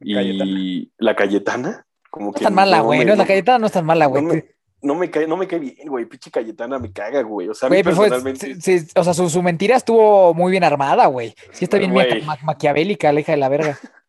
y 0.00 0.14
Cayetana. 0.14 0.90
la 0.98 1.16
Cayetana. 1.16 1.86
Como 2.10 2.26
No 2.26 2.32
que 2.32 2.38
es 2.38 2.42
tan 2.44 2.54
mala, 2.54 2.78
no 2.78 2.84
güey. 2.84 3.04
No, 3.04 3.14
la 3.14 3.26
Cayetana 3.26 3.58
no 3.58 3.66
es 3.66 3.72
tan 3.72 3.86
mala, 3.86 4.06
güey. 4.06 4.22
no 4.22 4.34
me, 4.34 4.44
no 4.82 4.94
me 4.96 5.10
cae, 5.10 5.26
no 5.26 5.36
me 5.36 5.46
cae 5.46 5.58
bien, 5.60 5.76
güey. 5.86 6.04
Pinche 6.06 6.30
Cayetana 6.30 6.78
me 6.78 6.92
caga, 6.92 7.22
güey. 7.22 7.48
O 7.48 7.54
sea, 7.54 7.66
a 7.66 7.70
Güey, 7.70 7.82
fue- 7.82 8.36
sí, 8.36 8.60
sí, 8.60 8.86
o 8.96 9.04
sea, 9.04 9.14
su, 9.14 9.30
su 9.30 9.42
mentira 9.42 9.76
estuvo 9.76 10.34
muy 10.34 10.50
bien 10.50 10.64
armada, 10.64 11.06
güey. 11.06 11.34
Sí 11.52 11.64
está 11.64 11.78
bien 11.78 11.94
ma- 11.94 12.36
maquiavélica, 12.44 13.12
la 13.12 13.20
hija 13.20 13.32
de 13.32 13.38
la 13.38 13.48
verga. 13.48 13.78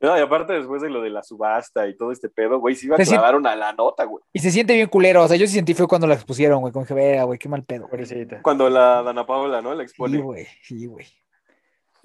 No, 0.00 0.18
y 0.18 0.20
aparte 0.20 0.52
después 0.52 0.82
de 0.82 0.90
lo 0.90 1.00
de 1.00 1.08
la 1.08 1.22
subasta 1.22 1.88
y 1.88 1.96
todo 1.96 2.12
este 2.12 2.28
pedo, 2.28 2.58
güey, 2.60 2.74
se 2.74 2.84
iba 2.86 2.94
a 2.94 2.98
Pues 2.98 3.08
sí. 3.08 3.14
clavar 3.14 3.36
una 3.36 3.56
la 3.56 3.72
nota, 3.72 4.04
güey. 4.04 4.22
Y 4.34 4.40
se 4.40 4.50
siente 4.50 4.74
bien 4.74 4.88
culero. 4.88 5.22
O 5.22 5.28
sea, 5.28 5.38
yo 5.38 5.46
sí 5.46 5.54
sentí 5.54 5.72
fue 5.72 5.86
cuando 5.88 6.06
la 6.06 6.12
expusieron, 6.12 6.60
güey. 6.60 6.74
Como 6.74 6.84
que, 6.84 7.22
güey, 7.22 7.38
qué 7.38 7.48
mal 7.48 7.64
pedo. 7.64 7.88
güey. 7.88 8.04
Cuando 8.42 8.68
la 8.68 9.02
Dana 9.02 9.24
Paola, 9.24 9.62
¿no? 9.62 9.70
La 9.72 9.78
Sí, 9.84 9.84
expone. 9.84 10.18
güey. 10.18 10.46
Sí, 10.62 10.84
güey. 10.84 11.06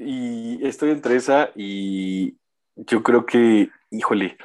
Y 0.01 0.65
estoy 0.65 0.91
entre 0.91 1.15
esa 1.17 1.49
y 1.55 2.37
yo 2.75 3.03
creo 3.03 3.25
que, 3.25 3.69
híjole, 3.91 4.37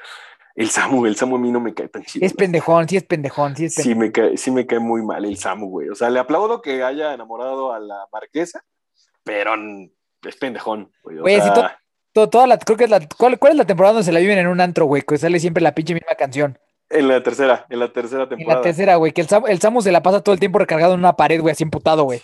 el 0.56 0.68
Samu, 0.70 1.06
el 1.06 1.14
Samu 1.16 1.36
a 1.36 1.38
mí 1.38 1.50
no 1.52 1.60
me 1.60 1.74
cae 1.74 1.88
tan 1.88 2.02
chido. 2.02 2.26
Es 2.26 2.34
pendejón, 2.34 2.88
sí 2.88 2.96
es 2.96 3.04
pendejón, 3.04 3.54
sí 3.56 3.66
es 3.66 3.74
pendejón. 3.76 3.94
Sí 3.94 3.98
me, 3.98 4.10
cae, 4.12 4.36
sí 4.36 4.50
me 4.50 4.66
cae 4.66 4.80
muy 4.80 5.02
mal 5.02 5.24
el 5.24 5.36
Samu, 5.36 5.68
güey. 5.68 5.88
O 5.90 5.94
sea, 5.94 6.10
le 6.10 6.18
aplaudo 6.18 6.60
que 6.60 6.82
haya 6.82 7.14
enamorado 7.14 7.72
a 7.72 7.78
la 7.78 8.06
marquesa, 8.12 8.64
pero 9.22 9.54
es 10.26 10.36
pendejón, 10.36 10.90
güey. 11.02 11.18
O 11.18 11.22
Güey, 11.22 11.36
si 11.36 11.42
sea, 11.42 11.54
to- 11.54 11.70
To- 12.14 12.30
toda 12.30 12.46
la, 12.46 12.58
creo 12.58 12.76
que 12.76 12.84
es 12.84 12.90
la, 12.90 13.00
¿cuál, 13.18 13.38
cuál 13.40 13.52
es 13.52 13.58
la 13.58 13.66
temporada 13.66 13.94
donde 13.94 14.04
se 14.06 14.12
la 14.12 14.20
viven 14.20 14.38
en 14.38 14.46
un 14.46 14.60
antro, 14.60 14.86
güey? 14.86 15.02
Que 15.02 15.18
sale 15.18 15.40
siempre 15.40 15.62
la 15.62 15.74
pinche 15.74 15.94
misma 15.94 16.14
canción. 16.16 16.58
en 16.90 17.08
la 17.08 17.20
tercera, 17.24 17.66
en 17.70 17.80
la 17.80 17.92
tercera 17.92 18.22
En 18.24 18.28
temporada. 18.28 18.60
la 18.60 18.62
tercera, 18.62 18.96
güey, 18.96 19.10
que 19.12 19.20
el, 19.22 19.26
Sam- 19.28 19.48
el 19.48 19.60
Samu 19.60 19.82
se 19.82 19.90
la 19.90 20.02
pasa 20.02 20.20
todo 20.22 20.32
el 20.32 20.38
tiempo 20.38 20.58
recargado 20.60 20.94
en 20.94 21.00
una 21.00 21.14
pared, 21.16 21.40
güey, 21.40 21.50
así 21.52 21.64
emputado, 21.64 22.04
güey. 22.04 22.20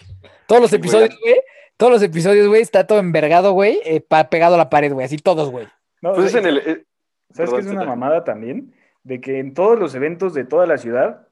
Todos 0.47 0.61
los 0.61 0.71
Sí, 0.71 0.77
episodios, 0.77 1.09
güey. 1.21 1.21
güey, 1.35 1.41
todos 1.81 1.93
los 1.95 2.03
episodios, 2.03 2.47
güey, 2.47 2.63
está 2.63 2.87
todo 2.87 2.99
envergado, 3.01 3.53
güey, 3.53 3.81
eh, 3.85 4.01
pegado 4.31 4.55
a 4.55 4.59
la 4.59 4.71
pared, 4.71 4.93
güey, 4.93 5.07
así 5.07 5.17
todos, 5.17 5.51
güey. 5.51 5.67
No, 6.03 6.13
Pues 6.13 6.27
es 6.29 6.35
en 6.37 6.47
el. 6.47 6.59
eh, 6.59 6.85
¿Sabes 7.33 7.51
qué 7.53 7.61
es 7.61 7.67
una 7.67 7.85
mamada 7.85 8.23
también? 8.23 8.75
De 9.03 9.21
que 9.21 9.39
en 9.39 9.55
todos 9.55 9.79
los 9.79 9.95
eventos 9.95 10.35
de 10.35 10.45
toda 10.45 10.67
la 10.67 10.77
ciudad, 10.79 11.27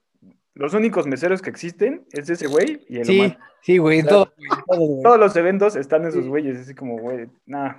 los 0.55 0.73
únicos 0.75 1.07
meseros 1.07 1.43
que 1.43 1.51
existen 1.51 2.07
es 2.13 2.29
ese 2.31 2.47
güey 2.49 2.85
y 2.89 2.99
el 2.99 3.05
Sí, 3.05 3.21
Omar. 3.21 3.39
sí, 3.63 3.79
güey, 3.79 3.99
en 4.01 4.07
O 4.07 4.09
sea, 4.09 4.17
todo, 4.19 4.33
todo. 4.67 5.03
Todos 5.03 5.19
los 5.21 5.37
eventos 5.37 5.77
están 5.77 6.05
esos 6.07 6.25
Sí. 6.25 6.29
güeyes, 6.31 6.59
así 6.59 6.75
como, 6.75 6.99
güey, 6.99 7.29
nah, 7.47 7.75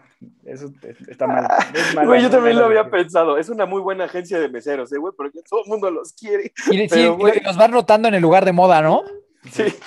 eso 0.45 0.71
está 1.07 1.25
mal. 1.27 1.47
es 1.73 1.95
mala, 1.95 2.07
Güey, 2.07 2.21
yo 2.21 2.29
también 2.29 2.55
mala 2.55 2.67
lo 2.67 2.79
había 2.79 2.89
pensado. 2.91 3.37
Es 3.37 3.49
una 3.49 3.65
muy 3.65 3.81
buena 3.81 4.05
agencia 4.05 4.39
de 4.39 4.47
meseros, 4.49 4.93
¿eh, 4.93 4.97
güey? 4.99 5.13
Porque 5.17 5.39
todo 5.49 5.63
el 5.63 5.69
mundo 5.69 5.89
los 5.91 6.13
quiere. 6.13 6.53
Y 6.71 6.77
de- 6.77 6.83
sí, 6.89 6.95
pero, 6.95 7.17
güey. 7.17 7.37
y 7.39 7.43
los 7.43 7.57
van 7.57 7.71
rotando 7.73 8.07
en 8.07 8.13
el 8.13 8.21
lugar 8.21 8.45
de 8.45 8.51
moda, 8.53 8.81
¿no? 8.81 9.01
Sí. 9.51 9.63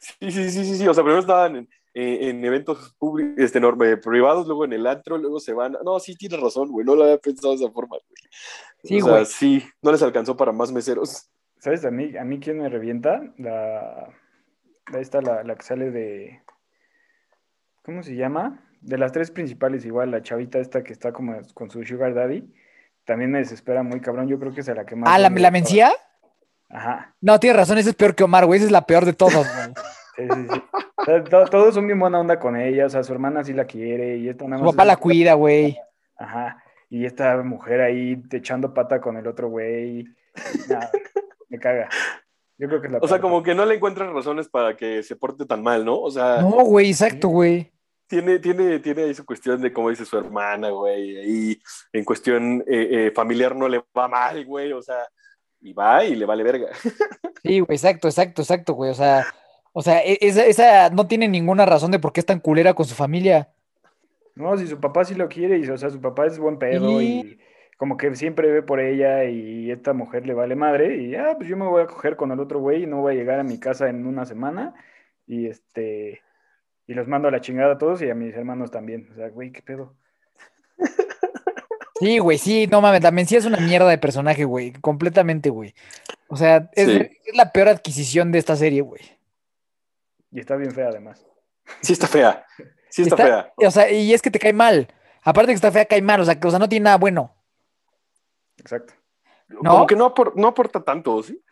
Sí, 0.00 0.32
sí, 0.32 0.50
sí, 0.50 0.64
sí, 0.64 0.76
sí. 0.78 0.88
O 0.88 0.92
sea, 0.94 1.04
primero 1.04 1.20
estaban 1.20 1.54
en, 1.54 1.68
eh, 2.00 2.30
en 2.30 2.44
eventos 2.44 2.94
públicos, 2.98 3.34
este, 3.36 3.58
enorme, 3.58 3.96
privados, 3.98 4.46
luego 4.46 4.64
en 4.64 4.72
el 4.72 4.86
antro, 4.86 5.18
luego 5.18 5.38
se 5.38 5.52
van. 5.52 5.76
No, 5.84 6.00
sí, 6.00 6.16
tienes 6.16 6.40
razón, 6.40 6.70
güey. 6.70 6.86
No 6.86 6.94
lo 6.94 7.04
había 7.04 7.18
pensado 7.18 7.50
de 7.50 7.62
esa 7.62 7.72
forma, 7.72 7.96
güey. 7.98 8.30
Sí, 8.82 9.00
o 9.00 9.04
sea, 9.04 9.12
güey. 9.12 9.26
sí, 9.26 9.64
no 9.82 9.92
les 9.92 10.02
alcanzó 10.02 10.36
para 10.36 10.52
más 10.52 10.72
meseros. 10.72 11.28
¿Sabes 11.58 11.84
a 11.84 11.90
mí, 11.90 12.16
a 12.16 12.24
mí 12.24 12.40
quién 12.40 12.58
me 12.58 12.70
revienta? 12.70 13.20
La, 13.36 14.08
ahí 14.86 15.02
está 15.02 15.20
la, 15.20 15.44
la 15.44 15.56
que 15.56 15.62
sale 15.62 15.90
de, 15.90 16.42
¿cómo 17.82 18.02
se 18.02 18.16
llama? 18.16 18.64
De 18.80 18.96
las 18.96 19.12
tres 19.12 19.30
principales, 19.30 19.84
igual, 19.84 20.10
la 20.10 20.22
chavita 20.22 20.58
esta 20.58 20.82
que 20.82 20.94
está 20.94 21.12
como 21.12 21.38
con 21.52 21.70
su 21.70 21.84
sugar 21.84 22.14
daddy, 22.14 22.50
también 23.04 23.30
me 23.30 23.40
desespera 23.40 23.82
muy 23.82 24.00
cabrón, 24.00 24.26
yo 24.26 24.38
creo 24.38 24.54
que 24.54 24.62
es 24.62 24.68
a 24.70 24.74
la 24.74 24.86
que 24.86 24.96
más... 24.96 25.10
Ah, 25.12 25.18
¿la, 25.18 25.28
la 25.28 25.50
mencía? 25.50 25.92
Ajá, 26.70 27.14
No, 27.20 27.38
tienes 27.40 27.58
razón, 27.58 27.76
esa 27.76 27.90
es 27.90 27.96
peor 27.96 28.14
que 28.14 28.24
Omar, 28.24 28.46
güey, 28.46 28.58
esa 28.58 28.66
es 28.66 28.72
la 28.72 28.86
peor 28.86 29.04
de 29.04 29.12
todos, 29.12 29.34
güey. 29.34 29.74
sí, 30.16 30.22
sí, 30.22 30.46
sí. 30.52 30.62
O 30.96 31.04
sea, 31.04 31.24
to- 31.24 31.44
todos 31.46 31.74
son 31.74 31.86
bien 31.86 31.98
buena 31.98 32.20
onda 32.20 32.38
con 32.38 32.56
ella, 32.56 32.86
o 32.86 32.88
sea, 32.90 33.02
su 33.02 33.12
hermana 33.12 33.42
sí 33.44 33.52
la 33.52 33.64
quiere 33.66 34.16
y 34.18 34.28
esta 34.28 34.44
nada 34.44 34.58
Su 34.58 34.64
más 34.64 34.74
papá 34.74 34.82
es- 34.82 34.88
la 34.88 34.96
cuida, 34.96 35.34
güey. 35.34 35.78
Ajá, 36.18 36.62
y 36.88 37.04
esta 37.06 37.36
mujer 37.42 37.80
ahí 37.80 38.22
echando 38.32 38.74
pata 38.74 39.00
con 39.00 39.16
el 39.16 39.26
otro 39.26 39.48
güey, 39.48 40.04
me 41.48 41.58
caga. 41.58 41.88
Yo 42.58 42.68
creo 42.68 42.80
que 42.80 42.88
es 42.88 42.92
la 42.92 42.98
O 43.00 43.08
sea, 43.08 43.20
como 43.20 43.42
que 43.42 43.54
no 43.54 43.64
le 43.64 43.76
encuentran 43.76 44.14
razones 44.14 44.48
para 44.48 44.76
que 44.76 45.02
se 45.02 45.16
porte 45.16 45.46
tan 45.46 45.62
mal, 45.62 45.84
¿no? 45.84 45.98
O 45.98 46.10
sea, 46.10 46.42
No, 46.42 46.50
güey, 46.64 46.90
exacto, 46.90 47.28
güey. 47.28 47.72
tiene, 48.06 48.38
tiene, 48.38 48.78
tiene 48.80 49.04
ahí 49.04 49.14
su 49.14 49.24
cuestión 49.24 49.62
de 49.62 49.72
cómo 49.72 49.88
dice 49.88 50.04
su 50.04 50.18
hermana, 50.18 50.68
güey. 50.68 51.50
Y 51.52 51.62
en 51.92 52.04
cuestión 52.04 52.62
eh, 52.66 52.88
eh, 53.06 53.12
familiar 53.14 53.56
no 53.56 53.66
le 53.68 53.82
va 53.96 54.08
mal, 54.08 54.44
güey. 54.44 54.72
O 54.74 54.82
sea, 54.82 54.98
y 55.62 55.72
va 55.72 56.04
y 56.04 56.14
le 56.16 56.26
vale 56.26 56.42
verga. 56.42 56.68
Sí, 57.42 57.60
güey, 57.60 57.76
exacto, 57.76 58.06
exacto, 58.08 58.42
exacto, 58.42 58.74
güey. 58.74 58.90
O 58.90 58.94
sea, 58.94 59.24
o 59.72 59.82
sea, 59.82 60.00
e- 60.04 60.18
esa, 60.20 60.44
esa 60.46 60.90
no 60.90 61.06
tiene 61.06 61.28
ninguna 61.28 61.66
razón 61.66 61.90
de 61.90 61.98
por 61.98 62.12
qué 62.12 62.20
es 62.20 62.26
tan 62.26 62.40
culera 62.40 62.74
con 62.74 62.86
su 62.86 62.94
familia. 62.94 63.48
No, 64.34 64.56
si 64.56 64.66
su 64.66 64.80
papá 64.80 65.04
sí 65.04 65.14
lo 65.14 65.28
quiere, 65.28 65.58
y, 65.58 65.68
o 65.68 65.76
sea, 65.76 65.90
su 65.90 66.00
papá 66.00 66.26
es 66.26 66.38
buen 66.38 66.58
pedo 66.58 67.00
y 67.02 67.38
como 67.76 67.96
que 67.96 68.14
siempre 68.14 68.50
ve 68.50 68.62
por 68.62 68.78
ella 68.80 69.24
y 69.24 69.70
esta 69.70 69.92
mujer 69.92 70.26
le 70.26 70.34
vale 70.34 70.54
madre 70.54 70.96
y 70.98 71.14
ah, 71.14 71.34
pues 71.36 71.48
yo 71.48 71.56
me 71.56 71.66
voy 71.66 71.82
a 71.82 71.86
coger 71.86 72.14
con 72.16 72.30
el 72.30 72.38
otro 72.40 72.60
güey 72.60 72.82
y 72.82 72.86
no 72.86 73.00
voy 73.00 73.14
a 73.14 73.16
llegar 73.16 73.40
a 73.40 73.42
mi 73.44 73.58
casa 73.58 73.88
en 73.88 74.06
una 74.06 74.26
semana 74.26 74.74
y 75.26 75.46
este 75.46 76.20
y 76.86 76.92
los 76.94 77.08
mando 77.08 77.28
a 77.28 77.30
la 77.30 77.40
chingada 77.40 77.74
a 77.74 77.78
todos 77.78 78.02
y 78.02 78.10
a 78.10 78.14
mis 78.14 78.34
hermanos 78.34 78.70
también. 78.70 79.08
O 79.12 79.14
sea, 79.14 79.28
güey, 79.30 79.50
qué 79.52 79.62
pedo. 79.62 79.94
Sí, 82.00 82.18
güey, 82.18 82.38
sí, 82.38 82.66
no 82.66 82.80
mames, 82.80 83.02
también 83.02 83.26
sí 83.28 83.36
es 83.36 83.44
una 83.44 83.58
mierda 83.58 83.88
de 83.88 83.98
personaje, 83.98 84.44
güey, 84.44 84.72
completamente, 84.72 85.50
güey. 85.50 85.74
O 86.28 86.36
sea, 86.36 86.70
es, 86.72 86.86
Sí. 86.88 86.96
es 87.26 87.36
la 87.36 87.52
peor 87.52 87.68
adquisición 87.68 88.32
de 88.32 88.38
esta 88.38 88.56
serie, 88.56 88.80
güey. 88.80 89.02
Y 90.32 90.40
está 90.40 90.56
bien 90.56 90.70
fea 90.72 90.88
además. 90.88 91.26
Sí 91.80 91.92
está 91.92 92.06
fea. 92.06 92.44
Sí 92.88 93.02
está, 93.02 93.14
Está- 93.14 93.24
fea. 93.24 93.52
O 93.68 93.70
sea, 93.70 93.90
y 93.90 94.12
es 94.12 94.22
que 94.22 94.30
te 94.30 94.38
cae 94.38 94.52
mal. 94.52 94.88
Aparte 95.22 95.48
que 95.52 95.54
está 95.56 95.70
fea, 95.70 95.84
cae 95.84 96.02
mal. 96.02 96.20
O 96.20 96.24
sea, 96.24 96.38
que, 96.38 96.46
o 96.46 96.50
sea, 96.50 96.58
no 96.58 96.68
tiene 96.68 96.84
nada 96.84 96.96
bueno. 96.98 97.34
Exacto. 98.58 98.94
¿no? 99.48 99.70
Como 99.70 99.86
que 99.86 99.96
no, 99.96 100.14
apor- 100.14 100.32
no 100.36 100.48
aporta 100.48 100.82
tanto, 100.82 101.22
¿sí? 101.22 101.42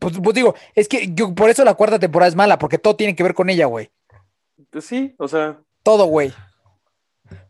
Pues, 0.00 0.18
pues 0.22 0.34
digo, 0.34 0.54
es 0.74 0.86
que 0.88 1.14
yo 1.14 1.34
por 1.34 1.48
eso 1.50 1.64
la 1.64 1.74
cuarta 1.74 1.98
temporada 1.98 2.28
es 2.28 2.34
mala, 2.36 2.58
porque 2.58 2.78
todo 2.78 2.96
tiene 2.96 3.16
que 3.16 3.22
ver 3.22 3.34
con 3.34 3.48
ella, 3.48 3.66
güey. 3.66 3.90
Pues 4.70 4.84
sí, 4.84 5.14
o 5.18 5.28
sea, 5.28 5.58
Todo, 5.82 6.04
güey. 6.06 6.32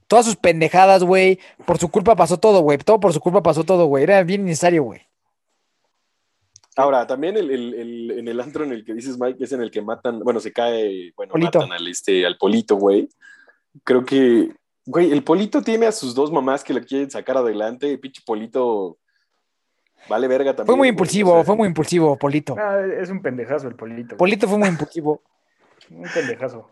Todas 0.06 0.24
sus 0.26 0.36
pendejadas, 0.36 1.02
güey. 1.04 1.38
Por 1.66 1.78
su 1.78 1.90
culpa 1.90 2.14
pasó 2.16 2.38
todo, 2.38 2.60
güey. 2.60 2.78
Todo 2.78 3.00
por 3.00 3.12
su 3.12 3.20
culpa 3.20 3.42
pasó 3.42 3.64
todo, 3.64 3.86
güey. 3.86 4.04
Era 4.04 4.22
bien 4.22 4.44
necesario, 4.44 4.84
güey. 4.84 5.02
Ahora, 6.78 7.06
también 7.06 7.36
el, 7.36 7.50
el- 7.50 7.74
el- 7.74 8.10
en 8.20 8.28
el 8.28 8.40
antro 8.40 8.62
en 8.64 8.72
el 8.72 8.84
que 8.84 8.94
dices, 8.94 9.18
Mike, 9.18 9.42
es 9.42 9.52
en 9.52 9.60
el 9.62 9.70
que 9.70 9.82
matan, 9.82 10.20
bueno, 10.20 10.38
se 10.40 10.52
cae, 10.52 11.12
bueno, 11.16 11.32
Polito. 11.32 11.58
matan 11.60 11.72
al, 11.76 11.88
este, 11.88 12.24
al 12.24 12.36
polito, 12.38 12.76
güey. 12.76 13.08
Creo 13.84 14.04
que, 14.04 14.52
güey, 14.86 15.10
el 15.12 15.22
polito 15.24 15.60
tiene 15.62 15.86
a 15.86 15.92
sus 15.92 16.14
dos 16.14 16.30
mamás 16.30 16.62
que 16.62 16.72
lo 16.74 16.80
quieren 16.80 17.10
sacar 17.10 17.36
adelante. 17.36 17.90
El 17.90 17.98
pinche 18.00 18.22
polito 18.24 18.96
vale 20.08 20.28
verga 20.28 20.52
también. 20.54 20.66
Fue 20.66 20.76
muy 20.76 20.88
impulsivo, 20.88 21.32
o 21.32 21.34
sea, 21.36 21.44
fue 21.44 21.56
muy 21.56 21.66
impulsivo, 21.68 22.16
Polito. 22.16 22.54
Ah, 22.58 22.80
es 23.00 23.10
un 23.10 23.20
pendejazo 23.22 23.66
el 23.68 23.74
polito. 23.74 24.10
güey. 24.16 24.18
Polito 24.18 24.48
fue 24.48 24.58
muy 24.58 24.68
impulsivo. 24.68 25.22
Un 25.90 26.06
pendejazo. 26.14 26.70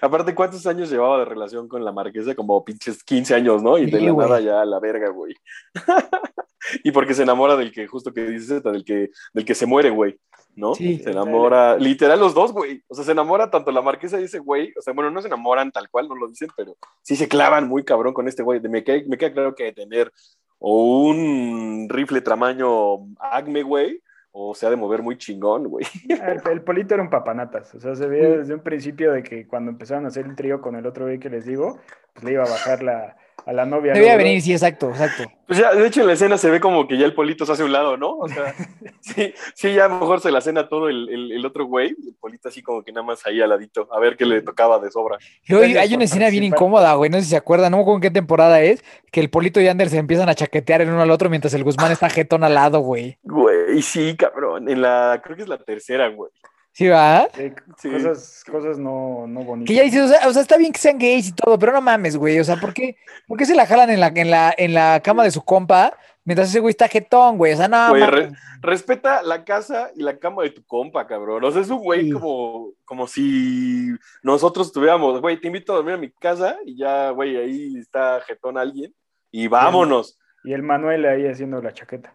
Aparte, 0.00 0.34
¿cuántos 0.34 0.64
años 0.68 0.88
llevaba 0.88 1.18
de 1.18 1.24
relación 1.24 1.66
con 1.68 1.84
la 1.84 1.90
marquesa? 1.90 2.34
Como 2.36 2.64
pinches 2.64 3.02
15 3.02 3.34
años, 3.34 3.62
¿no? 3.62 3.76
Y 3.76 3.90
de 3.90 3.98
Sí, 3.98 4.04
la 4.06 4.12
güey. 4.12 4.28
nada 4.28 4.40
ya 4.40 4.60
a 4.62 4.64
la 4.64 4.78
verga, 4.78 5.10
güey. 5.10 5.34
y 6.84 6.90
porque 6.92 7.14
se 7.14 7.22
enamora 7.22 7.56
del 7.56 7.72
que, 7.72 7.86
justo 7.86 8.12
que 8.12 8.22
dices, 8.22 8.62
del 8.62 8.84
que, 8.84 9.10
del 9.32 9.44
que 9.44 9.54
se 9.54 9.66
muere, 9.66 9.90
güey, 9.90 10.18
¿no? 10.54 10.74
Sí. 10.74 10.98
Se 10.98 11.10
enamora, 11.10 11.76
literal 11.76 12.18
los 12.18 12.34
dos, 12.34 12.52
güey. 12.52 12.82
O 12.88 12.94
sea, 12.94 13.04
se 13.04 13.12
enamora 13.12 13.50
tanto 13.50 13.70
la 13.70 13.82
marquesa 13.82 14.20
y 14.20 14.24
ese 14.24 14.38
güey. 14.38 14.72
O 14.78 14.82
sea, 14.82 14.92
bueno, 14.94 15.10
no 15.10 15.20
se 15.20 15.28
enamoran 15.28 15.70
tal 15.70 15.88
cual, 15.90 16.08
no 16.08 16.14
lo 16.14 16.28
dicen, 16.28 16.48
pero 16.56 16.76
sí 17.02 17.16
se 17.16 17.28
clavan 17.28 17.68
muy 17.68 17.84
cabrón 17.84 18.14
con 18.14 18.26
este 18.28 18.42
güey. 18.42 18.60
Me 18.60 18.82
queda, 18.82 19.02
me 19.06 19.18
queda 19.18 19.32
claro 19.32 19.54
que 19.54 19.72
tener 19.72 20.12
o 20.58 21.02
un 21.02 21.86
rifle 21.90 22.22
tamaño 22.22 23.14
Acme, 23.18 23.62
güey, 23.62 24.00
o 24.32 24.54
se 24.54 24.66
ha 24.66 24.70
de 24.70 24.76
mover 24.76 25.02
muy 25.02 25.18
chingón, 25.18 25.64
güey. 25.64 25.84
El, 26.08 26.40
el 26.50 26.62
polito 26.62 26.94
era 26.94 27.02
un 27.02 27.10
papanatas. 27.10 27.74
O 27.74 27.80
sea, 27.80 27.94
se 27.94 28.06
veía 28.06 28.38
desde 28.38 28.54
un 28.54 28.62
principio 28.62 29.12
de 29.12 29.22
que 29.22 29.46
cuando 29.46 29.70
empezaron 29.70 30.06
a 30.06 30.08
hacer 30.08 30.26
el 30.26 30.34
trío 30.34 30.60
con 30.60 30.76
el 30.76 30.86
otro 30.86 31.04
güey 31.04 31.18
que 31.18 31.30
les 31.30 31.44
digo, 31.44 31.78
pues 32.14 32.24
le 32.24 32.32
iba 32.32 32.44
a 32.44 32.50
bajar 32.50 32.82
la, 32.82 33.16
a 33.44 33.52
la 33.52 33.66
novia. 33.66 33.92
Debía 33.92 34.14
luego, 34.14 34.24
venir, 34.24 34.42
sí, 34.42 34.52
exacto, 34.52 34.90
exacto. 34.90 35.24
Pues 35.46 35.58
ya, 35.60 35.72
de 35.72 35.86
hecho, 35.86 36.00
en 36.00 36.08
la 36.08 36.14
escena 36.14 36.36
se 36.36 36.50
ve 36.50 36.58
como 36.58 36.88
que 36.88 36.98
ya 36.98 37.06
el 37.06 37.14
polito 37.14 37.46
se 37.46 37.52
hace 37.52 37.62
a 37.62 37.66
un 37.66 37.72
lado, 37.72 37.96
¿no? 37.96 38.16
O 38.16 38.28
sea, 38.28 38.54
sí, 39.00 39.32
sí, 39.54 39.74
ya 39.74 39.88
mejor 39.88 40.20
se 40.20 40.32
la 40.32 40.40
cena 40.40 40.68
todo 40.68 40.88
el, 40.88 41.08
el, 41.08 41.32
el 41.32 41.46
otro 41.46 41.66
güey, 41.66 41.94
y 42.02 42.08
el 42.08 42.14
polito 42.14 42.48
así 42.48 42.62
como 42.62 42.82
que 42.82 42.92
nada 42.92 43.06
más 43.06 43.24
ahí 43.26 43.40
al 43.40 43.50
ladito, 43.50 43.88
a 43.92 44.00
ver 44.00 44.16
qué 44.16 44.26
le 44.26 44.42
tocaba 44.42 44.78
de 44.80 44.90
sobra. 44.90 45.18
Hay 45.48 45.94
una 45.94 46.04
escena 46.04 46.28
bien 46.30 46.44
incómoda, 46.44 46.94
güey. 46.94 47.10
No 47.10 47.18
sé 47.18 47.24
si 47.24 47.30
se 47.30 47.36
acuerdan, 47.36 47.70
no 47.70 47.76
me 47.76 47.82
acuerdo 47.82 47.98
en 47.98 48.02
qué 48.02 48.10
temporada 48.10 48.60
es, 48.62 48.82
que 49.12 49.20
el 49.20 49.30
Polito 49.30 49.60
y 49.60 49.68
Ander 49.68 49.88
se 49.88 49.98
empiezan 49.98 50.28
a 50.28 50.34
chaquetear 50.34 50.82
el 50.82 50.88
uno 50.88 51.02
al 51.02 51.10
otro 51.10 51.30
mientras 51.30 51.54
el 51.54 51.62
Guzmán 51.62 51.92
está 51.92 52.10
jetón 52.10 52.42
al 52.42 52.54
lado, 52.54 52.80
güey. 52.80 53.18
Güey, 53.22 53.80
sí, 53.82 54.16
cabrón, 54.16 54.68
en 54.68 54.82
la, 54.82 55.20
creo 55.22 55.36
que 55.36 55.42
es 55.42 55.48
la 55.48 55.58
tercera, 55.58 56.08
güey. 56.08 56.30
¿Sí, 56.76 56.88
va? 56.88 57.26
eh, 57.38 57.54
Sí. 57.78 57.90
Cosas, 57.90 58.44
cosas 58.50 58.78
no, 58.78 59.26
no 59.26 59.40
bonitas. 59.44 59.68
Que 59.68 59.74
ya 59.76 59.82
dices, 59.82 60.02
o 60.02 60.08
sea, 60.08 60.28
o 60.28 60.32
sea, 60.34 60.42
está 60.42 60.58
bien 60.58 60.72
que 60.72 60.78
sean 60.78 60.98
gays 60.98 61.28
y 61.28 61.32
todo, 61.32 61.58
pero 61.58 61.72
no 61.72 61.80
mames, 61.80 62.18
güey. 62.18 62.38
O 62.38 62.44
sea, 62.44 62.56
¿por 62.56 62.74
qué, 62.74 62.96
por 63.26 63.38
qué 63.38 63.46
se 63.46 63.54
la 63.54 63.64
jalan 63.64 63.88
en 63.88 63.98
la, 64.00 64.08
en 64.14 64.30
la, 64.30 64.54
en 64.58 64.74
la 64.74 65.00
cama 65.02 65.24
de 65.24 65.30
su 65.30 65.42
compa 65.42 65.96
mientras 66.24 66.50
ese 66.50 66.60
güey 66.60 66.72
está 66.72 66.86
jetón, 66.86 67.38
güey? 67.38 67.54
O 67.54 67.56
sea, 67.56 67.68
no, 67.68 67.88
Güey, 67.88 68.04
re- 68.04 68.30
respeta 68.60 69.22
la 69.22 69.42
casa 69.46 69.90
y 69.96 70.02
la 70.02 70.18
cama 70.18 70.42
de 70.42 70.50
tu 70.50 70.62
compa, 70.66 71.06
cabrón. 71.06 71.42
O 71.44 71.50
sea, 71.50 71.62
es 71.62 71.70
un 71.70 71.78
güey 71.78 72.04
Sí. 72.08 72.10
como, 72.12 72.72
como 72.84 73.06
si 73.06 73.88
nosotros 74.22 74.70
tuviéramos, 74.70 75.22
güey, 75.22 75.40
te 75.40 75.46
invito 75.46 75.72
a 75.72 75.76
dormir 75.76 75.94
a 75.94 75.98
mi 75.98 76.10
casa 76.10 76.58
y 76.66 76.76
ya, 76.76 77.08
güey, 77.08 77.38
ahí 77.38 77.78
está 77.78 78.20
jetón 78.26 78.58
alguien 78.58 78.94
y 79.30 79.48
vámonos. 79.48 80.18
Y 80.44 80.52
el 80.52 80.62
Manuel 80.62 81.06
ahí 81.06 81.26
haciendo 81.26 81.62
la 81.62 81.72
chaqueta. 81.72 82.14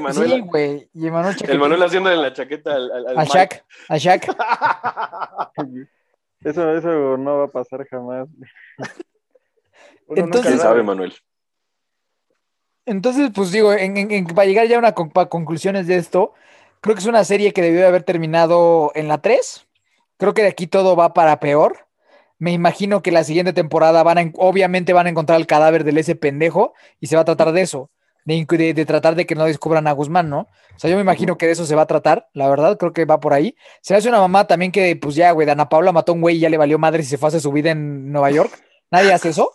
Manuela- 0.00 0.34
sí, 0.36 0.40
güey. 0.42 0.88
Y 0.94 1.06
Emanuel 1.06 1.36
El. 1.48 1.58
Manuel 1.58 1.82
haciéndole 1.82 2.16
la 2.16 2.32
chaqueta 2.32 2.74
al, 2.74 2.90
al, 2.92 3.06
al 3.08 3.18
A. 3.18 3.24
Shaq, 3.24 3.64
a 3.88 3.96
Shaq. 3.96 4.26
Eso, 6.44 6.76
eso 6.76 7.16
no 7.16 7.38
va 7.38 7.44
a 7.44 7.48
pasar 7.48 7.86
jamás. 7.88 8.28
Entonces- 10.08 10.42
¿Quién 10.46 10.58
sabe, 10.58 10.82
Manuel? 10.82 11.14
Entonces, 12.86 13.30
pues 13.34 13.50
digo, 13.50 13.72
en, 13.72 13.96
en- 13.96 14.10
en- 14.10 14.26
para 14.26 14.46
llegar 14.46 14.66
ya 14.66 14.76
a 14.76 14.78
una 14.78 14.92
conclusiones 14.92 15.86
de 15.86 15.96
esto, 15.96 16.34
creo 16.82 16.94
que 16.94 17.00
es 17.00 17.06
una 17.06 17.24
serie 17.24 17.52
que 17.54 17.62
debió 17.62 17.80
de 17.80 17.86
haber 17.86 18.02
terminado 18.02 18.92
en 18.94 19.08
la 19.08 19.18
3. 19.22 19.66
Creo 20.18 20.34
que 20.34 20.42
de 20.42 20.48
aquí 20.48 20.66
todo 20.66 20.96
va 20.96 21.14
para 21.14 21.40
peor. 21.40 21.86
Me 22.38 22.52
imagino 22.52 23.00
que 23.00 23.10
la 23.10 23.24
siguiente 23.24 23.54
temporada 23.54 24.02
van 24.02 24.18
a, 24.18 24.20
en- 24.20 24.34
obviamente 24.36 24.92
van 24.92 25.06
a 25.06 25.10
encontrar 25.10 25.40
el 25.40 25.46
cadáver 25.46 25.82
del 25.84 25.96
ese 25.96 26.14
pendejo 26.14 26.74
y 27.00 27.06
se 27.06 27.16
va 27.16 27.22
a 27.22 27.24
tratar 27.24 27.52
de 27.52 27.62
eso, 27.62 27.90
de, 28.24 28.46
de- 28.46 28.74
de 28.74 28.86
tratar 28.86 29.14
de 29.14 29.26
que 29.26 29.34
no 29.34 29.44
descubran 29.44 29.86
a 29.86 29.92
Guzmán, 29.92 30.28
¿no? 30.30 30.40
O 30.76 30.78
sea, 30.78 30.90
yo 30.90 30.96
me 30.96 31.02
imagino 31.02 31.36
que 31.38 31.46
de 31.46 31.52
eso 31.52 31.64
se 31.66 31.74
va 31.74 31.82
a 31.82 31.86
tratar, 31.86 32.28
la 32.32 32.48
verdad, 32.48 32.76
creo 32.78 32.92
que 32.92 33.04
va 33.04 33.20
por 33.20 33.32
ahí. 33.34 33.56
Se 33.82 33.94
hace 33.94 34.08
una 34.08 34.18
mamá 34.20 34.46
también 34.46 34.72
que, 34.72 34.96
pues 34.96 35.14
ya, 35.14 35.30
güey, 35.32 35.48
Ana 35.48 35.68
Paula 35.68 35.92
mató 35.92 36.12
a 36.12 36.14
un 36.14 36.20
güey 36.20 36.36
y 36.36 36.40
ya 36.40 36.48
le 36.50 36.56
valió 36.58 36.78
madre 36.78 37.02
y 37.02 37.06
se 37.06 37.18
fue 37.18 37.26
a 37.26 37.28
hacer 37.28 37.40
su 37.40 37.52
vida 37.52 37.70
en 37.70 38.10
Nueva 38.12 38.30
York. 38.30 38.50
Nadie 38.90 39.12
hace 39.12 39.28
eso. 39.28 39.52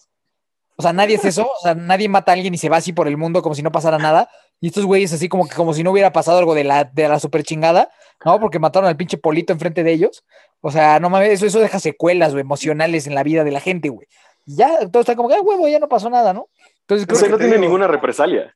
O 0.77 0.81
sea, 0.81 0.93
nadie 0.93 1.17
hace 1.17 1.27
eso. 1.29 1.43
O 1.45 1.61
sea, 1.61 1.75
nadie 1.75 2.07
mata 2.07 2.31
a 2.31 2.35
alguien 2.35 2.53
y 2.53 2.57
se 2.57 2.69
va 2.69 2.77
así 2.77 2.93
por 2.93 3.07
el 3.09 3.17
mundo 3.17 3.41
como 3.41 3.53
si 3.53 3.61
no 3.61 3.71
pasara 3.71 3.97
nada. 3.97 4.29
Y 4.61 4.67
estos 4.67 4.85
güeyes 4.85 5.11
así 5.11 5.27
como 5.27 5.47
que 5.47 5.55
como 5.55 5.73
si 5.73 5.83
no 5.83 5.91
hubiera 5.91 6.13
pasado 6.13 6.37
algo 6.37 6.53
de 6.55 6.63
la, 6.63 6.85
de 6.85 7.07
la 7.09 7.19
super 7.19 7.43
chingada, 7.43 7.89
¿no? 8.23 8.39
Porque 8.39 8.59
mataron 8.59 8.87
al 8.87 8.95
pinche 8.95 9.17
polito 9.17 9.51
enfrente 9.51 9.83
de 9.83 9.91
ellos. 9.91 10.23
O 10.61 10.71
sea, 10.71 10.99
no 11.01 11.09
mames, 11.09 11.31
eso, 11.31 11.45
eso 11.45 11.59
deja 11.59 11.79
secuelas, 11.79 12.31
güey, 12.31 12.41
emocionales 12.41 13.07
en 13.07 13.15
la 13.15 13.23
vida 13.23 13.43
de 13.43 13.51
la 13.51 13.59
gente, 13.59 13.89
güey. 13.89 14.07
Y 14.45 14.55
ya, 14.55 14.89
todo 14.89 15.01
está 15.01 15.15
como 15.17 15.27
que, 15.29 15.35
ah, 15.35 15.41
huevo, 15.41 15.67
ya 15.67 15.79
no 15.79 15.89
pasó 15.89 16.09
nada, 16.09 16.31
¿no? 16.33 16.47
Entonces 16.81 17.03
O 17.03 17.07
creo 17.07 17.19
sea, 17.19 17.27
que 17.27 17.31
no 17.33 17.37
tiene 17.37 17.51
digo. 17.53 17.61
ninguna 17.63 17.87
represalia. 17.87 18.55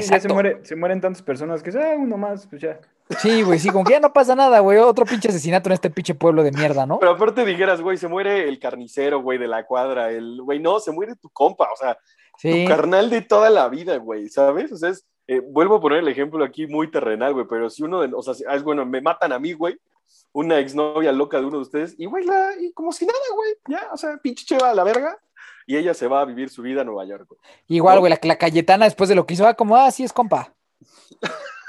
Sí, 0.00 0.10
ya 0.10 0.20
se, 0.20 0.28
muere, 0.28 0.64
se 0.64 0.76
mueren 0.76 1.00
tantas 1.00 1.22
personas 1.22 1.62
que 1.62 1.70
ah, 1.78 1.94
uno 1.98 2.16
más, 2.16 2.46
pues 2.46 2.62
ya. 2.62 2.80
sí, 3.18 3.42
güey, 3.42 3.58
sí, 3.58 3.70
como 3.70 3.84
que 3.84 3.92
ya 3.92 4.00
no 4.00 4.12
pasa 4.12 4.34
nada, 4.34 4.60
güey. 4.60 4.78
Otro 4.78 5.04
pinche 5.04 5.28
asesinato 5.28 5.68
en 5.68 5.74
este 5.74 5.90
pinche 5.90 6.14
pueblo 6.14 6.42
de 6.42 6.52
mierda, 6.52 6.86
¿no? 6.86 6.98
Pero 6.98 7.12
aparte 7.12 7.44
dijeras, 7.44 7.80
güey, 7.80 7.96
se 7.96 8.08
muere 8.08 8.48
el 8.48 8.58
carnicero, 8.58 9.20
güey, 9.22 9.38
de 9.38 9.48
la 9.48 9.64
cuadra. 9.66 10.10
El 10.10 10.40
güey, 10.42 10.58
no, 10.60 10.80
se 10.80 10.92
muere 10.92 11.14
tu 11.16 11.28
compa. 11.30 11.68
O 11.72 11.76
sea, 11.76 11.98
Sí. 12.38 12.64
tu 12.64 12.68
carnal 12.70 13.10
de 13.10 13.20
toda 13.22 13.50
la 13.50 13.68
vida, 13.68 13.96
güey, 13.98 14.28
¿sabes? 14.28 14.72
O 14.72 14.76
sea, 14.76 14.88
es, 14.90 15.06
eh, 15.28 15.40
vuelvo 15.40 15.76
a 15.76 15.80
poner 15.80 15.98
el 15.98 16.08
ejemplo 16.08 16.42
aquí 16.44 16.66
muy 16.66 16.90
terrenal, 16.90 17.34
güey, 17.34 17.46
pero 17.48 17.68
si 17.70 17.82
uno 17.82 18.00
de, 18.00 18.10
o 18.14 18.22
sea, 18.22 18.34
si- 18.34 18.44
ah, 18.48 18.54
es 18.56 18.62
bueno, 18.62 18.84
me 18.86 19.00
matan 19.02 19.32
a 19.32 19.38
mí, 19.38 19.52
güey, 19.52 19.78
una 20.32 20.58
exnovia 20.58 21.12
loca 21.12 21.38
de 21.38 21.44
uno 21.46 21.56
de 21.58 21.62
ustedes, 21.62 21.94
y 21.98 22.06
güey, 22.06 22.24
la, 22.24 22.52
y 22.58 22.72
como 22.72 22.90
si 22.90 23.04
nada, 23.06 23.18
güey, 23.34 23.54
ya, 23.68 23.88
o 23.92 23.96
sea, 23.96 24.16
pinche 24.16 24.44
cheva 24.46 24.70
a 24.70 24.74
la 24.74 24.82
verga, 24.82 25.16
y 25.66 25.76
ella 25.76 25.94
se 25.94 26.06
va 26.08 26.20
a 26.20 26.24
vivir 26.24 26.48
su 26.50 26.62
vida 26.62 26.80
a 26.82 26.84
Nueva 26.84 27.04
York, 27.04 27.26
güey. 27.28 27.40
Igual, 27.68 28.00
güey, 28.00 28.10
la, 28.10 28.18
la 28.22 28.36
Cayetana 28.36 28.84
después 28.86 29.08
de 29.08 29.14
lo 29.14 29.26
que 29.26 29.34
hizo, 29.34 29.46
ah, 29.46 29.54
como, 29.54 29.76
ah, 29.76 29.90
sí, 29.90 30.04
es 30.04 30.12
compa. 30.12 30.54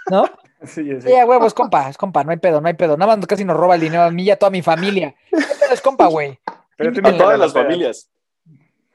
¿No? 0.09 0.25
Sí. 0.65 0.81
Sí, 1.01 1.09
huevo, 1.09 1.45
es 1.45 1.53
compa, 1.53 1.89
es 1.89 1.97
compa, 1.97 2.23
no 2.23 2.31
hay 2.31 2.37
pedo, 2.37 2.61
no 2.61 2.69
hay 2.69 2.73
pedo. 2.73 2.95
Nada 2.95 3.17
más 3.17 3.27
casi 3.27 3.43
nos 3.43 3.57
roba 3.57 3.75
el 3.75 3.81
dinero 3.81 4.03
a 4.03 4.11
mí 4.11 4.23
y 4.23 4.31
a 4.31 4.39
toda 4.39 4.49
mi 4.49 4.61
familia. 4.61 5.13
¿Qué 5.29 5.35
pedo 5.35 5.73
es 5.73 5.81
compa, 5.81 6.07
güey? 6.07 6.39
Pero 6.77 6.91
A 6.91 7.17
todas 7.17 7.37
la 7.37 7.45
las 7.45 7.51
familias. 7.53 8.09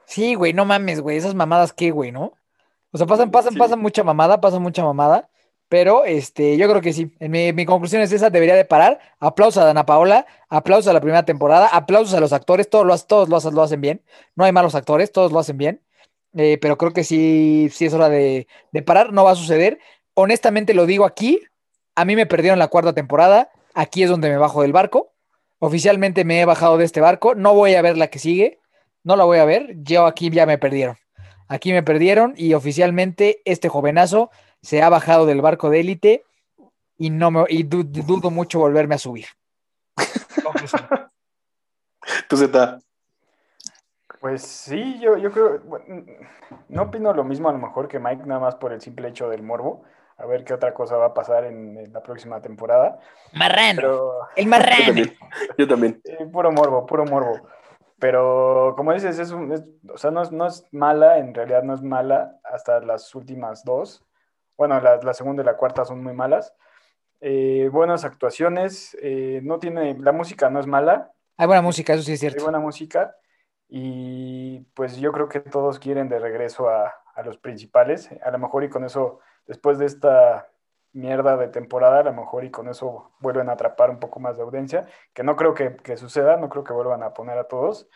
Sí, 0.07 0.35
güey, 0.35 0.55
no 0.55 0.65
mames, 0.65 1.03
güey, 1.03 1.19
esas 1.19 1.35
mamadas 1.35 1.75
qué, 1.75 1.91
güey, 1.91 2.11
¿no? 2.11 2.33
O 2.91 2.97
sea, 2.97 3.07
pasan, 3.07 3.31
pasan, 3.31 3.53
Sí. 3.53 3.59
pasan 3.59 3.81
mucha 3.81 4.03
mamada, 4.03 4.41
pasan 4.41 4.63
mucha 4.63 4.83
mamada, 4.83 5.29
pero 5.69 6.05
este, 6.05 6.57
yo 6.57 6.69
creo 6.69 6.81
que 6.81 6.93
sí. 6.93 7.13
Mi, 7.21 7.65
conclusión 7.65 8.03
es 8.03 8.13
esa, 8.13 8.31
debería 8.31 8.55
de 8.55 8.65
parar. 8.65 9.01
Aplausos 9.21 9.63
a 9.63 9.67
Dana 9.67 9.85
Paola, 9.87 10.27
aplausos 10.49 10.89
a 10.89 10.93
la 10.93 11.01
primera 11.01 11.25
temporada, 11.25 11.67
aplausos 11.69 12.15
a 12.15 12.21
los 12.21 12.33
actores, 12.33 12.71
todos 12.71 12.87
lo, 12.87 12.99
todos 12.99 13.29
lo, 13.29 13.37
hacen- 13.37 13.55
lo 13.55 13.63
hacen 13.63 13.81
bien. 13.81 14.03
No 14.35 14.45
hay 14.45 14.53
malos 14.53 14.75
actores, 14.75 15.13
todos 15.13 15.33
lo 15.33 15.39
hacen 15.39 15.59
bien. 15.59 15.83
Eh, 16.37 16.59
pero 16.61 16.77
creo 16.79 16.93
que 16.93 17.05
sí, 17.05 17.69
sí 17.73 17.87
es 17.87 17.95
hora 17.95 18.09
de, 18.09 18.47
de 18.73 18.83
parar, 18.83 19.13
no 19.13 19.25
va 19.25 19.33
a 19.33 19.37
suceder. 19.37 19.79
Honestamente 20.15 20.75
lo 20.75 20.87
digo 20.87 21.05
aquí, 21.05 21.41
a 21.95 22.05
mí 22.05 22.17
me 22.17 22.27
perdieron 22.27 22.59
la 22.59 22.69
cuarta 22.69 22.93
temporada, 22.93 23.51
aquí 23.75 24.03
es 24.03 24.11
donde 24.11 24.29
me 24.29 24.37
bajo 24.37 24.63
del 24.63 24.73
barco. 24.73 25.13
Oficialmente 25.59 26.25
me 26.25 26.41
he 26.41 26.45
bajado 26.45 26.79
de 26.79 26.85
este 26.85 27.01
barco, 27.01 27.35
no 27.35 27.55
voy 27.55 27.75
a 27.75 27.83
ver 27.83 27.97
la 27.97 28.09
que 28.09 28.19
sigue, 28.19 28.61
no 29.03 29.17
la 29.17 29.25
voy 29.25 29.39
a 29.39 29.45
ver, 29.45 29.75
yo 29.83 30.07
aquí 30.07 30.31
ya 30.31 30.47
me 30.47 30.59
perdieron. 30.59 30.97
Aquí 31.49 31.73
me 31.73 31.83
perdieron 31.83 32.35
y 32.37 32.55
oficialmente 32.55 33.41
este 33.45 33.69
jovenazo 33.69 34.31
se 34.63 34.83
ha 34.83 34.89
bajado 34.89 35.27
del 35.27 35.41
barco 35.41 35.71
de 35.71 35.81
élite 35.81 36.25
y 36.97 37.11
no 37.11 37.31
me 37.31 37.45
y 37.49 37.63
du- 37.63 37.85
dudo 37.85 38.31
mucho 38.31 38.59
volverme 38.59 38.95
a 38.97 38.99
subir. 38.99 39.27
Tú, 42.29 42.37
Zeta. 42.37 42.79
Pues 44.21 44.43
sí, 44.43 44.99
yo, 45.01 45.17
yo 45.17 45.31
creo, 45.31 45.61
bueno, 45.61 46.05
no 46.69 46.83
opino 46.83 47.13
lo 47.13 47.23
mismo 47.25 47.49
a 47.49 47.53
lo 47.53 47.59
mejor 47.59 47.87
que 47.89 47.99
Mike, 48.01 48.25
nada 48.27 48.41
más 48.41 48.57
por 48.57 48.73
el 48.73 48.81
simple 48.81 49.09
hecho 49.09 49.29
del 49.29 49.43
morbo, 49.43 49.85
a 50.17 50.27
ver 50.27 50.45
qué 50.45 50.55
otra 50.55 50.75
cosa 50.75 50.97
va 50.97 51.07
a 51.07 51.15
pasar 51.15 51.45
en, 51.45 51.77
en 51.79 51.93
la 51.93 52.03
próxima 52.03 52.41
temporada, 52.43 52.99
Marrano, 53.33 53.77
pero 53.77 54.13
el 54.35 54.45
Yo 54.47 54.51
marrano. 54.51 54.87
también. 54.87 55.17
Yo 55.57 55.69
también. 55.69 56.01
eh, 56.05 56.27
puro 56.33 56.51
morbo, 56.51 56.85
puro 56.87 57.05
morbo. 57.05 57.49
Pero 58.01 58.75
como 58.77 58.93
dices, 58.93 59.19
es 59.21 59.31
un, 59.31 59.53
es- 59.53 59.65
o 59.93 59.99
sea, 59.99 60.11
no 60.11 60.23
es, 60.23 60.33
no 60.33 60.47
es 60.47 60.67
mala, 60.73 61.19
en 61.19 61.33
realidad 61.35 61.63
no 61.63 61.75
es 61.75 61.83
mala 61.83 62.41
hasta 62.45 62.81
las 62.81 63.15
últimas 63.15 63.63
dos. 63.65 64.05
Bueno, 64.59 64.81
la, 64.81 64.97
la 64.97 65.15
segunda 65.15 65.43
y 65.43 65.47
la 65.47 65.57
cuarta 65.57 65.85
son 65.85 66.03
muy 66.03 66.13
malas. 66.13 66.53
Eh, 67.21 67.69
buenas 67.73 68.05
actuaciones, 68.05 68.97
eh, 69.01 69.41
no 69.43 69.59
tiene, 69.59 69.97
la 69.99 70.13
música 70.13 70.51
no 70.51 70.61
es 70.61 70.67
mala, 70.67 71.13
Hay 71.37 71.47
buena 71.47 71.63
música, 71.63 71.95
eso 71.95 72.03
sí 72.03 72.13
es 72.13 72.23
Hay 72.23 72.31
cierto. 72.31 72.45
buena 72.45 72.59
música 72.61 73.17
y 73.69 74.61
pues 74.75 74.97
yo 74.99 75.13
creo 75.13 75.29
que 75.29 75.41
todos 75.41 75.79
quieren 75.79 76.09
de 76.09 76.19
regreso 76.19 76.69
a, 76.69 76.93
a 77.15 77.23
los 77.23 77.39
principales. 77.39 78.11
A 78.23 78.31
lo 78.31 78.39
mejor 78.39 78.65
y 78.65 78.69
con 78.69 78.85
eso, 78.85 79.21
después 79.47 79.79
de 79.79 79.87
esta 79.87 80.49
mierda 80.93 81.37
de 81.37 81.49
temporada, 81.49 82.01
a 82.01 82.03
lo 82.05 82.13
mejor 82.13 82.45
y 82.45 82.51
con 82.51 82.69
eso 82.69 83.13
vuelven 83.21 83.49
a 83.49 83.53
atrapar 83.53 83.91
un 83.91 83.99
poco 84.01 84.21
más 84.21 84.37
de 84.37 84.43
audiencia, 84.43 84.87
que 85.13 85.23
no 85.23 85.37
creo 85.37 85.55
que, 85.55 85.77
que 85.77 85.97
suceda, 85.97 86.37
no 86.37 86.49
creo 86.49 86.65
que 86.65 86.73
vuelvan 86.73 87.03
a 87.03 87.15
poner 87.15 87.39
a 87.39 87.45
todos, 87.49 87.89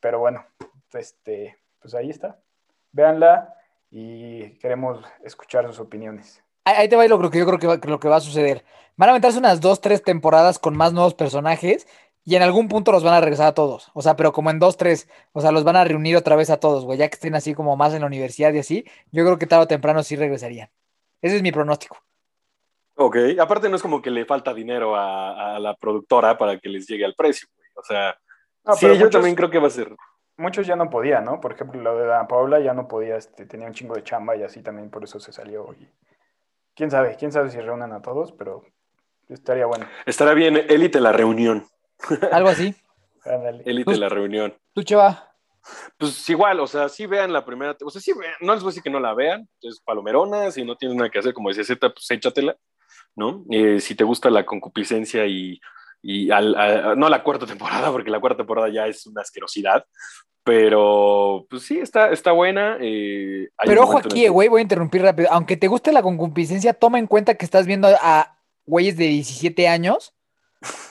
pero 0.00 0.18
bueno, 0.20 0.44
este, 0.92 1.58
pues 1.80 1.94
ahí 1.94 2.10
está. 2.10 2.40
Véanla 2.92 3.54
y 3.90 4.50
queremos 4.58 5.04
escuchar 5.24 5.66
sus 5.66 5.80
opiniones. 5.80 6.42
Ahí 6.64 6.88
te 6.88 6.96
va 6.96 7.06
lo 7.08 7.30
que 7.30 7.38
yo 7.38 7.46
creo 7.46 7.58
que 7.58 7.66
va, 7.66 7.76
lo 7.82 7.98
que 8.00 8.08
va 8.08 8.16
a 8.16 8.20
suceder. 8.20 8.64
Van 8.96 9.08
a 9.08 9.12
aventarse 9.12 9.38
unas 9.38 9.60
dos, 9.60 9.80
tres 9.80 10.02
temporadas 10.02 10.58
con 10.58 10.76
más 10.76 10.92
nuevos 10.92 11.14
personajes 11.14 11.88
y 12.24 12.36
en 12.36 12.42
algún 12.42 12.68
punto 12.68 12.92
los 12.92 13.02
van 13.02 13.14
a 13.14 13.20
regresar 13.20 13.46
a 13.46 13.54
todos. 13.54 13.90
O 13.94 14.02
sea, 14.02 14.14
pero 14.14 14.32
como 14.32 14.50
en 14.50 14.58
dos, 14.58 14.76
tres. 14.76 15.08
O 15.32 15.40
sea, 15.40 15.52
los 15.52 15.64
van 15.64 15.76
a 15.76 15.84
reunir 15.84 16.16
otra 16.16 16.36
vez 16.36 16.50
a 16.50 16.58
todos, 16.60 16.84
güey. 16.84 16.98
Ya 16.98 17.08
que 17.08 17.14
estén 17.14 17.34
así 17.34 17.54
como 17.54 17.76
más 17.76 17.94
en 17.94 18.00
la 18.02 18.06
universidad 18.06 18.52
y 18.52 18.58
así, 18.58 18.84
yo 19.10 19.24
creo 19.24 19.38
que 19.38 19.46
tarde 19.46 19.64
o 19.64 19.68
temprano 19.68 20.02
sí 20.02 20.16
regresarían. 20.16 20.68
Ese 21.22 21.36
es 21.36 21.42
mi 21.42 21.50
pronóstico. 21.50 21.96
Ok, 22.96 23.16
aparte 23.40 23.68
no 23.70 23.76
es 23.76 23.82
como 23.82 24.02
que 24.02 24.10
le 24.10 24.26
falta 24.26 24.52
dinero 24.52 24.94
a, 24.94 25.56
a 25.56 25.58
la 25.58 25.74
productora 25.74 26.36
para 26.36 26.58
que 26.58 26.68
les 26.68 26.86
llegue 26.86 27.04
al 27.06 27.14
precio, 27.14 27.48
güey. 27.56 27.68
O 27.76 27.82
sea, 27.82 28.14
No, 28.64 28.74
sí, 28.74 28.80
pero 28.82 28.94
yo 28.94 29.00
muchos- 29.00 29.12
también 29.12 29.34
creo 29.34 29.50
que 29.50 29.58
va 29.58 29.68
a 29.68 29.70
ser. 29.70 29.96
Muchos 30.40 30.66
ya 30.66 30.74
no 30.74 30.88
podían, 30.88 31.24
¿no? 31.24 31.40
Por 31.40 31.52
ejemplo, 31.52 31.80
lo 31.80 31.96
de 31.98 32.06
Dana 32.06 32.26
Paula 32.26 32.60
ya 32.60 32.72
no 32.72 32.88
podía, 32.88 33.16
este, 33.16 33.44
tenía 33.46 33.66
un 33.66 33.74
chingo 33.74 33.94
de 33.94 34.02
chamba 34.02 34.36
y 34.36 34.42
así 34.42 34.62
también 34.62 34.88
por 34.90 35.04
eso 35.04 35.20
se 35.20 35.32
salió. 35.32 35.74
Y... 35.78 35.86
Quién 36.74 36.90
sabe, 36.90 37.16
quién 37.18 37.30
sabe 37.30 37.50
si 37.50 37.60
reúnan 37.60 37.92
a 37.92 38.00
todos, 38.00 38.32
pero 38.32 38.64
estaría 39.28 39.66
bueno. 39.66 39.86
Estará 40.06 40.32
bien, 40.32 40.56
élite 40.56 40.98
la 41.00 41.12
reunión. 41.12 41.66
Algo 42.32 42.48
así. 42.48 42.74
Élite 43.66 43.96
la 43.98 44.08
reunión. 44.08 44.56
Tú, 44.72 44.82
Cheva. 44.82 45.26
Pues 45.98 46.26
igual, 46.30 46.58
o 46.60 46.66
sea, 46.66 46.88
sí 46.88 47.04
vean 47.04 47.34
la 47.34 47.44
primera, 47.44 47.76
o 47.84 47.90
sea, 47.90 48.00
sí 48.00 48.12
vean, 48.18 48.32
no 48.40 48.54
les 48.54 48.62
voy 48.62 48.68
a 48.68 48.72
decir 48.72 48.82
que 48.82 48.88
no 48.88 48.98
la 48.98 49.12
vean, 49.12 49.46
es 49.60 49.78
palomerona, 49.84 50.50
si 50.50 50.64
no 50.64 50.74
tienes 50.76 50.96
nada 50.96 51.10
que 51.10 51.18
hacer, 51.18 51.34
como 51.34 51.50
decía 51.50 51.64
Z, 51.64 51.90
pues 51.92 52.10
échatela, 52.10 52.56
¿no? 53.14 53.44
Eh, 53.50 53.78
si 53.78 53.94
te 53.94 54.04
gusta 54.04 54.30
la 54.30 54.46
concupiscencia 54.46 55.26
y, 55.26 55.60
y 56.00 56.30
al- 56.30 56.54
a- 56.56 56.94
no 56.94 57.10
la 57.10 57.22
cuarta 57.22 57.44
temporada, 57.44 57.92
porque 57.92 58.10
la 58.10 58.18
cuarta 58.20 58.38
temporada 58.38 58.70
ya 58.70 58.86
es 58.86 59.06
una 59.06 59.20
asquerosidad, 59.20 59.84
pero 60.44 61.46
pues 61.50 61.64
sí, 61.64 61.78
está, 61.78 62.10
está 62.10 62.32
buena. 62.32 62.78
eh, 62.80 63.48
hay 63.58 63.68
Pero 63.68 63.82
ojo 63.82 63.98
aquí, 63.98 64.28
güey, 64.28 64.48
voy 64.48 64.60
a 64.60 64.62
interrumpir 64.62 65.02
rápido. 65.02 65.28
Aunque 65.30 65.56
te 65.56 65.68
guste 65.68 65.92
la 65.92 66.02
concupiscencia, 66.02 66.72
toma 66.72 66.98
en 66.98 67.06
cuenta 67.06 67.34
que 67.34 67.44
estás 67.44 67.66
viendo 67.66 67.88
a 68.00 68.36
güeyes 68.66 68.96
de 68.96 69.06
17 69.06 69.68
años 69.68 70.14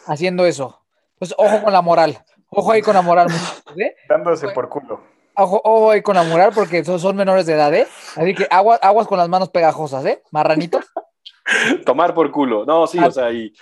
haciendo 0.06 0.45
eso. 0.45 0.82
Entonces, 1.14 1.36
ojo 1.38 1.64
con 1.64 1.74
la 1.74 1.82
moral. 1.82 2.24
Ojo 2.50 2.72
ahí 2.72 2.82
con 2.82 2.95
la 2.95 3.02
moral, 3.02 3.28
¿eh? 3.78 3.95
Dándose 4.08 4.50
por 4.50 4.70
culo. 4.70 5.02
Ojo, 5.36 5.62
ojo 5.64 5.91
ahí 5.91 6.02
con 6.02 6.16
la 6.16 6.24
moral 6.24 6.52
porque 6.54 6.84
son, 6.84 7.00
son 7.00 7.16
menores 7.16 7.45
de 7.45 7.54
edad, 7.54 7.74
¿eh? 7.74 7.88
Así 8.16 8.34
que 8.34 8.47
aguas, 8.50 8.80
aguas 8.82 9.08
con 9.08 9.18
las 9.18 9.30
manos 9.30 9.50
pegajosas, 9.50 10.06
¿eh? 10.06 10.24
Marranitos. 10.32 10.86
Tomar 11.86 12.14
por 12.14 12.32
culo. 12.32 12.66
No, 12.66 12.88
sí, 12.88 12.97
Ah. 13.00 13.08
o 13.08 13.12
sea, 13.12 13.32
y, 13.32 13.54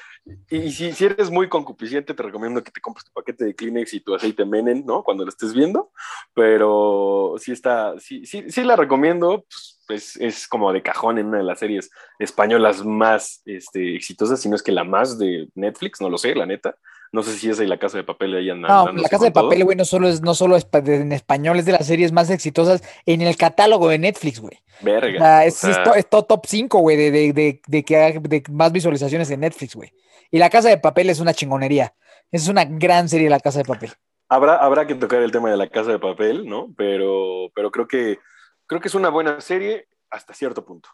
y, 0.49 0.71
si, 0.71 0.91
si 0.91 1.05
eres 1.05 1.29
muy 1.29 1.47
concupisciente, 1.47 2.13
te 2.13 2.23
recomiendo 2.23 2.63
que 2.63 2.71
te 2.71 2.81
compres 2.81 3.05
tu 3.05 3.11
paquete 3.13 3.45
de 3.45 3.55
Kleenex 3.55 3.93
y 3.93 3.99
tu 4.01 4.13
aceite 4.15 4.45
Menen, 4.45 4.85
¿no? 4.85 5.03
Cuando 5.03 5.23
lo 5.23 5.29
estés 5.29 5.53
viendo. 5.53 5.91
Pero 6.33 7.35
sí 7.37 7.51
está, 7.51 7.97
sí, 7.99 8.25
sí, 8.25 8.45
sí 8.49 8.63
la 8.63 8.75
recomiendo. 8.75 9.45
Pues, 9.87 10.17
es, 10.17 10.17
es 10.17 10.47
como 10.47 10.73
de 10.73 10.81
cajón 10.81 11.17
en 11.17 11.27
una 11.27 11.37
de 11.37 11.43
las 11.45 11.59
series 11.59 11.89
españolas 12.19 12.85
más 12.85 13.41
este, 13.45 13.95
exitosas, 13.95 14.41
si 14.41 14.49
no 14.49 14.55
es 14.55 14.63
que 14.63 14.71
la 14.73 14.83
más 14.83 15.17
de 15.17 15.47
Netflix, 15.55 16.01
no 16.01 16.09
lo 16.09 16.17
sé, 16.17 16.35
la 16.35 16.45
neta. 16.45 16.75
No 17.11 17.23
sé 17.23 17.33
si 17.37 17.49
esa 17.49 17.63
y 17.63 17.67
la 17.67 17.77
casa 17.79 17.97
de 17.97 18.03
papel 18.03 18.35
ahí 18.35 18.49
andan. 18.49 18.69
No, 18.69 18.91
La 19.01 19.07
Casa 19.09 19.25
de 19.25 19.31
todo. 19.31 19.45
Papel, 19.49 19.63
güey, 19.63 19.77
no 19.77 19.85
solo 19.85 20.07
es, 20.09 20.21
no 20.21 20.33
solo 20.35 20.55
es 20.57 20.67
en 20.73 21.11
español, 21.13 21.57
es 21.57 21.65
de 21.65 21.71
las 21.71 21.87
series 21.87 22.11
más 22.11 22.29
exitosas 22.29 22.83
en 23.05 23.21
el 23.21 23.37
catálogo 23.37 23.87
de 23.89 23.97
Netflix, 23.99 24.39
güey. 24.39 24.57
O 24.81 24.85
Verga. 24.85 25.17
sea, 25.19 25.37
o 25.39 25.41
es, 25.47 25.53
sea, 25.55 25.69
es 25.71 25.83
to- 25.83 25.95
es 25.95 26.09
to- 26.09 26.23
top 26.23 26.45
5, 26.45 26.79
güey, 26.79 26.97
de, 26.97 27.11
de, 27.11 27.33
de, 27.33 27.61
de 27.65 27.83
que 27.85 28.19
de 28.21 28.43
más 28.51 28.71
visualizaciones 28.71 29.31
en 29.31 29.39
Netflix, 29.39 29.75
güey. 29.75 29.91
Y 30.31 30.37
La 30.39 30.49
Casa 30.49 30.69
de 30.69 30.77
Papel 30.77 31.09
es 31.09 31.19
una 31.19 31.33
chingonería. 31.33 31.93
Es 32.31 32.49
una 32.49 32.65
gran 32.65 33.07
serie, 33.07 33.29
La 33.29 33.39
Casa 33.39 33.59
de 33.59 33.65
Papel. 33.65 33.91
Habrá, 34.29 34.57
habrá 34.57 34.85
que 34.85 34.95
tocar 34.95 35.21
el 35.21 35.31
tema 35.31 35.49
de 35.49 35.55
la 35.55 35.69
casa 35.69 35.89
de 35.91 35.99
papel, 35.99 36.45
¿no? 36.49 36.73
Pero, 36.75 37.49
pero 37.55 37.71
creo 37.71 37.87
que 37.87 38.19
creo 38.65 38.81
que 38.81 38.89
es 38.89 38.95
una 38.95 39.07
buena 39.07 39.39
serie 39.39 39.87
hasta 40.09 40.33
cierto 40.33 40.65
punto, 40.65 40.89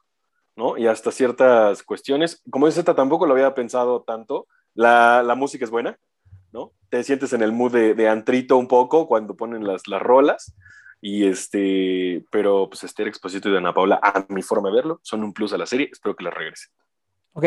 ¿no? 0.55 0.77
Y 0.77 0.85
hasta 0.85 1.11
ciertas 1.11 1.81
cuestiones. 1.81 2.43
Como 2.51 2.67
dice 2.67 2.81
Zeta, 2.81 2.93
tampoco 2.93 3.25
lo 3.25 3.33
había 3.33 3.55
pensado 3.55 4.03
tanto. 4.03 4.45
La, 4.73 5.23
la 5.23 5.35
música 5.35 5.65
es 5.65 5.71
buena, 5.71 5.97
¿no? 6.51 6.71
Te 6.89 7.03
sientes 7.03 7.33
en 7.33 7.41
el 7.41 7.51
mood 7.51 7.71
de, 7.71 7.93
de 7.93 8.09
antrito 8.09 8.57
un 8.57 8.67
poco 8.67 9.07
cuando 9.07 9.35
ponen 9.35 9.65
las, 9.65 9.87
las 9.87 10.01
rolas. 10.01 10.53
Y 11.05 11.27
este, 11.27 12.23
pero 12.31 12.69
pues 12.69 12.85
Esther 12.85 13.09
Exposito 13.09 13.49
y 13.49 13.57
Ana 13.57 13.73
Paula, 13.73 13.99
a 14.01 14.25
mi 14.29 14.41
forma 14.41 14.69
de 14.69 14.75
verlo, 14.75 14.99
son 15.03 15.21
un 15.23 15.33
plus 15.33 15.51
a 15.51 15.57
la 15.57 15.65
serie. 15.65 15.89
Espero 15.91 16.15
que 16.15 16.23
la 16.23 16.29
regrese. 16.29 16.69
¿Ok? 17.33 17.45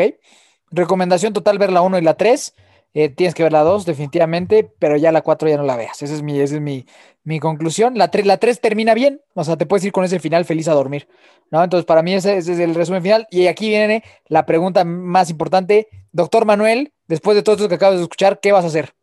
Recomendación 0.69 1.33
total 1.33 1.57
ver 1.57 1.71
la 1.71 1.81
1 1.81 1.97
y 1.97 2.01
la 2.01 2.13
3. 2.13 2.53
Eh, 2.93 3.09
tienes 3.09 3.33
que 3.33 3.43
ver 3.43 3.51
la 3.51 3.63
2, 3.63 3.85
definitivamente, 3.85 4.71
pero 4.79 4.95
ya 4.95 5.11
la 5.11 5.21
4 5.21 5.49
ya 5.49 5.57
no 5.57 5.63
la 5.63 5.75
veas. 5.75 6.01
Esa 6.01 6.13
es 6.13 6.21
mi, 6.21 6.39
esa 6.39 6.55
es 6.55 6.61
mi, 6.61 6.85
mi 7.23 7.39
conclusión. 7.39 7.97
La 7.97 8.09
3, 8.11 8.25
la 8.25 8.37
3 8.37 8.61
termina 8.61 8.93
bien, 8.93 9.21
o 9.33 9.43
sea, 9.43 9.57
te 9.57 9.65
puedes 9.65 9.83
ir 9.85 9.91
con 9.91 10.03
ese 10.03 10.19
final 10.19 10.45
feliz 10.45 10.67
a 10.67 10.73
dormir. 10.73 11.07
¿no? 11.51 11.63
Entonces, 11.63 11.85
para 11.85 12.03
mí 12.03 12.13
ese, 12.13 12.37
ese 12.37 12.53
es 12.53 12.59
el 12.59 12.75
resumen 12.75 13.01
final. 13.01 13.27
Y 13.31 13.47
aquí 13.47 13.69
viene 13.69 14.03
la 14.27 14.45
pregunta 14.45 14.83
más 14.83 15.29
importante. 15.29 15.87
Doctor 16.11 16.45
Manuel, 16.45 16.93
después 17.07 17.35
de 17.35 17.43
todo 17.43 17.55
esto 17.55 17.69
que 17.69 17.75
acabas 17.75 17.97
de 17.97 18.03
escuchar, 18.03 18.39
¿qué 18.39 18.51
vas 18.51 18.63
a 18.63 18.67
hacer? 18.67 18.93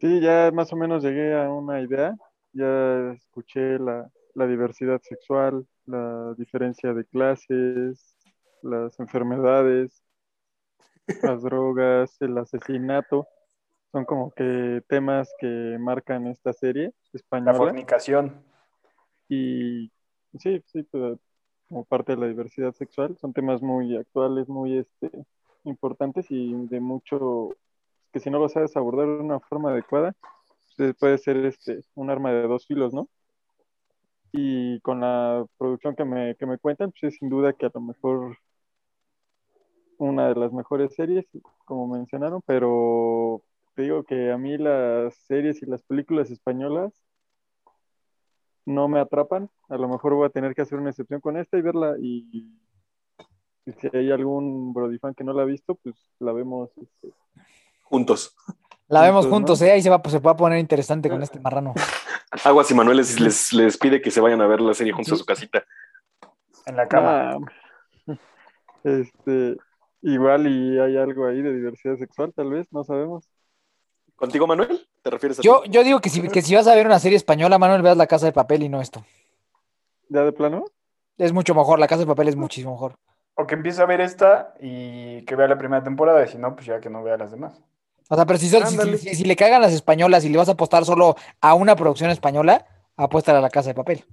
Sí, 0.00 0.20
ya 0.20 0.50
más 0.52 0.72
o 0.72 0.76
menos 0.76 1.02
llegué 1.02 1.34
a 1.34 1.50
una 1.50 1.80
idea. 1.80 2.14
Ya 2.52 3.12
escuché 3.12 3.78
la, 3.78 4.10
la 4.34 4.46
diversidad 4.46 5.00
sexual, 5.02 5.66
la 5.86 6.34
diferencia 6.36 6.92
de 6.92 7.04
clases, 7.04 8.16
las 8.62 8.98
enfermedades, 9.00 10.02
las 11.22 11.42
drogas, 11.42 12.16
el 12.20 12.36
asesinato. 12.38 13.26
Son 13.92 14.04
como 14.04 14.30
que 14.32 14.82
temas 14.88 15.32
que 15.38 15.76
marcan 15.78 16.26
esta 16.26 16.52
serie 16.52 16.92
La 17.12 17.18
española. 17.18 17.58
fornicación. 17.58 18.42
Y 19.28 19.90
sí, 20.38 20.62
sí, 20.66 20.86
como 21.68 21.84
parte 21.84 22.12
de 22.12 22.18
la 22.20 22.26
diversidad 22.26 22.72
sexual. 22.72 23.16
Son 23.18 23.32
temas 23.32 23.62
muy 23.62 23.96
actuales, 23.96 24.48
muy 24.48 24.78
este, 24.78 25.10
importantes 25.64 26.26
y 26.30 26.52
de 26.66 26.80
mucho, 26.80 27.50
que 28.12 28.20
si 28.20 28.30
no 28.30 28.38
lo 28.38 28.48
sabes 28.48 28.76
abordar 28.76 29.06
de 29.06 29.20
una 29.22 29.40
forma 29.40 29.70
adecuada, 29.70 30.14
pues, 30.76 30.94
puede 30.96 31.18
ser 31.18 31.36
este, 31.46 31.80
un 31.94 32.10
arma 32.10 32.32
de 32.32 32.42
dos 32.48 32.66
filos, 32.66 32.94
¿no? 32.94 33.08
Y 34.32 34.80
con 34.80 35.00
la 35.00 35.44
producción 35.58 35.94
que 35.94 36.04
me, 36.04 36.36
que 36.36 36.46
me 36.46 36.58
cuentan, 36.58 36.90
pues 36.92 37.12
es 37.12 37.18
sin 37.18 37.28
duda 37.28 37.52
que 37.52 37.66
a 37.66 37.70
lo 37.74 37.80
mejor 37.80 38.38
una 39.98 40.28
de 40.28 40.34
las 40.34 40.52
mejores 40.52 40.94
series, 40.94 41.26
como 41.64 41.86
mencionaron, 41.86 42.42
pero 42.46 43.42
te 43.74 43.82
digo 43.82 44.04
que 44.04 44.32
a 44.32 44.38
mí 44.38 44.58
las 44.58 45.14
series 45.26 45.62
y 45.62 45.66
las 45.66 45.82
películas 45.82 46.30
españolas 46.30 46.92
no 48.64 48.88
me 48.88 49.00
atrapan. 49.00 49.50
A 49.68 49.76
lo 49.76 49.88
mejor 49.88 50.14
voy 50.14 50.26
a 50.26 50.30
tener 50.30 50.54
que 50.54 50.62
hacer 50.62 50.78
una 50.78 50.90
excepción 50.90 51.20
con 51.20 51.36
esta 51.36 51.58
y 51.58 51.62
verla. 51.62 51.96
Y, 52.00 52.58
y 53.66 53.72
si 53.72 53.88
hay 53.96 54.10
algún 54.10 54.72
Brody 54.72 54.98
fan 54.98 55.14
que 55.14 55.24
no 55.24 55.32
la 55.32 55.42
ha 55.42 55.46
visto, 55.46 55.74
pues 55.76 55.94
la 56.18 56.32
vemos. 56.32 56.70
este, 56.80 57.14
Juntos. 57.84 58.34
La 58.88 59.02
vemos 59.02 59.24
Juntos, 59.26 59.36
juntos, 59.58 59.60
¿no? 59.62 59.66
¿eh? 59.66 59.70
Ahí 59.72 59.82
se 59.82 59.90
va, 59.90 60.02
pues, 60.02 60.12
se 60.12 60.18
va 60.18 60.32
a 60.32 60.36
poner 60.36 60.58
interesante 60.58 61.08
con 61.08 61.22
este 61.22 61.40
marrano. 61.40 61.74
Aguas 62.44 62.70
y 62.70 62.74
Manuel 62.74 62.98
les, 62.98 63.20
les, 63.20 63.52
les 63.52 63.76
pide 63.78 64.00
que 64.02 64.10
se 64.10 64.20
vayan 64.20 64.40
a 64.40 64.46
ver 64.46 64.60
la 64.60 64.74
serie 64.74 64.92
juntos 64.92 65.12
a 65.14 65.16
su 65.16 65.24
casita. 65.24 65.64
En 66.66 66.76
la 66.76 66.88
cama. 66.88 67.38
ah, 67.38 67.38
este, 68.84 69.56
igual 70.02 70.46
y 70.46 70.78
hay 70.78 70.96
algo 70.96 71.26
ahí 71.26 71.40
de 71.42 71.54
diversidad 71.54 71.96
sexual, 71.96 72.32
tal 72.34 72.50
vez, 72.50 72.66
no 72.72 72.84
sabemos. 72.84 73.28
¿Contigo, 74.16 74.46
Manuel? 74.46 74.86
¿Te 75.02 75.10
refieres 75.10 75.38
a 75.38 75.42
Yo, 75.42 75.62
ti? 75.62 75.70
yo 75.70 75.82
digo 75.84 76.00
que 76.00 76.08
si, 76.08 76.22
que 76.28 76.42
si 76.42 76.54
vas 76.54 76.66
a 76.66 76.74
ver 76.74 76.86
una 76.86 76.98
serie 76.98 77.16
española, 77.16 77.58
Manuel, 77.58 77.82
veas 77.82 77.96
La 77.96 78.06
Casa 78.06 78.26
de 78.26 78.32
Papel 78.32 78.62
y 78.62 78.68
no 78.68 78.80
esto. 78.80 79.04
¿Ya 80.08 80.22
de 80.24 80.32
plano? 80.32 80.64
Es 81.18 81.32
mucho 81.32 81.54
mejor, 81.54 81.78
La 81.78 81.88
Casa 81.88 82.00
de 82.00 82.06
Papel 82.06 82.28
es 82.28 82.36
muchísimo 82.36 82.72
mejor. 82.72 82.96
O 83.34 83.46
que 83.46 83.54
empiece 83.54 83.80
a 83.80 83.86
ver 83.86 84.00
esta 84.00 84.54
y 84.60 85.24
que 85.24 85.36
vea 85.36 85.48
la 85.48 85.58
primera 85.58 85.82
temporada, 85.82 86.24
y 86.24 86.28
si 86.28 86.38
no, 86.38 86.54
pues 86.54 86.66
ya 86.66 86.80
que 86.80 86.90
no 86.90 87.02
vea 87.02 87.16
las 87.16 87.30
demás. 87.30 87.60
O 88.08 88.14
sea, 88.16 88.26
pero 88.26 88.38
si, 88.38 88.48
son- 88.48 88.66
si- 88.66 88.74
Ándale. 88.78 88.98
si, 88.98 89.14
si 89.14 89.24
le 89.24 89.36
cagan 89.36 89.62
las 89.62 89.72
españolas 89.72 90.24
y 90.24 90.28
le 90.28 90.36
vas 90.38 90.48
a 90.48 90.52
apostar 90.52 90.84
solo 90.84 91.16
a 91.40 91.54
una 91.54 91.74
producción 91.76 92.10
española, 92.10 92.66
apuéstale 92.96 93.38
a 93.38 93.40
La 93.42 93.48
Casa 93.50 93.70
de 93.70 93.74
Papel. 93.74 94.04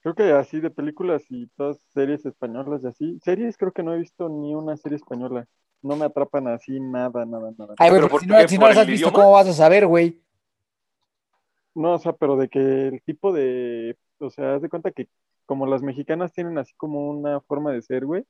Creo 0.00 0.14
que 0.14 0.32
así 0.32 0.60
de 0.60 0.70
películas 0.70 1.22
y 1.30 1.46
todas 1.48 1.78
series 1.92 2.24
españolas 2.26 2.82
y 2.84 2.86
así. 2.88 3.18
Series 3.22 3.56
creo 3.56 3.72
que 3.72 3.82
no 3.82 3.94
he 3.94 3.98
visto 3.98 4.28
ni 4.28 4.54
una 4.54 4.76
serie 4.76 4.96
española. 4.96 5.46
No 5.82 5.96
me 5.96 6.06
atrapan 6.06 6.48
así 6.48 6.80
nada, 6.80 7.26
nada, 7.26 7.52
nada. 7.58 7.74
Ay, 7.78 7.90
güey, 7.90 8.02
¿Pero 8.02 8.18
si 8.48 8.58
no, 8.58 8.68
las 8.68 8.78
has 8.78 8.86
visto, 8.86 9.08
idioma? 9.08 9.12
¿cómo 9.12 9.32
vas 9.32 9.48
a 9.48 9.52
saber, 9.52 9.86
güey? 9.86 10.20
No, 11.74 11.94
o 11.94 11.98
sea, 11.98 12.12
pero 12.12 12.36
de 12.36 12.48
que 12.48 12.88
el 12.88 13.02
tipo 13.02 13.32
de, 13.32 13.96
o 14.18 14.30
sea, 14.30 14.54
haz 14.54 14.62
de 14.62 14.68
cuenta 14.68 14.92
que 14.92 15.08
como 15.46 15.66
las 15.66 15.82
mexicanas 15.82 16.32
tienen 16.32 16.58
así 16.58 16.72
como 16.76 17.08
una 17.08 17.40
forma 17.40 17.72
de 17.72 17.82
ser, 17.82 18.04
güey, 18.06 18.24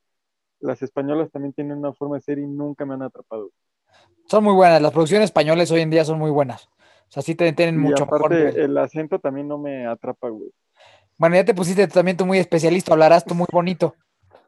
las 0.60 0.82
españolas 0.82 1.30
también 1.30 1.52
tienen 1.52 1.78
una 1.78 1.92
forma 1.92 2.16
de 2.16 2.22
ser 2.22 2.38
y 2.38 2.46
nunca 2.46 2.84
me 2.86 2.94
han 2.94 3.02
atrapado. 3.02 3.50
Son 4.26 4.42
muy 4.42 4.54
buenas, 4.54 4.80
las 4.80 4.92
producciones 4.92 5.26
españolas 5.26 5.70
hoy 5.70 5.80
en 5.82 5.90
día 5.90 6.04
son 6.04 6.18
muy 6.18 6.30
buenas. 6.30 6.66
O 6.66 7.10
sea, 7.14 7.22
sí 7.22 7.34
te- 7.34 7.52
tienen 7.52 7.74
Y 7.76 7.78
mucho 7.78 8.04
aparte, 8.04 8.62
el 8.62 8.76
acento 8.78 9.18
también 9.18 9.46
no 9.46 9.58
me 9.58 9.86
atrapa, 9.86 10.28
güey. 10.30 10.50
Bueno, 11.18 11.36
ya 11.36 11.44
te 11.44 11.54
pusiste 11.54 11.86
también 11.86 12.16
tú 12.16 12.24
muy 12.26 12.38
especialista, 12.38 12.92
hablarás 12.92 13.24
tú 13.24 13.34
muy 13.34 13.46
bonito. 13.52 13.94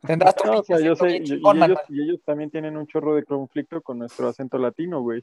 Tendrás 0.05 0.35
tu 0.35 0.45
No, 0.51 0.61
o 0.61 0.65
sea, 0.65 0.81
yo 0.81 0.97
sé, 0.97 1.11
y, 1.11 1.15
ellos, 1.17 1.41
Manuel. 1.43 1.77
y 1.89 2.03
ellos 2.03 2.21
también 2.25 2.51
tienen 2.51 2.77
un 2.77 2.87
chorro 2.87 3.15
de 3.15 3.25
conflicto 3.25 3.81
con 3.83 3.99
nuestro 3.99 4.29
acento 4.29 4.57
latino, 4.59 5.01
güey. 5.03 5.23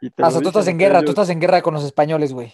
Y 0.00 0.10
te 0.10 0.22
Ah, 0.22 0.26
o 0.26 0.28
lo 0.28 0.32
sea, 0.32 0.40
tú 0.42 0.48
estás 0.48 0.66
en 0.68 0.78
guerra, 0.78 0.98
tú 1.00 1.04
ellos- 1.04 1.10
estás 1.10 1.28
en 1.30 1.40
guerra 1.40 1.62
con 1.62 1.74
los 1.74 1.84
españoles, 1.84 2.32
güey. 2.32 2.52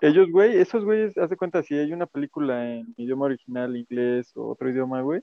Ellos, 0.00 0.30
güey, 0.30 0.56
esos 0.58 0.84
güeyes, 0.84 1.16
haz 1.18 1.30
de 1.30 1.36
cuenta, 1.36 1.62
si 1.62 1.74
hay 1.74 1.92
una 1.92 2.06
película 2.06 2.68
en 2.70 2.94
idioma 2.96 3.26
original, 3.26 3.76
inglés 3.76 4.32
o 4.36 4.48
otro 4.50 4.70
idioma, 4.70 5.00
güey, 5.02 5.22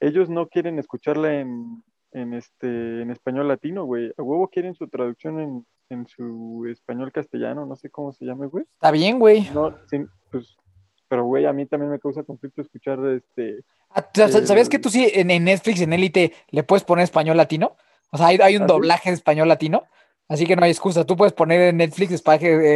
ellos 0.00 0.28
no 0.28 0.48
quieren 0.48 0.78
escucharla 0.78 1.34
en, 1.40 1.82
en 2.12 2.34
este, 2.34 3.02
en 3.02 3.10
español 3.10 3.48
latino, 3.48 3.84
güey. 3.84 4.12
A 4.16 4.22
huevo 4.22 4.48
quieren 4.48 4.74
su 4.74 4.88
traducción 4.88 5.40
en, 5.40 5.66
en 5.90 6.06
su 6.06 6.66
español 6.70 7.12
castellano, 7.12 7.66
no 7.66 7.76
sé 7.76 7.90
cómo 7.90 8.12
se 8.12 8.24
llame, 8.24 8.46
güey. 8.46 8.64
Está 8.74 8.90
bien, 8.90 9.18
güey. 9.18 9.48
No, 9.54 9.74
sí, 9.90 9.98
pues, 10.30 10.56
pero 11.08 11.24
güey, 11.24 11.46
a 11.46 11.52
mí 11.52 11.66
también 11.66 11.90
me 11.90 12.00
causa 12.00 12.22
conflicto 12.22 12.62
escuchar 12.62 12.98
este. 13.06 13.60
Ah, 13.90 14.04
sea, 14.14 14.28
¿Sabías 14.28 14.66
el- 14.66 14.70
que 14.70 14.78
tú 14.78 14.88
sí 14.88 15.06
en, 15.12 15.30
en 15.30 15.44
Netflix, 15.44 15.80
en 15.82 15.92
Elite, 15.92 16.32
le 16.50 16.62
puedes 16.62 16.84
poner 16.84 17.04
español 17.04 17.36
latino? 17.36 17.76
O 18.10 18.16
sea, 18.16 18.28
hay, 18.28 18.38
hay 18.42 18.56
un 18.56 18.62
¿Ah, 18.62 18.66
sí? 18.66 18.72
doblaje 18.72 19.10
de 19.10 19.14
español 19.14 19.48
latino, 19.48 19.84
así 20.32 20.46
que 20.46 20.56
no 20.56 20.64
hay 20.64 20.70
excusa. 20.70 21.04
Tú 21.04 21.16
puedes 21.16 21.32
poner 21.32 21.60
en 21.60 21.76
Netflix 21.76 22.10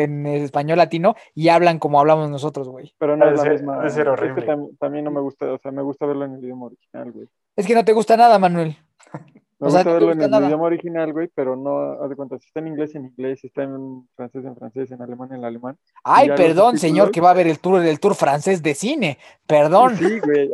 en 0.03 0.27
español 0.27 0.79
latino 0.79 1.15
y 1.35 1.49
hablan 1.49 1.79
como 1.79 1.99
hablamos 2.01 2.31
nosotros, 2.31 2.69
güey. 2.69 2.95
Pero 2.99 3.17
no 3.17 3.25
es 3.27 3.31
de 3.33 3.37
la 3.37 3.43
ser- 3.43 3.53
misma. 3.53 3.81
ser 3.91 4.01
es 4.01 4.05
que 4.05 4.11
horrible. 4.11 4.47
tam- 4.47 4.79
también 4.79 5.05
no 5.05 5.11
me 5.11 5.21
gusta, 5.21 5.53
o 5.53 5.59
sea, 5.59 5.73
me 5.73 5.83
gusta 5.83 6.07
verlo 6.07 6.25
en 6.25 6.35
el 6.35 6.45
idioma 6.45 6.67
original, 6.67 7.13
güey. 7.13 7.27
Es 7.57 7.67
que 7.67 7.75
no 7.75 7.85
te 7.85 7.93
gusta 7.93 8.17
nada, 8.17 8.39
Manuel. 8.39 8.77
Me 9.59 9.69
O 9.69 9.71
sea, 9.71 9.83
gusta 9.85 9.85
te 9.85 9.93
verlo 9.95 10.13
en 10.13 10.21
el 10.23 10.31
nada. 10.31 10.47
idioma 10.49 10.65
original, 10.65 11.13
güey, 11.13 11.29
pero 11.35 11.57
no, 11.57 12.03
haz 12.03 12.11
de 12.11 12.17
cuenta, 12.17 12.39
si 12.39 12.47
está 12.47 12.61
en 12.61 12.69
inglés, 12.69 12.95
en 12.95 13.07
inglés, 13.07 13.41
si 13.41 13.47
está 13.47 13.63
en 13.63 14.07
francés, 14.15 14.45
en 14.45 14.55
francés, 14.55 14.91
en 14.91 15.01
alemán, 15.01 15.33
en 15.33 15.45
alemán. 15.45 15.79
Ay, 16.05 16.29
perdón, 16.37 16.77
señor, 16.77 17.11
que 17.11 17.23
va 17.23 17.31
a 17.31 17.35
ver 17.35 17.47
el 17.47 17.59
tour, 17.59 17.83
el 17.83 17.99
tour 17.99 18.15
francés 18.15 18.63
de 18.63 18.75
cine. 18.75 19.19
Perdón. 19.47 19.97
Sí, 19.97 20.21
güey, 20.21 20.51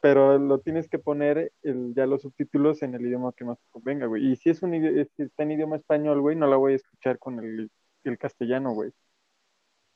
pero 0.00 0.38
lo 0.38 0.60
tienes 0.60 0.88
que 0.88 0.98
poner 0.98 1.52
el, 1.62 1.92
ya 1.94 2.06
los 2.06 2.22
subtítulos 2.22 2.82
en 2.82 2.94
el 2.94 3.02
idioma 3.02 3.32
que 3.36 3.44
más 3.44 3.58
te 3.58 3.66
convenga, 3.70 4.06
güey. 4.06 4.32
Y 4.32 4.36
si 4.36 4.50
es 4.50 4.62
un 4.62 4.72
si 4.72 5.22
está 5.22 5.42
en 5.42 5.52
idioma 5.52 5.76
español, 5.76 6.20
güey, 6.20 6.34
no 6.36 6.46
la 6.46 6.56
voy 6.56 6.72
a 6.72 6.76
escuchar 6.76 7.18
con 7.18 7.38
el, 7.40 7.70
el 8.04 8.18
castellano, 8.18 8.72
güey. 8.72 8.92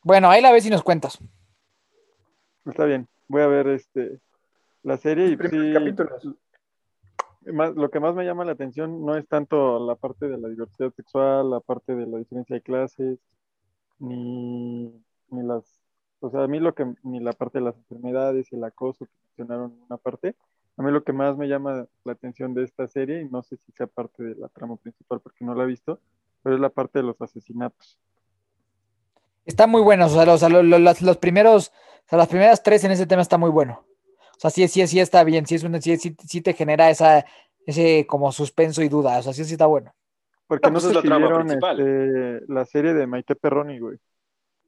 Bueno, 0.02 0.28
ahí 0.28 0.42
la 0.42 0.52
ves 0.52 0.66
y 0.66 0.70
nos 0.70 0.82
cuentas. 0.82 1.18
Está 2.66 2.84
bien, 2.84 3.08
voy 3.28 3.42
a 3.42 3.46
ver 3.46 3.66
este 3.68 4.20
la 4.82 4.96
serie 4.96 5.26
y 5.26 5.30
sí, 5.30 5.72
capítulos. 5.72 6.28
Más- 7.46 7.74
lo 7.74 7.90
que 7.90 8.00
más 8.00 8.14
me 8.14 8.24
llama 8.24 8.44
la 8.44 8.52
atención 8.52 9.04
no 9.04 9.16
es 9.16 9.26
tanto 9.28 9.78
la 9.84 9.94
parte 9.96 10.28
de 10.28 10.38
la 10.38 10.48
diversidad 10.48 10.92
sexual, 10.94 11.50
la 11.50 11.60
parte 11.60 11.94
de 11.94 12.06
la 12.06 12.18
diferencia 12.18 12.54
de 12.54 12.62
clases, 12.62 13.18
ni, 13.98 14.86
ni 15.30 15.42
las, 15.42 15.64
o 16.20 16.30
sea, 16.30 16.44
a 16.44 16.48
mí 16.48 16.60
lo 16.60 16.74
que, 16.74 16.94
ni 17.02 17.20
la 17.20 17.32
parte 17.32 17.58
de 17.58 17.64
las 17.64 17.76
enfermedades 17.76 18.52
y 18.52 18.56
el 18.56 18.64
acoso 18.64 19.06
que 19.06 19.12
mencionaron 19.36 19.72
en 19.72 19.82
una 19.88 19.96
parte, 19.96 20.36
a 20.76 20.82
mí 20.82 20.90
lo 20.90 21.04
que 21.04 21.12
más 21.12 21.36
me 21.36 21.48
llama 21.48 21.86
la 22.04 22.12
atención 22.12 22.54
de 22.54 22.64
esta 22.64 22.88
serie, 22.88 23.22
y 23.22 23.28
no 23.28 23.42
sé 23.42 23.56
si 23.58 23.72
sea 23.72 23.86
parte 23.86 24.22
de 24.22 24.34
la 24.36 24.48
trama 24.48 24.76
principal 24.76 25.20
porque 25.20 25.44
no 25.44 25.54
la 25.54 25.64
he 25.64 25.66
visto, 25.66 26.00
pero 26.42 26.54
es 26.56 26.60
la 26.60 26.70
parte 26.70 26.98
de 26.98 27.04
los 27.04 27.20
asesinatos. 27.20 27.98
Está 29.44 29.66
muy 29.66 29.82
bueno. 29.82 30.06
O 30.06 30.08
sea, 30.08 30.24
los, 30.24 30.36
o 30.36 30.38
sea, 30.38 30.48
lo- 30.48 30.62
lo- 30.62 30.78
las- 30.78 31.02
los 31.02 31.18
primeros, 31.18 31.68
o 32.06 32.08
sea, 32.08 32.18
las 32.18 32.28
primeras 32.28 32.62
tres 32.62 32.84
en 32.84 32.92
ese 32.92 33.06
tema 33.06 33.22
está 33.22 33.38
muy 33.38 33.50
bueno. 33.50 33.84
O 34.44 34.48
sea, 34.48 34.50
sí, 34.50 34.66
sí, 34.68 34.84
sí 34.88 34.98
está 34.98 35.22
bien. 35.24 35.46
Sí, 35.46 35.54
es 35.54 35.62
una, 35.62 35.80
sí, 35.80 35.96
sí, 35.98 36.16
sí 36.26 36.40
te 36.40 36.52
genera 36.52 36.90
esa, 36.90 37.24
ese 37.66 38.06
como 38.08 38.32
suspenso 38.32 38.82
y 38.82 38.88
duda. 38.88 39.18
O 39.18 39.22
sea, 39.22 39.32
sí, 39.32 39.44
sí 39.44 39.52
está 39.52 39.66
bueno. 39.66 39.94
Porque 40.48 40.66
No, 40.68 40.72
no, 40.72 40.80
pues 40.80 40.82
sé 40.84 40.88
es 40.90 40.94
la 40.96 41.02
trama 41.02 41.38
principal. 41.38 41.80
este, 41.80 42.52
la 42.52 42.64
serie 42.64 42.92
de 42.94 43.06
Maite 43.06 43.36
Perroni, 43.36 43.78
güey. 43.78 43.98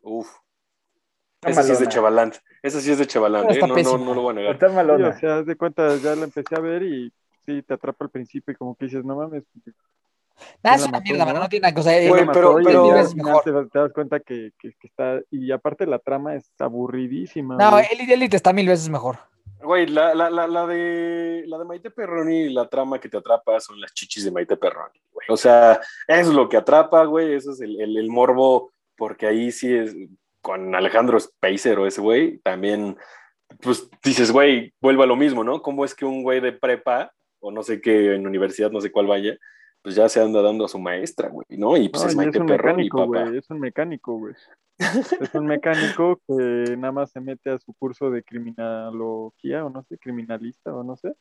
Uf. 0.02 0.28
Ese 1.42 1.62
sí 1.62 1.72
es 1.72 1.78
de 1.80 1.84
malona. 1.86 1.90
Chevalant. 1.90 2.34
Ese 2.62 2.80
sí 2.80 2.90
es 2.92 2.98
de 2.98 3.06
Chevalant, 3.06 3.48
Pero 3.48 3.76
¿eh? 3.76 3.82
No, 3.82 3.98
no, 3.98 4.04
no 4.04 4.14
lo 4.14 4.22
voy 4.22 4.30
a 4.30 4.34
negar. 4.36 4.52
Está 4.54 4.68
Sí, 4.68 4.74
malona. 4.74 5.08
o 5.08 5.18
sea, 5.18 5.38
haz 5.38 5.46
de 5.46 5.56
cuenta, 5.56 5.96
ya 5.96 6.14
la 6.14 6.24
empecé 6.24 6.54
a 6.56 6.60
ver 6.60 6.82
y 6.84 7.12
sí, 7.44 7.62
te 7.62 7.74
atrapa 7.74 8.04
al 8.04 8.10
principio 8.10 8.52
y 8.52 8.56
como 8.56 8.74
que 8.76 8.86
dices, 8.86 9.04
no 9.04 9.16
mames. 9.16 9.42
Nada, 10.62 10.76
es 10.76 10.82
una 10.82 10.92
mató, 10.92 11.02
mierda, 11.04 11.18
¿no? 11.24 11.26
mano. 11.26 11.40
No 11.40 11.48
tiene 11.48 11.62
nada 11.64 11.74
que 11.74 11.80
o 11.80 11.82
sea, 11.84 11.98
¿quién 11.98 12.08
Güey, 12.08 12.26
pero- 12.32 12.56
pero- 12.64 12.84
mejor. 13.14 13.42
te, 13.44 13.52
das- 13.52 13.70
te 13.70 13.78
das 13.78 13.92
cuenta 13.92 14.20
que, 14.20 14.52
que- 14.58 14.72
que 14.72 14.86
está, 14.86 15.20
y 15.30 15.50
aparte 15.52 15.86
la 15.86 15.98
trama 15.98 16.34
es 16.34 16.50
aburridísima. 16.58 17.56
No. 17.56 17.78
Elite, 17.78 18.14
Elite 18.14 18.36
está 18.36 18.52
mil 18.52 18.66
veces 18.68 18.88
mejor. 18.88 19.18
Güey, 19.64 19.86
la, 19.86 20.14
la, 20.14 20.30
la, 20.30 20.46
la 20.46 20.66
de 20.66 21.44
la 21.46 21.58
de 21.58 21.64
Maite 21.64 21.90
Perroni, 21.90 22.50
la 22.50 22.68
trama 22.68 23.00
que 23.00 23.08
te 23.08 23.16
atrapa 23.16 23.58
son 23.60 23.80
las 23.80 23.92
chichis 23.94 24.24
de 24.24 24.30
Maite 24.30 24.56
Perroni, 24.56 25.00
güey. 25.12 25.26
O 25.28 25.36
sea, 25.36 25.80
eso 26.06 26.30
es 26.30 26.34
lo 26.36 26.48
que 26.48 26.56
atrapa, 26.56 27.04
güey. 27.04 27.34
Eso 27.34 27.52
es 27.52 27.60
el, 27.60 27.80
el, 27.80 27.96
el 27.96 28.08
morbo, 28.10 28.72
porque 28.96 29.26
ahí 29.26 29.50
sí 29.50 29.74
es 29.74 29.96
con 30.40 30.74
Alejandro 30.74 31.18
Spacer 31.18 31.78
o 31.78 31.86
ese 31.86 32.02
güey, 32.02 32.36
también, 32.38 32.98
pues 33.62 33.88
dices, 34.04 34.30
güey, 34.30 34.74
vuelve 34.78 35.04
a 35.04 35.06
lo 35.06 35.16
mismo, 35.16 35.42
¿no? 35.42 35.62
¿Cómo 35.62 35.86
es 35.86 35.94
que 35.94 36.04
un 36.04 36.22
güey 36.22 36.40
de 36.40 36.52
prepa, 36.52 37.12
o 37.40 37.50
no 37.50 37.62
sé 37.62 37.80
qué, 37.80 38.14
en 38.14 38.26
universidad, 38.26 38.70
no 38.70 38.82
sé 38.82 38.92
cuál 38.92 39.06
vaya, 39.06 39.38
pues 39.80 39.94
ya 39.94 40.06
se 40.08 40.20
anda 40.20 40.42
dando 40.42 40.66
a 40.66 40.68
su 40.68 40.78
maestra, 40.78 41.30
güey, 41.30 41.46
¿no? 41.48 41.78
Y 41.78 41.88
pues 41.88 42.02
No, 42.02 42.08
es 42.10 42.16
Maite 42.16 42.38
es 42.38 42.44
Perroni, 42.44 42.84
mecánico, 42.84 42.98
papá. 42.98 43.24
güey, 43.24 43.38
es 43.38 43.48
un 43.50 43.60
mecánico, 43.60 44.18
güey. 44.18 44.34
Es 44.78 45.34
un 45.34 45.46
mecánico 45.46 46.20
que 46.26 46.76
nada 46.76 46.92
más 46.92 47.10
se 47.10 47.20
mete 47.20 47.50
a 47.50 47.58
su 47.58 47.72
curso 47.74 48.10
de 48.10 48.22
criminalogía 48.22 49.64
o 49.64 49.70
no 49.70 49.82
sé, 49.84 49.98
criminalista 49.98 50.74
o 50.74 50.82
no 50.82 50.96
sé, 50.96 51.12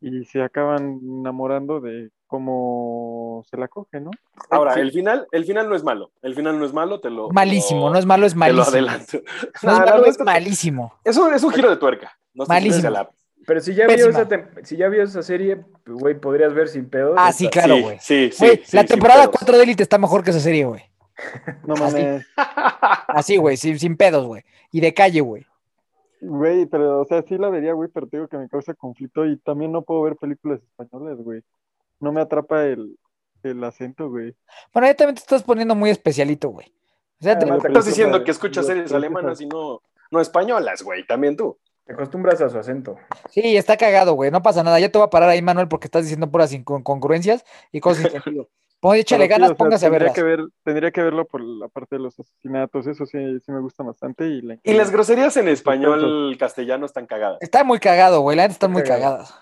y 0.00 0.24
se 0.24 0.42
acaban 0.42 1.00
enamorando 1.02 1.80
de 1.80 2.10
cómo 2.26 3.42
se 3.50 3.56
la 3.58 3.68
coge, 3.68 4.00
¿no? 4.00 4.10
Ahora, 4.48 4.74
Sí. 4.74 4.80
el 4.80 4.92
final, 4.92 5.26
el 5.32 5.44
final 5.44 5.68
no 5.68 5.74
es 5.76 5.84
malo. 5.84 6.10
El 6.22 6.34
final 6.34 6.58
no 6.58 6.64
es 6.64 6.72
malo, 6.72 7.00
te 7.00 7.10
lo. 7.10 7.28
Malísimo, 7.30 7.90
no 7.90 7.98
es 7.98 8.06
malo, 8.06 8.24
es 8.26 8.32
Te 8.32 8.36
lo 8.38 8.40
malísimo. 8.40 8.68
adelanto. 8.70 9.18
No 9.62 9.72
es 9.72 9.78
malo, 9.96 10.04
es 10.06 10.12
neta, 10.18 10.24
malísimo. 10.24 10.92
Es 11.04 11.16
un, 11.18 11.34
es 11.34 11.42
un 11.42 11.52
giro 11.52 11.68
de 11.68 11.76
tuerca. 11.76 12.16
No 12.32 12.44
sé 12.46 12.48
si 12.48 12.52
Malísimo. 12.54 12.90
la- 12.90 13.10
Pero 13.46 13.60
si 13.60 13.74
ya, 13.74 13.86
vio 13.88 14.08
esa 14.08 14.26
si 14.62 14.76
ya 14.76 14.88
vio 14.88 15.02
esa 15.02 15.22
serie, 15.22 15.60
güey, 15.84 16.18
podrías 16.18 16.54
ver 16.54 16.68
sin 16.68 16.88
pedos. 16.88 17.16
Ah, 17.18 17.32
sí, 17.32 17.48
claro, 17.48 17.76
güey. 17.78 17.98
sí, 18.00 18.30
sí, 18.32 18.60
la 18.72 18.84
temporada 18.84 19.24
pedos. 19.24 19.36
4 19.38 19.58
de 19.58 19.64
Elite 19.64 19.82
está 19.82 19.98
mejor 19.98 20.22
que 20.24 20.30
esa 20.30 20.40
serie, 20.40 20.64
güey. 20.64 20.80
No 21.66 21.74
Así. 21.74 21.82
mames. 21.82 22.26
Así, 23.08 23.36
güey, 23.36 23.56
sin, 23.56 23.78
sin 23.78 23.96
pedos, 23.96 24.26
güey. 24.26 24.42
Y 24.70 24.80
de 24.80 24.94
calle, 24.94 25.20
güey. 25.20 25.46
Güey, 26.20 26.66
pero, 26.66 27.00
o 27.00 27.04
sea, 27.04 27.22
sí 27.22 27.36
la 27.36 27.48
vería, 27.50 27.72
güey, 27.72 27.88
pero 27.92 28.06
te 28.06 28.16
digo 28.16 28.28
que 28.28 28.38
me 28.38 28.48
causa 28.48 28.74
conflicto 28.74 29.26
y 29.26 29.36
también 29.38 29.72
no 29.72 29.82
puedo 29.82 30.02
ver 30.02 30.16
películas 30.16 30.60
españolas, 30.62 31.18
güey. 31.18 31.42
No 32.00 32.12
me 32.12 32.20
atrapa 32.20 32.64
el, 32.64 32.96
el 33.42 33.62
acento, 33.64 34.08
güey. 34.08 34.34
Bueno, 34.72 34.86
ya 34.88 34.94
también 34.94 35.16
te 35.16 35.20
estás 35.20 35.42
poniendo 35.42 35.74
muy 35.74 35.90
especialito, 35.90 36.48
güey. 36.50 36.72
O 37.20 37.24
sea, 37.24 37.32
Ah, 37.34 37.38
te- 37.38 37.68
Estás 37.68 37.86
diciendo 37.86 38.22
que 38.24 38.30
escuchas 38.30 38.66
series 38.66 38.92
alemanas 38.92 39.40
y 39.40 39.46
no, 39.46 39.80
no 40.10 40.20
españolas, 40.20 40.82
güey. 40.82 41.04
También 41.06 41.36
tú. 41.36 41.58
Te 41.84 41.94
acostumbras 41.94 42.40
a 42.40 42.48
su 42.48 42.58
acento. 42.58 42.96
sí, 43.30 43.56
está 43.56 43.76
cagado, 43.76 44.14
güey. 44.14 44.30
No 44.30 44.40
pasa 44.42 44.62
nada. 44.62 44.78
Ya 44.78 44.88
te 44.90 44.98
voy 44.98 45.06
a 45.06 45.10
parar 45.10 45.28
ahí, 45.28 45.42
Manuel, 45.42 45.66
porque 45.66 45.86
estás 45.88 46.02
diciendo 46.04 46.30
puras 46.30 46.52
incongruencias 46.52 47.44
y 47.72 47.80
cosas 47.80 48.02
sin 48.04 48.12
sentido. 48.12 48.48
Pon, 48.82 48.96
échale 48.96 49.24
sí, 49.26 49.28
ganas, 49.30 49.50
o 49.50 49.52
sea, 49.52 49.56
póngase 49.58 49.86
a 49.86 49.90
tendría 49.90 50.08
verlas. 50.12 50.14
que 50.16 50.22
ver, 50.24 50.40
tendría 50.64 50.90
que 50.90 51.02
verlo 51.02 51.24
por 51.24 51.40
la 51.40 51.68
parte 51.68 51.94
de 51.94 52.02
los 52.02 52.18
asesinatos, 52.18 52.88
eso 52.88 53.06
sí, 53.06 53.16
sí 53.38 53.52
me 53.52 53.60
gusta 53.60 53.84
bastante. 53.84 54.26
Y, 54.26 54.42
la 54.42 54.56
Y 54.64 54.72
las 54.72 54.90
groserías 54.90 55.36
en 55.36 55.46
español 55.46 56.36
castellano 56.36 56.84
están 56.84 57.06
cagadas. 57.06 57.38
Está 57.40 57.62
muy 57.62 57.78
cagado, 57.78 58.22
güey. 58.22 58.36
La 58.36 58.46
están 58.46 58.72
muy 58.72 58.82
cagadas. 58.82 59.32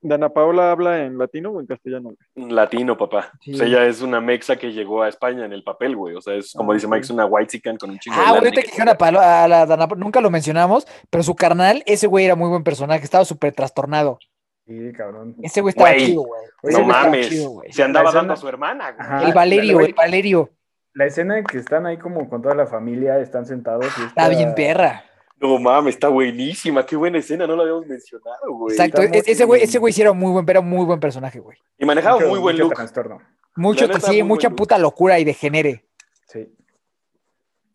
¿Dana 0.00 0.28
Paola 0.28 0.70
habla 0.70 1.04
en 1.04 1.16
latino 1.18 1.50
o 1.52 1.60
en 1.60 1.66
castellano? 1.66 2.10
güey? 2.36 2.50
Latino, 2.50 2.96
papá. 2.96 3.32
Sí. 3.40 3.54
O 3.54 3.56
sea, 3.56 3.66
ella 3.66 3.86
es 3.86 4.00
una 4.02 4.20
mexa 4.20 4.56
que 4.56 4.72
llegó 4.72 5.02
a 5.02 5.08
España 5.08 5.44
en 5.44 5.52
el 5.52 5.64
papel, 5.64 5.96
güey. 5.96 6.14
O 6.14 6.20
sea, 6.20 6.34
es 6.34 6.52
como 6.52 6.70
Ah, 6.70 6.74
dice 6.74 6.86
Mike, 6.86 7.00
es 7.00 7.10
una 7.10 7.24
white 7.26 7.60
con 7.78 7.90
un 7.90 7.98
chingo 7.98 8.14
Ah, 8.16 8.18
de 8.18 8.24
güey, 8.24 8.34
lana 8.34 8.38
ahorita 8.46 8.60
que 8.62 8.68
dijeron 8.68 9.16
a, 9.16 9.44
a 9.44 9.48
la 9.48 9.66
Dana- 9.66 9.88
nunca 9.96 10.20
lo 10.20 10.30
mencionamos, 10.30 10.86
pero 11.10 11.24
su 11.24 11.34
carnal, 11.34 11.82
ese 11.86 12.06
güey 12.06 12.26
era 12.26 12.36
muy 12.36 12.48
buen 12.48 12.62
personaje, 12.62 13.02
estaba 13.02 13.24
súper 13.24 13.52
trastornado. 13.54 14.18
Sí, 14.68 14.92
cabrón. 14.92 15.34
Ese 15.42 15.62
güey 15.62 15.70
estaba 15.70 15.90
Güey, 15.92 16.06
chido, 16.06 16.22
güey. 16.22 16.74
No 16.74 16.84
mames. 16.84 17.28
chido. 17.30 17.62
Se 17.70 17.82
andaba 17.82 18.10
escena- 18.10 18.18
dando 18.20 18.32
a 18.34 18.36
su 18.36 18.46
hermana. 18.48 18.94
Ajá. 18.98 19.24
El 19.24 19.32
Valerio, 19.32 19.80
el 19.80 19.94
Valerio. 19.94 20.50
La 20.92 21.06
escena 21.06 21.38
en 21.38 21.44
que 21.44 21.56
están 21.58 21.86
ahí 21.86 21.96
como 21.96 22.28
con 22.28 22.42
toda 22.42 22.54
la 22.54 22.66
familia, 22.66 23.18
están 23.18 23.46
sentados. 23.46 23.86
y 23.98 24.02
Está 24.04 24.28
bien 24.28 24.54
perra. 24.54 25.04
No 25.40 25.58
mames, 25.58 25.94
está 25.94 26.08
buenísima. 26.08 26.84
Qué 26.84 26.96
buena 26.96 27.18
escena, 27.18 27.46
no 27.46 27.56
la 27.56 27.62
habíamos 27.62 27.86
mencionado, 27.86 28.52
güey. 28.52 28.74
Exacto. 28.76 29.00
está 29.02 29.16
e- 29.16 29.22
Ese 29.32 29.44
güey, 29.46 29.62
ese 29.62 29.78
güey 29.78 29.92
sí 29.92 30.02
era 30.02 30.12
muy 30.12 30.32
buen, 30.32 30.44
era 30.50 30.60
muy 30.60 30.84
buen 30.84 31.00
personaje, 31.00 31.38
güey. 31.40 31.56
Y 31.78 31.86
manejaba 31.86 32.16
Mucho- 32.16 32.28
muy 32.28 32.38
buen 32.40 32.56
mucho 32.56 32.64
look. 32.64 32.74
trastorno. 32.74 33.18
Mucho, 33.56 33.86
neta, 33.86 34.00
sí, 34.00 34.16
muy 34.22 34.24
mucha 34.24 34.48
look. 34.48 34.56
puta 34.58 34.76
locura 34.76 35.18
y 35.18 35.24
degenere. 35.24 35.86
Sí. 36.26 36.52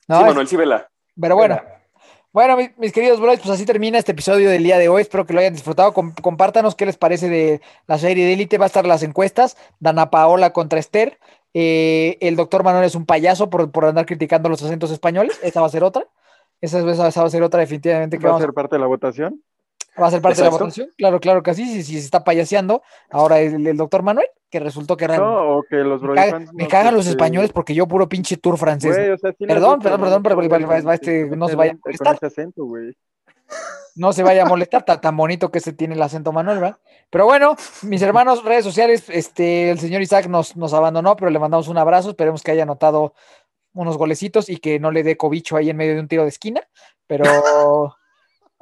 ¿no? 0.08 0.20
Sí, 0.20 0.24
Manuel, 0.26 0.48
sí, 0.48 0.56
vela. 0.58 0.88
pero 1.20 1.36
bueno. 1.36 1.60
Bueno, 2.34 2.58
mis, 2.58 2.76
mis 2.80 2.92
queridos 2.92 3.20
brothers, 3.20 3.42
pues 3.44 3.54
así 3.54 3.64
termina 3.66 4.00
este 4.00 4.12
episodio 4.14 4.50
del 4.50 4.64
día 4.64 4.80
de 4.80 4.90
hoy. 4.90 5.04
Espero 5.04 5.26
que 5.26 5.34
lo 5.34 5.40
hayan 5.40 5.54
disfrutado. 5.54 5.94
Com- 5.94 6.14
compártanos 6.20 6.74
qué 6.74 6.86
les 6.88 6.98
parece 6.98 7.30
de 7.30 7.62
la 7.86 8.00
serie 8.00 8.26
de 8.26 8.34
Élite. 8.34 8.58
Va 8.58 8.66
a 8.66 8.68
estar 8.68 8.88
las 8.88 9.04
encuestas. 9.04 9.56
Dana 9.80 10.10
Paola 10.10 10.52
contra 10.52 10.80
Esther. 10.80 11.20
Eh, 11.54 12.18
el 12.22 12.36
doctor 12.36 12.64
Manuel 12.64 12.86
es 12.86 12.96
un 12.96 13.06
payaso 13.06 13.52
por, 13.52 13.70
por 13.72 13.86
andar 13.86 14.08
criticando 14.08 14.50
los 14.50 14.64
acentos 14.64 14.90
españoles. 14.90 15.40
Esa 15.44 15.62
va 15.62 15.68
a 15.68 15.70
ser 15.70 15.84
otra. 15.84 16.08
Esa, 16.60 16.80
esa- 16.80 17.08
esa 17.08 17.22
va 17.22 17.28
a 17.28 17.30
ser 17.30 17.44
otra 17.44 17.60
definitivamente 17.60 18.18
que 18.18 18.24
¿Va 18.26 18.32
vamos 18.32 18.42
a... 18.42 18.46
ser 18.48 18.54
parte 18.54 18.78
de 18.78 18.80
la 18.80 18.88
votación? 18.88 19.40
Va 20.02 20.08
a 20.08 20.12
ser 20.12 20.22
parte 20.22 20.38
de 20.40 20.44
la 20.46 20.50
votación. 20.50 20.90
Claro, 20.98 21.20
claro 21.20 21.44
que 21.44 21.54
sí. 21.54 21.66
Si, 21.66 21.84
si 21.84 21.94
se 21.94 22.06
está 22.06 22.24
payaseando, 22.24 22.82
ahora 23.12 23.40
el, 23.40 23.66
el 23.68 23.78
doctor 23.78 24.02
Manuel, 24.02 24.28
que 24.50 24.60
resultó 24.60 24.98
que 24.98 25.06
era. 25.06 25.18
No, 25.18 25.58
o 25.58 25.64
que 25.64 25.78
los 25.78 26.02
me, 26.02 26.16
caga- 26.16 26.40
me 26.54 26.64
no, 26.64 26.70
cagan 26.70 26.96
los 26.96 27.08
españoles 27.08 27.52
porque 27.52 27.76
yo 27.76 27.88
puro 27.88 28.10
pinche 28.10 28.38
tour 28.38 28.58
francés. 28.58 28.96
Güey, 28.96 29.10
o 29.12 29.18
sea, 29.18 29.32
sí 29.32 29.46
lo 29.46 29.48
Perdón, 29.48 29.80
perdón, 29.82 30.02
perdón, 30.02 30.24
pero 30.24 30.92
este, 30.94 31.26
no 31.36 31.48
se 31.48 31.56
vaya 31.56 31.72
a 31.72 31.76
Con 31.76 31.82
molestar. 31.86 32.16
ese 32.16 32.26
acento, 32.26 32.66
güey. 32.66 32.96
No 33.96 34.12
se 34.14 34.24
vaya 34.24 34.42
a 34.44 34.46
molestar, 34.48 34.84
tan, 34.84 35.00
tan 35.00 35.16
bonito 35.16 35.52
que 35.52 35.60
se 35.60 35.74
tiene 35.74 35.94
el 35.94 36.02
acento 36.02 36.32
Manuel, 36.32 36.60
¿verdad? 36.60 36.80
Pero 37.12 37.26
bueno, 37.26 37.56
mis 37.84 38.02
hermanos, 38.02 38.44
redes 38.44 38.64
sociales, 38.64 39.04
este, 39.10 39.70
el 39.70 39.78
señor 39.80 40.02
Isaac 40.02 40.26
nos, 40.26 40.56
nos 40.56 40.74
abandonó, 40.74 41.16
pero 41.16 41.30
le 41.30 41.38
mandamos 41.38 41.68
un 41.68 41.78
abrazo. 41.78 42.10
Esperemos 42.10 42.42
que 42.42 42.50
haya 42.50 42.64
anotado 42.64 43.14
unos 43.74 43.98
golecitos 43.98 44.50
y 44.50 44.58
que 44.58 44.80
no 44.80 44.90
le 44.90 45.04
dé 45.04 45.18
cobicho 45.18 45.56
ahí 45.56 45.70
en 45.70 45.78
medio 45.78 45.94
de 45.94 46.00
un 46.00 46.08
tiro 46.08 46.24
de 46.24 46.30
esquina. 46.30 46.62
Pero 47.06 47.26
pues, 47.26 47.32
hay 47.32 47.42
que 47.42 47.42
seguirse 47.84 48.53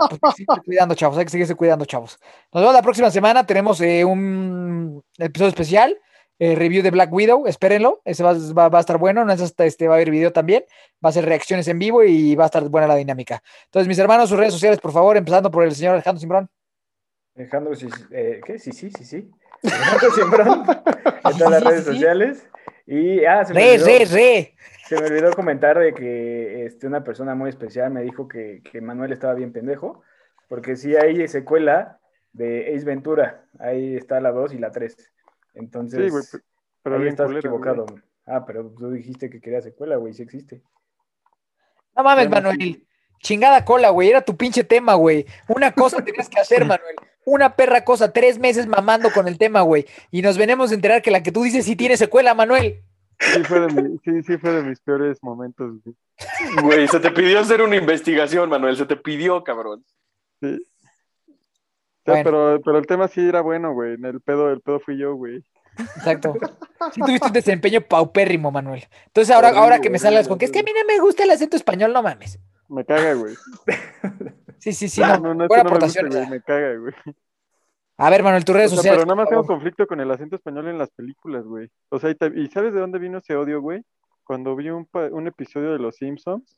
cuidando, 0.66 0.96
chavos. 0.96 1.18
Hay 1.18 1.26
que 1.26 1.32
seguirse 1.32 1.56
cuidando, 1.56 1.86
chavos. 1.86 2.18
Nos 2.54 2.62
vemos 2.62 2.74
la 2.76 2.82
próxima 2.82 3.10
semana. 3.12 3.46
Tenemos 3.46 3.80
eh, 3.82 4.04
un 4.06 5.04
episodio 5.18 5.50
especial. 5.50 5.98
eh, 6.40 6.56
review 6.56 6.82
de 6.82 6.90
Black 6.90 7.14
Widow, 7.14 7.46
espérenlo, 7.46 8.02
ese 8.04 8.24
va, 8.24 8.34
va- 8.34 8.68
va 8.70 8.80
a 8.80 8.82
estar 8.82 8.98
bueno, 8.98 9.24
no 9.24 9.32
es 9.32 9.40
hasta 9.42 9.64
este, 9.64 9.88
va 9.88 9.94
a 9.94 9.98
haber 9.98 10.10
video 10.10 10.32
también, 10.34 10.64
va 11.06 11.10
a 11.10 11.12
ser 11.12 11.24
reacciones 11.26 11.68
en 11.68 11.78
vivo 11.78 12.04
y 12.04 12.34
va 12.34 12.46
a 12.46 12.48
estar 12.48 12.68
buena 12.68 12.88
la 12.88 12.96
dinámica. 12.96 13.44
Entonces, 13.66 13.88
mis 13.88 14.00
hermanos, 14.00 14.28
sus 14.28 14.40
redes 14.40 14.52
sociales, 14.54 14.80
por 14.80 14.92
favor, 14.92 15.18
empezando 15.18 15.52
por 15.52 15.64
el 15.64 15.76
señor 15.76 15.94
Alejandro 15.94 16.20
Simbrón. 16.20 16.50
Alejandro, 17.36 17.74
eh, 18.12 18.42
¿qué? 18.44 18.58
Sí, 18.58 18.72
sí, 18.72 18.90
sí, 18.90 19.06
sí. 19.06 19.30
Alejandro 19.64 20.12
Simbrón, 20.16 20.64
en 21.26 21.38
todas 21.38 21.52
las 21.52 21.64
redes 21.72 21.86
sociales. 21.86 22.48
Y, 22.94 23.24
ah, 23.24 23.46
se 23.46 23.54
me 23.54 23.62
Re, 23.62 23.72
olvidó, 23.74 23.86
re, 23.86 24.06
re. 24.06 24.56
se 24.86 25.00
me 25.00 25.08
olvidó 25.08 25.32
comentar 25.34 25.80
de 25.80 25.94
que 25.94 26.66
este, 26.66 26.88
una 26.88 27.04
persona 27.06 27.36
muy 27.36 27.50
especial 27.50 27.90
me 27.92 28.02
dijo 28.02 28.28
que, 28.28 28.62
que 28.70 28.82
Manuel 28.82 29.14
estaba 29.14 29.34
bien 29.34 29.54
pendejo, 29.54 30.02
porque 30.50 30.76
sí 30.76 30.94
hay 30.98 31.26
secuela 31.30 32.00
de 32.34 32.74
Ace 32.76 32.84
Ventura. 32.84 33.46
Ahí 33.60 33.96
está 33.96 34.20
la 34.20 34.32
2 34.32 34.54
y 34.56 34.58
la 34.58 34.72
3. 34.72 34.98
Entonces, 35.54 36.04
Sí, 36.04 36.10
güey, 36.10 36.24
pe- 36.30 36.40
pero 36.84 36.98
ahí 36.98 37.08
estás 37.08 37.28
güey. 37.28 37.38
equivocado. 37.40 37.86
Ah, 38.26 38.46
pero 38.46 38.70
tú 38.78 38.92
dijiste 38.92 39.30
que 39.30 39.40
quería 39.40 39.62
secuela, 39.62 39.96
güey, 39.96 40.14
sí 40.14 40.24
existe. 40.24 40.62
No 41.96 42.04
mames, 42.04 42.30
Manuel. 42.30 42.86
Chingada 43.22 43.64
cola, 43.64 43.90
güey. 43.92 44.10
Era 44.10 44.22
tu 44.22 44.36
pinche 44.36 44.64
tema, 44.66 44.96
güey. 44.96 45.26
Una 45.48 45.72
cosa 45.72 46.04
tenías 46.04 46.28
que 46.28 46.40
hacer, 46.42 46.66
Manuel. 46.66 46.96
Una 47.26 47.56
perra 47.56 47.84
cosa. 47.84 48.12
Tres 48.14 48.40
meses 48.40 48.68
mamando 48.68 49.12
con 49.12 49.28
el 49.28 49.38
tema, 49.38 49.62
güey. 49.62 49.86
Y 50.12 50.22
nos 50.22 50.38
venimos 50.38 50.72
a 50.72 50.76
enterar 50.76 51.02
que 51.02 51.12
la 51.12 51.22
que 51.24 51.32
tú 51.32 51.44
dices 51.44 51.66
sí 51.66 51.76
tiene 51.76 51.98
secuela, 51.98 52.34
Manuel. 52.34 52.82
Sí 53.20 53.44
fue, 53.44 53.60
de 53.60 53.68
mi- 53.82 53.98
sí, 54.04 54.24
sí 54.24 54.38
fue 54.38 54.52
de 54.52 54.64
mis 54.64 54.80
peores 54.80 55.20
momentos, 55.22 55.74
güey. 55.84 55.96
Güey, 56.64 56.88
se 56.88 57.00
te 57.00 57.12
pidió 57.12 57.40
hacer 57.40 57.62
una 57.62 57.76
investigación, 57.76 58.50
Manuel. 58.50 58.76
Se 58.78 58.86
te 58.86 58.96
pidió, 58.96 59.44
cabrón. 59.44 59.84
Sí. 60.42 60.58
O 61.28 62.04
sea, 62.06 62.14
Bueno. 62.16 62.24
pero, 62.24 62.62
pero 62.66 62.78
el 62.80 62.88
tema 62.88 63.08
sí 63.08 63.22
era 63.22 63.42
bueno, 63.42 63.74
güey. 63.74 63.94
El 64.04 64.22
pedo, 64.22 64.52
el 64.52 64.62
pedo 64.62 64.80
fui 64.80 64.98
yo, 64.98 65.14
güey. 65.14 65.44
Exacto. 65.78 66.34
Sí 66.94 67.00
tuviste 67.00 67.28
un 67.28 67.34
desempeño 67.34 67.82
paupérrimo, 67.82 68.50
Manuel. 68.52 68.88
Entonces 69.06 69.34
ahora, 69.34 69.50
ahora 69.50 69.80
que 69.82 69.90
me 69.92 70.00
salgas 70.00 70.28
con 70.28 70.40
que 70.40 70.46
es 70.46 70.52
que 70.52 70.60
a 70.60 70.64
mí 70.64 70.72
no 70.74 70.84
me 70.86 71.00
gusta 71.00 71.24
el 71.24 71.30
acento 71.30 71.56
español, 71.56 71.94
no 71.94 72.02
mames. 72.02 72.40
Me 72.70 72.84
caga, 72.86 73.14
güey. 73.14 73.36
Sí, 74.62 74.74
sí, 74.74 74.88
sí. 74.88 75.02
No, 75.02 75.08
No, 75.08 75.18
no, 75.20 75.34
no, 75.34 75.48
Buena 75.48 75.64
no 75.64 75.70
me 75.72 75.80
gusta, 75.80 76.00
aportación. 76.00 76.08
güey. 76.10 76.22
esa. 76.22 76.30
Me 76.30 76.42
caga, 76.42 76.76
güey. 76.78 76.94
A 77.98 78.10
ver, 78.10 78.24
Manuel, 78.24 78.46
tus 78.46 78.56
O 78.56 78.58
redes 78.58 78.70
sea, 78.72 78.78
sociales. 78.78 79.00
pero 79.00 79.06
nada 79.08 79.16
más 79.24 79.30
tengo 79.30 79.46
conflicto 79.46 79.86
con 79.88 80.00
el 80.00 80.10
acento 80.10 80.36
español 80.36 80.68
en 80.70 80.78
las 80.78 80.90
películas, 80.92 81.44
güey. 81.46 81.70
O 81.90 82.00
sea, 82.00 82.10
y, 82.10 82.16
te- 82.16 82.32
¿y 82.36 82.48
sabes 82.48 82.74
de 82.74 82.80
dónde 82.80 82.98
vino 83.00 83.18
ese 83.18 83.36
odio, 83.36 83.62
güey? 83.62 83.84
Cuando 84.24 84.56
vi 84.56 84.70
un, 84.70 84.88
episodio 85.28 85.74
de 85.74 85.80
Los 85.80 85.98
Simpsons 85.98 86.58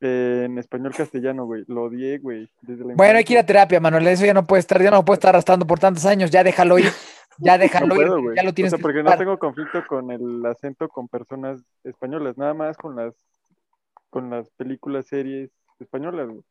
eh, 0.00 0.42
en 0.46 0.58
español 0.58 0.94
castellano, 0.94 1.44
güey. 1.46 1.64
Lo 1.68 1.84
odié, 1.84 2.18
güey. 2.18 2.50
desde 2.62 2.84
la 2.84 2.94
Bueno, 2.94 3.18
hay 3.18 3.24
que 3.24 3.34
ir 3.34 3.38
a 3.38 3.46
terapia, 3.46 3.78
Manuel. 3.80 4.06
Eso 4.08 4.26
ya 4.26 4.34
no 4.34 4.46
puede 4.46 4.60
estar, 4.60 4.82
ya 4.82 4.90
no 4.90 5.04
puede 5.04 5.16
estar 5.16 5.30
arrastrando 5.30 5.66
por 5.66 5.78
tantos 5.78 6.04
años. 6.06 6.30
Ya 6.30 6.42
déjalo 6.42 6.78
ir. 6.78 6.90
Ya 7.38 7.56
déjalo 7.58 7.94
No 7.94 8.18
ir. 8.30 8.36
Ya 8.36 8.42
lo 8.42 8.52
tienes 8.52 8.72
o 8.72 8.76
sea, 8.76 8.78
que 8.78 8.82
porque 8.82 9.02
no 9.02 9.16
tengo 9.16 9.38
conflicto 9.38 9.86
con 9.86 10.10
el 10.10 10.44
acento 10.44 10.88
con 10.88 11.08
personas 11.08 11.62
españolas, 11.84 12.36
nada 12.36 12.54
más 12.54 12.76
con 12.76 12.96
las 12.96 13.14
con 14.10 14.30
las 14.30 14.50
películas, 14.50 15.06
series 15.06 15.50
españolas, 15.78 16.28
güey. 16.28 16.42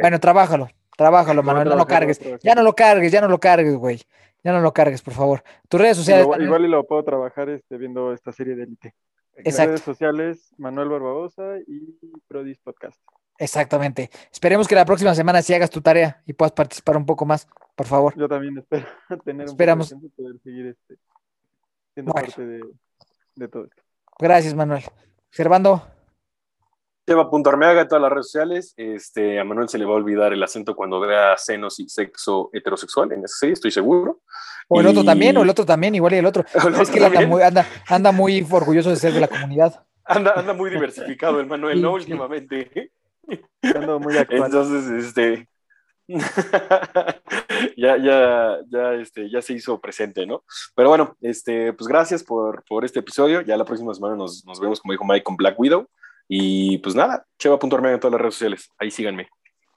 Bueno, 0.00 0.20
trabájalo, 0.20 0.68
trabájalo, 0.96 1.42
Manuel, 1.42 1.68
no 1.68 1.76
lo 1.76 1.86
cargues. 1.86 2.20
Ya 2.42 2.54
no 2.54 2.62
lo 2.62 2.74
cargues, 2.74 3.12
ya 3.12 3.20
no 3.20 3.28
lo 3.28 3.38
cargues, 3.38 3.74
güey. 3.76 4.00
Ya 4.44 4.52
no 4.52 4.60
lo 4.60 4.72
cargues, 4.72 5.02
por 5.02 5.14
favor. 5.14 5.42
Tus 5.68 5.80
redes 5.80 5.96
sociales. 5.96 6.26
igual 6.38 6.64
y 6.64 6.68
lo 6.68 6.86
puedo 6.86 7.02
trabajar 7.02 7.48
este, 7.48 7.76
viendo 7.76 8.12
esta 8.12 8.32
serie 8.32 8.54
de 8.54 8.64
Elite. 8.64 8.94
Exacto. 9.34 9.70
redes 9.70 9.80
sociales, 9.82 10.54
Manuel 10.56 10.88
Barbabosa 10.88 11.58
y 11.66 11.98
Prodis 12.28 12.58
Podcast. 12.58 12.98
Exactamente. 13.38 14.08
Esperemos 14.32 14.66
que 14.68 14.74
la 14.74 14.84
próxima 14.84 15.14
semana 15.14 15.42
sí 15.42 15.52
hagas 15.52 15.68
tu 15.70 15.82
tarea 15.82 16.22
y 16.26 16.32
puedas 16.32 16.52
participar 16.52 16.96
un 16.96 17.04
poco 17.04 17.26
más, 17.26 17.46
por 17.74 17.86
favor. 17.86 18.14
Yo 18.16 18.28
también 18.28 18.56
espero 18.56 18.86
tener 19.24 19.46
Esperamos. 19.46 19.92
un 19.92 20.00
poco 20.00 20.12
de 20.16 20.22
poder 20.22 20.40
seguir 20.42 20.66
este, 20.66 20.96
siendo 21.92 22.12
Bueno. 22.12 22.28
parte 22.28 22.46
de, 22.46 22.60
de 23.34 23.48
todo 23.48 23.64
esto. 23.64 23.82
Gracias, 24.18 24.54
Manuel. 24.54 24.84
Servando, 25.30 25.86
Eva.armeaga 27.06 27.82
en 27.82 27.88
todas 27.88 28.02
las 28.02 28.10
redes 28.10 28.26
sociales. 28.26 28.74
Este, 28.76 29.38
a 29.38 29.44
Manuel 29.44 29.68
se 29.68 29.78
le 29.78 29.84
va 29.84 29.92
a 29.92 29.96
olvidar 29.96 30.32
el 30.32 30.42
acento 30.42 30.74
cuando 30.74 30.98
vea 30.98 31.36
senos 31.36 31.78
y 31.78 31.88
sexo 31.88 32.50
heterosexual 32.52 33.12
en 33.12 33.24
esa 33.24 33.38
serie, 33.38 33.52
estoy 33.52 33.70
seguro. 33.70 34.20
o 34.66 34.80
el 34.80 34.88
otro 34.88 35.04
también, 35.04 35.36
o 35.36 35.42
el 35.42 35.50
otro 35.50 35.64
también, 35.64 35.94
igual 35.94 36.14
y 36.14 36.16
el 36.16 36.26
otro. 36.26 36.44
Es 36.80 36.90
que 36.90 37.04
anda 37.04 37.26
muy, 37.26 37.42
anda, 37.42 37.66
anda 37.88 38.12
muy 38.12 38.44
orgulloso 38.50 38.90
de 38.90 38.96
ser 38.96 39.12
de 39.12 39.20
la 39.20 39.28
comunidad. 39.28 39.84
Anda, 40.04 40.32
anda 40.36 40.52
muy 40.52 40.70
diversificado 40.70 41.40
el 41.40 41.46
Manuel, 41.46 41.80
¿no? 41.80 41.96
Sí, 41.98 42.06
sí. 42.06 42.12
Últimamente. 42.12 42.92
Ando 43.62 44.00
muy 44.00 44.16
actual. 44.16 44.46
Entonces, 44.46 45.04
este. 45.04 45.48
ya, 47.76 47.96
ya, 47.96 48.58
ya, 48.68 48.94
este, 48.94 49.28
ya 49.28 49.42
se 49.42 49.52
hizo 49.54 49.80
presente, 49.80 50.24
¿no? 50.26 50.44
Pero 50.74 50.88
bueno, 50.88 51.16
este, 51.20 51.72
pues 51.72 51.88
gracias 51.88 52.22
por, 52.22 52.64
por 52.64 52.84
este 52.84 53.00
episodio. 53.00 53.40
Ya 53.40 53.56
la 53.56 53.64
próxima 53.64 53.92
semana 53.94 54.14
nos, 54.14 54.44
nos 54.44 54.60
vemos, 54.60 54.80
como 54.80 54.92
dijo 54.92 55.04
Mike, 55.04 55.24
con 55.24 55.36
Black 55.36 55.58
Widow. 55.58 55.88
Y 56.28 56.78
pues 56.78 56.94
nada, 56.94 57.24
cheva.armega 57.38 57.94
en 57.94 58.00
todas 58.00 58.12
las 58.12 58.20
redes 58.20 58.34
sociales. 58.34 58.70
Ahí 58.78 58.90
síganme. 58.90 59.28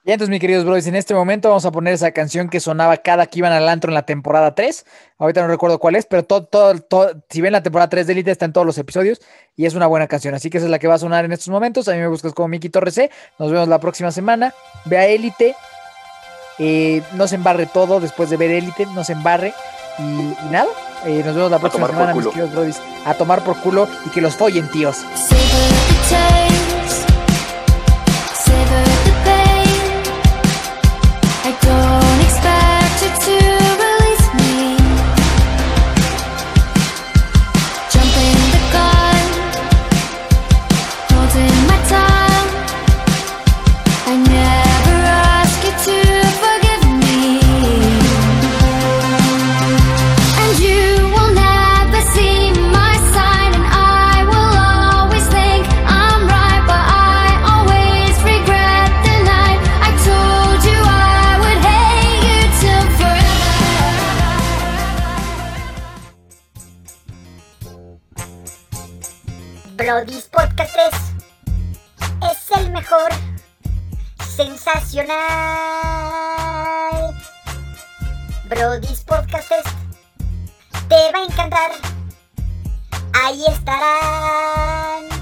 Ya 0.06 0.14
entonces, 0.14 0.32
mis 0.32 0.40
queridos 0.40 0.64
brothers, 0.64 0.88
en 0.88 0.96
este 0.96 1.14
momento 1.14 1.50
vamos 1.50 1.66
a 1.66 1.72
poner 1.72 1.94
esa 1.94 2.12
canción 2.12 2.50
que 2.50 2.60
sonaba 2.62 2.98
cada 2.98 3.28
que 3.28 3.40
iban 3.40 3.52
al 3.52 3.68
antro 3.68 3.90
en 3.92 3.96
la 3.96 4.06
temporada 4.06 4.56
3. 4.56 4.86
Ahorita 5.20 5.42
no 5.42 5.50
recuerdo 5.50 5.78
cuál 5.78 5.96
es, 5.96 6.06
pero 6.06 6.24
todo, 6.24 6.46
todo, 6.46 6.80
todo- 6.80 7.22
si 7.30 7.42
ven 7.42 7.52
la 7.52 7.62
temporada 7.62 7.90
3 7.90 8.08
de 8.08 8.14
Elite 8.14 8.32
está 8.32 8.46
en 8.46 8.54
todos 8.54 8.66
los 8.66 8.78
episodios 8.78 9.20
y 9.58 9.66
es 9.66 9.76
una 9.76 9.88
buena 9.88 10.08
canción. 10.08 10.34
Así 10.34 10.50
que 10.50 10.58
esa 10.58 10.66
es 10.68 10.72
la 10.72 10.80
que 10.80 10.88
va 10.88 10.96
a 10.96 11.00
sonar 11.00 11.26
en 11.26 11.34
estos 11.34 11.50
momentos. 11.50 11.88
A 11.90 11.92
mí 11.94 12.00
me 12.00 12.08
buscas 12.08 12.34
como 12.34 12.48
Miki 12.48 12.70
Torres 12.70 12.96
C. 12.96 13.12
Nos 13.38 13.52
vemos 13.52 13.68
la 13.68 13.80
próxima 13.80 14.10
semana. 14.12 14.54
Vea 14.86 15.06
Elite. 15.06 15.54
Eh, 16.60 17.04
no 17.16 17.28
se 17.28 17.36
embarre 17.36 17.66
todo 17.68 18.00
después 18.00 18.30
de 18.30 18.38
ver 18.38 18.52
Elite, 18.52 18.86
no 18.88 19.04
se 19.04 19.14
embarre. 19.14 19.54
Y, 20.00 20.02
y 20.04 20.38
nada, 20.50 20.68
eh, 21.06 21.22
nos 21.26 21.36
vemos 21.36 21.52
la 21.52 21.60
próxima 21.60 21.88
semana, 21.88 22.14
mis 22.16 22.26
queridos 22.28 22.52
brothers. 22.54 22.82
A 23.06 23.14
tomar 23.16 23.44
por 23.44 23.58
culo 23.62 23.88
y 24.06 24.10
que 24.10 24.22
los 24.22 24.36
follen, 24.36 24.68
tíos. 24.72 25.04
Brody's 70.00 70.30
Podcast 70.30 70.74
3 70.74 72.32
es 72.32 72.58
el 72.58 72.72
mejor. 72.72 73.10
Sensacional. 74.26 75.18
Brody's 78.48 79.04
Podcast 79.04 79.50
3 79.50 79.62
te 80.88 81.12
va 81.12 81.20
a 81.20 81.24
encantar. 81.26 81.72
Ahí 83.12 83.44
estará. 83.46 85.19